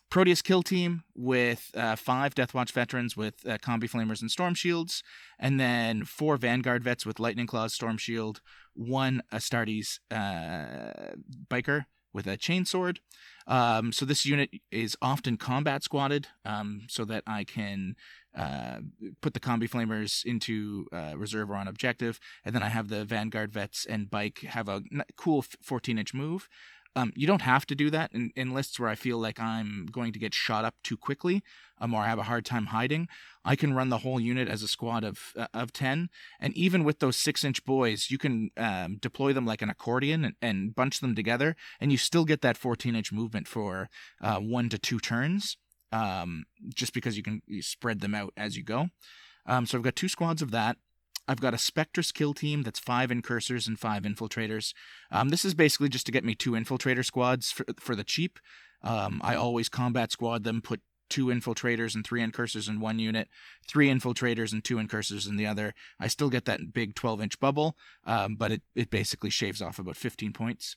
Proteus 0.09 0.43
kill 0.43 0.61
team 0.61 1.03
with 1.15 1.71
uh, 1.73 1.95
five 1.95 2.35
Deathwatch 2.35 2.71
veterans 2.71 3.17
with 3.17 3.35
uh, 3.47 3.57
combi 3.57 3.89
flamers 3.89 4.21
and 4.21 4.29
storm 4.29 4.53
shields, 4.53 5.01
and 5.39 5.59
then 5.59 6.05
four 6.05 6.37
Vanguard 6.37 6.83
vets 6.83 7.03
with 7.05 7.19
lightning 7.19 7.47
claws, 7.47 7.73
storm 7.73 7.97
shield, 7.97 8.39
one 8.75 9.23
Astartes 9.33 9.99
uh, 10.11 11.15
biker 11.49 11.85
with 12.13 12.27
a 12.27 12.37
chainsword. 12.37 12.97
Um, 13.47 13.91
so 13.91 14.05
this 14.05 14.23
unit 14.23 14.51
is 14.71 14.95
often 15.01 15.35
combat 15.35 15.81
squadded, 15.81 16.25
um, 16.45 16.81
so 16.87 17.05
that 17.05 17.23
I 17.25 17.43
can 17.43 17.95
uh, 18.35 18.79
put 19.21 19.33
the 19.33 19.39
combi 19.39 19.69
flamers 19.69 20.25
into 20.25 20.87
uh, 20.91 21.13
reserve 21.15 21.51
or 21.51 21.55
on 21.55 21.67
objective, 21.67 22.19
and 22.43 22.55
then 22.55 22.63
I 22.63 22.69
have 22.69 22.89
the 22.89 23.05
Vanguard 23.05 23.51
vets 23.51 23.85
and 23.85 24.09
bike 24.09 24.39
have 24.39 24.67
a 24.67 24.81
cool 25.15 25.45
14 25.61 25.97
inch 25.97 26.13
move. 26.13 26.49
Um, 26.95 27.11
you 27.15 27.25
don't 27.25 27.41
have 27.41 27.65
to 27.67 27.75
do 27.75 27.89
that 27.89 28.11
in, 28.13 28.31
in 28.35 28.53
lists 28.53 28.79
where 28.79 28.89
I 28.89 28.95
feel 28.95 29.17
like 29.17 29.39
I'm 29.39 29.87
going 29.87 30.13
to 30.13 30.19
get 30.19 30.33
shot 30.33 30.63
up 30.63 30.75
too 30.83 30.95
quickly, 30.95 31.41
um, 31.81 31.93
or 31.93 32.01
I 32.01 32.07
have 32.07 32.19
a 32.19 32.23
hard 32.23 32.45
time 32.45 32.67
hiding. 32.67 33.07
I 33.43 33.55
can 33.55 33.73
run 33.73 33.89
the 33.89 33.99
whole 33.99 34.19
unit 34.19 34.47
as 34.47 34.61
a 34.61 34.67
squad 34.67 35.03
of 35.03 35.33
uh, 35.35 35.47
of 35.53 35.73
ten, 35.73 36.09
and 36.39 36.55
even 36.55 36.83
with 36.83 36.99
those 36.99 37.15
six 37.15 37.43
inch 37.43 37.65
boys, 37.65 38.11
you 38.11 38.17
can 38.19 38.51
um, 38.57 38.97
deploy 38.97 39.33
them 39.33 39.45
like 39.45 39.61
an 39.61 39.69
accordion 39.69 40.23
and, 40.23 40.35
and 40.41 40.75
bunch 40.75 40.99
them 40.99 41.15
together, 41.15 41.55
and 41.79 41.91
you 41.91 41.97
still 41.97 42.25
get 42.25 42.41
that 42.41 42.57
14 42.57 42.95
inch 42.95 43.11
movement 43.11 43.47
for 43.47 43.89
uh, 44.21 44.37
one 44.37 44.69
to 44.69 44.77
two 44.77 44.99
turns, 44.99 45.57
um, 45.93 46.45
just 46.73 46.93
because 46.93 47.15
you 47.15 47.23
can 47.23 47.41
you 47.47 47.61
spread 47.61 48.01
them 48.01 48.15
out 48.15 48.33
as 48.35 48.57
you 48.57 48.63
go. 48.63 48.87
Um, 49.45 49.65
so 49.65 49.77
I've 49.77 49.83
got 49.83 49.95
two 49.95 50.09
squads 50.09 50.41
of 50.41 50.51
that. 50.51 50.77
I've 51.27 51.39
got 51.39 51.53
a 51.53 51.57
Spectrus 51.57 52.13
kill 52.13 52.33
team 52.33 52.63
that's 52.63 52.79
five 52.79 53.11
incursors 53.11 53.67
and 53.67 53.79
five 53.79 54.03
infiltrators. 54.03 54.73
Um, 55.11 55.29
this 55.29 55.45
is 55.45 55.53
basically 55.53 55.87
just 55.87 56.05
to 56.07 56.11
get 56.11 56.25
me 56.25 56.35
two 56.35 56.51
infiltrator 56.51 57.05
squads 57.05 57.51
for, 57.51 57.65
for 57.79 57.95
the 57.95 58.03
cheap. 58.03 58.39
Um, 58.81 59.21
I 59.23 59.35
always 59.35 59.69
combat 59.69 60.11
squad 60.11 60.43
them, 60.43 60.61
put 60.61 60.81
two 61.09 61.27
infiltrators 61.27 61.95
and 61.95 62.05
three 62.05 62.21
incursors 62.21 62.67
in 62.67 62.81
one 62.81 62.99
unit, 62.99 63.29
three 63.69 63.87
infiltrators 63.87 64.51
and 64.51 64.63
two 64.63 64.79
incursors 64.79 65.27
in 65.27 65.37
the 65.37 65.45
other. 65.45 65.73
I 65.99 66.07
still 66.07 66.29
get 66.29 66.45
that 66.45 66.73
big 66.73 66.95
12 66.95 67.21
inch 67.21 67.39
bubble, 67.39 67.77
um, 68.03 68.35
but 68.35 68.51
it, 68.51 68.61
it 68.75 68.89
basically 68.89 69.29
shaves 69.29 69.61
off 69.61 69.79
about 69.79 69.95
15 69.95 70.33
points. 70.33 70.75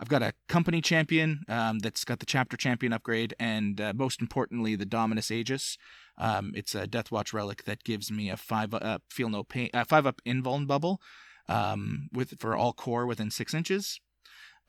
I've 0.00 0.08
got 0.08 0.22
a 0.22 0.32
company 0.48 0.80
champion 0.80 1.44
um, 1.48 1.80
that's 1.80 2.04
got 2.04 2.20
the 2.20 2.26
chapter 2.26 2.56
champion 2.56 2.92
upgrade, 2.92 3.34
and 3.40 3.80
uh, 3.80 3.92
most 3.94 4.20
importantly, 4.20 4.76
the 4.76 4.86
Dominus 4.86 5.30
Aegis. 5.30 5.76
Um, 6.16 6.52
it's 6.54 6.74
a 6.74 6.86
Deathwatch 6.86 7.32
relic 7.32 7.64
that 7.64 7.84
gives 7.84 8.10
me 8.10 8.30
a 8.30 8.36
five 8.36 8.74
up 8.74 9.02
feel 9.10 9.28
no 9.28 9.42
pain, 9.42 9.70
uh, 9.74 9.84
five 9.84 10.06
up 10.06 10.20
invuln 10.24 10.66
bubble, 10.66 11.00
um, 11.48 12.08
with 12.12 12.38
for 12.38 12.54
all 12.54 12.72
core 12.72 13.06
within 13.06 13.30
six 13.30 13.54
inches. 13.54 14.00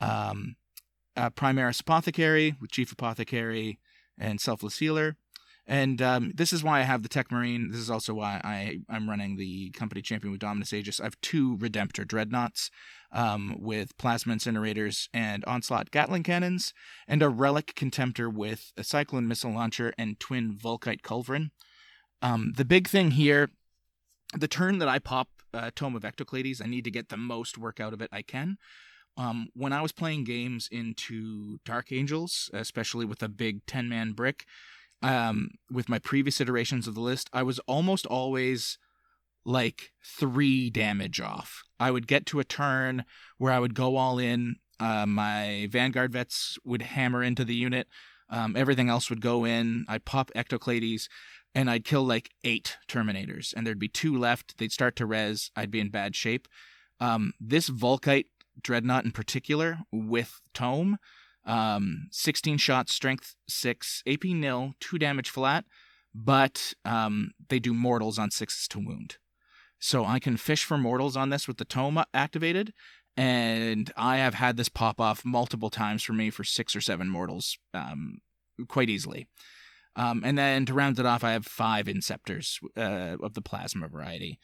Um, 0.00 0.56
uh, 1.16 1.30
Primaris 1.30 1.80
Apothecary 1.80 2.56
with 2.60 2.70
Chief 2.70 2.90
Apothecary 2.90 3.78
and 4.18 4.40
Selfless 4.40 4.78
Healer. 4.78 5.16
And 5.70 6.02
um, 6.02 6.32
this 6.34 6.52
is 6.52 6.64
why 6.64 6.80
I 6.80 6.82
have 6.82 7.04
the 7.04 7.08
Tech 7.08 7.30
Marine. 7.30 7.70
This 7.70 7.78
is 7.78 7.90
also 7.90 8.12
why 8.12 8.40
I, 8.42 8.80
I'm 8.88 9.08
running 9.08 9.36
the 9.36 9.70
company 9.70 10.02
champion 10.02 10.32
with 10.32 10.40
Dominus 10.40 10.72
Aegis. 10.72 10.98
I 10.98 11.04
have 11.04 11.20
two 11.20 11.56
Redemptor 11.58 12.08
Dreadnoughts 12.08 12.72
um, 13.12 13.56
with 13.56 13.96
Plasma 13.96 14.34
Incinerators 14.34 15.08
and 15.14 15.44
Onslaught 15.44 15.92
Gatling 15.92 16.24
Cannons, 16.24 16.74
and 17.06 17.22
a 17.22 17.28
Relic 17.28 17.74
Contemptor 17.76 18.34
with 18.34 18.72
a 18.76 18.82
Cyclone 18.82 19.28
Missile 19.28 19.52
Launcher 19.52 19.94
and 19.96 20.18
Twin 20.18 20.58
Volkite 20.60 21.02
Culverin. 21.02 21.50
Um, 22.20 22.52
the 22.56 22.64
big 22.64 22.88
thing 22.88 23.12
here, 23.12 23.50
the 24.36 24.48
turn 24.48 24.78
that 24.78 24.88
I 24.88 24.98
pop 24.98 25.28
uh, 25.54 25.70
Tome 25.76 25.94
of 25.94 26.02
Ectoclades, 26.02 26.60
I 26.60 26.66
need 26.66 26.82
to 26.82 26.90
get 26.90 27.10
the 27.10 27.16
most 27.16 27.56
work 27.56 27.78
out 27.78 27.92
of 27.92 28.02
it 28.02 28.10
I 28.10 28.22
can. 28.22 28.56
Um, 29.16 29.50
when 29.54 29.72
I 29.72 29.82
was 29.82 29.92
playing 29.92 30.24
games 30.24 30.68
into 30.72 31.58
Dark 31.64 31.92
Angels, 31.92 32.50
especially 32.52 33.04
with 33.04 33.22
a 33.22 33.28
big 33.28 33.64
10 33.66 33.88
man 33.88 34.12
brick, 34.12 34.46
um, 35.02 35.50
with 35.70 35.88
my 35.88 35.98
previous 35.98 36.40
iterations 36.40 36.86
of 36.86 36.94
the 36.94 37.00
list, 37.00 37.30
I 37.32 37.42
was 37.42 37.58
almost 37.60 38.06
always 38.06 38.78
like 39.44 39.92
three 40.04 40.70
damage 40.70 41.20
off. 41.20 41.62
I 41.78 41.90
would 41.90 42.06
get 42.06 42.26
to 42.26 42.40
a 42.40 42.44
turn 42.44 43.04
where 43.38 43.52
I 43.52 43.58
would 43.58 43.74
go 43.74 43.96
all 43.96 44.18
in. 44.18 44.56
Uh, 44.78 45.06
my 45.06 45.68
Vanguard 45.70 46.12
vets 46.12 46.58
would 46.64 46.82
hammer 46.82 47.22
into 47.22 47.44
the 47.44 47.54
unit. 47.54 47.88
Um, 48.28 48.54
everything 48.56 48.88
else 48.88 49.10
would 49.10 49.20
go 49.20 49.44
in. 49.44 49.84
I'd 49.88 50.04
pop 50.04 50.30
Ectoclades 50.36 51.08
and 51.54 51.70
I'd 51.70 51.84
kill 51.84 52.04
like 52.04 52.30
eight 52.44 52.76
Terminators, 52.88 53.52
and 53.54 53.66
there'd 53.66 53.78
be 53.78 53.88
two 53.88 54.16
left. 54.16 54.58
They'd 54.58 54.72
start 54.72 54.94
to 54.96 55.06
res. 55.06 55.50
I'd 55.56 55.70
be 55.70 55.80
in 55.80 55.90
bad 55.90 56.14
shape. 56.14 56.46
Um, 57.00 57.32
this 57.40 57.68
Volkite 57.68 58.26
Dreadnought 58.62 59.04
in 59.04 59.12
particular 59.12 59.78
with 59.90 60.40
Tome, 60.54 60.98
um, 61.46 62.08
16 62.10 62.58
shots, 62.58 62.94
strength 62.94 63.34
6, 63.48 64.02
AP 64.06 64.24
nil, 64.24 64.74
2 64.80 64.98
damage 64.98 65.30
flat, 65.30 65.64
but 66.14 66.74
um, 66.84 67.32
they 67.48 67.58
do 67.58 67.74
mortals 67.74 68.18
on 68.18 68.30
6s 68.30 68.66
to 68.68 68.78
wound. 68.78 69.16
So 69.78 70.04
I 70.04 70.18
can 70.18 70.36
fish 70.36 70.64
for 70.64 70.76
mortals 70.76 71.16
on 71.16 71.30
this 71.30 71.48
with 71.48 71.56
the 71.56 71.64
Tome 71.64 72.04
activated, 72.12 72.72
and 73.16 73.90
I 73.96 74.18
have 74.18 74.34
had 74.34 74.56
this 74.56 74.68
pop 74.68 75.00
off 75.00 75.24
multiple 75.24 75.70
times 75.70 76.02
for 76.02 76.12
me 76.12 76.30
for 76.30 76.44
6 76.44 76.76
or 76.76 76.80
7 76.80 77.08
mortals 77.08 77.58
um, 77.74 78.18
quite 78.68 78.90
easily. 78.90 79.26
Um, 79.96 80.22
and 80.24 80.38
then 80.38 80.66
to 80.66 80.74
round 80.74 80.98
it 80.98 81.06
off, 81.06 81.24
I 81.24 81.32
have 81.32 81.46
five 81.46 81.86
Inceptors 81.86 82.58
uh, 82.76 83.16
of 83.22 83.34
the 83.34 83.42
plasma 83.42 83.88
variety. 83.88 84.38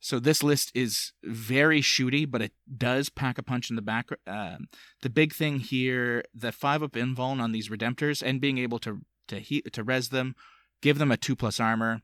So 0.00 0.18
this 0.18 0.42
list 0.42 0.72
is 0.74 1.12
very 1.22 1.82
shooty, 1.82 2.28
but 2.28 2.42
it 2.42 2.52
does 2.76 3.10
pack 3.10 3.38
a 3.38 3.42
punch 3.42 3.70
in 3.70 3.76
the 3.76 3.82
back. 3.82 4.08
Um 4.26 4.68
the 5.02 5.10
big 5.10 5.34
thing 5.34 5.60
here, 5.60 6.24
the 6.34 6.52
five 6.52 6.82
up 6.82 6.92
invuln 6.92 7.40
on 7.40 7.52
these 7.52 7.68
Redemptors 7.68 8.22
and 8.22 8.40
being 8.40 8.58
able 8.58 8.78
to 8.80 9.02
to 9.28 9.38
he- 9.38 9.62
to 9.62 9.84
res 9.84 10.08
them, 10.08 10.34
give 10.82 10.98
them 10.98 11.12
a 11.12 11.16
two 11.16 11.36
plus 11.36 11.60
armor. 11.60 12.02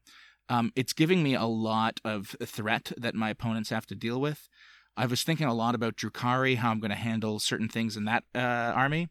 Um, 0.48 0.73
it's 0.77 0.93
giving 0.93 1.23
me 1.23 1.35
a 1.35 1.44
lot 1.44 2.01
of 2.05 2.36
threat 2.44 2.93
that 2.97 3.14
my 3.14 3.31
opponents 3.31 3.70
have 3.70 3.86
to 3.86 3.94
deal 3.97 4.20
with. 4.20 4.48
I 4.97 5.06
was 5.06 5.23
thinking 5.23 5.47
a 5.47 5.55
lot 5.55 5.74
about 5.74 5.97
Drukari, 5.97 6.56
how 6.56 6.70
I'm 6.70 6.81
going 6.81 6.90
to 6.90 6.97
handle 6.97 7.39
certain 7.39 7.68
things 7.68 7.97
in 7.97 8.05
that 8.05 8.24
uh, 8.35 8.39
army, 8.39 9.09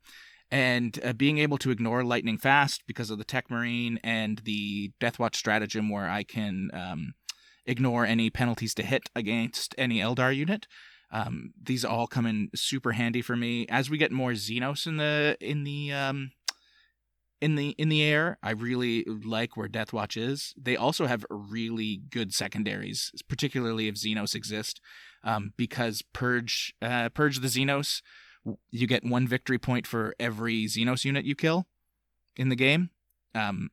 and 0.50 0.98
uh, 1.04 1.14
being 1.14 1.38
able 1.38 1.58
to 1.60 1.72
ignore 1.72 2.04
lightning 2.04 2.38
fast 2.38 2.84
because 2.88 3.10
of 3.10 3.18
the 3.18 3.26
Tech 3.26 3.52
Marine 3.52 4.00
and 4.04 4.40
the 4.40 4.94
Deathwatch 5.00 5.36
stratagem, 5.36 5.90
where 5.90 6.10
I 6.10 6.24
can. 6.24 6.70
Um, 6.74 7.14
ignore 7.66 8.06
any 8.06 8.30
penalties 8.30 8.74
to 8.76 8.84
hit 8.84 9.10
against 9.16 9.76
any 9.78 10.00
Eldar 10.00 10.36
unit. 10.36 10.68
Um, 11.12 11.54
these 11.62 11.86
all 11.86 12.08
come 12.08 12.26
in 12.26 12.50
super 12.56 12.94
handy 12.94 13.22
for 13.22 13.36
me 13.36 13.66
as 13.70 13.90
we 13.90 13.98
get 13.98 14.12
more 14.12 14.32
Xenos 14.32 14.88
in 14.88 14.98
the 14.98 15.38
in 15.40 15.64
the 15.64 15.92
um, 15.94 16.32
in 17.42 17.56
the 17.56 17.70
in 17.78 17.90
the 17.90 18.04
air. 18.04 18.38
I 18.42 18.52
really 18.52 19.06
like 19.06 19.56
where 19.56 19.70
Deathwatch 19.70 20.18
is. 20.18 20.54
They 20.62 20.76
also 20.76 21.06
have 21.06 21.26
really 21.30 22.02
good 22.10 22.34
secondaries, 22.34 23.12
particularly 23.28 23.88
if 23.88 23.96
Xenos 23.96 24.36
exist, 24.36 24.82
um, 25.24 25.54
because 25.58 26.02
purge 26.14 26.74
uh, 26.82 27.10
purge 27.10 27.40
the 27.40 27.48
Xenos. 27.48 28.02
You 28.72 28.88
get 28.88 29.04
one 29.04 29.28
victory 29.28 29.58
point 29.58 29.88
for 29.88 30.16
every 30.20 30.66
Xenos 30.66 31.06
unit 31.06 31.26
you 31.26 31.36
kill 31.36 31.68
in 32.36 32.50
the 32.50 32.56
game. 32.56 32.90
Um, 33.34 33.70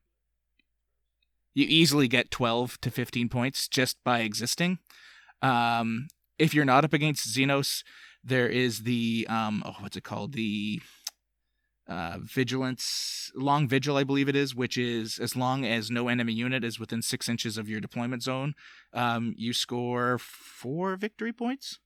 you 1.55 1.67
easily 1.69 2.09
get 2.09 2.31
12 2.31 2.81
to 2.81 2.91
15 2.91 3.29
points 3.29 3.69
just 3.69 3.97
by 4.05 4.21
existing. 4.21 4.79
Um, 5.41 6.09
if 6.39 6.55
you're 6.55 6.65
not 6.65 6.85
up 6.85 6.93
against 6.93 7.29
Xenos, 7.29 7.83
there 8.25 8.49
is 8.49 8.83
the 8.83 9.27
um, 9.29 9.63
oh, 9.67 9.77
what's 9.81 9.97
it 9.97 10.05
called? 10.05 10.33
The 10.33 10.81
uh, 11.89 12.19
vigilance, 12.23 13.31
long 13.35 13.69
vigil, 13.69 13.97
I 13.97 14.05
believe 14.05 14.29
it 14.29 14.37
is, 14.37 14.55
which 14.55 14.79
is 14.79 15.19
as 15.19 15.37
long 15.37 15.65
as 15.65 15.91
no 15.91 16.09
enemy 16.09 16.33
unit 16.33 16.65
is 16.65 16.79
within 16.79 17.03
six 17.03 17.29
inches 17.29 17.59
of 17.59 17.69
your 17.69 17.81
deployment 17.81 18.23
zone, 18.23 18.55
um, 18.93 19.35
you 19.37 19.53
score 19.53 20.19
four 20.19 20.97
victory 20.97 21.33
points, 21.33 21.81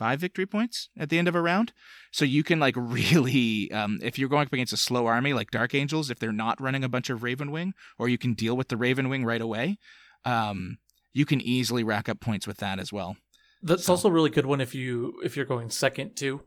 five 0.00 0.18
victory 0.18 0.46
points 0.46 0.88
at 0.98 1.10
the 1.10 1.18
end 1.18 1.28
of 1.28 1.34
a 1.34 1.40
round. 1.42 1.72
So 2.10 2.24
you 2.24 2.42
can 2.42 2.58
like 2.58 2.74
really, 2.98 3.70
um, 3.70 3.98
if 4.02 4.18
you're 4.18 4.30
going 4.30 4.46
up 4.46 4.52
against 4.52 4.72
a 4.72 4.78
slow 4.78 5.06
army 5.06 5.32
like 5.34 5.50
Dark 5.50 5.74
Angels, 5.74 6.10
if 6.10 6.18
they're 6.18 6.32
not 6.32 6.60
running 6.60 6.82
a 6.84 6.88
bunch 6.88 7.10
of 7.10 7.20
Ravenwing, 7.20 7.72
or 7.98 8.08
you 8.08 8.16
can 8.18 8.32
deal 8.34 8.56
with 8.56 8.68
the 8.68 8.76
Ravenwing 8.76 9.24
right 9.26 9.40
away, 9.42 9.78
um, 10.24 10.78
you 11.12 11.26
can 11.26 11.40
easily 11.40 11.84
rack 11.84 12.08
up 12.08 12.18
points 12.20 12.46
with 12.46 12.56
that 12.58 12.78
as 12.78 12.92
well. 12.92 13.16
That's 13.62 13.84
So- 13.84 13.92
also 13.92 14.08
a 14.08 14.12
really 14.12 14.30
good 14.30 14.46
one 14.46 14.60
if 14.62 14.74
you 14.74 15.20
if 15.22 15.36
you're 15.36 15.44
going 15.54 15.68
second 15.70 16.16
too. 16.16 16.40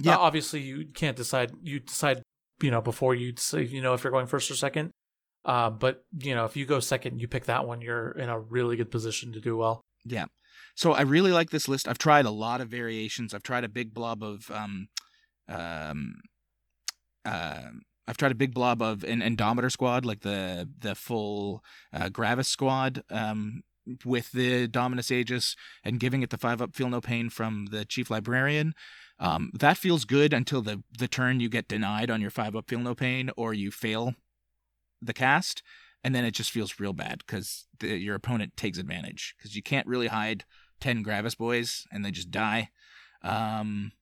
Yeah. 0.00 0.16
Uh, 0.16 0.20
obviously, 0.20 0.60
you 0.62 0.86
can't 0.94 1.16
decide. 1.16 1.50
You 1.62 1.80
decide, 1.80 2.22
you 2.62 2.70
know, 2.70 2.80
before 2.80 3.14
you 3.14 3.34
say, 3.36 3.64
you 3.64 3.82
know, 3.82 3.92
if 3.94 4.04
you're 4.04 4.12
going 4.12 4.26
first 4.26 4.50
or 4.50 4.54
second. 4.54 4.90
Uh, 5.44 5.70
but 5.70 6.04
you 6.18 6.34
know, 6.34 6.44
if 6.44 6.56
you 6.56 6.66
go 6.66 6.80
second, 6.80 7.20
you 7.20 7.28
pick 7.28 7.44
that 7.46 7.66
one, 7.66 7.80
you're 7.80 8.10
in 8.12 8.28
a 8.28 8.38
really 8.38 8.76
good 8.76 8.90
position 8.90 9.32
to 9.32 9.40
do 9.40 9.56
well. 9.56 9.80
Yeah. 10.04 10.26
So 10.78 10.92
I 10.92 11.00
really 11.00 11.32
like 11.32 11.50
this 11.50 11.66
list. 11.66 11.88
I've 11.88 11.98
tried 11.98 12.24
a 12.24 12.30
lot 12.30 12.60
of 12.60 12.68
variations. 12.68 13.34
I've 13.34 13.42
tried 13.42 13.64
a 13.64 13.68
big 13.68 13.92
blob 13.92 14.22
of 14.22 14.48
um 14.52 14.86
um 15.48 16.20
uh, 17.24 17.70
I've 18.06 18.16
tried 18.16 18.30
a 18.30 18.36
big 18.36 18.54
blob 18.54 18.80
of 18.80 19.02
an 19.02 19.20
Indomitor 19.20 19.72
squad, 19.72 20.04
like 20.04 20.20
the 20.20 20.68
the 20.78 20.94
full 20.94 21.64
uh, 21.92 22.10
Gravis 22.10 22.46
squad, 22.46 23.02
um, 23.10 23.62
with 24.04 24.30
the 24.30 24.68
Dominus 24.68 25.10
Aegis 25.10 25.56
and 25.82 25.98
giving 25.98 26.22
it 26.22 26.30
the 26.30 26.38
five 26.38 26.62
up 26.62 26.76
feel 26.76 26.88
no 26.88 27.00
pain 27.00 27.28
from 27.28 27.66
the 27.72 27.84
Chief 27.84 28.08
Librarian. 28.08 28.72
Um, 29.18 29.50
that 29.58 29.78
feels 29.78 30.04
good 30.04 30.32
until 30.32 30.62
the 30.62 30.84
the 30.96 31.08
turn 31.08 31.40
you 31.40 31.48
get 31.48 31.66
denied 31.66 32.08
on 32.08 32.20
your 32.20 32.30
five 32.30 32.54
up 32.54 32.68
feel 32.68 32.78
no 32.78 32.94
pain 32.94 33.32
or 33.36 33.52
you 33.52 33.72
fail 33.72 34.14
the 35.02 35.12
cast, 35.12 35.60
and 36.04 36.14
then 36.14 36.24
it 36.24 36.34
just 36.34 36.52
feels 36.52 36.78
real 36.78 36.92
bad 36.92 37.24
because 37.26 37.66
your 37.80 38.14
opponent 38.14 38.56
takes 38.56 38.78
advantage 38.78 39.34
because 39.36 39.56
you 39.56 39.62
can't 39.62 39.88
really 39.88 40.06
hide 40.06 40.44
ten 40.80 41.02
Gravis 41.02 41.34
boys 41.34 41.86
and 41.92 42.04
they 42.04 42.10
just 42.10 42.30
die. 42.30 42.70
Um, 43.22 43.92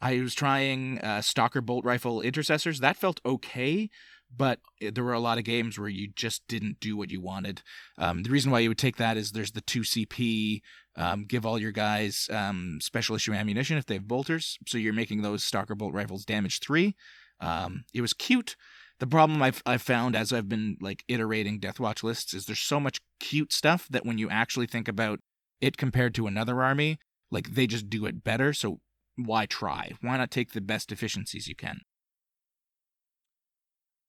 I 0.00 0.20
was 0.20 0.34
trying 0.34 0.98
uh, 1.00 1.22
Stalker 1.22 1.60
bolt 1.60 1.84
rifle 1.84 2.20
intercessors. 2.20 2.80
That 2.80 2.96
felt 2.96 3.20
okay, 3.26 3.90
but 4.34 4.60
there 4.80 5.04
were 5.04 5.12
a 5.12 5.20
lot 5.20 5.38
of 5.38 5.44
games 5.44 5.78
where 5.78 5.88
you 5.88 6.08
just 6.08 6.46
didn't 6.46 6.80
do 6.80 6.96
what 6.96 7.10
you 7.10 7.20
wanted. 7.20 7.62
Um, 7.96 8.22
the 8.22 8.30
reason 8.30 8.52
why 8.52 8.60
you 8.60 8.68
would 8.68 8.78
take 8.78 8.96
that 8.98 9.16
is 9.16 9.32
there's 9.32 9.52
the 9.52 9.60
2 9.60 9.80
CP, 9.80 10.60
um, 10.96 11.24
give 11.24 11.44
all 11.44 11.58
your 11.58 11.72
guys 11.72 12.28
um, 12.30 12.78
special 12.80 13.16
issue 13.16 13.32
ammunition 13.32 13.78
if 13.78 13.86
they 13.86 13.94
have 13.94 14.06
bolters. 14.06 14.58
So 14.66 14.78
you're 14.78 14.92
making 14.92 15.22
those 15.22 15.42
Stalker 15.42 15.74
bolt 15.74 15.94
rifles 15.94 16.24
damage 16.24 16.60
3. 16.60 16.94
Um, 17.40 17.84
it 17.94 18.00
was 18.00 18.12
cute. 18.12 18.56
The 19.00 19.06
problem 19.06 19.40
I've, 19.42 19.62
I've 19.64 19.82
found 19.82 20.16
as 20.16 20.32
I've 20.32 20.48
been 20.48 20.76
like 20.80 21.04
iterating 21.08 21.60
Deathwatch 21.60 22.02
lists 22.02 22.34
is 22.34 22.46
there's 22.46 22.58
so 22.58 22.80
much 22.80 23.00
cute 23.20 23.52
stuff 23.52 23.86
that 23.90 24.04
when 24.04 24.18
you 24.18 24.28
actually 24.28 24.66
think 24.66 24.88
about 24.88 25.20
it 25.60 25.76
compared 25.76 26.14
to 26.14 26.26
another 26.26 26.62
army, 26.62 26.98
like 27.30 27.54
they 27.54 27.66
just 27.66 27.90
do 27.90 28.06
it 28.06 28.24
better. 28.24 28.52
So 28.52 28.80
why 29.16 29.46
try? 29.46 29.92
Why 30.00 30.16
not 30.16 30.30
take 30.30 30.52
the 30.52 30.60
best 30.60 30.92
efficiencies 30.92 31.48
you 31.48 31.54
can? 31.54 31.80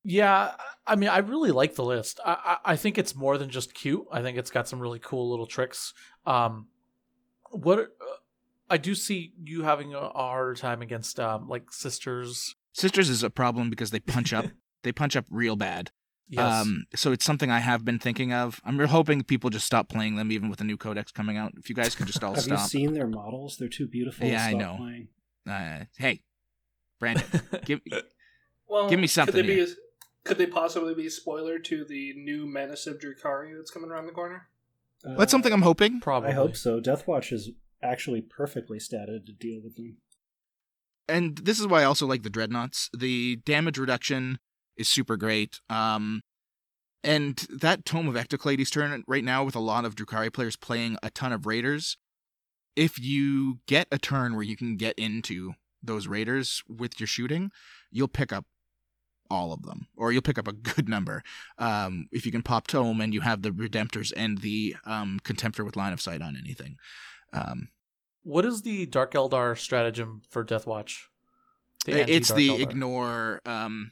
Yeah, 0.04 0.54
I 0.88 0.96
mean, 0.96 1.10
I 1.10 1.18
really 1.18 1.52
like 1.52 1.76
the 1.76 1.84
list. 1.84 2.20
I, 2.26 2.58
I, 2.66 2.74
I 2.74 2.76
think 2.78 2.98
it's 2.98 3.16
more 3.16 3.38
than 3.38 3.50
just 3.50 3.74
cute. 3.74 4.06
I 4.12 4.22
think 4.22 4.38
it's 4.38 4.50
got 4.50 4.68
some 4.68 4.80
really 4.80 5.00
cool 5.00 5.30
little 5.30 5.46
tricks. 5.46 5.94
Um, 6.26 6.68
what 7.52 7.80
uh, 7.80 7.84
I 8.70 8.78
do 8.78 8.96
see 8.96 9.34
you 9.44 9.64
having 9.64 9.94
a 9.94 10.10
harder 10.10 10.56
time 10.56 10.82
against 10.82 11.20
um, 11.20 11.50
like 11.50 11.72
sisters. 11.74 12.56
Sisters 12.74 13.10
is 13.10 13.24
a 13.24 13.30
problem 13.30 13.70
because 13.70 13.92
they 13.92 14.00
punch 14.00 14.32
up. 14.32 14.46
they 14.84 14.92
punch 14.92 15.16
up 15.16 15.26
real 15.30 15.56
bad. 15.56 15.92
Yes. 16.30 16.62
Um, 16.62 16.86
so 16.96 17.12
it's 17.12 17.26
something 17.26 17.50
I 17.50 17.58
have 17.60 17.84
been 17.84 17.98
thinking 17.98 18.32
of. 18.32 18.62
I'm 18.64 18.78
hoping 18.80 19.24
people 19.24 19.50
just 19.50 19.66
stop 19.66 19.90
playing 19.90 20.16
them, 20.16 20.32
even 20.32 20.48
with 20.50 20.60
the 20.60 20.64
new 20.66 20.78
codex 20.78 21.12
coming 21.12 21.38
out. 21.38 21.54
If 21.58 21.70
you 21.70 21.76
guys 21.76 21.96
could 21.96 22.06
just 22.06 22.24
all 22.24 22.36
Have 22.36 22.44
stop. 22.44 22.60
you 22.60 22.66
seen 22.68 22.94
their 22.94 23.08
models? 23.08 23.58
They're 23.58 23.68
too 23.68 23.88
beautiful. 23.88 24.28
Yeah, 24.28 24.46
I 24.46 24.50
Stop 24.52 24.60
know. 24.62 25.52
Uh, 25.52 25.86
hey, 25.98 26.22
Brandon, 27.00 27.26
give 27.66 27.82
Well, 28.68 28.90
Give 28.90 29.00
me 29.00 29.08
something 29.08 29.34
Could 29.34 29.46
they, 29.48 29.56
be 29.56 29.62
a, 29.62 29.68
could 30.24 30.38
they 30.38 30.46
possibly 30.46 30.94
be 30.94 31.08
a 31.08 31.12
spoiler 31.12 31.58
to 31.58 31.84
the 31.84 32.14
new 32.16 32.46
Menace 32.46 32.86
of 32.86 33.00
Drukari 33.00 33.56
that's 33.58 33.72
coming 33.72 33.90
around 33.90 34.06
the 34.06 34.12
corner? 34.12 34.48
that's 35.18 35.32
something 35.32 35.52
I'm 35.52 35.64
hoping. 35.64 36.00
Probably. 36.02 36.30
I 36.30 36.34
hope 36.34 36.56
so. 36.56 36.80
Deathwatch 36.80 37.32
is 37.32 37.50
actually 37.82 38.22
perfectly 38.22 38.78
statted 38.78 39.26
to 39.26 39.32
deal 39.32 39.62
with 39.64 39.78
them. 39.78 39.98
and 41.08 41.38
this 41.40 41.60
is 41.60 41.66
why 41.66 41.82
I 41.82 41.86
also 41.86 42.06
like 42.06 42.22
the 42.22 42.30
dreadnoughts. 42.30 42.90
The 42.96 43.38
damage 43.38 43.78
reduction 43.80 44.38
is 44.80 44.90
super 44.90 45.18
great. 45.18 45.60
Um, 45.70 46.22
and 47.04 47.46
that 47.50 47.86
Tome 47.86 48.08
of 48.08 48.16
Ectoclades 48.16 48.72
turn 48.72 49.04
right 49.08 49.24
now 49.24 49.44
with 49.44 49.56
a 49.56 49.60
lot 49.60 49.86
of 49.86 49.96
Drukari 49.96 50.34
players 50.34 50.56
playing 50.56 50.98
a 51.04 51.10
ton 51.12 51.32
of 51.32 51.46
Raiders. 51.46 51.98
If 52.76 53.00
you 53.00 53.60
get 53.68 53.88
a 53.92 53.98
turn 53.98 54.34
where 54.36 54.44
you 54.44 54.58
can 54.58 54.76
get 54.78 54.98
into 54.98 55.54
those 55.84 56.08
Raiders 56.08 56.64
with 56.68 57.00
your 57.00 57.08
shooting, 57.08 57.52
you'll 57.92 58.08
pick 58.08 58.34
up 58.34 58.46
all 59.32 59.54
of 59.54 59.62
them, 59.62 59.88
or 59.96 60.12
you'll 60.12 60.22
pick 60.24 60.38
up 60.40 60.48
a 60.48 60.54
good 60.54 60.90
number. 60.90 61.22
Um, 61.58 62.08
if 62.12 62.26
you 62.26 62.32
can 62.32 62.42
pop 62.42 62.68
Tome 62.68 63.00
and 63.00 63.14
you 63.14 63.22
have 63.22 63.44
the 63.44 63.52
Redemptors 63.52 64.12
and 64.18 64.40
the 64.40 64.76
um, 64.86 65.20
Contemptor 65.24 65.64
with 65.64 65.76
line 65.76 65.94
of 65.94 66.02
sight 66.02 66.22
on 66.22 66.36
anything. 66.36 66.78
Um, 67.32 67.70
What 68.24 68.44
is 68.46 68.64
the 68.64 68.86
Dark 68.88 69.14
Eldar 69.14 69.58
stratagem 69.58 70.22
for 70.30 70.44
Deathwatch? 70.44 71.04
it's 71.88 72.32
anti-Dark 72.32 72.38
the 72.38 72.50
Eldar. 72.50 72.70
ignore 72.70 73.42
um, 73.46 73.92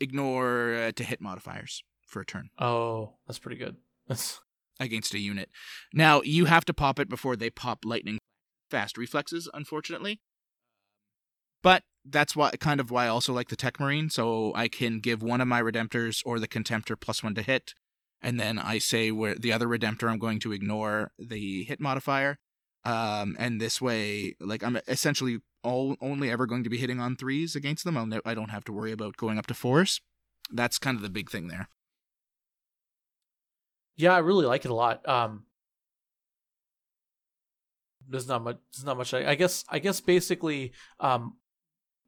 ignore 0.00 0.74
uh, 0.74 0.92
to 0.92 1.04
hit 1.04 1.20
modifiers 1.20 1.82
for 2.06 2.20
a 2.20 2.26
turn 2.26 2.50
Oh, 2.58 3.14
that's 3.26 3.38
pretty 3.38 3.56
good. 3.56 3.76
That's 4.06 4.40
against 4.80 5.14
a 5.14 5.18
unit. 5.18 5.50
Now 5.92 6.22
you 6.22 6.44
have 6.46 6.64
to 6.66 6.74
pop 6.74 6.98
it 6.98 7.08
before 7.08 7.36
they 7.36 7.50
pop 7.50 7.84
lightning 7.84 8.18
fast 8.70 8.98
reflexes, 8.98 9.48
unfortunately. 9.54 10.20
But 11.62 11.82
that's 12.04 12.36
why 12.36 12.50
kind 12.52 12.80
of 12.80 12.90
why 12.90 13.06
I 13.06 13.08
also 13.08 13.32
like 13.32 13.48
the 13.48 13.56
Tech 13.56 13.80
Marine, 13.80 14.10
so 14.10 14.52
I 14.54 14.68
can 14.68 15.00
give 15.00 15.22
one 15.22 15.40
of 15.40 15.48
my 15.48 15.60
Redemptors 15.60 16.22
or 16.24 16.38
the 16.38 16.48
Contemptor 16.48 16.98
plus 17.00 17.22
one 17.22 17.34
to 17.34 17.42
hit, 17.42 17.74
and 18.22 18.38
then 18.38 18.58
I 18.58 18.78
say 18.78 19.10
where 19.10 19.34
the 19.34 19.52
other 19.52 19.66
Redemptor 19.66 20.10
I'm 20.10 20.18
going 20.18 20.38
to 20.40 20.52
ignore 20.52 21.12
the 21.18 21.64
hit 21.64 21.80
modifier. 21.80 22.38
Um, 22.84 23.34
and 23.40 23.60
this 23.60 23.80
way, 23.80 24.36
like 24.40 24.62
I'm 24.62 24.78
essentially 24.86 25.38
all 25.66 25.96
only 26.00 26.30
ever 26.30 26.46
going 26.46 26.64
to 26.64 26.70
be 26.70 26.78
hitting 26.78 27.00
on 27.00 27.16
threes 27.16 27.56
against 27.56 27.84
them. 27.84 27.96
I'll 27.96 28.08
I 28.24 28.34
don't 28.34 28.50
have 28.50 28.64
to 28.64 28.72
worry 28.72 28.92
about 28.92 29.16
going 29.16 29.38
up 29.38 29.46
to 29.46 29.54
fours. 29.54 30.00
That's 30.50 30.78
kind 30.78 30.96
of 30.96 31.02
the 31.02 31.10
big 31.10 31.28
thing 31.30 31.48
there. 31.48 31.68
yeah, 33.96 34.14
I 34.14 34.18
really 34.18 34.46
like 34.46 34.64
it 34.64 34.70
a 34.70 34.74
lot. 34.74 35.06
Um, 35.08 35.44
there's 38.08 38.28
not 38.28 38.42
much. 38.42 38.58
There's 38.72 38.84
not 38.84 38.96
much. 38.96 39.12
I, 39.12 39.30
I 39.30 39.34
guess. 39.34 39.64
I 39.68 39.80
guess 39.80 40.00
basically, 40.00 40.72
um, 41.00 41.34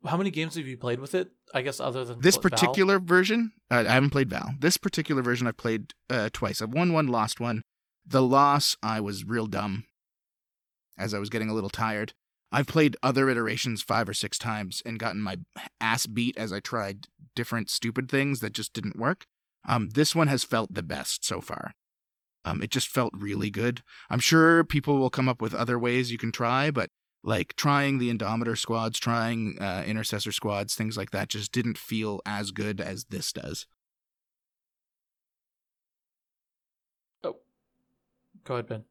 how 0.06 0.16
many 0.16 0.30
games 0.30 0.54
have 0.54 0.66
you 0.66 0.76
played 0.76 1.00
with 1.00 1.14
it? 1.14 1.32
I 1.52 1.62
guess 1.62 1.80
other 1.80 2.04
than 2.04 2.20
this 2.20 2.36
Val? 2.36 2.42
particular 2.42 2.98
version 2.98 3.52
uh, 3.70 3.84
i 3.88 3.92
haven't 3.92 4.10
played 4.10 4.28
val 4.28 4.50
this 4.60 4.76
particular 4.76 5.22
version 5.22 5.46
i've 5.46 5.56
played 5.56 5.94
uh, 6.10 6.28
twice 6.32 6.60
i've 6.60 6.74
won 6.74 6.92
one 6.92 7.06
lost 7.06 7.40
one 7.40 7.62
the 8.06 8.22
loss 8.22 8.76
i 8.82 9.00
was 9.00 9.24
real 9.24 9.46
dumb 9.46 9.84
as 10.98 11.14
i 11.14 11.18
was 11.18 11.30
getting 11.30 11.48
a 11.48 11.54
little 11.54 11.70
tired 11.70 12.12
i've 12.52 12.66
played 12.66 12.96
other 13.02 13.28
iterations 13.28 13.82
five 13.82 14.08
or 14.08 14.14
six 14.14 14.38
times 14.38 14.82
and 14.84 14.98
gotten 14.98 15.20
my 15.20 15.36
ass 15.80 16.06
beat 16.06 16.36
as 16.36 16.52
i 16.52 16.60
tried 16.60 17.06
different 17.34 17.70
stupid 17.70 18.10
things 18.10 18.40
that 18.40 18.52
just 18.52 18.72
didn't 18.72 18.98
work 18.98 19.26
um, 19.66 19.90
this 19.90 20.14
one 20.14 20.28
has 20.28 20.44
felt 20.44 20.72
the 20.72 20.82
best 20.82 21.24
so 21.24 21.40
far 21.40 21.72
um, 22.44 22.62
it 22.62 22.70
just 22.70 22.88
felt 22.88 23.12
really 23.16 23.50
good 23.50 23.82
i'm 24.10 24.20
sure 24.20 24.64
people 24.64 24.98
will 24.98 25.10
come 25.10 25.28
up 25.28 25.42
with 25.42 25.54
other 25.54 25.78
ways 25.78 26.12
you 26.12 26.18
can 26.18 26.32
try 26.32 26.70
but 26.70 26.90
like 27.22 27.54
trying 27.56 27.98
the 27.98 28.12
Indomitor 28.12 28.56
squads, 28.56 28.98
trying 28.98 29.58
uh, 29.60 29.84
intercessor 29.86 30.32
squads, 30.32 30.74
things 30.74 30.96
like 30.96 31.10
that 31.10 31.28
just 31.28 31.52
didn't 31.52 31.78
feel 31.78 32.20
as 32.24 32.50
good 32.50 32.80
as 32.80 33.04
this 33.04 33.32
does. 33.32 33.66
Oh, 37.24 37.36
go 38.44 38.54
ahead, 38.54 38.68
Ben. 38.68 38.84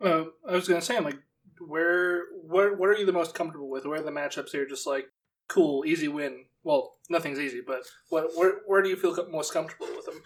Uh, 0.00 0.24
I 0.48 0.52
was 0.52 0.68
gonna 0.68 0.80
say, 0.80 0.96
I'm 0.96 1.04
like, 1.04 1.18
where, 1.60 2.22
what, 2.42 2.78
what 2.78 2.88
are 2.88 2.94
you 2.96 3.06
the 3.06 3.12
most 3.12 3.34
comfortable 3.34 3.70
with? 3.70 3.84
Where 3.84 4.00
are 4.00 4.04
the 4.04 4.10
matchups 4.10 4.50
here? 4.50 4.66
Just 4.66 4.86
like, 4.86 5.06
cool, 5.48 5.84
easy 5.86 6.08
win. 6.08 6.44
Well, 6.64 6.94
nothing's 7.08 7.38
easy, 7.38 7.60
but 7.64 7.82
what, 8.08 8.30
where, 8.34 8.54
where 8.66 8.82
do 8.82 8.88
you 8.88 8.96
feel 8.96 9.16
most 9.30 9.52
comfortable 9.52 9.86
with 9.94 10.06
them? 10.06 10.22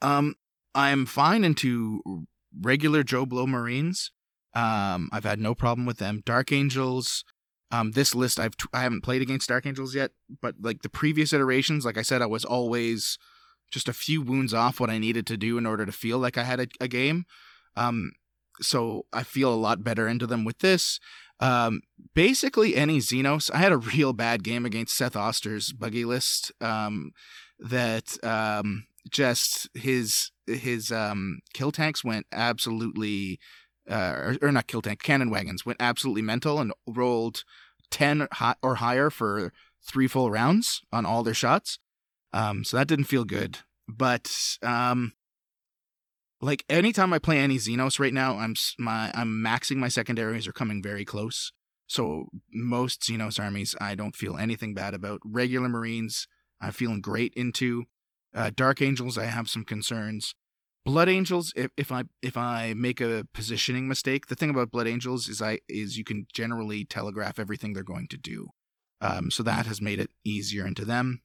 Um, 0.00 0.34
I'm 0.74 1.06
fine 1.06 1.44
into 1.44 2.26
regular 2.60 3.02
Joe 3.02 3.26
Blow 3.26 3.46
Marines. 3.46 4.10
Um, 4.54 5.08
I've 5.12 5.24
had 5.24 5.40
no 5.40 5.54
problem 5.54 5.86
with 5.86 5.98
them. 5.98 6.22
Dark 6.24 6.52
Angels. 6.52 7.24
Um, 7.70 7.90
this 7.92 8.14
list 8.14 8.38
I've 8.38 8.56
t- 8.56 8.68
I 8.72 8.82
haven't 8.82 9.00
played 9.00 9.20
against 9.20 9.48
Dark 9.48 9.66
Angels 9.66 9.94
yet, 9.96 10.12
but 10.40 10.54
like 10.60 10.82
the 10.82 10.88
previous 10.88 11.32
iterations, 11.32 11.84
like 11.84 11.98
I 11.98 12.02
said, 12.02 12.22
I 12.22 12.26
was 12.26 12.44
always 12.44 13.18
just 13.70 13.88
a 13.88 13.92
few 13.92 14.22
wounds 14.22 14.54
off 14.54 14.78
what 14.78 14.90
I 14.90 14.98
needed 14.98 15.26
to 15.26 15.36
do 15.36 15.58
in 15.58 15.66
order 15.66 15.84
to 15.84 15.90
feel 15.90 16.18
like 16.18 16.38
I 16.38 16.44
had 16.44 16.60
a, 16.60 16.66
a 16.80 16.86
game. 16.86 17.24
Um, 17.76 18.12
so 18.60 19.06
I 19.12 19.22
feel 19.22 19.52
a 19.52 19.56
lot 19.56 19.84
better 19.84 20.08
into 20.08 20.26
them 20.26 20.44
with 20.44 20.58
this. 20.58 21.00
Um, 21.40 21.80
basically 22.14 22.76
any 22.76 22.98
Xenos. 22.98 23.50
I 23.52 23.58
had 23.58 23.72
a 23.72 23.76
real 23.94 24.12
bad 24.12 24.44
game 24.44 24.64
against 24.64 24.96
Seth 24.96 25.16
Oster's 25.16 25.72
buggy 25.72 26.04
list. 26.04 26.52
Um, 26.60 27.12
that 27.58 28.22
um 28.24 28.86
just 29.10 29.68
his 29.74 30.30
his 30.46 30.90
um 30.90 31.40
kill 31.52 31.72
tanks 31.72 32.04
went 32.04 32.26
absolutely 32.32 33.38
uh, 33.90 34.14
or, 34.16 34.36
or 34.42 34.52
not 34.52 34.66
kill 34.66 34.82
tank 34.82 35.02
cannon 35.02 35.30
wagons 35.30 35.66
went 35.66 35.80
absolutely 35.80 36.22
mental 36.22 36.58
and 36.58 36.72
rolled 36.86 37.44
10 37.90 38.28
hi- 38.32 38.56
or 38.62 38.76
higher 38.76 39.10
for 39.10 39.52
three 39.86 40.08
full 40.08 40.30
rounds 40.30 40.82
on 40.92 41.04
all 41.04 41.22
their 41.22 41.34
shots 41.34 41.78
um 42.32 42.64
so 42.64 42.76
that 42.76 42.88
didn't 42.88 43.04
feel 43.04 43.24
good 43.24 43.58
but 43.86 44.56
um 44.62 45.12
like 46.40 46.64
anytime 46.68 47.12
i 47.12 47.18
play 47.18 47.38
any 47.38 47.56
xenos 47.56 47.98
right 47.98 48.14
now 48.14 48.38
i'm 48.38 48.54
my 48.78 49.10
i'm 49.14 49.42
maxing 49.42 49.76
my 49.76 49.88
secondaries 49.88 50.46
are 50.46 50.52
coming 50.52 50.82
very 50.82 51.04
close 51.04 51.52
so 51.86 52.26
most 52.52 53.00
xenos 53.02 53.38
armies 53.42 53.74
i 53.80 53.94
don't 53.94 54.16
feel 54.16 54.36
anything 54.36 54.74
bad 54.74 54.94
about 54.94 55.20
regular 55.24 55.68
marines 55.68 56.26
i'm 56.60 56.72
feeling 56.72 57.00
great 57.00 57.32
into 57.36 57.84
Uh, 58.34 58.50
Dark 58.50 58.82
Angels, 58.82 59.16
I 59.16 59.26
have 59.26 59.48
some 59.48 59.64
concerns. 59.64 60.34
Blood 60.84 61.08
Angels, 61.08 61.52
if, 61.54 61.70
if 61.76 61.92
I 61.92 62.02
if 62.20 62.36
I 62.36 62.74
make 62.74 63.00
a 63.00 63.24
positioning 63.32 63.86
mistake, 63.86 64.26
the 64.26 64.34
thing 64.34 64.50
about 64.50 64.72
Blood 64.72 64.88
Angels 64.88 65.28
is 65.28 65.40
I 65.40 65.60
is 65.68 65.96
you 65.96 66.02
can 66.04 66.26
generally 66.32 66.84
telegraph 66.84 67.38
everything 67.38 67.74
they're 67.74 67.84
going 67.94 68.08
to 68.08 68.18
do. 68.18 68.48
Um, 69.00 69.30
so 69.30 69.44
that 69.44 69.66
has 69.66 69.80
made 69.80 70.00
it 70.00 70.10
easier 70.24 70.66
into 70.66 70.84
them. 70.84 71.22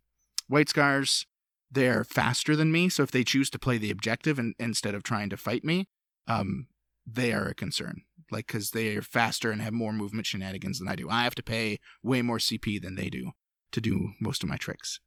White 0.48 0.70
Scars, 0.70 1.26
they're 1.72 2.04
faster 2.04 2.56
than 2.56 2.72
me, 2.72 2.90
so 2.90 3.04
if 3.04 3.12
they 3.12 3.24
choose 3.24 3.50
to 3.52 3.60
play 3.60 3.78
the 3.78 3.92
objective 3.92 4.40
and, 4.40 4.56
instead 4.60 4.96
of 4.96 5.04
trying 5.04 5.30
to 5.30 5.38
fight 5.38 5.64
me, 5.64 5.88
um, 6.28 6.68
they 7.06 7.34
are 7.34 7.48
a 7.48 7.56
concern. 7.56 8.04
Like, 8.32 8.48
because 8.48 8.72
they 8.72 8.96
are 8.96 9.02
faster 9.02 9.52
and 9.52 9.62
have 9.62 9.74
more 9.74 9.94
movement 9.94 10.28
shenanigans 10.28 10.78
than 10.80 10.88
I 10.88 10.96
do. 10.96 11.10
I 11.10 11.24
have 11.24 11.36
to 11.36 11.44
pay 11.44 11.80
way 12.04 12.22
more 12.22 12.38
CP 12.38 12.80
than 12.82 12.96
they 12.96 13.10
do 13.10 13.32
to 13.72 13.82
do 13.82 14.12
most 14.20 14.44
of 14.44 14.50
my 14.50 14.58
tricks. 14.58 15.00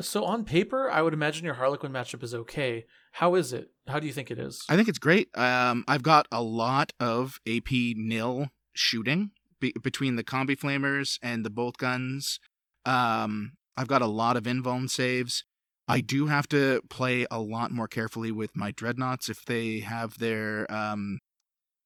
So 0.00 0.24
on 0.24 0.44
paper, 0.44 0.90
I 0.90 1.02
would 1.02 1.14
imagine 1.14 1.44
your 1.44 1.54
Harlequin 1.54 1.92
matchup 1.92 2.22
is 2.22 2.34
okay. 2.34 2.84
How 3.12 3.34
is 3.34 3.52
it? 3.52 3.70
How 3.88 4.00
do 4.00 4.06
you 4.06 4.12
think 4.12 4.30
it 4.30 4.38
is? 4.38 4.64
I 4.68 4.76
think 4.76 4.88
it's 4.88 4.98
great. 4.98 5.28
Um, 5.36 5.84
I've 5.88 6.02
got 6.02 6.28
a 6.30 6.42
lot 6.42 6.92
of 7.00 7.40
AP 7.46 7.70
nil 7.70 8.48
shooting 8.74 9.30
be- 9.60 9.74
between 9.82 10.16
the 10.16 10.24
combi 10.24 10.58
flamers 10.58 11.18
and 11.22 11.44
the 11.44 11.50
bolt 11.50 11.78
guns. 11.78 12.38
Um, 12.84 13.52
I've 13.76 13.88
got 13.88 14.02
a 14.02 14.06
lot 14.06 14.36
of 14.36 14.44
invuln 14.44 14.90
saves. 14.90 15.44
I 15.88 16.00
do 16.00 16.26
have 16.26 16.48
to 16.48 16.80
play 16.88 17.26
a 17.30 17.40
lot 17.40 17.70
more 17.70 17.88
carefully 17.88 18.30
with 18.30 18.56
my 18.56 18.70
dreadnoughts 18.70 19.28
if 19.28 19.44
they 19.44 19.80
have 19.80 20.18
their 20.18 20.70
um, 20.72 21.18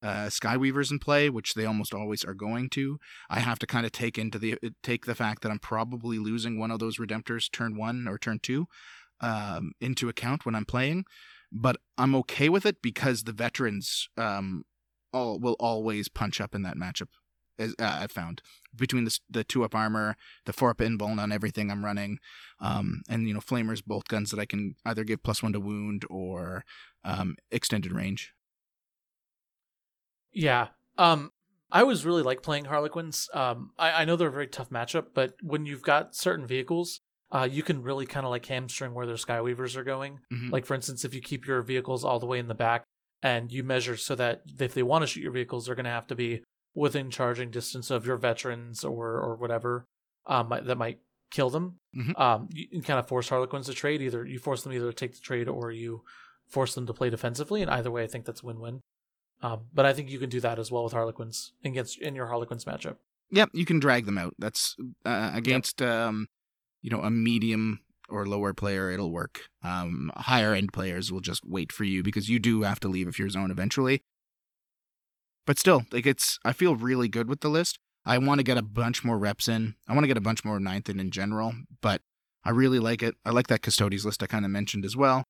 uh, 0.03 0.27
Skyweavers 0.27 0.91
in 0.91 0.99
play, 0.99 1.31
which 1.31 1.55
they 1.55 1.65
almost 1.65 1.95
always 1.95 2.25
are 2.25 2.35
going 2.35 2.69
to. 2.71 2.99
I 3.31 3.41
have 3.41 3.59
to 3.61 3.67
kind 3.67 3.87
of 3.87 3.93
take 3.93 4.19
into 4.19 4.39
the 4.39 4.57
take 4.83 5.07
the 5.07 5.15
fact 5.15 5.43
that 5.43 5.51
I'm 5.51 5.59
probably 5.59 6.19
losing 6.19 6.59
one 6.59 6.71
of 6.71 6.79
those 6.79 6.99
Redemptors 6.99 7.51
turn 7.51 7.77
one 7.77 8.07
or 8.07 8.19
turn 8.19 8.39
two 8.43 8.67
um, 9.21 9.73
into 9.81 10.09
account 10.09 10.45
when 10.45 10.55
I'm 10.55 10.67
playing, 10.67 11.05
but 11.51 11.77
I'm 11.97 12.15
okay 12.17 12.49
with 12.49 12.67
it 12.67 12.83
because 12.83 13.23
the 13.23 13.33
veterans 13.33 14.09
um, 14.17 14.65
all 15.13 15.41
will 15.41 15.57
always 15.59 16.09
punch 16.09 16.41
up 16.41 16.55
in 16.55 16.63
that 16.63 16.77
matchup. 16.77 17.09
As 17.59 17.75
uh, 17.79 17.99
I 18.03 18.07
found 18.07 18.43
between 18.75 19.05
the 19.05 19.19
the 19.31 19.45
two 19.45 19.65
up 19.65 19.75
armor, 19.75 20.17
the 20.45 20.53
four 20.53 20.71
up 20.71 20.79
invuln 20.79 21.19
on 21.19 21.33
everything 21.33 21.71
I'm 21.71 21.85
running, 21.85 22.19
um, 22.61 23.03
and 23.09 23.27
you 23.27 23.35
know 23.35 23.41
flamers, 23.41 23.85
bolt 23.85 24.09
guns 24.09 24.31
that 24.31 24.41
I 24.41 24.47
can 24.47 24.75
either 24.85 25.05
give 25.05 25.23
plus 25.23 25.43
one 25.43 25.53
to 25.53 25.61
wound 25.61 26.05
or 26.11 26.65
um, 27.05 27.37
extended 27.51 27.93
range. 27.93 28.33
Yeah. 30.33 30.69
Um, 30.99 31.33
I 31.71 31.83
was 31.83 32.05
really 32.05 32.23
like 32.23 32.43
playing 32.43 32.67
Harlequins. 32.67 33.29
Um, 33.35 33.71
I, 33.79 34.03
I 34.03 34.05
know 34.05 34.17
they're 34.17 34.29
a 34.29 34.33
very 34.33 34.47
tough 34.47 34.71
matchup, 34.71 35.07
but 35.15 35.35
when 35.43 35.67
you've 35.67 35.83
got 35.83 36.15
certain 36.15 36.47
vehicles, 36.47 37.01
uh, 37.33 37.49
you 37.51 37.63
can 37.63 37.83
really 37.83 38.07
kind 38.07 38.25
of 38.25 38.31
like 38.31 38.47
hamstring 38.47 38.95
where 38.95 39.07
their 39.07 39.17
Skyweavers 39.17 39.77
are 39.77 39.85
going. 39.85 40.21
Mhm. 40.33 40.53
Like 40.53 40.65
for 40.65 40.75
instance, 40.75 41.05
if 41.05 41.15
you 41.15 41.21
keep 41.21 41.47
your 41.47 41.63
vehicles 41.63 42.05
all 42.05 42.21
the 42.21 42.27
way 42.27 42.39
in 42.39 42.49
the 42.49 42.55
back 42.55 42.85
and 43.23 43.51
you 43.51 43.65
measure 43.65 43.97
so 43.97 44.15
that 44.15 44.43
if 44.61 44.75
they 44.75 44.83
want 44.83 45.03
to 45.03 45.07
shoot 45.07 45.23
your 45.23 45.33
vehicles, 45.33 45.67
they're 45.67 45.75
going 45.75 45.85
to 45.85 45.91
have 45.91 46.07
to 46.09 46.15
be 46.15 46.43
within 46.77 47.11
charging 47.11 47.51
distance 47.51 47.91
of 47.91 48.07
your 48.07 48.17
veterans 48.17 48.85
or 48.85 49.19
or 49.19 49.35
whatever 49.35 49.87
um, 50.27 50.49
that 50.65 50.79
might 50.79 51.01
kill 51.31 51.51
them. 51.51 51.81
Mhm. 51.97 52.21
Um, 52.21 52.49
you 52.53 52.83
kind 52.83 53.01
of 53.01 53.09
force 53.09 53.29
Harlequins 53.29 53.67
to 53.67 53.75
trade. 53.75 54.03
Either 54.03 54.25
you 54.25 54.39
force 54.39 54.63
them 54.63 54.73
either 54.73 54.93
to 54.93 54.95
take 54.95 55.15
the 55.15 55.21
trade 55.21 55.49
or 55.49 55.73
you 55.73 56.05
force 56.47 56.75
them 56.75 56.87
to 56.87 56.93
play 56.93 57.11
defensively. 57.11 57.63
And 57.63 57.71
either 57.71 57.91
way, 57.91 58.05
I 58.05 58.07
think 58.07 58.25
that's 58.27 58.43
win 58.45 58.61
win. 58.61 58.81
Um, 59.43 59.63
but 59.75 59.85
I 59.87 59.93
think 59.93 60.11
you 60.11 60.19
can 60.19 60.31
do 60.31 60.41
that 60.41 60.59
as 60.59 60.71
well 60.71 60.85
with 60.85 60.93
Harlequins 60.93 61.53
against 61.65 61.99
in 62.01 62.15
your 62.15 62.27
Harlequins 62.27 62.65
matchup. 62.65 62.97
Yep, 63.31 63.51
you 63.55 63.65
can 63.65 63.81
drag 63.81 64.07
them 64.07 64.19
out. 64.19 64.35
That's 64.39 64.77
uh, 65.05 65.33
against 65.35 65.83
um, 65.83 66.29
you 66.83 66.91
know 66.91 67.01
a 67.01 67.11
medium 67.11 67.81
or 68.09 68.27
lower 68.27 68.55
player. 68.55 68.91
It'll 68.91 69.11
work. 69.11 69.41
Um, 69.65 70.13
higher 70.17 70.55
end 70.55 70.73
players 70.73 71.11
will 71.11 71.21
just 71.21 71.45
wait 71.45 71.73
for 71.73 71.85
you 71.85 72.03
because 72.03 72.29
you 72.29 72.39
do 72.39 72.63
have 72.63 72.81
to 72.81 72.89
leave 72.89 73.09
if 73.09 73.19
you're 73.19 73.29
zone 73.29 73.51
eventually. 73.51 74.03
But 75.47 75.59
still, 75.59 75.85
like 75.93 76.07
it's, 76.07 76.39
I 76.45 76.53
feel 76.53 76.77
really 76.77 77.09
good 77.09 77.29
with 77.29 77.41
the 77.41 77.49
list. 77.49 77.79
I 78.05 78.19
want 78.19 78.39
to 78.39 78.45
get 78.45 78.59
a 78.59 78.63
bunch 78.63 79.05
more 79.05 79.19
reps 79.19 79.49
in. 79.49 79.75
I 79.89 79.93
want 79.93 80.05
to 80.05 80.09
get 80.09 80.17
a 80.17 80.23
bunch 80.23 80.45
more 80.45 80.61
ninth 80.61 80.89
in 80.89 81.01
in 81.01 81.11
general, 81.11 81.55
but 81.81 82.03
I 82.45 82.51
really 82.51 82.79
like 82.79 83.03
it. 83.03 83.17
I 83.25 83.31
like 83.31 83.49
that 83.49 83.63
Custodes 83.63 84.05
list 84.05 84.23
I 84.23 84.27
kind 84.27 84.45
of 84.45 84.51
mentioned 84.51 84.85
as 84.85 84.97
well. 84.97 85.25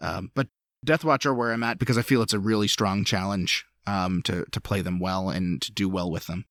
Um, 0.00 0.30
but 0.34 0.48
Deathwatch 0.86 1.26
are 1.26 1.34
where 1.34 1.52
I'm 1.52 1.62
at 1.62 1.78
because 1.78 1.98
I 1.98 2.02
feel 2.02 2.22
it's 2.22 2.32
a 2.32 2.38
really 2.38 2.68
strong 2.68 3.04
challenge 3.04 3.66
um, 3.86 4.22
to 4.22 4.44
to 4.50 4.60
play 4.60 4.80
them 4.80 4.98
well 4.98 5.28
and 5.28 5.60
to 5.62 5.72
do 5.72 5.88
well 5.88 6.10
with 6.10 6.26
them. 6.26 6.46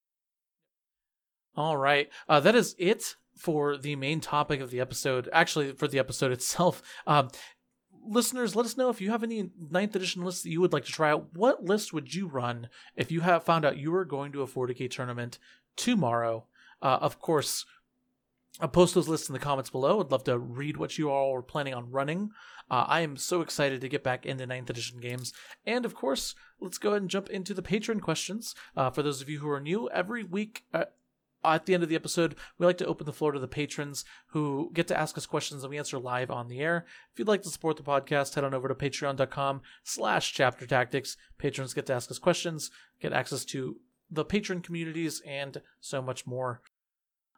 All 1.55 1.77
right. 1.77 2.09
Uh, 2.29 2.39
that 2.39 2.55
is 2.55 2.75
it 2.77 3.15
for 3.35 3.77
the 3.77 3.95
main 3.95 4.21
topic 4.21 4.61
of 4.61 4.69
the 4.69 4.79
episode. 4.79 5.27
Actually, 5.33 5.73
for 5.73 5.87
the 5.87 5.99
episode 5.99 6.31
itself. 6.31 6.81
Um, 7.07 7.29
listeners, 8.05 8.55
let 8.55 8.65
us 8.65 8.77
know 8.77 8.89
if 8.89 9.01
you 9.01 9.11
have 9.11 9.23
any 9.23 9.49
ninth 9.69 9.95
edition 9.95 10.23
lists 10.23 10.43
that 10.43 10.49
you 10.49 10.61
would 10.61 10.73
like 10.73 10.85
to 10.85 10.91
try 10.91 11.11
out. 11.11 11.27
What 11.33 11.63
list 11.63 11.93
would 11.93 12.13
you 12.13 12.27
run 12.27 12.69
if 12.95 13.11
you 13.11 13.21
have 13.21 13.43
found 13.43 13.65
out 13.65 13.77
you 13.77 13.91
were 13.91 14.05
going 14.05 14.31
to 14.31 14.41
a 14.41 14.47
40k 14.47 14.89
tournament 14.89 15.39
tomorrow? 15.75 16.45
Uh, 16.81 16.99
of 17.01 17.19
course, 17.19 17.65
I'll 18.59 18.67
post 18.67 18.93
those 18.93 19.07
lists 19.07 19.29
in 19.29 19.33
the 19.33 19.39
comments 19.39 19.69
below. 19.69 20.01
I'd 20.01 20.11
love 20.11 20.23
to 20.25 20.37
read 20.37 20.77
what 20.77 20.97
you 20.97 21.09
all 21.09 21.35
are 21.35 21.41
planning 21.41 21.73
on 21.73 21.91
running. 21.91 22.31
Uh, 22.69 22.85
I 22.87 23.01
am 23.01 23.17
so 23.17 23.41
excited 23.41 23.81
to 23.81 23.89
get 23.89 24.03
back 24.03 24.25
into 24.25 24.47
9th 24.47 24.69
edition 24.69 24.99
games. 24.99 25.33
And 25.65 25.85
of 25.85 25.95
course, 25.95 26.35
let's 26.59 26.77
go 26.77 26.89
ahead 26.89 27.01
and 27.01 27.11
jump 27.11 27.29
into 27.29 27.53
the 27.53 27.61
patron 27.61 27.99
questions. 27.99 28.55
Uh, 28.75 28.89
for 28.89 29.03
those 29.03 29.21
of 29.21 29.29
you 29.29 29.39
who 29.39 29.49
are 29.49 29.59
new, 29.59 29.89
every 29.89 30.23
week 30.23 30.63
uh, 30.73 30.85
at 31.43 31.65
the 31.65 31.73
end 31.73 31.83
of 31.83 31.89
the 31.89 31.95
episode, 31.95 32.35
we 32.57 32.65
like 32.65 32.77
to 32.77 32.85
open 32.85 33.05
the 33.05 33.13
floor 33.13 33.31
to 33.31 33.39
the 33.39 33.47
patrons 33.47 34.05
who 34.27 34.71
get 34.73 34.87
to 34.87 34.97
ask 34.97 35.17
us 35.17 35.25
questions 35.25 35.63
and 35.63 35.71
we 35.71 35.77
answer 35.77 35.97
live 35.97 36.29
on 36.31 36.47
the 36.47 36.59
air. 36.59 36.85
If 37.11 37.19
you'd 37.19 37.27
like 37.27 37.41
to 37.43 37.49
support 37.49 37.77
the 37.77 37.83
podcast, 37.83 38.35
head 38.35 38.43
on 38.43 38.53
over 38.53 38.67
to 38.67 38.75
patreon.com 38.75 39.61
slash 39.83 40.33
chapter 40.33 40.65
tactics. 40.65 41.17
Patrons 41.37 41.73
get 41.73 41.85
to 41.87 41.93
ask 41.93 42.11
us 42.11 42.19
questions, 42.19 42.71
get 43.01 43.13
access 43.13 43.45
to 43.45 43.77
the 44.09 44.25
patron 44.25 44.61
communities, 44.61 45.21
and 45.25 45.61
so 45.79 46.01
much 46.01 46.27
more. 46.27 46.61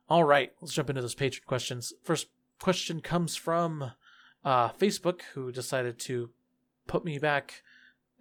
All 0.09 0.23
right, 0.23 0.51
let's 0.59 0.73
jump 0.73 0.89
into 0.89 1.01
those 1.01 1.15
patron 1.15 1.43
questions. 1.45 1.93
First 2.03 2.27
question 2.59 2.99
comes 2.99 3.35
from 3.35 3.91
uh, 4.43 4.69
Facebook, 4.69 5.21
who 5.33 5.51
decided 5.51 5.99
to 5.99 6.29
put 6.87 7.05
me 7.05 7.19
back 7.19 7.63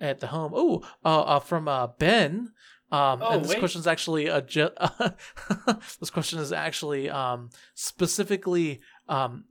at 0.00 0.20
the 0.20 0.28
home. 0.28 0.52
Oh, 0.54 0.82
uh, 1.04 1.22
uh, 1.22 1.40
from 1.40 1.68
uh, 1.68 1.86
Ben. 1.86 2.52
Um, 2.92 3.20
Oh, 3.22 3.30
and 3.32 3.42
this 3.44 3.50
wait. 3.50 3.58
question 3.58 3.80
is 3.80 3.86
actually 3.86 4.26
a 4.26 4.40
ju- 4.42 4.70
this 6.00 6.10
question 6.10 6.38
is 6.38 6.52
actually 6.52 7.08
um, 7.10 7.48
specifically 7.74 8.80
um, 9.08 9.44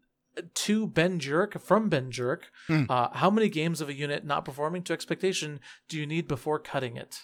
to 0.53 0.88
Ben 0.88 1.19
Jerk 1.19 1.59
from 1.59 1.89
Ben 1.89 2.11
Jerk. 2.11 2.51
Hmm. 2.68 2.84
Uh, 2.88 3.09
how 3.13 3.30
many 3.30 3.49
games 3.49 3.81
of 3.81 3.89
a 3.89 3.93
unit 3.93 4.23
not 4.26 4.45
performing 4.45 4.84
to 4.84 4.93
expectation 4.93 5.59
do 5.89 5.97
you 5.99 6.05
need 6.05 6.27
before 6.27 6.59
cutting 6.59 6.95
it? 6.97 7.22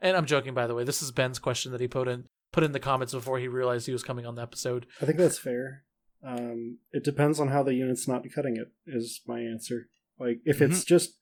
And 0.00 0.16
I'm 0.16 0.26
joking, 0.26 0.54
by 0.54 0.66
the 0.66 0.74
way. 0.74 0.84
This 0.84 1.02
is 1.02 1.12
Ben's 1.12 1.38
question 1.38 1.72
that 1.72 1.80
he 1.80 1.88
put 1.88 2.08
in 2.08 2.24
put 2.52 2.64
in 2.64 2.72
the 2.72 2.80
comments 2.80 3.12
before 3.12 3.38
he 3.38 3.46
realized 3.46 3.86
he 3.86 3.92
was 3.92 4.02
coming 4.02 4.26
on 4.26 4.34
the 4.34 4.42
episode. 4.42 4.86
I 5.00 5.04
think 5.04 5.18
that's 5.18 5.38
fair. 5.38 5.84
Um, 6.26 6.78
it 6.92 7.04
depends 7.04 7.38
on 7.38 7.48
how 7.48 7.62
the 7.62 7.74
unit's 7.74 8.08
not 8.08 8.24
cutting 8.34 8.56
it. 8.56 8.68
Is 8.86 9.20
my 9.26 9.40
answer. 9.40 9.88
Like 10.18 10.40
if 10.44 10.60
it's 10.62 10.84
just 10.84 11.18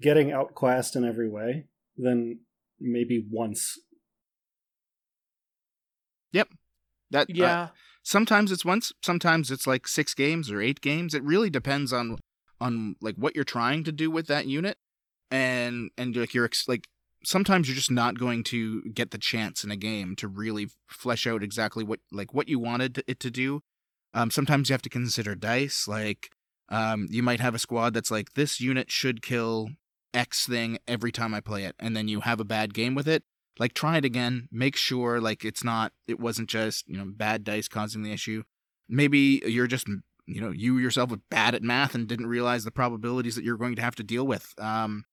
getting 0.00 0.32
outclassed 0.32 0.96
in 0.96 1.04
every 1.04 1.28
way, 1.28 1.66
then 1.96 2.40
maybe 2.80 3.24
once. 3.30 3.78
Yep. 6.32 6.48
That 7.10 7.30
uh, 7.30 7.34
Yeah, 7.34 7.68
sometimes 8.02 8.50
it's 8.50 8.64
once, 8.64 8.92
sometimes 9.02 9.50
it's 9.50 9.66
like 9.66 9.86
six 9.86 10.14
games 10.14 10.50
or 10.50 10.60
eight 10.60 10.80
games. 10.80 11.14
It 11.14 11.22
really 11.22 11.50
depends 11.50 11.92
on 11.92 12.18
on 12.60 12.96
like 13.00 13.16
what 13.16 13.34
you're 13.34 13.44
trying 13.44 13.84
to 13.84 13.92
do 13.92 14.10
with 14.10 14.26
that 14.28 14.46
unit, 14.46 14.78
and 15.30 15.90
and 15.96 16.16
like 16.16 16.34
you're 16.34 16.44
ex- 16.44 16.68
like 16.68 16.88
sometimes 17.24 17.68
you're 17.68 17.76
just 17.76 17.90
not 17.90 18.18
going 18.18 18.44
to 18.44 18.82
get 18.82 19.10
the 19.10 19.18
chance 19.18 19.64
in 19.64 19.70
a 19.70 19.76
game 19.76 20.14
to 20.16 20.28
really 20.28 20.68
flesh 20.88 21.26
out 21.26 21.42
exactly 21.42 21.84
what 21.84 22.00
like 22.12 22.34
what 22.34 22.48
you 22.48 22.58
wanted 22.58 23.02
it 23.06 23.20
to 23.20 23.30
do. 23.30 23.62
Um, 24.12 24.30
sometimes 24.30 24.68
you 24.68 24.74
have 24.74 24.82
to 24.82 24.88
consider 24.88 25.34
dice. 25.34 25.88
Like 25.88 26.30
um, 26.68 27.06
you 27.10 27.22
might 27.22 27.40
have 27.40 27.54
a 27.54 27.58
squad 27.58 27.94
that's 27.94 28.10
like 28.10 28.34
this 28.34 28.60
unit 28.60 28.90
should 28.90 29.22
kill 29.22 29.70
X 30.14 30.46
thing 30.46 30.78
every 30.88 31.12
time 31.12 31.34
I 31.34 31.40
play 31.40 31.64
it, 31.64 31.74
and 31.78 31.96
then 31.96 32.08
you 32.08 32.20
have 32.20 32.40
a 32.40 32.44
bad 32.44 32.72
game 32.72 32.94
with 32.94 33.06
it 33.06 33.24
like 33.58 33.74
try 33.74 33.96
it 33.96 34.04
again 34.04 34.48
make 34.50 34.76
sure 34.76 35.20
like 35.20 35.44
it's 35.44 35.62
not 35.62 35.92
it 36.08 36.18
wasn't 36.18 36.48
just 36.48 36.88
you 36.88 36.96
know 36.96 37.04
bad 37.06 37.44
dice 37.44 37.68
causing 37.68 38.02
the 38.02 38.12
issue. 38.12 38.42
Maybe 38.88 39.42
you're 39.46 39.66
just 39.66 39.88
you 40.26 40.40
know 40.40 40.50
you 40.50 40.78
yourself 40.78 41.10
were 41.10 41.20
bad 41.30 41.54
at 41.54 41.62
math 41.62 41.94
and 41.94 42.08
didn't 42.08 42.26
realize 42.26 42.64
the 42.64 42.70
probabilities 42.70 43.36
that 43.36 43.44
you're 43.44 43.56
going 43.56 43.76
to 43.76 43.82
have 43.82 43.96
to 43.96 44.02
deal 44.02 44.26
with. 44.26 44.54
Um 44.58 45.04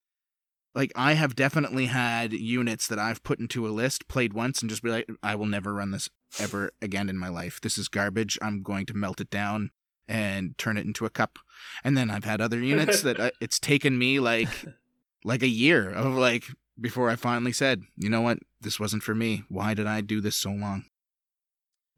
like 0.73 0.93
i 0.95 1.13
have 1.13 1.35
definitely 1.35 1.87
had 1.87 2.31
units 2.31 2.87
that 2.87 2.97
i've 2.97 3.21
put 3.23 3.41
into 3.41 3.67
a 3.67 3.75
list 3.75 4.07
played 4.07 4.31
once 4.31 4.61
and 4.61 4.69
just 4.69 4.81
be 4.81 4.89
like 4.89 5.05
i 5.21 5.35
will 5.35 5.45
never 5.45 5.73
run 5.73 5.91
this 5.91 6.09
ever 6.39 6.71
again 6.81 7.09
in 7.09 7.17
my 7.17 7.27
life. 7.27 7.59
This 7.59 7.77
is 7.77 7.89
garbage. 7.89 8.39
I'm 8.41 8.63
going 8.63 8.85
to 8.85 8.93
melt 8.93 9.19
it 9.19 9.29
down 9.29 9.71
and 10.07 10.57
turn 10.57 10.77
it 10.77 10.85
into 10.85 11.05
a 11.05 11.09
cup. 11.09 11.39
And 11.83 11.97
then 11.97 12.09
i've 12.09 12.23
had 12.23 12.39
other 12.39 12.59
units 12.59 13.01
that 13.03 13.19
uh, 13.19 13.31
it's 13.41 13.59
taken 13.59 13.97
me 13.97 14.19
like 14.19 14.47
like 15.23 15.43
a 15.43 15.47
year 15.47 15.91
of 15.91 16.13
like 16.13 16.45
before 16.79 17.09
I 17.09 17.15
finally 17.15 17.51
said, 17.51 17.83
you 17.95 18.09
know 18.09 18.21
what, 18.21 18.39
this 18.61 18.79
wasn't 18.79 19.03
for 19.03 19.15
me. 19.15 19.43
Why 19.49 19.73
did 19.73 19.87
I 19.87 20.01
do 20.01 20.21
this 20.21 20.35
so 20.35 20.51
long? 20.51 20.85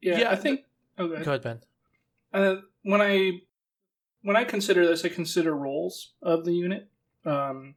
Yeah, 0.02 0.20
Yeah, 0.20 0.32
I 0.32 0.36
think. 0.36 0.62
Okay. 1.00 1.24
go 1.24 1.32
ahead, 1.32 1.41
Ben. 1.41 1.62
Uh, 2.34 2.56
when 2.84 3.02
I 3.02 3.41
when 4.22 4.36
I 4.36 4.44
consider 4.44 4.86
this, 4.86 5.06
I 5.06 5.10
consider 5.10 5.56
roles 5.56 6.14
of 6.22 6.45
the 6.45 6.54
unit. 6.54 6.90
Um, 7.26 7.76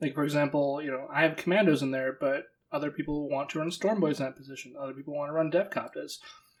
like 0.00 0.14
for 0.14 0.24
example, 0.24 0.80
you 0.82 0.90
know, 0.90 1.08
I 1.12 1.22
have 1.22 1.36
commandos 1.36 1.82
in 1.82 1.90
there, 1.90 2.16
but 2.18 2.44
other 2.72 2.90
people 2.90 3.28
want 3.28 3.50
to 3.50 3.58
run 3.58 3.70
Stormboys 3.70 4.18
in 4.18 4.24
that 4.24 4.36
position. 4.36 4.74
Other 4.78 4.92
people 4.92 5.14
want 5.14 5.28
to 5.30 5.32
run 5.32 5.50
Deffkoptas. 5.50 6.18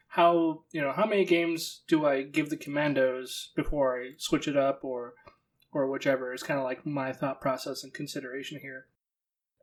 How 0.08 0.62
you 0.70 0.80
know 0.80 0.92
how 0.92 1.06
many 1.06 1.24
games 1.24 1.82
do 1.88 2.06
I 2.06 2.22
give 2.22 2.48
the 2.50 2.56
commandos 2.56 3.50
before 3.56 4.00
I 4.00 4.10
switch 4.18 4.46
it 4.46 4.56
up 4.56 4.84
or 4.84 5.14
or 5.74 5.90
whichever? 5.90 6.32
Is 6.32 6.42
kind 6.42 6.58
of 6.58 6.64
like 6.64 6.86
my 6.86 7.12
thought 7.12 7.40
process 7.40 7.84
and 7.84 7.92
consideration 7.92 8.60
here. 8.62 8.86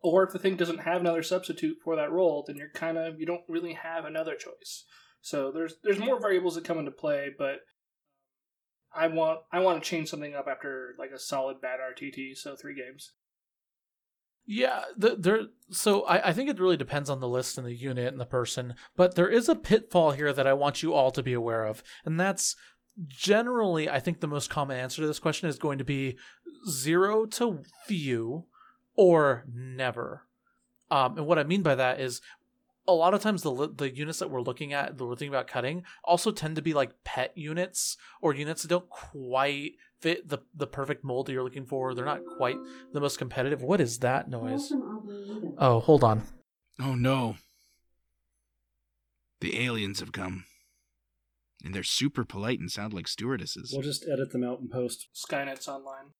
Or 0.03 0.23
if 0.23 0.33
the 0.33 0.39
thing 0.39 0.55
doesn't 0.55 0.79
have 0.79 1.01
another 1.01 1.23
substitute 1.23 1.77
for 1.83 1.95
that 1.95 2.11
role, 2.11 2.43
then 2.45 2.57
you're 2.57 2.69
kind 2.69 2.97
of 2.97 3.19
you 3.19 3.25
don't 3.25 3.41
really 3.47 3.73
have 3.73 4.05
another 4.05 4.35
choice. 4.35 4.85
So 5.21 5.51
there's 5.51 5.75
there's 5.83 5.99
more 5.99 6.19
variables 6.19 6.55
that 6.55 6.65
come 6.65 6.79
into 6.79 6.91
play, 6.91 7.29
but 7.35 7.61
I 8.93 9.07
want 9.07 9.39
I 9.51 9.59
want 9.59 9.81
to 9.81 9.89
change 9.89 10.09
something 10.09 10.35
up 10.35 10.47
after 10.49 10.95
like 10.99 11.11
a 11.11 11.19
solid 11.19 11.61
bad 11.61 11.79
RTT, 11.79 12.35
so 12.35 12.55
three 12.55 12.75
games. 12.75 13.13
Yeah, 14.45 14.81
the, 14.97 15.15
there. 15.15 15.41
So 15.69 16.01
I, 16.03 16.29
I 16.29 16.33
think 16.33 16.49
it 16.49 16.59
really 16.59 16.77
depends 16.77 17.09
on 17.09 17.19
the 17.19 17.27
list 17.27 17.57
and 17.57 17.65
the 17.65 17.75
unit 17.75 18.07
and 18.07 18.19
the 18.19 18.25
person, 18.25 18.73
but 18.97 19.15
there 19.15 19.29
is 19.29 19.47
a 19.47 19.55
pitfall 19.55 20.11
here 20.11 20.33
that 20.33 20.47
I 20.47 20.53
want 20.53 20.81
you 20.81 20.93
all 20.93 21.11
to 21.11 21.23
be 21.23 21.33
aware 21.33 21.65
of, 21.65 21.83
and 22.03 22.19
that's 22.19 22.55
generally 23.07 23.89
I 23.89 23.99
think 23.99 24.19
the 24.19 24.27
most 24.27 24.49
common 24.49 24.77
answer 24.77 25.01
to 25.01 25.07
this 25.07 25.19
question 25.19 25.49
is 25.49 25.57
going 25.57 25.77
to 25.77 25.83
be 25.83 26.17
zero 26.69 27.25
to 27.25 27.61
few 27.85 28.45
or 28.95 29.45
never. 29.53 30.23
Um, 30.89 31.17
and 31.17 31.25
what 31.25 31.39
I 31.39 31.43
mean 31.43 31.61
by 31.61 31.75
that 31.75 31.99
is 31.99 32.21
a 32.87 32.93
lot 32.93 33.13
of 33.13 33.21
times 33.21 33.43
the 33.43 33.71
the 33.75 33.95
units 33.95 34.19
that 34.19 34.29
we're 34.29 34.41
looking 34.41 34.73
at 34.73 34.97
that 34.97 35.05
we're 35.05 35.15
thinking 35.15 35.33
about 35.33 35.47
cutting 35.47 35.83
also 36.03 36.31
tend 36.31 36.55
to 36.55 36.61
be 36.61 36.73
like 36.73 37.03
pet 37.03 37.31
units 37.35 37.95
or 38.21 38.33
units 38.33 38.63
that 38.63 38.67
don't 38.67 38.89
quite 38.89 39.73
fit 39.99 40.27
the 40.27 40.39
the 40.53 40.67
perfect 40.67 41.03
mold 41.03 41.27
that 41.27 41.33
you're 41.33 41.43
looking 41.43 41.65
for. 41.65 41.93
They're 41.93 42.05
not 42.05 42.25
quite 42.37 42.57
the 42.91 42.99
most 42.99 43.17
competitive. 43.17 43.61
What 43.61 43.79
is 43.79 43.99
that 43.99 44.29
noise? 44.29 44.73
Oh, 45.57 45.79
hold 45.79 46.03
on. 46.03 46.23
Oh 46.79 46.95
no. 46.95 47.37
The 49.39 49.63
aliens 49.65 49.99
have 49.99 50.11
come. 50.11 50.45
And 51.63 51.75
they're 51.75 51.83
super 51.83 52.25
polite 52.25 52.59
and 52.59 52.71
sound 52.71 52.93
like 52.93 53.07
stewardesses. 53.07 53.71
We'll 53.71 53.83
just 53.83 54.07
edit 54.07 54.31
them 54.31 54.43
out 54.43 54.59
and 54.59 54.69
post. 54.69 55.07
Skynet's 55.13 55.67
online. 55.67 56.13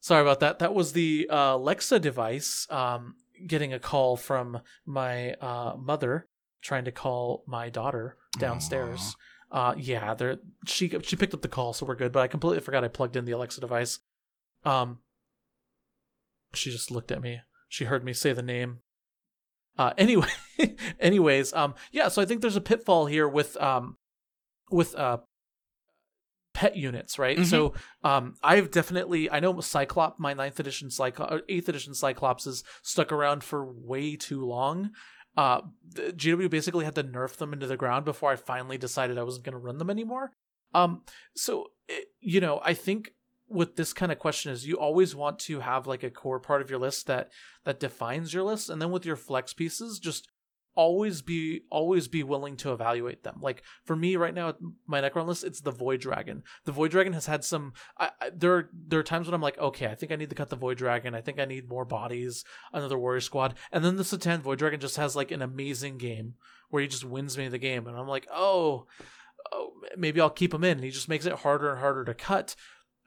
Sorry 0.00 0.22
about 0.22 0.40
that. 0.40 0.60
That 0.60 0.74
was 0.74 0.92
the 0.92 1.28
uh, 1.28 1.56
Alexa 1.56 1.98
device 1.98 2.66
um, 2.70 3.16
getting 3.44 3.72
a 3.72 3.80
call 3.80 4.16
from 4.16 4.60
my 4.84 5.32
uh, 5.34 5.74
mother 5.76 6.28
trying 6.62 6.84
to 6.84 6.92
call 6.92 7.42
my 7.46 7.68
daughter 7.68 8.16
downstairs. 8.38 9.16
Uh, 9.50 9.74
yeah, 9.76 10.14
there 10.14 10.38
she 10.66 10.88
she 11.02 11.16
picked 11.16 11.34
up 11.34 11.42
the 11.42 11.48
call, 11.48 11.72
so 11.72 11.86
we're 11.86 11.94
good. 11.94 12.12
But 12.12 12.20
I 12.20 12.28
completely 12.28 12.60
forgot 12.60 12.84
I 12.84 12.88
plugged 12.88 13.16
in 13.16 13.24
the 13.24 13.32
Alexa 13.32 13.60
device. 13.60 14.00
Um, 14.64 14.98
she 16.52 16.70
just 16.70 16.90
looked 16.90 17.12
at 17.12 17.22
me. 17.22 17.40
She 17.68 17.84
heard 17.84 18.04
me 18.04 18.12
say 18.12 18.32
the 18.32 18.42
name. 18.42 18.80
Uh, 19.78 19.92
anyway, 19.98 20.28
anyways, 21.00 21.52
um, 21.52 21.74
yeah. 21.92 22.08
So 22.08 22.22
I 22.22 22.24
think 22.24 22.40
there's 22.40 22.56
a 22.56 22.60
pitfall 22.60 23.06
here 23.06 23.28
with 23.28 23.56
um, 23.60 23.96
with 24.70 24.94
uh, 24.94 25.18
pet 26.54 26.76
units, 26.76 27.18
right? 27.18 27.38
Mhm. 27.38 27.44
So 27.46 27.74
um, 28.02 28.34
I've 28.42 28.70
definitely 28.70 29.30
I 29.30 29.40
know 29.40 29.60
Cyclops, 29.60 30.18
my 30.18 30.32
ninth 30.34 30.58
edition 30.58 30.90
Cyclops, 30.90 31.42
eighth 31.48 31.68
edition 31.68 31.94
Cyclops 31.94 32.46
is 32.46 32.64
stuck 32.82 33.12
around 33.12 33.44
for 33.44 33.64
way 33.70 34.16
too 34.16 34.44
long. 34.44 34.90
Uh, 35.36 35.60
GW 35.94 36.48
basically 36.48 36.86
had 36.86 36.94
to 36.94 37.04
nerf 37.04 37.36
them 37.36 37.52
into 37.52 37.66
the 37.66 37.76
ground 37.76 38.06
before 38.06 38.32
I 38.32 38.36
finally 38.36 38.78
decided 38.78 39.18
I 39.18 39.22
wasn't 39.22 39.44
going 39.44 39.52
to 39.52 39.58
run 39.58 39.76
them 39.76 39.90
anymore. 39.90 40.30
Um, 40.72 41.02
so 41.34 41.66
it, 41.88 42.06
you 42.20 42.40
know, 42.40 42.58
I 42.64 42.72
think 42.72 43.10
with 43.48 43.76
this 43.76 43.92
kind 43.92 44.12
of 44.12 44.18
question 44.18 44.52
is 44.52 44.66
you 44.66 44.76
always 44.76 45.14
want 45.14 45.38
to 45.40 45.60
have 45.60 45.86
like 45.86 46.02
a 46.02 46.10
core 46.10 46.40
part 46.40 46.62
of 46.62 46.70
your 46.70 46.78
list 46.78 47.06
that 47.06 47.30
that 47.64 47.80
defines 47.80 48.34
your 48.34 48.42
list, 48.42 48.68
and 48.70 48.80
then 48.80 48.90
with 48.90 49.06
your 49.06 49.16
flex 49.16 49.52
pieces, 49.52 49.98
just 49.98 50.28
always 50.76 51.22
be 51.22 51.62
always 51.70 52.06
be 52.06 52.22
willing 52.22 52.56
to 52.56 52.72
evaluate 52.72 53.22
them. 53.22 53.38
Like 53.40 53.62
for 53.84 53.96
me 53.96 54.16
right 54.16 54.34
now, 54.34 54.54
my 54.86 55.00
Necron 55.00 55.26
list, 55.26 55.42
it's 55.42 55.62
the 55.62 55.70
Void 55.70 56.00
Dragon. 56.00 56.42
The 56.64 56.72
Void 56.72 56.90
Dragon 56.90 57.14
has 57.14 57.26
had 57.26 57.44
some. 57.44 57.72
I, 57.98 58.10
I, 58.20 58.30
there 58.34 58.54
are 58.54 58.70
there 58.72 59.00
are 59.00 59.04
times 59.04 59.26
when 59.26 59.34
I'm 59.34 59.42
like, 59.42 59.58
okay, 59.58 59.86
I 59.86 59.94
think 59.94 60.12
I 60.12 60.16
need 60.16 60.30
to 60.30 60.36
cut 60.36 60.50
the 60.50 60.56
Void 60.56 60.78
Dragon. 60.78 61.14
I 61.14 61.22
think 61.22 61.40
I 61.40 61.46
need 61.46 61.68
more 61.68 61.84
bodies, 61.84 62.44
another 62.72 62.98
Warrior 62.98 63.22
Squad, 63.22 63.54
and 63.72 63.84
then 63.84 63.96
the 63.96 64.02
C'tan 64.02 64.40
Void 64.40 64.58
Dragon 64.58 64.80
just 64.80 64.96
has 64.96 65.16
like 65.16 65.30
an 65.30 65.42
amazing 65.42 65.98
game 65.98 66.34
where 66.68 66.82
he 66.82 66.88
just 66.88 67.04
wins 67.04 67.38
me 67.38 67.48
the 67.48 67.58
game, 67.58 67.86
and 67.86 67.96
I'm 67.96 68.08
like, 68.08 68.26
oh. 68.32 68.86
Oh, 69.52 69.74
maybe 69.96 70.20
I'll 70.20 70.28
keep 70.28 70.52
him 70.52 70.64
in. 70.64 70.78
And 70.78 70.84
he 70.84 70.90
just 70.90 71.08
makes 71.08 71.24
it 71.24 71.32
harder 71.32 71.70
and 71.70 71.78
harder 71.78 72.04
to 72.04 72.14
cut 72.14 72.56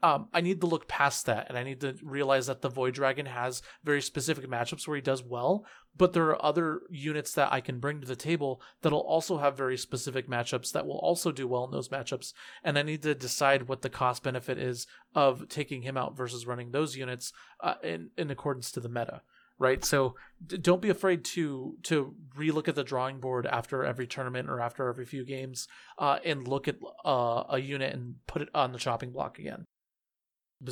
um, 0.02 0.28
I 0.32 0.40
need 0.40 0.60
to 0.60 0.66
look 0.66 0.88
past 0.88 1.26
that 1.26 1.46
and 1.48 1.58
I 1.58 1.62
need 1.62 1.80
to 1.80 1.94
realize 2.02 2.46
that 2.46 2.62
the 2.62 2.68
Void 2.68 2.94
Dragon 2.94 3.26
has 3.26 3.62
very 3.84 4.00
specific 4.00 4.48
matchups 4.48 4.88
where 4.88 4.96
he 4.96 5.02
does 5.02 5.22
well, 5.22 5.66
but 5.96 6.12
there 6.12 6.28
are 6.28 6.44
other 6.44 6.80
units 6.90 7.32
that 7.34 7.52
I 7.52 7.60
can 7.60 7.80
bring 7.80 8.00
to 8.00 8.06
the 8.06 8.16
table 8.16 8.62
that'll 8.80 9.00
also 9.00 9.38
have 9.38 9.56
very 9.56 9.76
specific 9.76 10.28
matchups 10.28 10.72
that 10.72 10.86
will 10.86 10.98
also 10.98 11.32
do 11.32 11.46
well 11.46 11.64
in 11.64 11.70
those 11.70 11.90
matchups. 11.90 12.32
And 12.64 12.78
I 12.78 12.82
need 12.82 13.02
to 13.02 13.14
decide 13.14 13.68
what 13.68 13.82
the 13.82 13.90
cost 13.90 14.22
benefit 14.22 14.58
is 14.58 14.86
of 15.14 15.48
taking 15.48 15.82
him 15.82 15.96
out 15.96 16.16
versus 16.16 16.46
running 16.46 16.70
those 16.70 16.96
units 16.96 17.32
uh, 17.62 17.74
in, 17.82 18.10
in 18.16 18.30
accordance 18.30 18.72
to 18.72 18.80
the 18.80 18.88
meta. 18.88 19.22
Right, 19.58 19.84
so 19.84 20.14
d- 20.46 20.56
don't 20.56 20.80
be 20.80 20.88
afraid 20.88 21.22
to 21.22 21.76
to 21.82 22.14
relook 22.34 22.66
at 22.66 22.76
the 22.76 22.82
drawing 22.82 23.20
board 23.20 23.44
after 23.44 23.84
every 23.84 24.06
tournament 24.06 24.48
or 24.48 24.58
after 24.58 24.88
every 24.88 25.04
few 25.04 25.22
games, 25.22 25.68
uh, 25.98 26.18
and 26.24 26.48
look 26.48 26.66
at 26.66 26.76
uh, 27.04 27.44
a 27.46 27.58
unit 27.58 27.92
and 27.92 28.14
put 28.26 28.40
it 28.40 28.48
on 28.54 28.72
the 28.72 28.78
chopping 28.78 29.10
block 29.10 29.38
again 29.38 29.66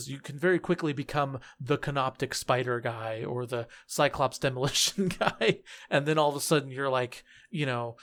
you 0.09 0.19
can 0.19 0.39
very 0.39 0.59
quickly 0.59 0.93
become 0.93 1.41
the 1.61 1.79
canoptek 1.79 2.35
spider 2.35 2.81
guy 2.81 3.25
or 3.25 3.47
the 3.47 3.67
cyclops 3.87 4.39
demolition 4.47 5.09
guy 5.09 5.61
and 5.91 6.07
then 6.07 6.19
all 6.19 6.29
of 6.29 6.37
a 6.37 6.41
sudden 6.41 6.71
you're 6.71 6.91
like 6.91 7.25
you 7.51 7.67
know 7.67 7.97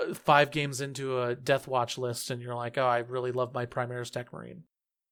uh, 0.00 0.14
five 0.14 0.50
games 0.50 0.80
into 0.80 1.20
a 1.20 1.34
death 1.34 1.66
watch 1.68 1.98
list 1.98 2.30
and 2.30 2.42
you're 2.42 2.54
like 2.54 2.76
oh 2.78 2.86
i 2.86 2.98
really 2.98 3.32
love 3.32 3.54
my 3.54 3.66
primaris 3.66 4.10
tech 4.10 4.32
marine 4.32 4.64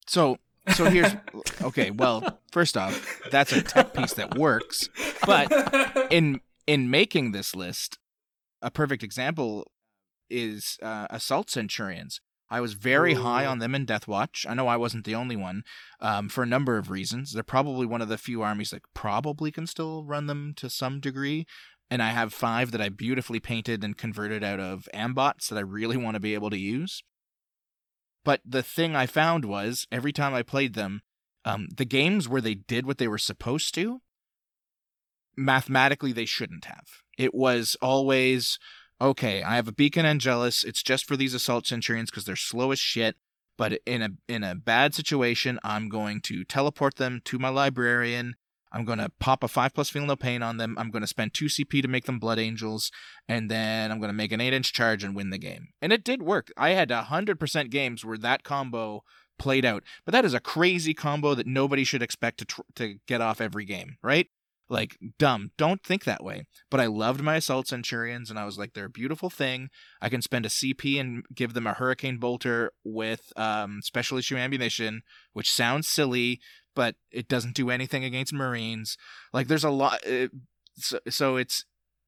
So 0.07 0.37
so 0.73 0.85
here's 0.85 1.15
okay, 1.61 1.91
well, 1.91 2.39
first 2.51 2.75
off, 2.75 3.21
that's 3.29 3.51
a 3.51 3.61
tech 3.61 3.93
piece 3.93 4.13
that 4.13 4.35
works. 4.35 4.89
But 5.25 5.51
in 6.11 6.41
in 6.65 6.89
making 6.89 7.31
this 7.31 7.55
list, 7.55 7.99
a 8.61 8.71
perfect 8.71 9.03
example 9.03 9.71
is 10.29 10.77
uh, 10.81 11.07
Assault 11.09 11.49
Centurions. 11.51 12.19
I 12.55 12.61
was 12.61 12.71
very 12.71 13.15
high 13.15 13.45
on 13.45 13.59
them 13.59 13.75
in 13.75 13.83
Death 13.83 14.07
Watch. 14.07 14.45
I 14.47 14.53
know 14.53 14.69
I 14.69 14.77
wasn't 14.77 15.03
the 15.03 15.13
only 15.13 15.35
one, 15.35 15.65
um, 15.99 16.29
for 16.29 16.41
a 16.41 16.47
number 16.47 16.77
of 16.77 16.89
reasons. 16.89 17.33
They're 17.33 17.43
probably 17.43 17.85
one 17.85 18.01
of 18.01 18.07
the 18.07 18.17
few 18.17 18.43
armies 18.43 18.69
that 18.69 18.93
probably 18.93 19.51
can 19.51 19.67
still 19.67 20.05
run 20.05 20.27
them 20.27 20.53
to 20.55 20.69
some 20.69 21.01
degree. 21.01 21.45
And 21.89 22.01
I 22.01 22.11
have 22.11 22.33
five 22.33 22.71
that 22.71 22.79
I 22.79 22.87
beautifully 22.87 23.41
painted 23.41 23.83
and 23.83 23.97
converted 23.97 24.41
out 24.41 24.61
of 24.61 24.87
ambots 24.93 25.49
that 25.49 25.57
I 25.57 25.63
really 25.63 25.97
want 25.97 26.15
to 26.15 26.21
be 26.21 26.33
able 26.33 26.49
to 26.49 26.57
use. 26.57 27.03
But 28.23 28.39
the 28.45 28.63
thing 28.63 28.95
I 28.95 29.05
found 29.05 29.43
was 29.43 29.85
every 29.91 30.13
time 30.13 30.33
I 30.33 30.41
played 30.41 30.75
them, 30.75 31.01
um, 31.43 31.67
the 31.75 31.83
games 31.83 32.29
where 32.29 32.41
they 32.41 32.55
did 32.55 32.85
what 32.85 32.99
they 32.99 33.09
were 33.09 33.17
supposed 33.17 33.75
to, 33.75 33.99
mathematically 35.35 36.13
they 36.13 36.23
shouldn't 36.23 36.63
have. 36.63 36.87
It 37.17 37.35
was 37.35 37.75
always 37.81 38.59
okay. 39.05 39.43
I 39.43 39.55
have 39.55 39.67
a 39.67 39.73
beacon 39.73 40.05
Angelis. 40.05 40.63
It's 40.63 40.83
just 40.83 41.05
for 41.05 41.15
these 41.15 41.33
assault 41.33 41.67
centurions 41.67 42.09
because 42.09 42.25
they're 42.25 42.35
slow 42.35 42.71
as 42.71 42.79
shit. 42.79 43.15
But 43.57 43.79
in 43.85 44.01
a 44.01 44.09
in 44.27 44.43
a 44.43 44.55
bad 44.55 44.93
situation, 44.93 45.59
I'm 45.63 45.87
going 45.87 46.21
to 46.21 46.43
teleport 46.43 46.95
them 46.95 47.21
to 47.25 47.39
my 47.39 47.49
librarian. 47.49 48.35
I'm 48.71 48.83
going 48.83 48.99
to 48.99 49.09
pop 49.21 49.41
a 49.41 49.47
5 49.47 49.73
plus 49.73 49.89
feel 49.89 50.05
no 50.05 50.17
pain 50.17 50.43
on 50.43 50.57
them. 50.57 50.75
I'm 50.77 50.91
going 50.91 51.01
to 51.01 51.07
spend 51.07 51.33
2 51.33 51.45
CP 51.45 51.81
to 51.81 51.87
make 51.87 52.05
them 52.05 52.19
Blood 52.19 52.39
Angels. 52.39 52.91
And 53.25 53.49
then 53.49 53.89
I'm 53.89 53.99
going 53.99 54.09
to 54.09 54.13
make 54.13 54.33
an 54.33 54.41
8 54.41 54.53
inch 54.53 54.73
charge 54.73 55.01
and 55.01 55.15
win 55.15 55.29
the 55.29 55.37
game. 55.37 55.69
And 55.81 55.93
it 55.93 56.03
did 56.03 56.21
work. 56.21 56.51
I 56.57 56.71
had 56.71 56.89
100% 56.89 57.69
games 57.69 58.03
where 58.03 58.17
that 58.17 58.43
combo 58.43 59.03
played 59.39 59.63
out. 59.63 59.83
But 60.03 60.11
that 60.11 60.25
is 60.25 60.33
a 60.33 60.41
crazy 60.41 60.93
combo 60.93 61.35
that 61.35 61.47
nobody 61.47 61.85
should 61.85 62.01
expect 62.01 62.39
to, 62.39 62.45
tr- 62.45 62.61
to 62.75 62.95
get 63.07 63.21
off 63.21 63.39
every 63.39 63.63
game, 63.63 63.95
right? 64.03 64.27
Like, 64.67 64.97
dumb. 65.19 65.51
Don't 65.57 65.83
think 65.83 66.05
that 66.05 66.23
way. 66.23 66.45
But 66.71 66.79
I 66.79 66.87
loved 66.87 67.21
my 67.21 67.35
Assault 67.35 67.67
Centurions, 67.67 68.29
and 68.29 68.39
I 68.39 68.45
was 68.45 68.57
like, 68.57 68.73
they're 68.73 68.85
a 68.85 68.89
beautiful 68.89 69.29
thing. 69.29 69.69
I 70.01 70.09
can 70.09 70.21
spend 70.21 70.45
a 70.45 70.49
CP 70.49 70.99
and 70.99 71.23
give 71.33 71.53
them 71.53 71.67
a 71.67 71.73
Hurricane 71.73 72.17
Bolter 72.17 72.71
with 72.83 73.31
um, 73.35 73.81
special 73.83 74.17
issue 74.17 74.37
ammunition, 74.37 75.03
which 75.33 75.51
sounds 75.51 75.87
silly, 75.87 76.39
but 76.73 76.95
it 77.11 77.27
doesn't 77.27 77.55
do 77.55 77.69
anything 77.69 78.03
against 78.03 78.33
Marines. 78.33 78.97
Like, 79.31 79.47
there's 79.47 79.63
a 79.63 79.69
lot. 79.69 80.05
Uh, 80.07 80.29
so, 80.77 80.99
so 81.09 81.35
it's 81.37 81.65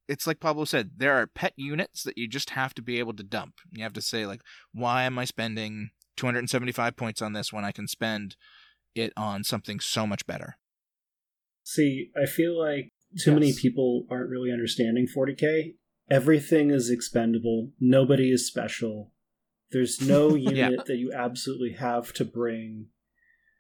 it's 0.07 0.25
like 0.25 0.39
Pablo 0.39 0.65
said, 0.65 0.91
there 0.97 1.13
are 1.13 1.27
pet 1.27 1.53
units 1.55 2.03
that 2.03 2.17
you 2.17 2.27
just 2.27 2.51
have 2.51 2.73
to 2.75 2.81
be 2.81 2.99
able 2.99 3.13
to 3.13 3.23
dump. 3.23 3.55
You 3.71 3.83
have 3.83 3.93
to 3.93 4.01
say 4.01 4.25
like, 4.25 4.41
why 4.73 5.03
am 5.03 5.19
I 5.19 5.25
spending 5.25 5.89
275 6.15 6.95
points 6.95 7.21
on 7.21 7.33
this 7.33 7.51
when 7.51 7.65
I 7.65 7.71
can 7.71 7.87
spend 7.87 8.35
it 8.95 9.11
on 9.17 9.43
something 9.43 9.79
so 9.79 10.07
much 10.07 10.25
better? 10.25 10.57
See, 11.69 12.11
I 12.15 12.25
feel 12.25 12.57
like 12.57 12.93
too 13.19 13.33
many 13.33 13.53
people 13.53 14.05
aren't 14.09 14.29
really 14.29 14.53
understanding 14.53 15.05
40k. 15.05 15.75
Everything 16.09 16.71
is 16.71 16.89
expendable. 16.89 17.71
Nobody 17.77 18.31
is 18.31 18.47
special. 18.47 19.11
There's 19.71 19.99
no 20.15 20.33
unit 20.35 20.55
Yeah. 20.55 20.69
that 20.85 20.95
you 20.95 21.11
absolutely 21.13 21.73
have 21.73 22.13
to 22.13 22.23
bring. 22.23 22.85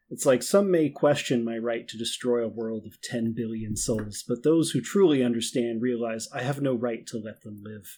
It's 0.09 0.25
like 0.25 0.41
some 0.41 0.71
may 0.71 0.87
question 0.87 1.43
my 1.43 1.57
right 1.57 1.85
to 1.85 1.97
destroy 1.97 2.45
a 2.45 2.47
world 2.47 2.85
of 2.85 3.01
10 3.01 3.33
billion 3.35 3.75
souls, 3.75 4.23
but 4.25 4.41
those 4.41 4.71
who 4.71 4.79
truly 4.79 5.21
understand 5.21 5.81
realize 5.81 6.29
I 6.33 6.43
have 6.43 6.61
no 6.61 6.75
right 6.75 7.05
to 7.07 7.17
let 7.17 7.41
them 7.41 7.61
live. 7.61 7.97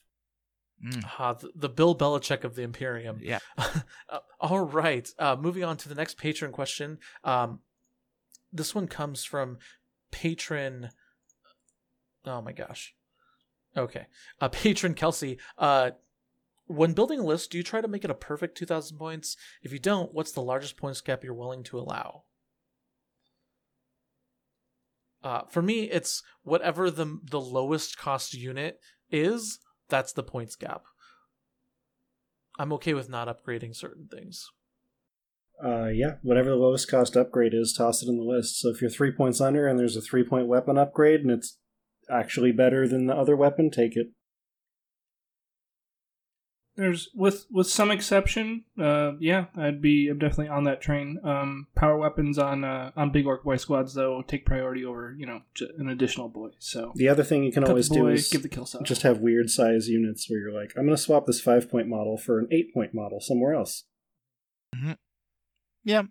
Mm, 0.84 1.06
Ah, 1.20 1.34
the, 1.34 1.52
the 1.56 1.70
Bill 1.70 1.96
Belichick 1.96 2.44
of 2.44 2.56
the 2.56 2.64
Imperium. 2.64 3.20
yeah. 3.22 3.38
Uh, 4.10 4.20
all 4.40 4.62
right. 4.66 5.08
Uh, 5.20 5.36
moving 5.40 5.64
on 5.64 5.78
to 5.78 5.88
the 5.88 5.94
next 5.94 6.18
patron 6.18 6.52
question. 6.52 6.98
Um, 7.24 7.60
this 8.52 8.74
one 8.74 8.88
comes 8.88 9.24
from 9.24 9.60
patron. 10.12 10.90
Oh 12.26 12.42
my 12.42 12.52
gosh. 12.52 12.94
Okay. 13.76 14.08
Uh, 14.42 14.50
patron 14.50 14.94
Kelsey. 14.94 15.38
Uh, 15.58 15.92
when 16.68 16.94
building 16.94 17.20
a 17.20 17.26
list, 17.26 17.52
do 17.52 17.58
you 17.58 17.64
try 17.64 17.82
to 17.82 17.88
make 17.88 18.04
it 18.04 18.12
a 18.12 18.16
perfect 18.16 18.58
2,000 18.58 18.98
points? 18.98 19.36
If 19.64 19.74
you 19.74 19.80
don't, 19.80 20.14
what's 20.14 20.32
the 20.32 20.42
largest 20.42 20.78
points 20.78 21.02
gap 21.02 21.24
you're 21.24 21.34
willing 21.34 21.64
to 21.64 21.80
allow? 21.80 22.24
Uh, 25.24 25.42
for 25.50 25.62
me, 25.62 25.84
it's 25.84 26.24
whatever 26.44 26.90
the 26.90 27.20
the 27.30 27.42
lowest 27.42 27.98
cost 27.98 28.34
unit 28.34 28.80
is. 29.10 29.60
That's 29.90 30.14
the 30.14 30.24
points 30.24 30.56
gap. 30.56 30.86
I'm 32.58 32.72
okay 32.74 32.94
with 32.94 33.10
not 33.10 33.28
upgrading 33.28 33.76
certain 33.76 34.08
things. 34.08 34.48
Uh, 35.64 35.88
yeah, 35.88 36.16
whatever 36.22 36.50
the 36.50 36.56
lowest 36.56 36.90
cost 36.90 37.18
upgrade 37.18 37.54
is, 37.54 37.74
toss 37.74 38.02
it 38.02 38.08
in 38.08 38.18
the 38.18 38.24
list. 38.24 38.60
So 38.60 38.70
if 38.70 38.82
you're 38.82 38.90
three 38.90 39.12
points 39.12 39.42
under 39.42 39.68
and 39.68 39.78
there's 39.78 39.98
a 39.98 40.02
three 40.02 40.24
point 40.24 40.48
weapon 40.48 40.78
upgrade 40.78 41.22
and 41.22 41.32
it's 41.32 41.58
actually 42.10 42.52
better 42.52 42.88
than 42.88 43.08
the 43.08 43.16
other 43.16 43.36
weapon, 43.36 43.70
take 43.70 43.96
it. 43.98 44.08
There's 46.78 47.10
with 47.14 47.46
with 47.52 47.68
some 47.68 47.92
exception, 47.92 48.64
uh, 48.82 49.14
yeah, 49.20 49.48
I'd 49.54 49.82
be 49.82 50.08
I'm 50.08 50.18
definitely 50.18 50.48
on 50.48 50.64
that 50.64 50.80
train. 50.80 51.20
Um, 51.26 51.68
power 51.76 51.98
weapons 51.98 52.38
on 52.38 52.64
uh, 52.64 52.92
on 52.96 53.12
big 53.12 53.28
ork 53.28 53.44
boy 53.44 53.58
squads 53.58 53.94
though 53.94 54.24
take 54.26 54.46
priority 54.46 54.86
over 54.86 55.14
you 55.18 55.26
know 55.26 55.42
an 55.78 55.90
additional 55.90 56.30
boy. 56.30 56.52
So 56.60 56.94
The 56.96 57.10
other 57.10 57.24
thing 57.26 57.44
you 57.44 57.52
can 57.52 57.66
always 57.66 57.90
the 57.90 57.96
do 57.96 58.08
is 58.08 58.30
give 58.30 58.44
the 58.44 58.48
kill 58.50 58.66
cell. 58.66 58.82
just 58.84 59.02
have 59.02 59.18
weird 59.18 59.50
size 59.50 59.90
units 59.90 60.30
where 60.30 60.40
you're 60.40 60.54
like, 60.54 60.72
I'm 60.78 60.86
going 60.86 60.96
to 60.96 61.02
swap 61.02 61.26
this 61.26 61.42
five 61.42 61.70
point 61.70 61.90
model 61.90 62.18
for 62.18 62.40
an 62.40 62.48
eight 62.50 62.74
point 62.74 62.94
model 62.94 63.20
somewhere 63.20 63.54
else. 63.54 63.84
Yeah. 65.84 66.04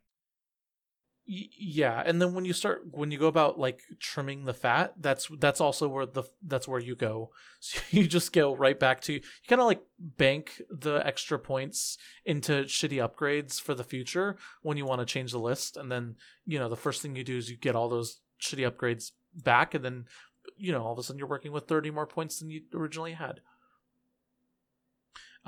Yeah, 1.30 2.02
and 2.06 2.22
then 2.22 2.32
when 2.32 2.46
you 2.46 2.54
start 2.54 2.84
when 2.90 3.10
you 3.10 3.18
go 3.18 3.26
about 3.26 3.58
like 3.58 3.82
trimming 4.00 4.46
the 4.46 4.54
fat, 4.54 4.94
that's 4.98 5.28
that's 5.38 5.60
also 5.60 5.86
where 5.86 6.06
the 6.06 6.22
that's 6.42 6.66
where 6.66 6.80
you 6.80 6.96
go. 6.96 7.30
So 7.60 7.80
you 7.90 8.06
just 8.06 8.32
go 8.32 8.54
right 8.56 8.78
back 8.78 9.00
to 9.02 9.14
you 9.14 9.20
kind 9.46 9.60
of 9.60 9.66
like 9.66 9.82
bank 9.98 10.62
the 10.70 11.04
extra 11.04 11.38
points 11.38 11.98
into 12.24 12.62
shitty 12.64 13.06
upgrades 13.06 13.60
for 13.60 13.74
the 13.74 13.84
future 13.84 14.38
when 14.62 14.76
you 14.78 14.86
want 14.86 15.00
to 15.00 15.04
change 15.04 15.32
the 15.32 15.38
list, 15.38 15.76
and 15.76 15.92
then 15.92 16.14
you 16.46 16.58
know 16.58 16.70
the 16.70 16.76
first 16.76 17.02
thing 17.02 17.14
you 17.14 17.24
do 17.24 17.36
is 17.36 17.50
you 17.50 17.58
get 17.58 17.76
all 17.76 17.90
those 17.90 18.20
shitty 18.40 18.66
upgrades 18.70 19.10
back, 19.34 19.74
and 19.74 19.84
then 19.84 20.04
you 20.56 20.72
know 20.72 20.82
all 20.82 20.92
of 20.92 20.98
a 20.98 21.02
sudden 21.02 21.18
you're 21.18 21.28
working 21.28 21.52
with 21.52 21.66
thirty 21.68 21.90
more 21.90 22.06
points 22.06 22.38
than 22.38 22.48
you 22.48 22.62
originally 22.72 23.12
had. 23.12 23.40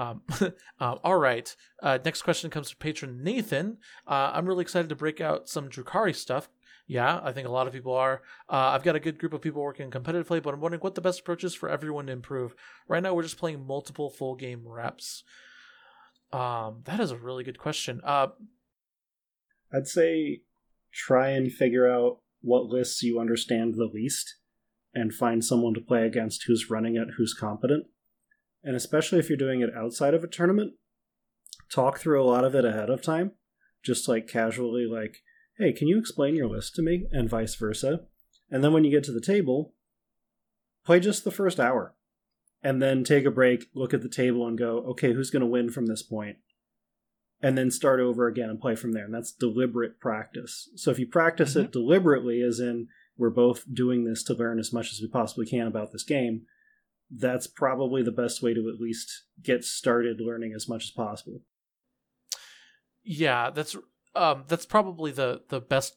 Um, 0.00 0.22
uh, 0.80 0.94
all 1.04 1.18
right. 1.18 1.54
Uh, 1.82 1.98
next 2.02 2.22
question 2.22 2.48
comes 2.48 2.70
from 2.70 2.78
patron 2.78 3.22
Nathan. 3.22 3.76
Uh, 4.06 4.32
I'm 4.32 4.46
really 4.46 4.62
excited 4.62 4.88
to 4.88 4.96
break 4.96 5.20
out 5.20 5.48
some 5.48 5.68
Drukari 5.68 6.16
stuff. 6.16 6.48
Yeah, 6.86 7.20
I 7.22 7.30
think 7.32 7.46
a 7.46 7.52
lot 7.52 7.66
of 7.66 7.72
people 7.72 7.94
are. 7.94 8.22
Uh, 8.48 8.72
I've 8.72 8.82
got 8.82 8.96
a 8.96 9.00
good 9.00 9.18
group 9.18 9.32
of 9.32 9.42
people 9.42 9.62
working 9.62 9.90
competitively, 9.90 10.42
but 10.42 10.54
I'm 10.54 10.60
wondering 10.60 10.80
what 10.80 10.96
the 10.96 11.00
best 11.00 11.20
approach 11.20 11.44
is 11.44 11.54
for 11.54 11.68
everyone 11.68 12.06
to 12.06 12.12
improve. 12.12 12.56
Right 12.88 13.02
now, 13.02 13.14
we're 13.14 13.22
just 13.22 13.38
playing 13.38 13.64
multiple 13.64 14.10
full 14.10 14.34
game 14.34 14.66
reps. 14.66 15.22
Um, 16.32 16.80
that 16.84 16.98
is 16.98 17.10
a 17.10 17.16
really 17.16 17.44
good 17.44 17.58
question. 17.58 18.00
Uh, 18.02 18.28
I'd 19.72 19.86
say 19.86 20.40
try 20.92 21.28
and 21.28 21.52
figure 21.52 21.88
out 21.88 22.20
what 22.40 22.64
lists 22.64 23.02
you 23.02 23.20
understand 23.20 23.74
the 23.74 23.84
least 23.92 24.36
and 24.92 25.12
find 25.12 25.44
someone 25.44 25.74
to 25.74 25.80
play 25.80 26.04
against 26.04 26.44
who's 26.46 26.70
running 26.70 26.96
it, 26.96 27.08
who's 27.16 27.34
competent. 27.34 27.86
And 28.62 28.76
especially 28.76 29.18
if 29.18 29.28
you're 29.28 29.38
doing 29.38 29.60
it 29.60 29.74
outside 29.74 30.14
of 30.14 30.22
a 30.22 30.28
tournament, 30.28 30.74
talk 31.72 31.98
through 31.98 32.22
a 32.22 32.26
lot 32.26 32.44
of 32.44 32.54
it 32.54 32.64
ahead 32.64 32.90
of 32.90 33.02
time, 33.02 33.32
just 33.82 34.08
like 34.08 34.28
casually, 34.28 34.86
like, 34.86 35.18
hey, 35.58 35.72
can 35.72 35.88
you 35.88 35.98
explain 35.98 36.34
your 36.34 36.48
list 36.48 36.74
to 36.76 36.82
me? 36.82 37.06
And 37.10 37.28
vice 37.28 37.54
versa. 37.54 38.00
And 38.50 38.62
then 38.62 38.72
when 38.72 38.84
you 38.84 38.90
get 38.90 39.04
to 39.04 39.12
the 39.12 39.20
table, 39.20 39.74
play 40.84 41.00
just 41.00 41.24
the 41.24 41.30
first 41.30 41.58
hour. 41.58 41.94
And 42.62 42.82
then 42.82 43.04
take 43.04 43.24
a 43.24 43.30
break, 43.30 43.66
look 43.74 43.94
at 43.94 44.02
the 44.02 44.08
table, 44.08 44.46
and 44.46 44.58
go, 44.58 44.78
okay, 44.90 45.14
who's 45.14 45.30
going 45.30 45.40
to 45.40 45.46
win 45.46 45.70
from 45.70 45.86
this 45.86 46.02
point? 46.02 46.36
and 47.42 47.56
then 47.56 47.70
start 47.70 48.00
over 48.00 48.26
again 48.26 48.50
and 48.50 48.60
play 48.60 48.74
from 48.74 48.92
there. 48.92 49.04
And 49.04 49.14
that's 49.14 49.32
deliberate 49.32 49.98
practice. 50.00 50.68
So 50.76 50.90
if 50.90 50.98
you 50.98 51.06
practice 51.06 51.56
it 51.56 51.64
mm-hmm. 51.64 51.70
deliberately, 51.70 52.42
as 52.42 52.60
in 52.60 52.88
we're 53.16 53.30
both 53.30 53.64
doing 53.72 54.04
this 54.04 54.22
to 54.24 54.34
learn 54.34 54.58
as 54.58 54.72
much 54.72 54.92
as 54.92 55.00
we 55.00 55.08
possibly 55.08 55.46
can 55.46 55.66
about 55.66 55.92
this 55.92 56.04
game, 56.04 56.42
that's 57.10 57.46
probably 57.46 58.02
the 58.02 58.12
best 58.12 58.42
way 58.42 58.54
to 58.54 58.68
at 58.68 58.80
least 58.80 59.24
get 59.42 59.64
started 59.64 60.20
learning 60.20 60.52
as 60.54 60.68
much 60.68 60.84
as 60.84 60.90
possible. 60.90 61.40
yeah, 63.02 63.50
that's 63.50 63.76
um, 64.14 64.44
that's 64.48 64.66
probably 64.66 65.10
the 65.10 65.42
the 65.48 65.60
best 65.60 65.96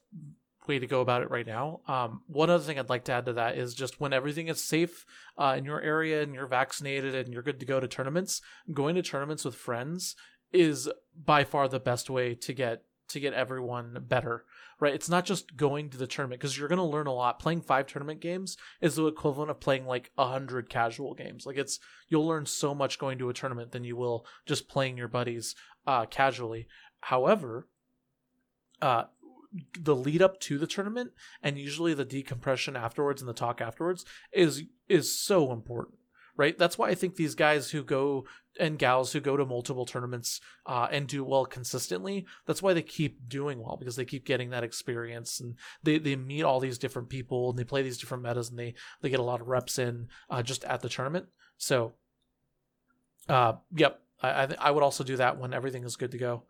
way 0.68 0.80
to 0.80 0.88
go 0.88 1.02
about 1.02 1.22
it 1.22 1.30
right 1.30 1.46
now. 1.46 1.82
Um, 1.88 2.22
one 2.28 2.50
other 2.50 2.64
thing 2.64 2.80
I'd 2.80 2.90
like 2.90 3.04
to 3.06 3.12
add 3.12 3.26
to 3.26 3.34
that 3.34 3.58
is 3.58 3.74
just 3.74 4.00
when 4.00 4.14
everything 4.14 4.48
is 4.48 4.64
safe 4.64 5.06
uh, 5.38 5.56
in 5.58 5.66
your 5.66 5.82
area 5.82 6.24
and 6.24 6.34
you're 6.34 6.48
vaccinated 6.48 7.16
and 7.16 7.34
you're 7.34 7.44
good 7.44 7.60
to 7.60 7.66
go 7.66 7.80
to 7.80 7.88
tournaments, 7.88 8.42
going 8.72 8.96
to 8.96 9.02
tournaments 9.02 9.44
with 9.44 9.56
friends 9.56 10.16
is 10.54 10.90
by 11.14 11.44
far 11.44 11.68
the 11.68 11.80
best 11.80 12.10
way 12.10 12.36
to 12.36 12.54
get 12.54 12.84
to 13.10 13.20
get 13.20 13.34
everyone 13.34 13.98
better 14.08 14.46
right? 14.84 14.94
It's 14.94 15.10
not 15.10 15.24
just 15.24 15.56
going 15.56 15.90
to 15.92 15.98
the 15.98 16.06
tournament 16.06 16.42
because 16.42 16.58
you're 16.58 16.68
going 16.68 16.78
to 16.78 16.84
learn 16.84 17.08
a 17.08 17.14
lot. 17.14 17.40
Playing 17.40 17.62
five 17.62 17.88
tournament 17.88 18.20
games 18.20 18.58
is 18.82 18.96
the 18.96 19.08
equivalent 19.08 19.50
of 19.50 19.62
playing 19.62 19.86
like 19.86 20.12
a 20.18 20.28
hundred 20.28 20.70
casual 20.70 21.14
games. 21.14 21.46
Like 21.46 21.56
it's 21.56 21.80
you'll 22.10 22.28
learn 22.28 22.46
so 22.46 22.76
much 22.76 23.00
going 23.00 23.18
to 23.20 23.30
a 23.30 23.34
tournament 23.34 23.72
than 23.72 23.86
you 23.86 23.96
will 23.96 24.26
just 24.46 24.68
playing 24.68 24.98
your 24.98 25.08
buddies 25.08 25.56
uh 25.88 26.06
casually. 26.06 26.68
However 27.00 27.70
uh 28.82 29.06
the 29.80 29.96
lead 29.96 30.22
up 30.22 30.42
to 30.42 30.58
the 30.58 30.68
tournament 30.68 31.12
and 31.42 31.58
usually 31.58 31.94
the 31.94 32.04
decompression 32.04 32.76
afterwards 32.76 33.22
and 33.22 33.30
the 33.30 33.34
talk 33.34 33.62
afterwards 33.62 34.04
is 34.34 34.64
is 34.90 35.18
so 35.18 35.54
important 35.54 35.98
right? 36.36 36.58
That's 36.58 36.78
why 36.78 36.90
i 36.90 36.96
think 36.96 37.16
these 37.16 37.36
guys 37.36 37.72
who 37.72 37.84
go 37.84 38.26
and 38.60 38.78
gals 38.78 39.12
who 39.12 39.20
go 39.20 39.36
to 39.36 39.46
multiple 39.46 39.86
tournaments 39.86 40.40
uh, 40.66 40.88
and 40.92 41.08
do 41.08 41.24
well 41.24 41.46
consistently 41.46 42.26
that's 42.46 42.62
why 42.62 42.74
they 42.74 42.82
keep 42.82 43.28
doing 43.28 43.60
well 43.60 43.78
because 43.78 43.96
they 43.96 44.06
keep 44.06 44.26
getting 44.26 44.52
that 44.52 44.64
experience 44.64 45.40
and 45.40 45.56
they, 45.82 45.98
they 45.98 46.16
meet 46.16 46.44
all 46.44 46.60
these 46.60 46.78
different 46.78 47.10
people 47.10 47.50
and 47.50 47.58
they 47.58 47.64
play 47.64 47.82
these 47.82 47.98
different 47.98 48.24
metas 48.24 48.50
and 48.50 48.60
they 48.60 48.74
they 49.02 49.10
get 49.10 49.20
a 49.20 49.24
lot 49.24 49.42
of 49.42 49.48
reps 49.48 49.80
in 49.80 50.08
uh, 50.30 50.44
just 50.44 50.64
at 50.66 50.82
the 50.82 50.90
tournament. 50.90 51.26
So 51.58 51.94
uh 53.30 53.54
yep 53.76 54.02
i 54.22 54.44
I, 54.44 54.46
th- 54.46 54.60
I 54.62 54.72
would 54.72 54.84
also 54.84 55.04
do 55.04 55.18
that 55.18 55.38
when 55.38 55.54
everything 55.54 55.84
is 55.84 55.96
good 55.96 56.12
to 56.12 56.18
go. 56.18 56.44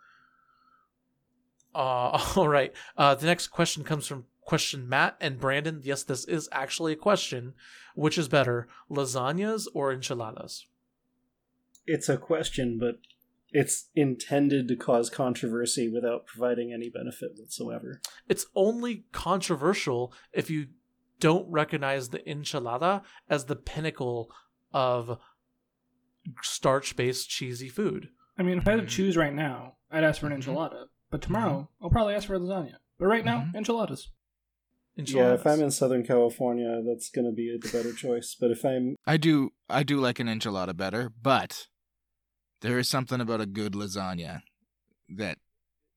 Uh, 1.75 2.23
all 2.35 2.47
right. 2.47 2.73
Uh, 2.97 3.15
the 3.15 3.25
next 3.25 3.47
question 3.47 3.83
comes 3.83 4.07
from 4.07 4.25
question 4.45 4.87
Matt 4.87 5.17
and 5.19 5.39
Brandon. 5.39 5.81
Yes, 5.83 6.03
this 6.03 6.25
is 6.25 6.49
actually 6.51 6.93
a 6.93 6.97
question. 6.97 7.53
Which 7.95 8.17
is 8.17 8.27
better, 8.27 8.67
lasagnas 8.89 9.67
or 9.73 9.91
enchiladas? 9.93 10.65
It's 11.85 12.09
a 12.09 12.17
question, 12.17 12.79
but 12.79 12.95
it's 13.51 13.89
intended 13.93 14.67
to 14.67 14.75
cause 14.75 15.09
controversy 15.11 15.87
without 15.87 16.25
providing 16.25 16.73
any 16.73 16.89
benefit 16.89 17.33
whatsoever. 17.37 18.01
It's 18.27 18.47
only 18.55 19.05
controversial 19.11 20.11
if 20.31 20.49
you 20.49 20.67
don't 21.19 21.49
recognize 21.51 22.09
the 22.09 22.19
enchilada 22.19 23.03
as 23.29 23.45
the 23.45 23.55
pinnacle 23.55 24.33
of 24.73 25.19
starch-based 26.41 27.29
cheesy 27.29 27.69
food. 27.69 28.09
I 28.37 28.43
mean, 28.43 28.57
if 28.57 28.67
I 28.67 28.71
had 28.71 28.79
to 28.79 28.85
Mhm. 28.87 28.89
choose 28.89 29.15
right 29.17 29.33
now, 29.33 29.75
I'd 29.91 30.03
ask 30.03 30.19
for 30.19 30.27
an 30.27 30.33
Mhm. 30.33 30.45
enchilada. 30.45 30.87
But 31.11 31.21
tomorrow, 31.21 31.69
I'll 31.79 31.91
probably 31.91 32.15
ask 32.15 32.27
for 32.27 32.35
a 32.35 32.39
lasagna. 32.39 32.77
But 32.97 33.05
right 33.05 33.23
now, 33.23 33.41
Mhm. 33.41 33.55
enchiladas. 33.55 34.09
Yeah, 34.95 35.33
if 35.33 35.47
I'm 35.47 35.61
in 35.61 35.71
Southern 35.71 36.05
California, 36.05 36.81
that's 36.85 37.09
going 37.09 37.25
to 37.25 37.31
be 37.31 37.57
the 37.59 37.69
better 37.69 37.93
choice. 37.93 38.35
But 38.39 38.51
if 38.51 38.63
I'm 38.63 38.95
I 39.07 39.17
do 39.17 39.51
I 39.69 39.83
do 39.83 39.99
like 39.99 40.19
an 40.19 40.27
enchilada 40.27 40.75
better, 40.77 41.09
but 41.21 41.67
there 42.61 42.77
is 42.77 42.87
something 42.89 43.19
about 43.19 43.41
a 43.41 43.45
good 43.45 43.73
lasagna 43.73 44.41
that 45.09 45.37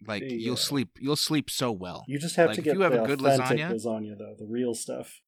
like 0.07 0.23
Yeah. 0.23 0.37
you'll 0.37 0.57
sleep 0.57 0.91
you'll 1.01 1.17
sleep 1.17 1.51
so 1.51 1.71
well. 1.73 2.05
You 2.09 2.19
just 2.19 2.37
have 2.37 2.49
Like, 2.49 2.55
to 2.57 2.61
if 2.61 2.65
get 2.65 2.75
you 2.75 2.81
have 2.83 2.93
the 2.93 3.03
a 3.05 3.07
good 3.07 3.21
authentic 3.21 3.59
lasagna- 3.59 3.73
lasagna, 3.75 4.19
though, 4.19 4.35
the 4.39 4.47
real 4.47 4.75
stuff. 4.75 5.21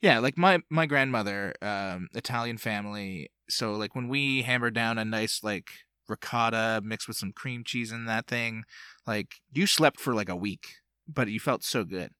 Yeah, 0.00 0.18
like 0.20 0.36
my 0.38 0.60
my 0.70 0.86
grandmother, 0.86 1.54
um, 1.62 2.08
Italian 2.14 2.58
family. 2.58 3.30
So 3.48 3.72
like 3.74 3.94
when 3.94 4.08
we 4.08 4.42
hammered 4.42 4.74
down 4.74 4.98
a 4.98 5.04
nice 5.04 5.42
like 5.42 5.70
ricotta 6.08 6.80
mixed 6.84 7.06
with 7.08 7.16
some 7.16 7.32
cream 7.32 7.62
cheese 7.64 7.90
in 7.92 8.06
that 8.06 8.26
thing, 8.26 8.62
like 9.06 9.36
you 9.52 9.66
slept 9.66 10.00
for 10.00 10.14
like 10.14 10.28
a 10.28 10.36
week, 10.36 10.76
but 11.08 11.28
you 11.28 11.38
felt 11.40 11.62
so 11.64 11.84
good. 11.84 12.10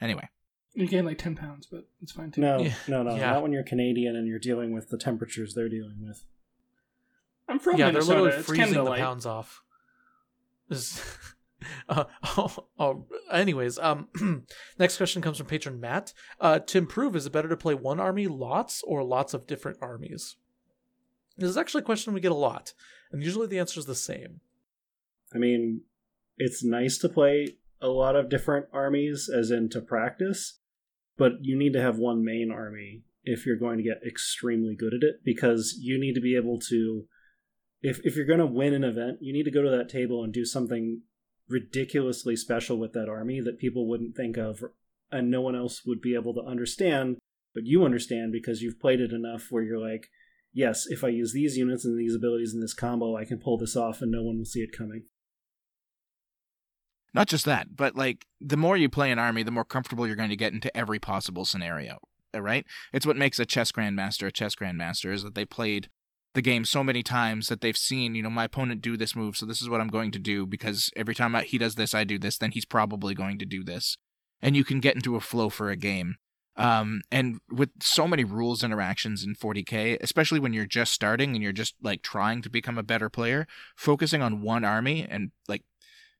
Anyway, 0.00 0.28
You 0.74 0.86
gain 0.86 1.04
like 1.04 1.18
10 1.18 1.36
pounds, 1.36 1.66
but 1.70 1.86
it's 2.00 2.12
fine 2.12 2.30
too. 2.30 2.40
No, 2.40 2.60
Yeah. 2.60 2.74
no, 2.88 3.02
no, 3.02 3.16
Yeah. 3.16 3.32
not 3.32 3.42
when 3.42 3.52
you're 3.52 3.62
Canadian 3.64 4.16
and 4.16 4.26
you're 4.28 4.38
dealing 4.38 4.72
with 4.72 4.88
the 4.88 4.96
temperatures 4.98 5.54
they're 5.54 5.68
dealing 5.68 6.04
with. 6.06 6.24
I'm 7.48 7.58
from 7.58 7.76
yeah, 7.76 7.86
Minnesota. 7.86 8.12
they're 8.14 8.22
literally 8.22 8.42
freezing 8.44 8.64
Canada 8.66 8.84
the 8.84 8.90
light. 8.90 9.00
pounds 9.00 9.26
off. 9.26 9.62
Uh, 11.90 12.04
oh, 12.38 12.56
oh, 12.78 13.06
anyways, 13.30 13.78
um, 13.78 14.08
next 14.78 14.96
question 14.96 15.20
comes 15.20 15.36
from 15.36 15.46
patron 15.46 15.78
Matt. 15.78 16.14
Uh, 16.40 16.58
to 16.58 16.78
improve, 16.78 17.14
is 17.14 17.26
it 17.26 17.32
better 17.32 17.50
to 17.50 17.56
play 17.56 17.74
one 17.74 18.00
army 18.00 18.26
lots 18.28 18.82
or 18.82 19.04
lots 19.04 19.34
of 19.34 19.46
different 19.46 19.76
armies? 19.82 20.36
This 21.36 21.50
is 21.50 21.58
actually 21.58 21.82
a 21.82 21.84
question 21.84 22.14
we 22.14 22.20
get 22.20 22.32
a 22.32 22.34
lot, 22.34 22.72
and 23.12 23.22
usually 23.22 23.46
the 23.46 23.58
answer 23.58 23.78
is 23.78 23.84
the 23.84 23.94
same. 23.94 24.40
I 25.34 25.38
mean, 25.38 25.82
it's 26.38 26.64
nice 26.64 26.96
to 26.98 27.10
play 27.10 27.56
a 27.80 27.88
lot 27.88 28.16
of 28.16 28.28
different 28.28 28.66
armies, 28.72 29.30
as 29.34 29.50
in 29.50 29.68
to 29.70 29.80
practice, 29.80 30.58
but 31.16 31.32
you 31.40 31.56
need 31.56 31.72
to 31.72 31.82
have 31.82 31.98
one 31.98 32.24
main 32.24 32.50
army 32.50 33.02
if 33.24 33.44
you're 33.44 33.56
going 33.56 33.76
to 33.76 33.84
get 33.84 34.02
extremely 34.06 34.74
good 34.74 34.94
at 34.94 35.02
it, 35.02 35.16
because 35.24 35.76
you 35.80 35.98
need 36.00 36.14
to 36.14 36.20
be 36.20 36.36
able 36.36 36.58
to. 36.68 37.06
If, 37.82 38.00
if 38.04 38.14
you're 38.14 38.26
going 38.26 38.40
to 38.40 38.46
win 38.46 38.74
an 38.74 38.84
event, 38.84 39.18
you 39.20 39.32
need 39.32 39.44
to 39.44 39.50
go 39.50 39.62
to 39.62 39.70
that 39.70 39.88
table 39.88 40.22
and 40.22 40.32
do 40.32 40.44
something 40.44 41.02
ridiculously 41.48 42.36
special 42.36 42.76
with 42.78 42.92
that 42.92 43.08
army 43.08 43.40
that 43.40 43.58
people 43.58 43.88
wouldn't 43.88 44.14
think 44.14 44.36
of, 44.36 44.62
and 45.10 45.30
no 45.30 45.40
one 45.40 45.56
else 45.56 45.82
would 45.86 46.00
be 46.00 46.14
able 46.14 46.34
to 46.34 46.42
understand, 46.42 47.16
but 47.54 47.64
you 47.66 47.84
understand 47.84 48.32
because 48.32 48.62
you've 48.62 48.80
played 48.80 49.00
it 49.00 49.12
enough 49.12 49.46
where 49.50 49.62
you're 49.62 49.80
like, 49.80 50.08
yes, 50.52 50.86
if 50.88 51.02
I 51.02 51.08
use 51.08 51.32
these 51.32 51.56
units 51.56 51.84
and 51.84 51.98
these 51.98 52.14
abilities 52.14 52.54
in 52.54 52.60
this 52.60 52.74
combo, 52.74 53.16
I 53.16 53.24
can 53.24 53.38
pull 53.38 53.58
this 53.58 53.76
off 53.76 54.02
and 54.02 54.10
no 54.10 54.22
one 54.22 54.38
will 54.38 54.44
see 54.44 54.60
it 54.60 54.76
coming. 54.76 55.04
Not 57.12 57.28
just 57.28 57.44
that, 57.44 57.76
but 57.76 57.96
like 57.96 58.26
the 58.40 58.56
more 58.56 58.76
you 58.76 58.88
play 58.88 59.10
an 59.10 59.18
army, 59.18 59.42
the 59.42 59.50
more 59.50 59.64
comfortable 59.64 60.06
you're 60.06 60.16
going 60.16 60.30
to 60.30 60.36
get 60.36 60.52
into 60.52 60.74
every 60.76 60.98
possible 60.98 61.44
scenario. 61.44 61.98
uh, 62.34 62.40
Right? 62.40 62.64
It's 62.92 63.06
what 63.06 63.16
makes 63.16 63.38
a 63.38 63.46
chess 63.46 63.72
grandmaster 63.72 64.28
a 64.28 64.32
chess 64.32 64.54
grandmaster 64.54 65.12
is 65.12 65.22
that 65.24 65.34
they 65.34 65.44
played 65.44 65.88
the 66.34 66.42
game 66.42 66.64
so 66.64 66.84
many 66.84 67.02
times 67.02 67.48
that 67.48 67.60
they've 67.60 67.76
seen, 67.76 68.14
you 68.14 68.22
know, 68.22 68.30
my 68.30 68.44
opponent 68.44 68.82
do 68.82 68.96
this 68.96 69.16
move, 69.16 69.36
so 69.36 69.46
this 69.46 69.60
is 69.60 69.68
what 69.68 69.80
I'm 69.80 69.88
going 69.88 70.12
to 70.12 70.18
do 70.18 70.46
because 70.46 70.90
every 70.94 71.14
time 71.14 71.34
he 71.44 71.58
does 71.58 71.74
this, 71.74 71.94
I 71.94 72.04
do 72.04 72.18
this, 72.18 72.38
then 72.38 72.52
he's 72.52 72.64
probably 72.64 73.14
going 73.14 73.38
to 73.40 73.44
do 73.44 73.64
this. 73.64 73.96
And 74.40 74.56
you 74.56 74.64
can 74.64 74.80
get 74.80 74.94
into 74.94 75.16
a 75.16 75.20
flow 75.20 75.48
for 75.48 75.70
a 75.70 75.76
game. 75.76 76.16
Um, 76.56 77.00
and 77.10 77.40
with 77.50 77.70
so 77.80 78.06
many 78.06 78.22
rules 78.22 78.62
interactions 78.62 79.24
in 79.24 79.34
40k, 79.34 79.98
especially 80.00 80.40
when 80.40 80.52
you're 80.52 80.66
just 80.66 80.92
starting 80.92 81.34
and 81.34 81.42
you're 81.42 81.52
just 81.52 81.74
like 81.82 82.02
trying 82.02 82.42
to 82.42 82.50
become 82.50 82.78
a 82.78 82.82
better 82.82 83.08
player, 83.08 83.46
focusing 83.76 84.22
on 84.22 84.42
one 84.42 84.64
army 84.64 85.06
and 85.08 85.30
like 85.48 85.64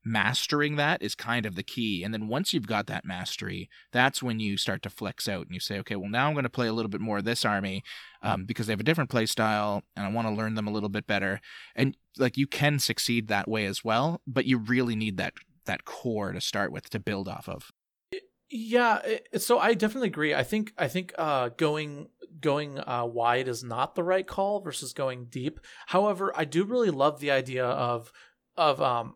mastering 0.03 0.75
that 0.77 1.01
is 1.01 1.15
kind 1.15 1.45
of 1.45 1.55
the 1.55 1.63
key. 1.63 2.03
And 2.03 2.13
then 2.13 2.27
once 2.27 2.53
you've 2.53 2.67
got 2.67 2.87
that 2.87 3.05
mastery, 3.05 3.69
that's 3.91 4.23
when 4.23 4.39
you 4.39 4.57
start 4.57 4.81
to 4.83 4.89
flex 4.89 5.27
out 5.27 5.45
and 5.45 5.53
you 5.53 5.59
say, 5.59 5.79
okay, 5.79 5.95
well, 5.95 6.09
now 6.09 6.27
I'm 6.27 6.33
going 6.33 6.43
to 6.43 6.49
play 6.49 6.67
a 6.67 6.73
little 6.73 6.89
bit 6.89 7.01
more 7.01 7.19
of 7.19 7.23
this 7.23 7.45
army 7.45 7.83
um, 8.21 8.45
because 8.45 8.67
they 8.67 8.73
have 8.73 8.79
a 8.79 8.83
different 8.83 9.09
play 9.09 9.25
style 9.25 9.83
and 9.95 10.05
I 10.05 10.09
want 10.09 10.27
to 10.27 10.33
learn 10.33 10.55
them 10.55 10.67
a 10.67 10.71
little 10.71 10.89
bit 10.89 11.07
better. 11.07 11.39
And 11.75 11.95
like 12.17 12.37
you 12.37 12.47
can 12.47 12.79
succeed 12.79 13.27
that 13.27 13.47
way 13.47 13.65
as 13.65 13.83
well, 13.83 14.21
but 14.25 14.45
you 14.45 14.57
really 14.57 14.95
need 14.95 15.17
that 15.17 15.33
that 15.65 15.85
core 15.85 16.31
to 16.31 16.41
start 16.41 16.71
with 16.71 16.89
to 16.89 16.99
build 16.99 17.27
off 17.27 17.47
of. 17.47 17.71
Yeah, 18.49 19.01
so 19.37 19.59
I 19.59 19.75
definitely 19.75 20.09
agree. 20.09 20.33
I 20.33 20.43
think 20.43 20.73
I 20.77 20.89
think 20.89 21.13
uh, 21.17 21.49
going 21.55 22.09
going 22.41 22.79
uh, 22.79 23.05
wide 23.05 23.47
is 23.47 23.63
not 23.63 23.95
the 23.95 24.03
right 24.03 24.27
call 24.27 24.59
versus 24.59 24.91
going 24.91 25.25
deep. 25.25 25.61
However, 25.87 26.33
I 26.35 26.43
do 26.43 26.65
really 26.65 26.89
love 26.89 27.21
the 27.21 27.31
idea 27.31 27.65
of 27.65 28.11
of 28.57 28.81
um, 28.81 29.15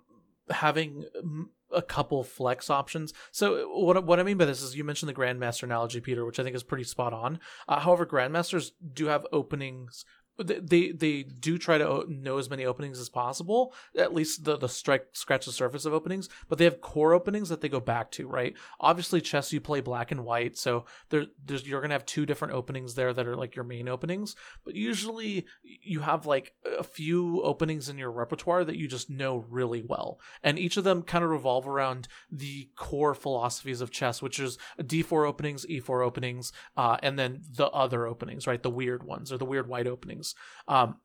having 0.49 1.05
mm, 1.23 1.45
a 1.71 1.81
couple 1.81 2.23
flex 2.23 2.69
options. 2.69 3.13
So 3.31 3.69
what 3.69 4.03
what 4.05 4.19
I 4.19 4.23
mean 4.23 4.37
by 4.37 4.45
this 4.45 4.61
is 4.61 4.75
you 4.75 4.83
mentioned 4.83 5.09
the 5.09 5.13
grandmaster 5.13 5.63
analogy, 5.63 5.99
Peter, 5.99 6.25
which 6.25 6.39
I 6.39 6.43
think 6.43 6.55
is 6.55 6.63
pretty 6.63 6.83
spot 6.83 7.13
on. 7.13 7.39
Uh, 7.67 7.79
however, 7.79 8.05
grandmasters 8.05 8.71
do 8.93 9.07
have 9.07 9.25
openings. 9.31 10.05
They, 10.37 10.91
they 10.91 11.23
do 11.23 11.57
try 11.57 11.77
to 11.77 12.05
know 12.09 12.37
as 12.37 12.49
many 12.49 12.65
openings 12.65 12.99
as 12.99 13.09
possible, 13.09 13.73
at 13.97 14.13
least 14.13 14.43
the 14.43 14.57
the 14.57 14.67
strike 14.67 15.07
scratch 15.13 15.45
the 15.45 15.51
surface 15.51 15.85
of 15.85 15.93
openings. 15.93 16.29
But 16.49 16.57
they 16.57 16.65
have 16.65 16.81
core 16.81 17.13
openings 17.13 17.49
that 17.49 17.61
they 17.61 17.69
go 17.69 17.79
back 17.79 18.11
to, 18.11 18.27
right? 18.27 18.53
Obviously, 18.79 19.21
chess 19.21 19.53
you 19.53 19.61
play 19.61 19.81
black 19.81 20.11
and 20.11 20.25
white, 20.25 20.57
so 20.57 20.85
there 21.09 21.25
there's 21.43 21.67
you're 21.67 21.81
gonna 21.81 21.93
have 21.93 22.05
two 22.05 22.25
different 22.25 22.53
openings 22.53 22.95
there 22.95 23.13
that 23.13 23.27
are 23.27 23.35
like 23.35 23.55
your 23.55 23.65
main 23.65 23.87
openings. 23.87 24.35
But 24.63 24.75
usually 24.75 25.45
you 25.63 26.01
have 26.01 26.25
like 26.25 26.53
a 26.79 26.83
few 26.83 27.41
openings 27.43 27.89
in 27.89 27.97
your 27.97 28.11
repertoire 28.11 28.65
that 28.65 28.77
you 28.77 28.87
just 28.87 29.09
know 29.09 29.45
really 29.49 29.83
well, 29.87 30.19
and 30.43 30.59
each 30.59 30.77
of 30.77 30.83
them 30.83 31.03
kind 31.03 31.23
of 31.23 31.29
revolve 31.29 31.67
around 31.67 32.07
the 32.31 32.69
core 32.75 33.13
philosophies 33.13 33.81
of 33.81 33.91
chess, 33.91 34.21
which 34.21 34.39
is 34.39 34.57
D4 34.79 35.27
openings, 35.27 35.65
E4 35.65 36.05
openings, 36.05 36.51
uh, 36.75 36.97
and 37.01 37.17
then 37.17 37.41
the 37.55 37.67
other 37.67 38.07
openings, 38.07 38.47
right? 38.47 38.61
The 38.61 38.69
weird 38.69 39.03
ones 39.03 39.31
or 39.31 39.37
the 39.37 39.45
weird 39.45 39.67
white 39.67 39.87
openings. 39.87 40.24
Um, 40.67 40.95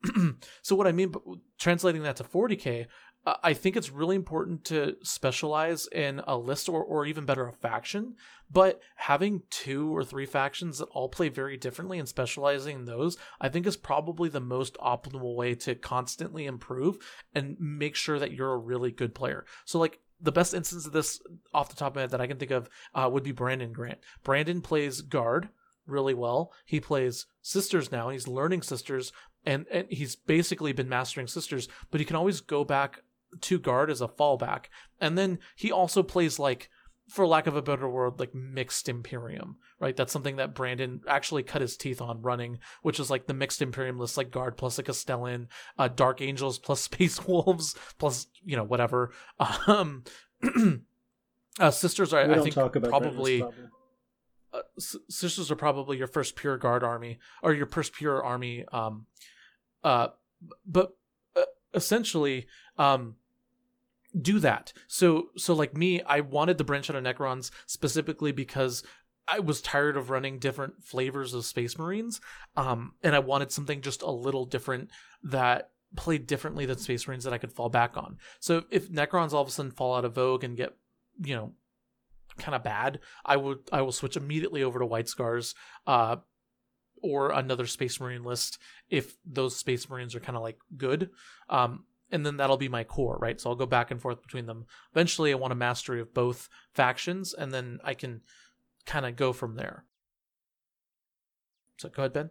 so 0.61 0.75
what 0.75 0.87
I 0.87 0.91
mean, 0.91 1.13
translating 1.59 2.03
that 2.03 2.15
to 2.15 2.23
40k, 2.23 2.87
uh, 3.25 3.53
think 3.53 3.77
it's 3.77 3.91
really 3.91 4.15
important 4.15 4.65
to 4.65 4.95
specialize 5.03 5.87
in 5.91 6.21
a 6.25 6.35
list 6.35 6.67
or, 6.67 6.83
or 6.83 7.05
even 7.05 7.25
better 7.25 7.47
a 7.47 7.53
faction. 7.53 8.15
But 8.49 8.81
having 8.95 9.43
two 9.49 9.95
or 9.95 10.03
three 10.03 10.25
factions 10.25 10.79
that 10.79 10.89
all 10.91 11.07
play 11.07 11.29
very 11.29 11.55
differently 11.55 11.99
and 11.99 12.09
specializing 12.09 12.77
in 12.77 12.85
those, 12.85 13.17
I 13.39 13.49
think 13.49 13.67
is 13.67 13.77
probably 13.77 14.29
the 14.29 14.39
most 14.39 14.75
optimal 14.77 15.35
way 15.35 15.53
to 15.55 15.75
constantly 15.75 16.45
improve 16.45 16.97
and 17.35 17.55
make 17.59 17.95
sure 17.95 18.17
that 18.17 18.31
you're 18.31 18.53
a 18.53 18.57
really 18.57 18.91
good 18.91 19.13
player. 19.13 19.45
So 19.65 19.79
like 19.79 19.99
the 20.19 20.31
best 20.31 20.53
instance 20.53 20.85
of 20.85 20.91
this 20.91 21.21
off 21.53 21.69
the 21.69 21.75
top 21.75 21.91
of 21.91 21.95
my 21.95 22.01
head 22.01 22.11
that 22.11 22.21
I 22.21 22.27
can 22.27 22.37
think 22.37 22.51
of 22.51 22.69
uh, 22.93 23.09
would 23.11 23.23
be 23.23 23.31
Brandon 23.31 23.71
Grant. 23.71 23.99
Brandon 24.23 24.61
plays 24.61 25.01
guard 25.01 25.49
really 25.85 26.13
well. 26.13 26.51
He 26.65 26.79
plays 26.79 27.25
sisters 27.41 27.91
now, 27.91 28.07
and 28.07 28.13
he's 28.13 28.27
learning 28.27 28.61
sisters, 28.61 29.11
and, 29.45 29.65
and 29.71 29.87
he's 29.89 30.15
basically 30.15 30.73
been 30.73 30.89
mastering 30.89 31.27
sisters, 31.27 31.67
but 31.89 31.99
he 31.99 32.05
can 32.05 32.15
always 32.15 32.41
go 32.41 32.63
back 32.63 33.01
to 33.41 33.59
guard 33.59 33.89
as 33.89 34.01
a 34.01 34.07
fallback. 34.07 34.65
And 34.99 35.17
then 35.17 35.39
he 35.55 35.71
also 35.71 36.03
plays 36.03 36.37
like 36.37 36.69
for 37.11 37.27
lack 37.27 37.45
of 37.45 37.55
a 37.55 37.61
better 37.61 37.89
word, 37.89 38.19
like 38.19 38.33
mixed 38.33 38.87
Imperium, 38.87 39.57
right? 39.79 39.95
That's 39.95 40.13
something 40.13 40.37
that 40.37 40.55
Brandon 40.55 41.01
actually 41.07 41.43
cut 41.43 41.61
his 41.61 41.75
teeth 41.75 42.01
on 42.01 42.21
running, 42.21 42.59
which 42.83 42.99
is 42.99 43.09
like 43.09 43.27
the 43.27 43.33
mixed 43.33 43.61
Imperium 43.61 43.99
list, 43.99 44.15
like 44.15 44.31
Guard 44.31 44.55
plus 44.55 44.79
a 44.79 44.83
Castellan, 44.83 45.49
uh, 45.77 45.89
Dark 45.89 46.21
Angels 46.21 46.57
plus 46.57 46.81
Space 46.91 47.25
Wolves 47.27 47.75
plus, 47.97 48.27
you 48.43 48.55
know, 48.55 48.63
whatever. 48.63 49.11
Um, 49.67 50.03
uh, 51.59 51.71
Sisters 51.71 52.13
are, 52.13 52.19
I 52.19 52.41
think, 52.41 52.55
probably 52.55 52.81
that 52.81 52.97
in 53.03 53.15
this 53.15 53.41
bubble. 53.41 53.69
Uh, 54.53 54.61
sisters 54.77 55.49
are 55.51 55.55
probably 55.55 55.97
your 55.97 56.07
first 56.07 56.35
pure 56.35 56.57
guard 56.57 56.83
army 56.83 57.19
or 57.41 57.53
your 57.53 57.65
first 57.65 57.93
pure 57.93 58.23
army 58.23 58.65
um 58.71 59.05
uh 59.83 60.07
but 60.65 60.95
uh, 61.35 61.43
essentially 61.73 62.47
um 62.77 63.15
do 64.19 64.39
that. 64.39 64.73
So 64.87 65.29
so 65.37 65.53
like 65.53 65.75
me 65.75 66.01
i 66.01 66.19
wanted 66.19 66.57
the 66.57 66.63
branch 66.63 66.89
out 66.89 66.95
of 66.95 67.03
necrons 67.03 67.51
specifically 67.65 68.31
because 68.31 68.83
i 69.27 69.39
was 69.39 69.61
tired 69.61 69.95
of 69.95 70.09
running 70.09 70.39
different 70.39 70.83
flavors 70.83 71.33
of 71.33 71.45
space 71.45 71.77
marines 71.77 72.19
um 72.57 72.93
and 73.03 73.15
i 73.15 73.19
wanted 73.19 73.51
something 73.51 73.81
just 73.81 74.01
a 74.01 74.11
little 74.11 74.45
different 74.45 74.89
that 75.23 75.69
played 75.95 76.27
differently 76.27 76.65
than 76.65 76.77
space 76.77 77.07
marines 77.07 77.23
that 77.23 77.33
i 77.33 77.37
could 77.37 77.51
fall 77.51 77.69
back 77.69 77.95
on. 77.97 78.17
So 78.39 78.63
if 78.69 78.89
necrons 78.89 79.33
all 79.33 79.41
of 79.41 79.47
a 79.47 79.51
sudden 79.51 79.71
fall 79.71 79.95
out 79.95 80.05
of 80.05 80.15
vogue 80.15 80.43
and 80.43 80.57
get 80.57 80.75
you 81.23 81.35
know 81.35 81.53
kind 82.37 82.55
of 82.55 82.63
bad, 82.63 82.99
I 83.25 83.37
would 83.37 83.59
I 83.71 83.81
will 83.81 83.91
switch 83.91 84.17
immediately 84.17 84.63
over 84.63 84.79
to 84.79 84.85
White 84.85 85.07
Scars, 85.07 85.55
uh, 85.87 86.17
or 87.01 87.31
another 87.31 87.65
Space 87.65 87.99
Marine 87.99 88.23
list 88.23 88.59
if 88.89 89.15
those 89.25 89.55
Space 89.55 89.89
Marines 89.89 90.15
are 90.15 90.19
kind 90.19 90.35
of 90.37 90.43
like 90.43 90.57
good. 90.77 91.09
Um, 91.49 91.85
and 92.11 92.25
then 92.25 92.37
that'll 92.37 92.57
be 92.57 92.67
my 92.67 92.83
core, 92.83 93.17
right? 93.21 93.39
So 93.39 93.49
I'll 93.49 93.55
go 93.55 93.65
back 93.65 93.89
and 93.89 94.01
forth 94.01 94.21
between 94.21 94.45
them. 94.45 94.65
Eventually, 94.93 95.31
I 95.31 95.35
want 95.35 95.53
a 95.53 95.55
mastery 95.55 96.01
of 96.01 96.13
both 96.13 96.49
factions, 96.73 97.33
and 97.33 97.53
then 97.53 97.79
I 97.83 97.93
can 97.93 98.21
kind 98.85 99.05
of 99.05 99.15
go 99.15 99.33
from 99.33 99.55
there. 99.55 99.85
So 101.79 101.89
go 101.89 102.03
ahead, 102.03 102.13
Ben. 102.13 102.29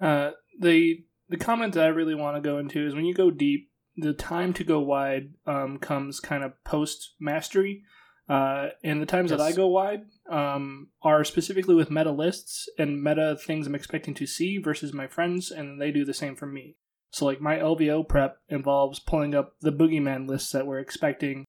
Uh, 0.00 0.30
the 0.58 1.04
the 1.28 1.36
comment 1.36 1.74
that 1.74 1.84
I 1.84 1.88
really 1.88 2.14
want 2.14 2.36
to 2.36 2.40
go 2.40 2.58
into 2.58 2.86
is 2.86 2.94
when 2.94 3.04
you 3.04 3.14
go 3.14 3.30
deep, 3.30 3.70
the 3.96 4.14
time 4.14 4.52
to 4.54 4.64
go 4.64 4.80
wide 4.80 5.34
um, 5.46 5.78
comes 5.78 6.20
kind 6.20 6.44
of 6.44 6.52
post 6.64 7.14
mastery. 7.20 7.82
Uh, 8.28 8.68
and 8.84 9.00
the 9.00 9.06
times 9.06 9.30
that 9.30 9.40
I 9.40 9.52
go 9.52 9.68
wide 9.68 10.02
um, 10.28 10.88
are 11.02 11.24
specifically 11.24 11.74
with 11.74 11.90
meta 11.90 12.10
lists 12.10 12.68
and 12.78 13.02
meta 13.02 13.36
things 13.40 13.66
I'm 13.66 13.74
expecting 13.74 14.14
to 14.14 14.26
see 14.26 14.58
versus 14.58 14.92
my 14.92 15.06
friends, 15.06 15.50
and 15.50 15.80
they 15.80 15.90
do 15.90 16.04
the 16.04 16.12
same 16.12 16.36
for 16.36 16.46
me. 16.46 16.76
So, 17.10 17.24
like, 17.24 17.40
my 17.40 17.56
LVO 17.56 18.06
prep 18.06 18.38
involves 18.50 19.00
pulling 19.00 19.34
up 19.34 19.54
the 19.60 19.72
boogeyman 19.72 20.28
lists 20.28 20.52
that 20.52 20.66
we're 20.66 20.78
expecting 20.78 21.46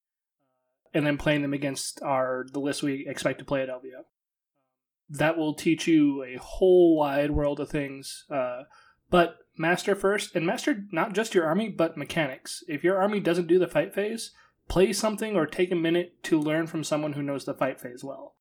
and 0.94 1.06
then 1.06 1.18
playing 1.18 1.42
them 1.42 1.52
against 1.52 2.02
our 2.02 2.46
the 2.50 2.60
list 2.60 2.82
we 2.82 3.06
expect 3.06 3.38
to 3.40 3.44
play 3.44 3.62
at 3.62 3.68
LVO. 3.68 4.04
That 5.10 5.36
will 5.36 5.54
teach 5.54 5.86
you 5.86 6.22
a 6.22 6.38
whole 6.38 6.96
wide 6.96 7.30
world 7.30 7.60
of 7.60 7.68
things. 7.68 8.24
Uh, 8.30 8.62
but 9.10 9.36
master 9.58 9.94
first, 9.94 10.34
and 10.34 10.46
master 10.46 10.84
not 10.92 11.12
just 11.12 11.34
your 11.34 11.44
army, 11.44 11.68
but 11.68 11.96
mechanics. 11.96 12.64
If 12.68 12.82
your 12.82 12.96
army 12.96 13.20
doesn't 13.20 13.48
do 13.48 13.58
the 13.58 13.68
fight 13.68 13.94
phase, 13.94 14.32
play 14.70 14.92
something 14.92 15.36
or 15.36 15.46
take 15.46 15.70
a 15.72 15.76
minute 15.76 16.22
to 16.22 16.40
learn 16.40 16.66
from 16.66 16.84
someone 16.84 17.12
who 17.12 17.22
knows 17.22 17.44
the 17.44 17.52
fight 17.52 17.80
phase 17.80 18.02
well. 18.02 18.36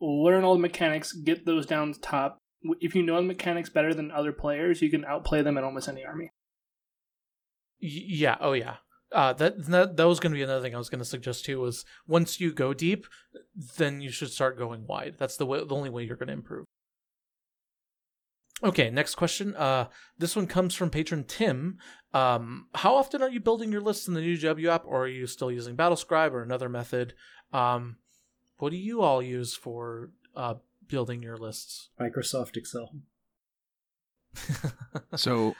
Learn 0.00 0.42
all 0.42 0.54
the 0.54 0.60
mechanics, 0.60 1.12
get 1.12 1.46
those 1.46 1.66
down 1.66 1.92
to 1.92 2.00
top. 2.00 2.38
If 2.80 2.94
you 2.94 3.02
know 3.02 3.16
the 3.16 3.22
mechanics 3.22 3.68
better 3.68 3.92
than 3.94 4.10
other 4.10 4.32
players, 4.32 4.80
you 4.80 4.90
can 4.90 5.04
outplay 5.04 5.42
them 5.42 5.58
in 5.58 5.62
almost 5.62 5.88
any 5.88 6.04
army. 6.04 6.30
yeah. 7.78 8.36
Oh 8.40 8.54
yeah. 8.54 8.76
Uh, 9.12 9.32
that, 9.34 9.66
that 9.66 9.96
that 9.96 10.08
was 10.08 10.18
going 10.18 10.32
to 10.32 10.36
be 10.36 10.42
another 10.42 10.62
thing 10.62 10.74
I 10.74 10.78
was 10.78 10.88
going 10.88 10.98
to 10.98 11.04
suggest 11.04 11.44
too. 11.44 11.60
Was 11.60 11.84
once 12.08 12.40
you 12.40 12.52
go 12.52 12.74
deep, 12.74 13.06
then 13.76 14.00
you 14.00 14.10
should 14.10 14.32
start 14.32 14.58
going 14.58 14.86
wide. 14.86 15.16
That's 15.18 15.36
the 15.36 15.46
way, 15.46 15.62
the 15.62 15.74
only 15.74 15.90
way 15.90 16.04
you're 16.04 16.16
going 16.16 16.28
to 16.28 16.32
improve. 16.32 16.64
Okay, 18.64 18.88
next 18.88 19.16
question. 19.16 19.54
Uh, 19.54 19.88
this 20.16 20.34
one 20.34 20.46
comes 20.46 20.74
from 20.74 20.88
patron 20.88 21.24
Tim. 21.24 21.78
Um, 22.14 22.68
how 22.74 22.94
often 22.94 23.20
are 23.20 23.28
you 23.28 23.40
building 23.40 23.70
your 23.70 23.82
lists 23.82 24.08
in 24.08 24.14
the 24.14 24.22
new 24.22 24.38
GW 24.38 24.68
app, 24.68 24.84
or 24.86 25.04
are 25.04 25.08
you 25.08 25.26
still 25.26 25.52
using 25.52 25.76
BattleScribe 25.76 26.32
or 26.32 26.42
another 26.42 26.70
method? 26.70 27.12
Um, 27.52 27.96
what 28.56 28.70
do 28.70 28.78
you 28.78 29.02
all 29.02 29.22
use 29.22 29.54
for 29.54 30.10
uh, 30.34 30.54
building 30.88 31.22
your 31.22 31.36
lists? 31.36 31.90
Microsoft 32.00 32.56
Excel. 32.56 32.94
so 35.14 35.54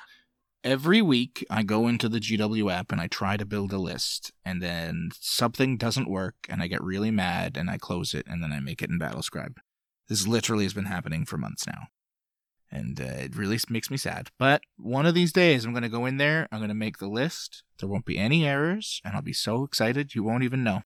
every 0.65 1.03
week 1.03 1.45
I 1.51 1.63
go 1.63 1.87
into 1.87 2.09
the 2.09 2.21
GW 2.21 2.73
app 2.73 2.91
and 2.91 3.01
I 3.01 3.07
try 3.07 3.37
to 3.37 3.45
build 3.45 3.73
a 3.75 3.79
list, 3.79 4.33
and 4.47 4.63
then 4.63 5.11
something 5.21 5.77
doesn't 5.77 6.09
work, 6.09 6.37
and 6.49 6.63
I 6.63 6.69
get 6.69 6.83
really 6.83 7.11
mad 7.11 7.59
and 7.59 7.69
I 7.69 7.77
close 7.77 8.15
it, 8.15 8.27
and 8.27 8.43
then 8.43 8.51
I 8.51 8.61
make 8.61 8.81
it 8.81 8.89
in 8.89 8.99
BattleScribe. 8.99 9.57
This 10.09 10.27
literally 10.27 10.65
has 10.65 10.75
been 10.75 10.87
happening 10.87 11.27
for 11.27 11.37
months 11.37 11.67
now. 11.67 11.89
And 12.71 13.01
uh, 13.01 13.05
it 13.05 13.37
really 13.37 13.59
makes 13.69 13.91
me 13.91 13.97
sad. 13.97 14.31
But 14.39 14.63
one 14.77 15.07
of 15.07 15.15
these 15.15 15.33
days, 15.33 15.65
I'm 15.65 15.73
going 15.73 15.85
to 15.85 15.89
go 15.89 16.07
in 16.07 16.17
there, 16.17 16.49
I'm 16.51 16.59
going 16.59 16.69
to 16.69 16.75
make 16.75 16.99
the 16.99 17.09
list. 17.09 17.63
There 17.79 17.89
won't 17.89 18.05
be 18.05 18.19
any 18.19 18.47
errors, 18.47 19.01
and 19.05 19.15
I'll 19.15 19.23
be 19.23 19.33
so 19.33 19.63
excited 19.63 20.15
you 20.15 20.25
won't 20.25 20.43
even 20.43 20.65
know. 20.65 20.83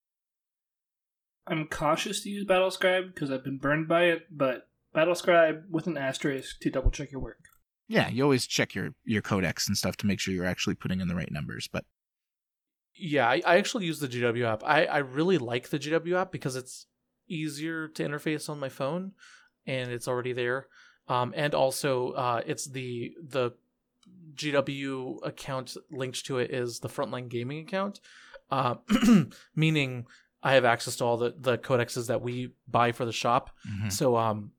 I'm 1.46 1.66
cautious 1.66 2.22
to 2.22 2.28
use 2.28 2.44
BattleScribe 2.44 3.14
because 3.14 3.30
I've 3.30 3.44
been 3.44 3.58
burned 3.58 3.88
by 3.88 4.04
it, 4.04 4.26
but 4.30 4.68
BattleScribe 4.94 5.70
with 5.70 5.86
an 5.86 5.96
asterisk 5.96 6.60
to 6.60 6.70
double 6.70 6.90
check 6.90 7.10
your 7.10 7.22
work. 7.22 7.38
Yeah, 7.88 8.08
you 8.08 8.22
always 8.22 8.46
check 8.46 8.74
your 8.74 8.90
your 9.04 9.22
codex 9.22 9.66
and 9.66 9.76
stuff 9.76 9.96
to 9.98 10.06
make 10.06 10.20
sure 10.20 10.34
you're 10.34 10.44
actually 10.44 10.74
putting 10.74 11.00
in 11.00 11.08
the 11.08 11.14
right 11.14 11.30
numbers. 11.32 11.68
But 11.72 11.84
yeah, 12.94 13.26
I, 13.28 13.40
I 13.46 13.56
actually 13.56 13.86
use 13.86 14.00
the 14.00 14.08
GW 14.08 14.44
app. 14.44 14.62
I, 14.64 14.84
I 14.84 14.98
really 14.98 15.38
like 15.38 15.70
the 15.70 15.78
GW 15.78 16.20
app 16.20 16.30
because 16.30 16.54
it's 16.54 16.86
easier 17.28 17.88
to 17.88 18.06
interface 18.06 18.50
on 18.50 18.58
my 18.58 18.68
phone, 18.68 19.12
and 19.66 19.90
it's 19.90 20.08
already 20.08 20.34
there. 20.34 20.66
Um, 21.08 21.32
and 21.36 21.54
also 21.54 22.10
uh, 22.12 22.42
it's 22.46 22.66
the 22.66 23.14
the 23.22 23.52
GW 24.34 25.26
account 25.26 25.76
linked 25.90 26.24
to 26.26 26.38
it 26.38 26.50
is 26.50 26.80
the 26.80 26.88
Frontline 26.88 27.28
Gaming 27.28 27.60
account, 27.60 28.00
uh, 28.50 28.76
meaning 29.56 30.06
I 30.42 30.54
have 30.54 30.64
access 30.64 30.96
to 30.96 31.04
all 31.04 31.16
the 31.16 31.34
the 31.38 31.58
codexes 31.58 32.06
that 32.08 32.22
we 32.22 32.52
buy 32.68 32.92
for 32.92 33.04
the 33.04 33.12
shop. 33.12 33.50
Mhm. 33.68 33.92
So 33.92 34.16
um, 34.16 34.52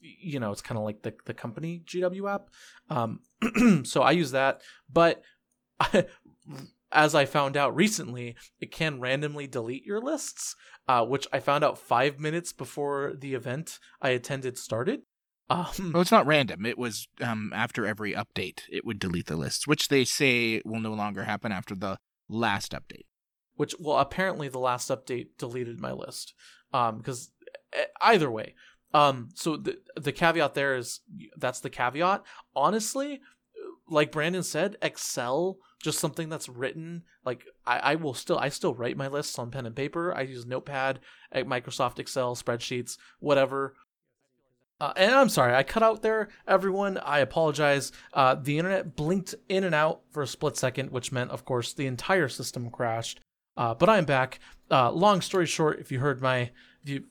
you 0.00 0.38
know, 0.38 0.52
it's 0.52 0.62
kind 0.62 0.78
of 0.78 0.84
like 0.84 1.02
the 1.02 1.14
the 1.24 1.34
company 1.34 1.82
GW 1.84 2.32
app. 2.32 2.50
Um, 2.90 3.20
so 3.84 4.02
I 4.02 4.12
use 4.12 4.32
that, 4.32 4.62
but 4.92 5.22
as 6.92 7.14
I 7.14 7.24
found 7.24 7.56
out 7.56 7.74
recently, 7.74 8.36
it 8.60 8.70
can 8.70 9.00
randomly 9.00 9.46
delete 9.46 9.84
your 9.84 10.00
lists, 10.00 10.54
uh, 10.86 11.04
which 11.04 11.26
I 11.32 11.40
found 11.40 11.64
out 11.64 11.78
five 11.78 12.20
minutes 12.20 12.52
before 12.52 13.14
the 13.18 13.34
event 13.34 13.78
I 14.00 14.10
attended 14.10 14.58
started. 14.58 15.02
Um, 15.50 15.92
well, 15.92 16.00
it's 16.02 16.10
not 16.12 16.26
random. 16.26 16.64
It 16.64 16.78
was 16.78 17.06
um, 17.20 17.52
after 17.54 17.86
every 17.86 18.12
update, 18.14 18.62
it 18.70 18.84
would 18.84 18.98
delete 18.98 19.26
the 19.26 19.36
lists, 19.36 19.66
which 19.66 19.88
they 19.88 20.04
say 20.04 20.62
will 20.64 20.80
no 20.80 20.94
longer 20.94 21.24
happen 21.24 21.52
after 21.52 21.74
the 21.74 21.98
last 22.28 22.72
update. 22.72 23.04
which 23.56 23.74
well 23.78 23.98
apparently 23.98 24.48
the 24.48 24.58
last 24.58 24.88
update 24.88 25.28
deleted 25.38 25.78
my 25.78 25.92
list 25.92 26.32
um 26.72 26.96
because 26.96 27.30
either 28.00 28.30
way 28.30 28.54
um 28.94 29.28
so 29.34 29.58
the 29.58 29.76
the 29.94 30.10
caveat 30.10 30.54
there 30.54 30.74
is 30.74 31.00
that's 31.36 31.60
the 31.60 31.68
caveat 31.68 32.22
honestly 32.56 33.20
like 33.88 34.10
brandon 34.10 34.42
said 34.42 34.76
excel 34.80 35.58
just 35.82 35.98
something 35.98 36.30
that's 36.30 36.48
written 36.48 37.02
like 37.26 37.44
I, 37.66 37.78
I 37.78 37.94
will 37.96 38.14
still 38.14 38.38
i 38.38 38.48
still 38.48 38.74
write 38.74 38.96
my 38.96 39.08
lists 39.08 39.38
on 39.38 39.50
pen 39.50 39.66
and 39.66 39.76
paper 39.76 40.14
i 40.16 40.22
use 40.22 40.46
notepad 40.46 41.00
microsoft 41.34 41.98
excel 41.98 42.34
spreadsheets 42.34 42.96
whatever 43.20 43.74
uh, 44.80 44.92
and 44.96 45.14
I'm 45.14 45.28
sorry, 45.28 45.54
I 45.54 45.62
cut 45.62 45.82
out 45.82 46.02
there, 46.02 46.28
everyone. 46.46 46.98
I 46.98 47.20
apologize. 47.20 47.92
Uh, 48.12 48.34
the 48.34 48.58
internet 48.58 48.96
blinked 48.96 49.34
in 49.48 49.64
and 49.64 49.74
out 49.74 50.00
for 50.10 50.22
a 50.22 50.26
split 50.26 50.56
second, 50.56 50.90
which 50.90 51.12
meant, 51.12 51.30
of 51.30 51.44
course, 51.44 51.72
the 51.72 51.86
entire 51.86 52.28
system 52.28 52.70
crashed. 52.70 53.20
Uh, 53.56 53.74
but 53.74 53.88
I'm 53.88 54.04
back. 54.04 54.40
Uh, 54.70 54.90
long 54.90 55.20
story 55.20 55.46
short, 55.46 55.78
if 55.78 55.92
you 55.92 56.00
heard 56.00 56.20
my, 56.20 56.50
if 56.82 56.88
you, 56.88 57.04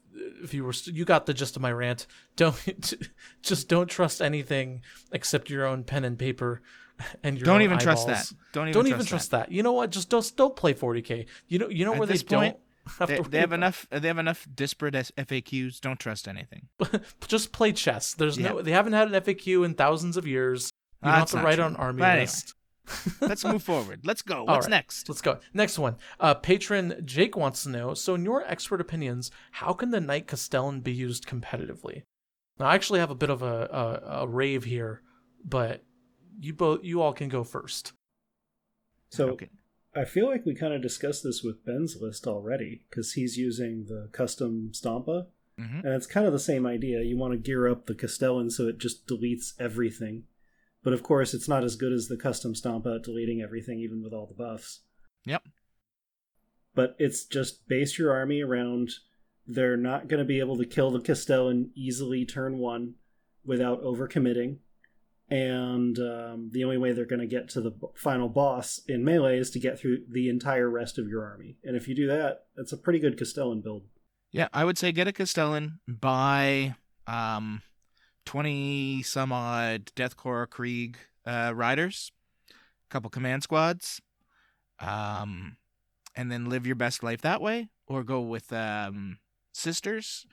if 0.43 0.53
you 0.53 0.65
were, 0.65 0.73
you 0.85 1.05
got 1.05 1.25
the 1.25 1.33
gist 1.33 1.55
of 1.55 1.61
my 1.61 1.71
rant. 1.71 2.05
Don't 2.35 2.93
just 3.41 3.69
don't 3.69 3.87
trust 3.87 4.21
anything 4.21 4.81
except 5.11 5.49
your 5.49 5.65
own 5.65 5.83
pen 5.83 6.03
and 6.03 6.19
paper, 6.19 6.61
and 7.23 7.37
your 7.37 7.45
Don't 7.45 7.61
even 7.61 7.79
trust 7.79 8.07
that. 8.07 8.29
Don't 8.51 8.67
even 8.67 8.73
Don't 8.73 8.83
trust 8.85 8.95
even 8.95 9.05
trust 9.05 9.31
that. 9.31 9.51
You 9.51 9.63
know 9.63 9.73
what? 9.73 9.89
Just 9.89 10.09
don't 10.09 10.29
don't 10.35 10.55
play 10.55 10.73
40k. 10.73 11.27
You 11.47 11.59
know 11.59 11.69
you 11.69 11.85
know 11.85 11.93
At 11.93 11.99
where 11.99 12.07
they 12.07 12.13
this 12.15 12.23
point, 12.23 12.55
don't. 12.55 12.62
Have 12.99 13.07
They, 13.09 13.19
they 13.19 13.39
have 13.39 13.49
about- 13.49 13.55
enough. 13.55 13.87
They 13.91 14.07
have 14.07 14.17
enough 14.17 14.47
disparate 14.53 14.93
FAQs. 14.93 15.79
Don't 15.79 15.99
trust 15.99 16.27
anything. 16.27 16.67
just 17.27 17.51
play 17.53 17.71
chess. 17.71 18.13
There's 18.13 18.37
no. 18.37 18.61
They 18.61 18.71
haven't 18.71 18.93
had 18.93 19.11
an 19.13 19.21
FAQ 19.21 19.65
in 19.65 19.73
thousands 19.73 20.17
of 20.17 20.27
years. 20.27 20.69
You 21.01 21.05
don't 21.07 21.13
Ah, 21.13 21.19
have 21.19 21.29
to 21.31 21.37
write 21.37 21.55
true. 21.55 21.63
on 21.63 21.75
army 21.77 21.99
But 21.99 22.09
anyway. 22.09 22.21
list. 22.23 22.53
Let's 23.21 23.45
move 23.45 23.63
forward. 23.63 24.01
Let's 24.03 24.21
go. 24.21 24.43
What's 24.43 24.65
right. 24.65 24.71
next? 24.71 25.07
Let's 25.07 25.21
go. 25.21 25.39
Next 25.53 25.79
one. 25.79 25.95
Uh, 26.19 26.33
patron 26.33 27.01
Jake 27.05 27.37
wants 27.37 27.63
to 27.63 27.69
know. 27.69 27.93
So, 27.93 28.15
in 28.15 28.25
your 28.25 28.43
expert 28.45 28.81
opinions, 28.81 29.31
how 29.51 29.71
can 29.71 29.91
the 29.91 30.01
Knight 30.01 30.27
Castellan 30.27 30.81
be 30.81 30.91
used 30.91 31.25
competitively? 31.25 32.03
Now, 32.59 32.65
I 32.65 32.75
actually 32.75 32.99
have 32.99 33.09
a 33.11 33.15
bit 33.15 33.29
of 33.29 33.41
a, 33.41 34.01
a, 34.05 34.21
a 34.23 34.27
rave 34.27 34.65
here, 34.65 35.01
but 35.45 35.83
you 36.41 36.53
both, 36.53 36.81
you 36.83 37.01
all 37.01 37.13
can 37.13 37.29
go 37.29 37.45
first. 37.45 37.93
So 39.09 39.29
Okay. 39.29 39.49
I 39.95 40.05
feel 40.05 40.27
like 40.27 40.45
we 40.45 40.55
kind 40.55 40.73
of 40.73 40.81
discussed 40.81 41.23
this 41.23 41.43
with 41.43 41.65
Ben's 41.65 41.97
list 42.01 42.25
already 42.27 42.83
because 42.89 43.13
he's 43.13 43.37
using 43.37 43.85
the 43.85 44.09
custom 44.11 44.69
Stompa, 44.73 45.27
hmm 45.57 45.79
and 45.83 45.93
it's 45.93 46.07
kind 46.07 46.25
of 46.25 46.33
the 46.33 46.39
same 46.39 46.65
idea. 46.65 47.01
You 47.01 47.17
want 47.17 47.33
to 47.33 47.37
gear 47.37 47.67
up 47.67 47.85
the 47.85 47.93
Castellan 47.93 48.49
so 48.49 48.67
it 48.67 48.79
just 48.79 49.05
deletes 49.07 49.53
everything, 49.59 50.23
but 50.83 50.93
of 50.93 51.03
course, 51.03 51.33
it's 51.33 51.47
not 51.47 51.63
as 51.63 51.75
good 51.75 51.93
as 51.93 52.07
the 52.07 52.17
custom 52.17 52.53
Stompa 52.53 52.95
at 52.95 53.03
deleting 53.03 53.41
everything, 53.41 53.79
even 53.79 54.03
with 54.03 54.13
all 54.13 54.25
the 54.25 54.33
buffs. 54.33 54.81
Yep. 55.25 55.43
But 56.75 56.95
it's 56.97 57.23
just 57.23 57.67
base 57.67 57.99
your 57.99 58.11
army 58.11 58.41
around. 58.41 58.91
They're 59.45 59.77
not 59.77 60.07
going 60.07 60.19
to 60.19 60.25
be 60.25 60.39
able 60.39 60.57
to 60.57 60.65
kill 60.65 60.89
the 60.91 60.99
Castellan 60.99 61.71
easily 61.75 62.25
turn 62.25 62.57
one 62.57 62.95
without 63.45 63.83
overcommitting. 63.83 64.57
And 65.33 65.97
um, 65.97 66.49
the 66.51 66.63
only 66.63 66.77
way 66.77 66.91
they're 66.91 67.07
going 67.07 67.19
to 67.19 67.25
get 67.25 67.49
to 67.49 67.61
the 67.61 67.71
final 67.95 68.29
boss 68.29 68.81
in 68.87 69.03
melee 69.03 69.39
is 69.39 69.49
to 69.49 69.59
get 69.59 69.79
through 69.79 70.03
the 70.07 70.29
entire 70.29 70.69
rest 70.69 70.99
of 70.99 71.07
your 71.07 71.25
army. 71.25 71.57
And 71.63 71.75
if 71.75 71.87
you 71.87 71.95
do 71.95 72.05
that, 72.05 72.45
that's 72.55 72.71
a 72.71 72.77
pretty 72.77 72.99
good 72.99 73.17
Castellan 73.17 73.61
build. 73.61 73.81
Yeah, 74.31 74.47
I 74.53 74.63
would 74.63 74.77
say 74.77 74.91
get 74.91 75.07
a 75.07 75.11
Castellan, 75.11 75.79
buy 75.87 76.75
um, 77.07 77.63
twenty 78.25 79.01
some 79.01 79.31
odd 79.31 79.91
Death 79.95 80.15
Korps 80.15 80.51
Krieg 80.51 80.97
uh, 81.25 81.51
riders, 81.55 82.11
a 82.51 82.53
couple 82.91 83.09
command 83.09 83.41
squads, 83.41 84.03
um, 84.79 85.57
and 86.15 86.31
then 86.31 86.45
live 86.45 86.67
your 86.67 86.75
best 86.75 87.01
life 87.01 87.21
that 87.21 87.41
way, 87.41 87.69
or 87.87 88.03
go 88.03 88.21
with 88.21 88.53
um, 88.53 89.17
sisters, 89.51 90.27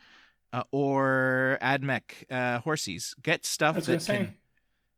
uh, 0.52 0.64
or 0.70 1.56
Admech 1.62 2.24
uh, 2.30 2.60
horsies. 2.60 3.14
Get 3.22 3.46
stuff 3.46 3.76
that 3.86 4.02
say. 4.02 4.16
can 4.16 4.34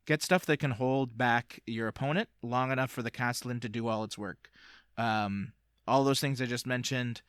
get 0.05 0.21
stuff 0.21 0.45
that 0.45 0.57
can 0.57 0.71
hold 0.71 1.17
back 1.17 1.61
your 1.65 1.87
opponent 1.87 2.29
long 2.41 2.71
enough 2.71 2.91
for 2.91 3.01
the 3.01 3.11
Castellan 3.11 3.59
to 3.61 3.69
do 3.69 3.87
all 3.87 4.03
its 4.03 4.17
work. 4.17 4.49
Um, 4.97 5.53
all 5.87 6.03
those 6.03 6.19
things 6.19 6.41
I 6.41 6.45
just 6.45 6.67
mentioned 6.67 7.21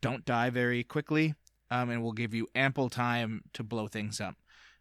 don't 0.00 0.24
die 0.24 0.50
very 0.50 0.82
quickly, 0.82 1.34
um, 1.70 1.90
and 1.90 2.02
will 2.02 2.12
give 2.12 2.34
you 2.34 2.48
ample 2.54 2.88
time 2.88 3.42
to 3.52 3.62
blow 3.62 3.86
things 3.86 4.20
up. 4.20 4.36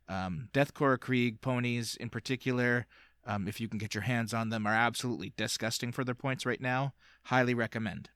Um, 0.08 0.50
Death 0.54 0.74
Korps 0.74 1.02
Krieg 1.02 1.42
ponies, 1.42 1.96
in 1.96 2.10
particular, 2.10 2.88
um, 3.26 3.48
if 3.48 3.60
you 3.60 3.68
can 3.68 3.78
get 3.78 3.94
your 3.94 4.04
hands 4.04 4.34
on 4.34 4.50
them, 4.50 4.66
are 4.66 4.74
absolutely 4.74 5.34
disgusting 5.38 5.92
for 5.92 6.04
their 6.04 6.16
points 6.16 6.46
right 6.46 6.62
now. 6.62 6.94
Highly 7.24 7.54
recommend. 7.54 8.10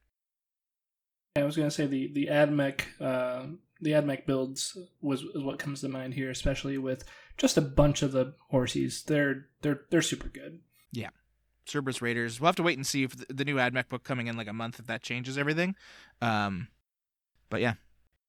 I 1.36 1.44
was 1.44 1.56
gonna 1.56 1.70
say 1.70 1.86
the 1.86 2.12
the 2.12 2.26
AdMech 2.26 2.82
uh, 3.00 3.46
the 3.80 3.90
AdMech 3.92 4.26
builds 4.26 4.76
was 5.02 5.24
what 5.34 5.58
comes 5.58 5.80
to 5.82 5.88
mind 5.88 6.14
here, 6.14 6.30
especially 6.30 6.78
with 6.78 7.04
just 7.36 7.56
a 7.56 7.62
bunch 7.62 8.02
of 8.02 8.12
the 8.12 8.34
horsies. 8.52 9.04
They're 9.04 9.46
they're 9.62 9.80
they're 9.90 10.02
super 10.02 10.28
good. 10.28 10.60
Yeah. 10.92 11.10
Serberys 11.66 12.02
Raiders. 12.02 12.40
We'll 12.40 12.48
have 12.48 12.56
to 12.56 12.62
wait 12.62 12.76
and 12.76 12.86
see 12.86 13.04
if 13.04 13.16
the, 13.28 13.44
new 13.44 13.56
AdMech 13.56 13.88
book 13.88 14.04
coming 14.04 14.26
in 14.26 14.36
like 14.36 14.48
a 14.48 14.52
month 14.52 14.78
if 14.78 14.86
that 14.86 15.02
changes 15.02 15.38
everything. 15.38 15.74
Um, 16.20 16.68
but 17.48 17.62
yeah, 17.62 17.74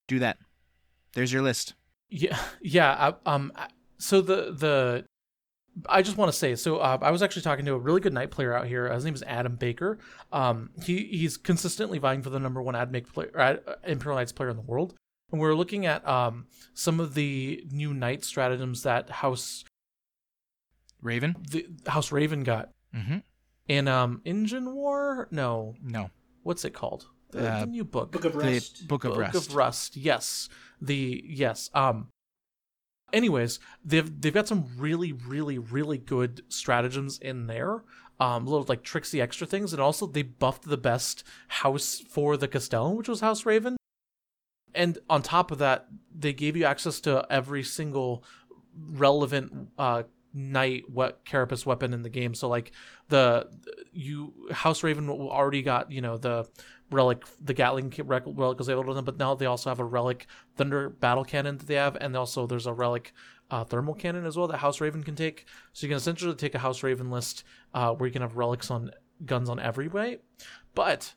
do 0.07 0.19
that. 0.19 0.38
There's 1.14 1.34
your 1.34 1.41
list. 1.41 1.73
Yeah, 2.10 2.40
yeah. 2.61 3.14
I, 3.26 3.34
um, 3.34 3.52
so 3.98 4.22
the 4.22 4.53
the 4.53 5.06
I 5.90 6.02
just 6.02 6.15
want 6.18 6.32
to 6.32 6.38
say, 6.38 6.56
so 6.56 6.77
uh, 6.77 6.98
I 7.02 7.11
was 7.11 7.22
actually 7.22 7.41
talking 7.41 7.65
to 7.65 7.73
a 7.73 7.77
really 7.77 7.99
good 7.99 8.14
night 8.14 8.32
player 8.32 8.53
out 8.53 8.68
here. 8.68 8.91
His 8.91 9.03
name 9.03 9.14
is 9.14 9.23
Adam 9.23 9.56
Baker. 9.56 9.98
Um, 10.32 10.69
he 10.82 11.03
he's 11.06 11.38
consistently 11.38 11.99
vying 11.99 12.22
for 12.22 12.30
the 12.30 12.40
number 12.40 12.61
one 12.61 12.76
AdMech 12.76 13.11
player, 13.11 13.38
Ad- 13.38 13.61
Imperial 13.86 14.18
Knights 14.18 14.32
player 14.32 14.49
in 14.49 14.56
the 14.56 14.61
world. 14.61 14.95
And 15.32 15.42
we're 15.42 15.56
looking 15.56 15.86
at 15.86 16.08
um 16.08 16.48
some 16.74 17.00
of 17.00 17.14
the 17.14 17.66
new 17.72 17.94
knight 17.94 18.24
stratagems 18.24 18.84
that 18.84 19.10
House 19.10 19.64
Raven. 21.02 21.36
the 21.50 21.68
House 21.88 22.12
Raven 22.12 22.44
got. 22.44 22.70
Mm-hmm. 22.96 23.18
in 23.68 23.88
um 23.88 24.22
Engine 24.26 24.74
War. 24.74 25.28
No, 25.32 25.76
No. 25.82 26.10
what's 26.44 26.64
it 26.64 26.74
called? 26.74 27.08
The, 27.32 27.52
Uh, 27.52 27.60
the 27.62 27.66
new 27.66 27.84
book. 27.84 28.12
Book 28.12 28.24
of 28.26 28.34
The 28.34 28.86
Book 28.88 29.04
of 29.04 29.12
Book 29.12 29.20
Rest. 29.20 29.36
of 29.50 29.56
Rust. 29.56 29.98
Yes. 29.98 30.48
The 30.82 31.24
yes. 31.28 31.70
Um. 31.74 32.08
Anyways, 33.14 33.60
they've 33.84 34.22
they've 34.22 34.34
got 34.34 34.48
some 34.48 34.66
really 34.78 35.12
really 35.12 35.58
really 35.58 35.98
good 35.98 36.44
stratagems 36.50 37.18
in 37.20 37.48
there. 37.48 37.84
Um, 38.20 38.46
little 38.46 38.66
like 38.70 38.84
tricksy 38.84 39.20
extra 39.22 39.46
things, 39.46 39.74
and 39.74 39.82
also 39.82 40.08
they 40.08 40.22
buffed 40.22 40.64
the 40.64 40.78
best 40.78 41.24
house 41.50 42.02
for 42.10 42.38
the 42.38 42.48
Castellan, 42.48 42.96
which 42.96 43.10
was 43.10 43.20
House 43.20 43.46
Raven. 43.46 43.76
And 44.76 44.98
on 45.10 45.22
top 45.22 45.52
of 45.52 45.60
that, 45.60 45.88
they 46.14 46.34
gave 46.34 46.56
you 46.56 46.66
access 46.66 47.00
to 47.02 47.26
every 47.30 47.64
single 47.64 48.24
relevant 48.92 49.70
uh 49.78 50.04
knight 50.38 50.84
what 50.90 51.24
carapace 51.24 51.66
weapon 51.66 51.94
in 51.94 52.04
the 52.04 52.10
game. 52.10 52.34
So 52.34 52.50
like 52.50 52.72
the 53.08 53.48
you 53.94 54.34
house 54.52 54.84
raven 54.84 55.10
already 55.10 55.62
got 55.62 55.92
you 55.92 56.02
know 56.02 56.18
the 56.18 56.48
relic 56.92 57.24
the 57.42 57.54
gatling 57.54 57.92
relic 58.04 58.60
was 58.60 58.70
able 58.70 58.84
to 58.84 58.94
them 58.94 59.06
but 59.06 59.18
now 59.18 59.34
they 59.34 59.46
also 59.46 59.70
have 59.70 59.80
a 59.80 59.84
relic 59.84 60.28
thunder 60.56 60.90
battle 60.90 61.24
cannon 61.24 61.58
that 61.58 61.66
they 61.66 61.76
have 61.76 61.98
and 62.00 62.16
also 62.16 62.46
there's 62.46 62.68
a 62.68 62.74
relic 62.74 63.12
uh, 63.52 63.64
thermal 63.64 63.94
cannon 63.94 64.26
as 64.26 64.38
well 64.38 64.48
that 64.48 64.58
house 64.58 64.82
raven 64.82 65.04
can 65.04 65.16
take. 65.16 65.46
So 65.74 65.86
you 65.86 65.90
can 65.90 65.98
essentially 65.98 66.36
take 66.36 66.56
a 66.56 66.60
house 66.60 66.84
raven 66.84 67.12
list 67.12 67.44
uh, 67.74 67.94
where 67.94 68.08
you 68.08 68.14
can 68.14 68.22
have 68.22 68.38
relics 68.38 68.72
on 68.72 68.92
guns 69.26 69.50
on 69.50 69.60
every 69.60 69.88
way. 69.88 70.20
But 70.74 71.14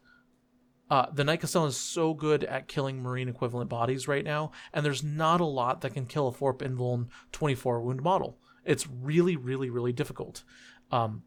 uh, 0.90 1.06
the 1.12 1.24
Knight 1.24 1.40
Castellan 1.40 1.68
is 1.68 1.76
so 1.76 2.14
good 2.14 2.44
at 2.44 2.68
killing 2.68 3.02
marine 3.02 3.28
equivalent 3.28 3.68
bodies 3.68 4.08
right 4.08 4.24
now, 4.24 4.52
and 4.72 4.84
there's 4.84 5.02
not 5.04 5.40
a 5.40 5.44
lot 5.44 5.80
that 5.82 5.94
can 5.94 6.06
kill 6.06 6.28
a 6.28 6.32
Forp 6.32 6.58
Invuln 6.60 7.08
24 7.32 7.80
wound 7.82 8.02
model. 8.02 8.38
It's 8.64 8.86
really, 8.86 9.36
really, 9.36 9.70
really 9.70 9.92
difficult. 9.92 10.44
Um, 10.90 11.22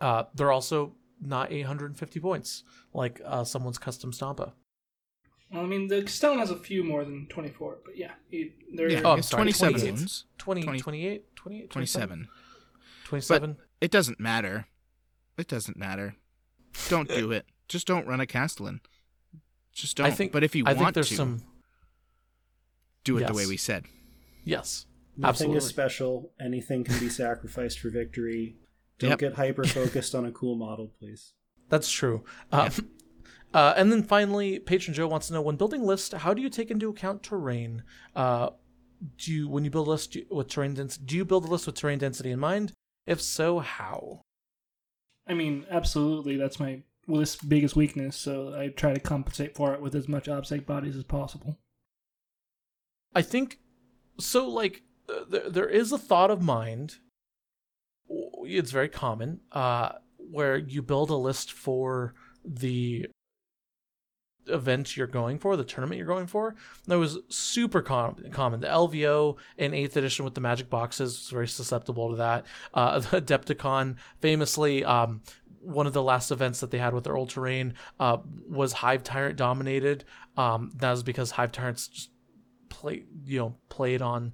uh, 0.00 0.24
they're 0.34 0.52
also 0.52 0.94
not 1.20 1.50
850 1.52 2.20
points 2.20 2.62
like 2.92 3.20
uh, 3.24 3.44
someone's 3.44 3.78
custom 3.78 4.12
Stompa. 4.12 4.52
Well, 5.52 5.62
I 5.62 5.66
mean, 5.66 5.86
the 5.86 6.02
Castellan 6.02 6.40
has 6.40 6.50
a 6.50 6.56
few 6.56 6.82
more 6.82 7.04
than 7.04 7.26
24, 7.28 7.78
but 7.84 7.96
yeah, 7.96 8.12
he, 8.28 8.52
they're 8.74 8.90
Yeah, 8.90 9.02
Oh, 9.04 9.12
I'm 9.12 9.20
it's 9.20 9.28
sorry, 9.28 9.42
27 9.52 9.74
28. 9.74 9.92
wounds. 9.94 10.24
20, 10.38 10.62
20 10.62 10.78
28, 10.80 11.36
28, 11.36 11.70
27. 11.70 12.28
27. 13.04 13.56
It 13.80 13.90
doesn't 13.92 14.18
matter. 14.18 14.66
It 15.38 15.46
doesn't 15.46 15.76
matter. 15.76 16.16
Don't 16.88 17.08
do 17.08 17.30
it. 17.30 17.46
Just 17.68 17.86
don't 17.86 18.06
run 18.06 18.20
a 18.20 18.26
Castellan. 18.26 18.80
Just 19.72 19.96
don't. 19.96 20.06
I 20.06 20.10
think, 20.10 20.32
but 20.32 20.44
if 20.44 20.54
you 20.54 20.64
I 20.66 20.72
want 20.72 20.78
think 20.78 20.94
there's 20.94 21.08
to, 21.10 21.14
some. 21.16 21.42
do 23.04 23.18
it 23.18 23.26
the 23.26 23.34
way 23.34 23.46
we 23.46 23.56
said. 23.56 23.84
Yes. 24.44 24.86
Nothing 25.16 25.28
Absolutely. 25.28 25.58
is 25.58 25.66
special. 25.66 26.32
Anything 26.40 26.84
can 26.84 26.98
be 26.98 27.08
sacrificed 27.08 27.80
for 27.80 27.90
victory. 27.90 28.56
Don't 28.98 29.10
Yep. 29.10 29.18
get 29.18 29.34
hyper 29.34 29.64
focused 29.64 30.14
on 30.14 30.26
a 30.26 30.32
cool 30.32 30.56
model, 30.56 30.92
please. 30.98 31.32
That's 31.68 31.90
true. 31.90 32.24
Um, 32.52 32.70
uh, 33.54 33.74
and 33.76 33.90
then 33.90 34.02
finally, 34.02 34.58
Patron 34.58 34.94
Joe 34.94 35.08
wants 35.08 35.28
to 35.28 35.32
know 35.34 35.42
when 35.42 35.56
building 35.56 35.84
list, 35.84 36.12
how 36.12 36.32
do 36.34 36.42
you 36.42 36.48
take 36.50 36.70
into 36.70 36.88
account 36.90 37.22
terrain? 37.22 37.82
Uh, 38.14 38.50
do 39.18 39.32
you 39.32 39.48
when 39.48 39.64
you 39.64 39.70
build 39.70 39.88
a 39.88 39.90
list 39.90 40.12
do 40.12 40.24
with 40.30 40.48
terrain 40.48 40.74
density? 40.74 41.04
Do 41.04 41.16
you 41.16 41.24
build 41.24 41.44
a 41.44 41.48
list 41.48 41.66
with 41.66 41.74
terrain 41.74 41.98
density 41.98 42.30
in 42.30 42.38
mind? 42.38 42.72
If 43.06 43.20
so, 43.20 43.58
how? 43.58 44.22
I 45.26 45.34
mean, 45.34 45.66
absolutely, 45.70 46.36
that's 46.36 46.60
my 46.60 46.82
list's 47.08 47.42
biggest 47.42 47.76
weakness, 47.76 48.16
so 48.16 48.54
I 48.54 48.68
try 48.68 48.92
to 48.92 49.00
compensate 49.00 49.54
for 49.54 49.74
it 49.74 49.80
with 49.80 49.94
as 49.94 50.08
much 50.08 50.26
obsec 50.26 50.66
bodies 50.66 50.96
as 50.96 51.04
possible. 51.04 51.58
I 53.14 53.22
think 53.22 53.58
so. 54.18 54.48
Like 54.48 54.82
uh, 55.08 55.24
there, 55.28 55.50
there 55.50 55.68
is 55.68 55.92
a 55.92 55.98
thought 55.98 56.30
of 56.30 56.42
mind. 56.42 56.96
It's 58.08 58.70
very 58.70 58.88
common, 58.88 59.40
uh, 59.52 59.92
where 60.18 60.56
you 60.56 60.82
build 60.82 61.10
a 61.10 61.16
list 61.16 61.52
for 61.52 62.14
the 62.44 63.06
event 64.48 64.96
you're 64.96 65.06
going 65.06 65.38
for, 65.38 65.56
the 65.56 65.64
tournament 65.64 65.98
you're 65.98 66.06
going 66.06 66.26
for. 66.26 66.54
That 66.86 66.98
was 66.98 67.18
super 67.28 67.82
com- 67.82 68.16
common. 68.30 68.60
The 68.60 68.68
LVO 68.68 69.36
in 69.56 69.74
eighth 69.74 69.96
edition 69.96 70.24
with 70.24 70.34
the 70.34 70.40
magic 70.40 70.70
boxes 70.70 71.18
was 71.18 71.30
very 71.30 71.48
susceptible 71.48 72.10
to 72.10 72.16
that. 72.16 72.46
Uh, 72.74 72.98
the 73.00 73.20
Adepticon, 73.20 73.96
famously, 74.20 74.84
um, 74.84 75.22
one 75.66 75.86
of 75.86 75.92
the 75.92 76.02
last 76.02 76.30
events 76.30 76.60
that 76.60 76.70
they 76.70 76.78
had 76.78 76.94
with 76.94 77.04
their 77.04 77.16
old 77.16 77.30
terrain 77.30 77.74
uh, 77.98 78.18
was 78.48 78.72
Hive 78.72 79.02
Tyrant 79.02 79.36
dominated. 79.36 80.04
Um, 80.36 80.70
that 80.76 80.90
was 80.90 81.02
because 81.02 81.32
Hive 81.32 81.52
Tyrants 81.52 81.88
just 81.88 82.10
play, 82.68 83.04
you 83.24 83.38
know, 83.38 83.56
played 83.68 84.00
on 84.02 84.32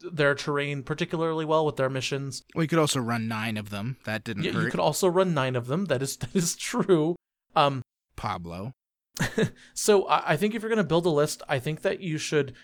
their 0.00 0.34
terrain 0.34 0.82
particularly 0.82 1.44
well 1.44 1.66
with 1.66 1.76
their 1.76 1.90
missions. 1.90 2.42
We 2.54 2.66
could 2.66 2.78
also 2.78 3.00
run 3.00 3.28
nine 3.28 3.56
of 3.56 3.70
them. 3.70 3.96
That 4.04 4.24
didn't 4.24 4.44
Yeah, 4.44 4.52
hurt. 4.52 4.64
you 4.64 4.70
could 4.70 4.80
also 4.80 5.08
run 5.08 5.34
nine 5.34 5.56
of 5.56 5.66
them. 5.66 5.86
That 5.86 6.02
is 6.02 6.16
that 6.18 6.34
is 6.34 6.56
true. 6.56 7.16
Um, 7.54 7.82
Pablo. 8.16 8.72
so 9.74 10.06
I 10.06 10.32
I 10.32 10.36
think 10.36 10.54
if 10.54 10.62
you're 10.62 10.70
going 10.70 10.78
to 10.78 10.84
build 10.84 11.04
a 11.06 11.10
list, 11.10 11.42
I 11.48 11.58
think 11.58 11.82
that 11.82 12.00
you 12.00 12.16
should, 12.16 12.54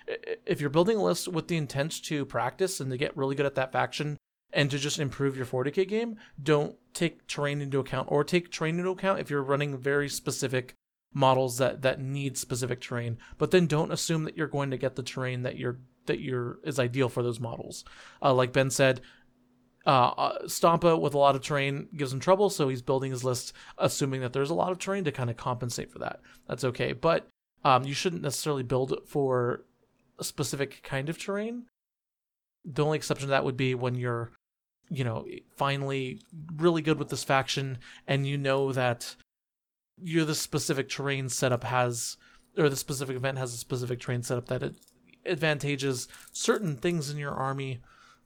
if 0.47 0.61
you're 0.61 0.71
building 0.71 0.97
a 0.97 1.03
list 1.03 1.29
with 1.29 1.49
the 1.49 1.57
intent 1.57 2.03
to 2.05 2.25
practice 2.25 2.81
and 2.81 2.91
to 2.91 2.97
get 2.97 3.17
really 3.17 3.35
good 3.35 3.47
at 3.47 3.55
that 3.57 3.73
faction 3.73 4.17
and 4.57 4.71
to 4.71 4.79
just 4.79 4.99
improve 4.99 5.37
your 5.37 5.47
40k 5.47 5.87
game, 5.87 6.17
don't 6.43 6.77
take 6.95 7.27
terrain 7.27 7.61
into 7.61 7.79
account 7.79 8.09
or 8.11 8.25
take 8.25 8.51
terrain 8.51 8.79
into 8.79 8.91
account 8.91 9.21
if 9.21 9.29
you're 9.29 9.43
running 9.43 9.77
very 9.77 10.09
specific 10.09 10.75
models 11.13 11.59
that 11.59 11.83
that 11.83 12.01
need 12.01 12.39
specific 12.39 12.81
terrain. 12.81 13.19
But 13.39 13.51
then 13.51 13.67
don't 13.67 13.93
assume 13.93 14.25
that 14.25 14.37
you're 14.37 14.49
going 14.49 14.71
to 14.71 14.79
get 14.79 14.97
the 14.97 15.03
terrain 15.03 15.43
that 15.43 15.59
you're 15.59 15.79
that 16.07 16.21
you're 16.21 16.59
is 16.65 16.79
ideal 16.79 17.11
for 17.11 17.23
those 17.23 17.39
models. 17.39 17.85
Uh, 18.23 18.33
like 18.33 18.55
Ben 18.55 18.71
said, 18.71 19.03
uh, 19.87 20.09
uh, 20.17 20.43
Stompa 20.47 20.99
with 20.99 21.13
a 21.13 21.19
lot 21.19 21.37
of 21.37 21.43
terrain 21.43 21.89
gives 21.95 22.13
him 22.13 22.19
trouble, 22.19 22.49
so 22.49 22.69
he's 22.69 22.83
building 22.83 23.11
his 23.11 23.25
list 23.25 23.53
assuming 23.77 24.23
that 24.23 24.33
there's 24.33 24.51
a 24.51 24.55
lot 24.55 24.73
of 24.73 24.79
terrain 24.79 25.05
to 25.05 25.13
kind 25.13 25.29
of 25.29 25.37
compensate 25.37 25.93
for 25.93 25.99
that. 25.99 26.21
That's 26.49 26.65
okay, 26.65 26.93
but 26.95 27.29
um, 27.63 27.85
you 27.85 27.93
shouldn't 27.93 28.23
necessarily 28.23 28.63
build 28.63 29.03
for 29.07 29.65
a 30.19 30.25
specific 30.25 30.83
kind 30.83 31.11
of 31.11 31.19
terrain. 31.19 31.67
The 32.65 32.85
only 32.85 32.97
exception 32.97 33.29
to 33.29 33.31
that 33.31 33.45
would 33.45 33.57
be 33.57 33.75
when 33.75 33.95
you're, 33.95 34.31
you 34.89 35.05
know, 35.05 35.27
finally 35.57 36.21
really 36.57 36.83
good 36.83 36.99
with 36.99 37.09
this 37.09 37.25
faction 37.25 37.79
and 38.07 38.27
you 38.27 38.39
know 38.39 38.73
that 38.73 39.17
you're 40.01 40.25
the 40.25 40.35
specific 40.35 40.89
terrain 40.89 41.29
setup 41.29 41.65
has, 41.65 42.17
or 42.57 42.69
the 42.69 42.77
specific 42.77 43.17
event 43.17 43.39
has 43.39 43.55
a 43.55 43.57
specific 43.57 44.01
terrain 44.01 44.23
setup 44.23 44.47
that 44.49 44.63
it 44.63 44.75
advantages 45.25 46.07
certain 46.33 46.77
things 46.77 47.11
in 47.11 47.19
your 47.19 47.33
army 47.33 47.81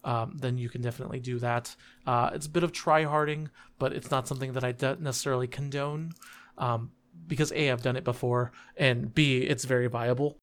um, 0.04 0.36
then 0.38 0.58
you 0.58 0.68
can 0.68 0.80
definitely 0.80 1.20
do 1.20 1.38
that. 1.38 1.74
Uh, 2.06 2.30
it's 2.32 2.46
a 2.46 2.50
bit 2.50 2.62
of 2.62 2.72
try 2.72 3.04
harding, 3.04 3.50
but 3.78 3.92
it's 3.92 4.10
not 4.10 4.26
something 4.26 4.52
that 4.52 4.64
I 4.64 4.72
don't 4.72 5.00
necessarily 5.00 5.46
condone 5.46 6.12
um, 6.58 6.92
because 7.26 7.52
A, 7.52 7.70
I've 7.70 7.82
done 7.82 7.96
it 7.96 8.04
before, 8.04 8.52
and 8.76 9.14
B, 9.14 9.38
it's 9.38 9.64
very 9.64 9.88
viable. 9.88 10.38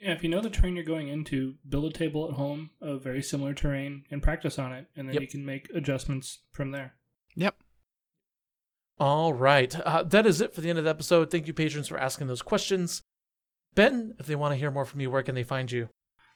Yeah, 0.00 0.12
if 0.12 0.22
you 0.22 0.28
know 0.28 0.40
the 0.40 0.50
terrain 0.50 0.76
you're 0.76 0.84
going 0.84 1.08
into, 1.08 1.56
build 1.68 1.84
a 1.92 1.96
table 1.96 2.28
at 2.28 2.34
home 2.34 2.70
of 2.80 3.02
very 3.02 3.22
similar 3.22 3.52
terrain 3.52 4.04
and 4.10 4.22
practice 4.22 4.58
on 4.58 4.72
it, 4.72 4.86
and 4.96 5.08
then 5.08 5.14
Yep. 5.14 5.22
you 5.22 5.28
can 5.28 5.44
make 5.44 5.68
adjustments 5.74 6.40
from 6.52 6.70
there. 6.70 6.94
Yep. 7.34 7.56
All 9.00 9.32
right. 9.32 9.74
Uh, 9.80 10.02
that 10.04 10.26
is 10.26 10.40
it 10.40 10.54
for 10.54 10.60
the 10.60 10.70
end 10.70 10.78
of 10.78 10.84
the 10.84 10.90
episode. 10.90 11.30
Thank 11.30 11.46
you, 11.46 11.52
patrons, 11.54 11.88
for 11.88 11.98
asking 11.98 12.26
those 12.26 12.42
questions. 12.42 13.02
Ben, 13.74 14.14
if 14.18 14.26
they 14.26 14.34
want 14.36 14.52
to 14.52 14.56
hear 14.56 14.70
more 14.70 14.84
from 14.84 15.00
you, 15.00 15.10
where 15.10 15.22
can 15.22 15.34
they 15.34 15.44
find 15.44 15.70
you? 15.70 15.88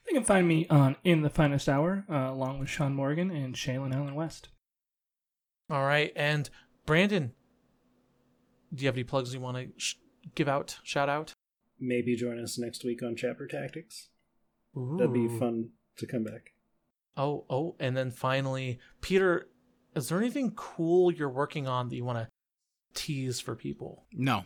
They 0.06 0.12
can 0.12 0.24
find 0.24 0.47
me 0.48 0.66
on 0.68 0.97
In 1.05 1.22
the 1.22 1.30
Finest 1.30 1.68
Hour, 1.68 2.05
uh, 2.10 2.14
along 2.30 2.59
with 2.59 2.68
Sean 2.68 2.94
Morgan 2.94 3.30
and 3.30 3.55
Shaylin 3.55 3.94
Allen 3.94 4.14
West. 4.14 4.48
All 5.70 5.84
right. 5.84 6.12
And 6.16 6.51
Brandon, 6.86 7.32
do 8.74 8.82
you 8.82 8.89
have 8.89 8.94
any 8.97 9.05
plugs 9.05 9.32
you 9.34 9.40
want 9.40 9.56
to 9.56 9.68
sh- 9.76 9.94
give 10.34 10.48
out, 10.48 10.78
shout 10.82 11.09
out? 11.09 11.32
Maybe 11.85 12.15
join 12.15 12.39
us 12.39 12.59
next 12.59 12.85
week 12.85 13.03
on 13.03 13.17
Chapter 13.17 13.49
Tactics. 13.49 14.09
That'd 14.75 15.13
be 15.13 15.27
fun 15.27 15.71
to 15.97 16.07
come 16.07 16.23
back. 16.23 16.53
Oh, 17.17 17.45
oh, 17.51 17.75
and 17.81 17.97
then 17.97 18.13
finally, 18.13 18.79
Peter, 19.01 19.49
is 19.97 20.09
there 20.09 20.19
anything 20.19 20.53
cool 20.53 21.13
you're 21.13 21.29
working 21.29 21.67
on 21.67 21.89
that 21.89 21.97
you 21.97 22.05
want 22.05 22.19
to 22.19 22.29
tease 22.95 23.41
for 23.41 23.57
people? 23.57 24.05
No. 24.13 24.45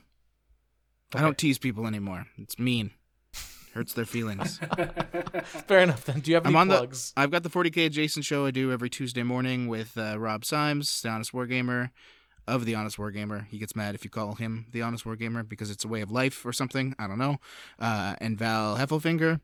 I 1.14 1.20
don't 1.20 1.36
tease 1.36 1.58
people 1.58 1.86
anymore. 1.86 2.26
It's 2.38 2.58
mean. 2.58 2.92
Hurts 3.74 3.92
their 3.92 4.06
feelings. 4.06 4.58
Fair 5.68 5.80
enough. 5.80 6.06
Then, 6.06 6.20
do 6.20 6.30
you 6.30 6.36
have 6.36 6.46
any 6.46 6.54
I'm 6.54 6.60
on 6.62 6.68
the- 6.68 6.78
plugs? 6.78 7.12
I've 7.18 7.30
got 7.30 7.42
the 7.42 7.50
40k 7.50 7.84
adjacent 7.86 8.24
show 8.24 8.46
I 8.46 8.50
do 8.50 8.72
every 8.72 8.88
Tuesday 8.88 9.22
morning 9.22 9.68
with 9.68 9.96
uh, 9.98 10.18
Rob 10.18 10.46
Symes, 10.46 11.02
the 11.02 11.10
Honest 11.10 11.32
Wargamer 11.32 11.90
of 12.46 12.64
the 12.64 12.74
Honest 12.74 12.96
Wargamer. 12.96 13.46
He 13.46 13.58
gets 13.58 13.74
mad 13.76 13.94
if 13.94 14.04
you 14.04 14.10
call 14.10 14.34
him 14.34 14.66
the 14.72 14.82
Honest 14.82 15.04
Wargamer 15.04 15.48
because 15.48 15.70
it's 15.70 15.84
a 15.84 15.88
way 15.88 16.00
of 16.00 16.10
life 16.10 16.44
or 16.44 16.52
something. 16.52 16.94
I 16.98 17.06
don't 17.06 17.18
know. 17.18 17.38
Uh, 17.78 18.14
and 18.20 18.38
Val 18.38 18.76
Heffelfinger. 18.76 19.40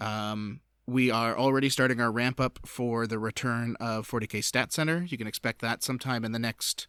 Um, 0.00 0.60
we 0.86 1.10
are 1.10 1.36
already 1.38 1.68
starting 1.68 2.00
our 2.00 2.10
ramp 2.10 2.40
up 2.40 2.58
for 2.66 3.06
the 3.06 3.18
return 3.18 3.76
of 3.80 4.10
40k 4.10 4.42
Stat 4.42 4.72
Center. 4.72 5.04
You 5.08 5.16
can 5.16 5.26
expect 5.26 5.60
that 5.60 5.82
sometime 5.84 6.24
in 6.24 6.32
the 6.32 6.38
next, 6.38 6.88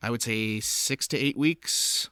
I 0.00 0.10
would 0.10 0.22
say, 0.22 0.60
six 0.60 1.08
to 1.08 1.18
eight 1.18 1.36
weeks. 1.36 2.10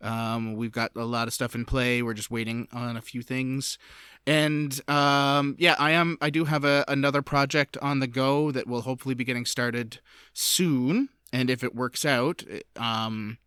Um, 0.00 0.54
we've 0.54 0.72
got 0.72 0.92
a 0.96 1.04
lot 1.04 1.28
of 1.28 1.34
stuff 1.34 1.54
in 1.54 1.64
play. 1.64 2.02
We're 2.02 2.14
just 2.14 2.30
waiting 2.30 2.68
on 2.72 2.96
a 2.96 3.00
few 3.00 3.22
things. 3.22 3.78
And 4.26 4.78
um, 4.88 5.56
yeah, 5.58 5.76
I 5.78 5.92
am. 5.92 6.18
I 6.20 6.30
do 6.30 6.44
have 6.44 6.64
a, 6.64 6.84
another 6.88 7.22
project 7.22 7.76
on 7.82 8.00
the 8.00 8.06
go 8.06 8.50
that 8.50 8.66
will 8.66 8.82
hopefully 8.82 9.14
be 9.14 9.24
getting 9.24 9.46
started 9.46 10.00
soon. 10.32 11.08
And 11.34 11.50
if 11.50 11.64
it 11.64 11.74
works 11.74 12.04
out, 12.04 12.44
um, 12.76 13.38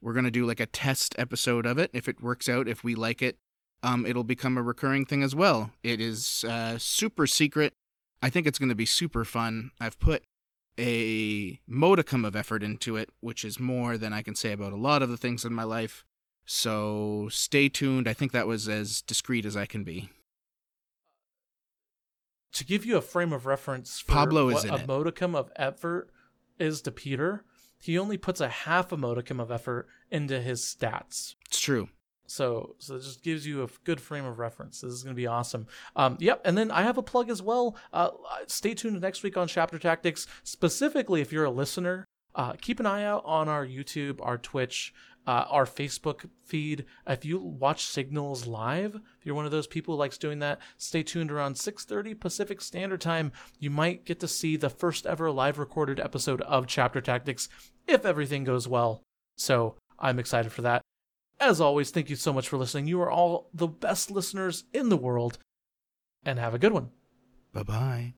we're 0.00 0.14
gonna 0.14 0.30
do 0.30 0.46
like 0.46 0.60
a 0.60 0.66
test 0.66 1.14
episode 1.18 1.66
of 1.66 1.76
it. 1.76 1.90
If 1.92 2.08
it 2.08 2.22
works 2.22 2.48
out, 2.48 2.66
if 2.66 2.82
we 2.82 2.94
like 2.94 3.20
it, 3.20 3.36
um, 3.82 4.06
it'll 4.06 4.24
become 4.24 4.56
a 4.56 4.62
recurring 4.62 5.04
thing 5.04 5.22
as 5.22 5.34
well. 5.34 5.70
It 5.82 6.00
is 6.00 6.42
uh, 6.48 6.78
super 6.78 7.26
secret. 7.26 7.74
I 8.22 8.30
think 8.30 8.46
it's 8.46 8.58
going 8.58 8.70
to 8.70 8.74
be 8.74 8.86
super 8.86 9.24
fun. 9.24 9.70
I've 9.80 10.00
put 10.00 10.24
a 10.78 11.60
modicum 11.66 12.24
of 12.24 12.34
effort 12.34 12.62
into 12.62 12.96
it, 12.96 13.10
which 13.20 13.44
is 13.44 13.60
more 13.60 13.96
than 13.96 14.12
I 14.12 14.22
can 14.22 14.34
say 14.34 14.52
about 14.52 14.72
a 14.72 14.76
lot 14.76 15.02
of 15.02 15.08
the 15.08 15.16
things 15.16 15.44
in 15.44 15.52
my 15.52 15.64
life. 15.64 16.04
So 16.44 17.28
stay 17.30 17.68
tuned. 17.68 18.08
I 18.08 18.14
think 18.14 18.32
that 18.32 18.46
was 18.46 18.68
as 18.68 19.02
discreet 19.02 19.44
as 19.44 19.56
I 19.56 19.66
can 19.66 19.84
be. 19.84 20.08
To 22.52 22.64
give 22.64 22.86
you 22.86 22.96
a 22.96 23.02
frame 23.02 23.32
of 23.32 23.46
reference 23.46 24.00
for 24.00 24.12
Pablo 24.12 24.48
is 24.48 24.64
in 24.64 24.70
a 24.70 24.76
it. 24.76 24.88
modicum 24.88 25.34
of 25.34 25.52
effort 25.56 26.10
is 26.58 26.82
to 26.82 26.90
Peter, 26.90 27.44
he 27.80 27.98
only 27.98 28.16
puts 28.16 28.40
a 28.40 28.48
half 28.48 28.92
a 28.92 28.96
modicum 28.96 29.40
of 29.40 29.50
effort 29.50 29.86
into 30.10 30.40
his 30.40 30.62
stats. 30.62 31.34
It's 31.46 31.60
true. 31.60 31.88
So, 32.26 32.76
so 32.78 32.96
it 32.96 33.02
just 33.02 33.22
gives 33.22 33.46
you 33.46 33.62
a 33.62 33.68
good 33.84 34.00
frame 34.00 34.26
of 34.26 34.38
reference. 34.38 34.82
This 34.82 34.92
is 34.92 35.02
going 35.02 35.14
to 35.14 35.20
be 35.20 35.26
awesome. 35.26 35.66
Um, 35.96 36.18
yep. 36.20 36.42
And 36.44 36.58
then 36.58 36.70
I 36.70 36.82
have 36.82 36.98
a 36.98 37.02
plug 37.02 37.30
as 37.30 37.40
well. 37.40 37.76
Uh, 37.92 38.10
stay 38.46 38.74
tuned 38.74 39.00
next 39.00 39.22
week 39.22 39.36
on 39.36 39.48
Chapter 39.48 39.78
Tactics. 39.78 40.26
Specifically, 40.42 41.22
if 41.22 41.32
you're 41.32 41.44
a 41.44 41.50
listener, 41.50 42.04
uh, 42.34 42.52
keep 42.60 42.80
an 42.80 42.86
eye 42.86 43.04
out 43.04 43.22
on 43.24 43.48
our 43.48 43.66
YouTube, 43.66 44.18
our 44.20 44.36
Twitch, 44.36 44.92
uh, 45.28 45.44
our 45.50 45.66
Facebook 45.66 46.24
feed. 46.42 46.86
If 47.06 47.26
you 47.26 47.38
watch 47.38 47.84
Signals 47.84 48.46
live, 48.46 48.94
if 48.94 49.26
you're 49.26 49.34
one 49.34 49.44
of 49.44 49.50
those 49.50 49.66
people 49.66 49.94
who 49.94 49.98
likes 49.98 50.16
doing 50.16 50.38
that, 50.38 50.58
stay 50.78 51.02
tuned 51.02 51.30
around 51.30 51.56
6:30 51.56 52.18
Pacific 52.18 52.62
Standard 52.62 53.02
Time. 53.02 53.30
You 53.58 53.68
might 53.68 54.06
get 54.06 54.20
to 54.20 54.26
see 54.28 54.56
the 54.56 54.70
first 54.70 55.04
ever 55.04 55.30
live 55.30 55.58
recorded 55.58 56.00
episode 56.00 56.40
of 56.40 56.66
Chapter 56.66 57.02
Tactics 57.02 57.50
if 57.86 58.06
everything 58.06 58.42
goes 58.42 58.66
well. 58.66 59.02
So 59.36 59.76
I'm 59.98 60.18
excited 60.18 60.50
for 60.50 60.62
that. 60.62 60.80
As 61.38 61.60
always, 61.60 61.90
thank 61.90 62.08
you 62.08 62.16
so 62.16 62.32
much 62.32 62.48
for 62.48 62.56
listening. 62.56 62.86
You 62.86 63.02
are 63.02 63.10
all 63.10 63.50
the 63.52 63.68
best 63.68 64.10
listeners 64.10 64.64
in 64.72 64.88
the 64.88 64.96
world, 64.96 65.36
and 66.24 66.38
have 66.38 66.54
a 66.54 66.58
good 66.58 66.72
one. 66.72 66.88
Bye 67.52 67.64
bye. 67.64 68.14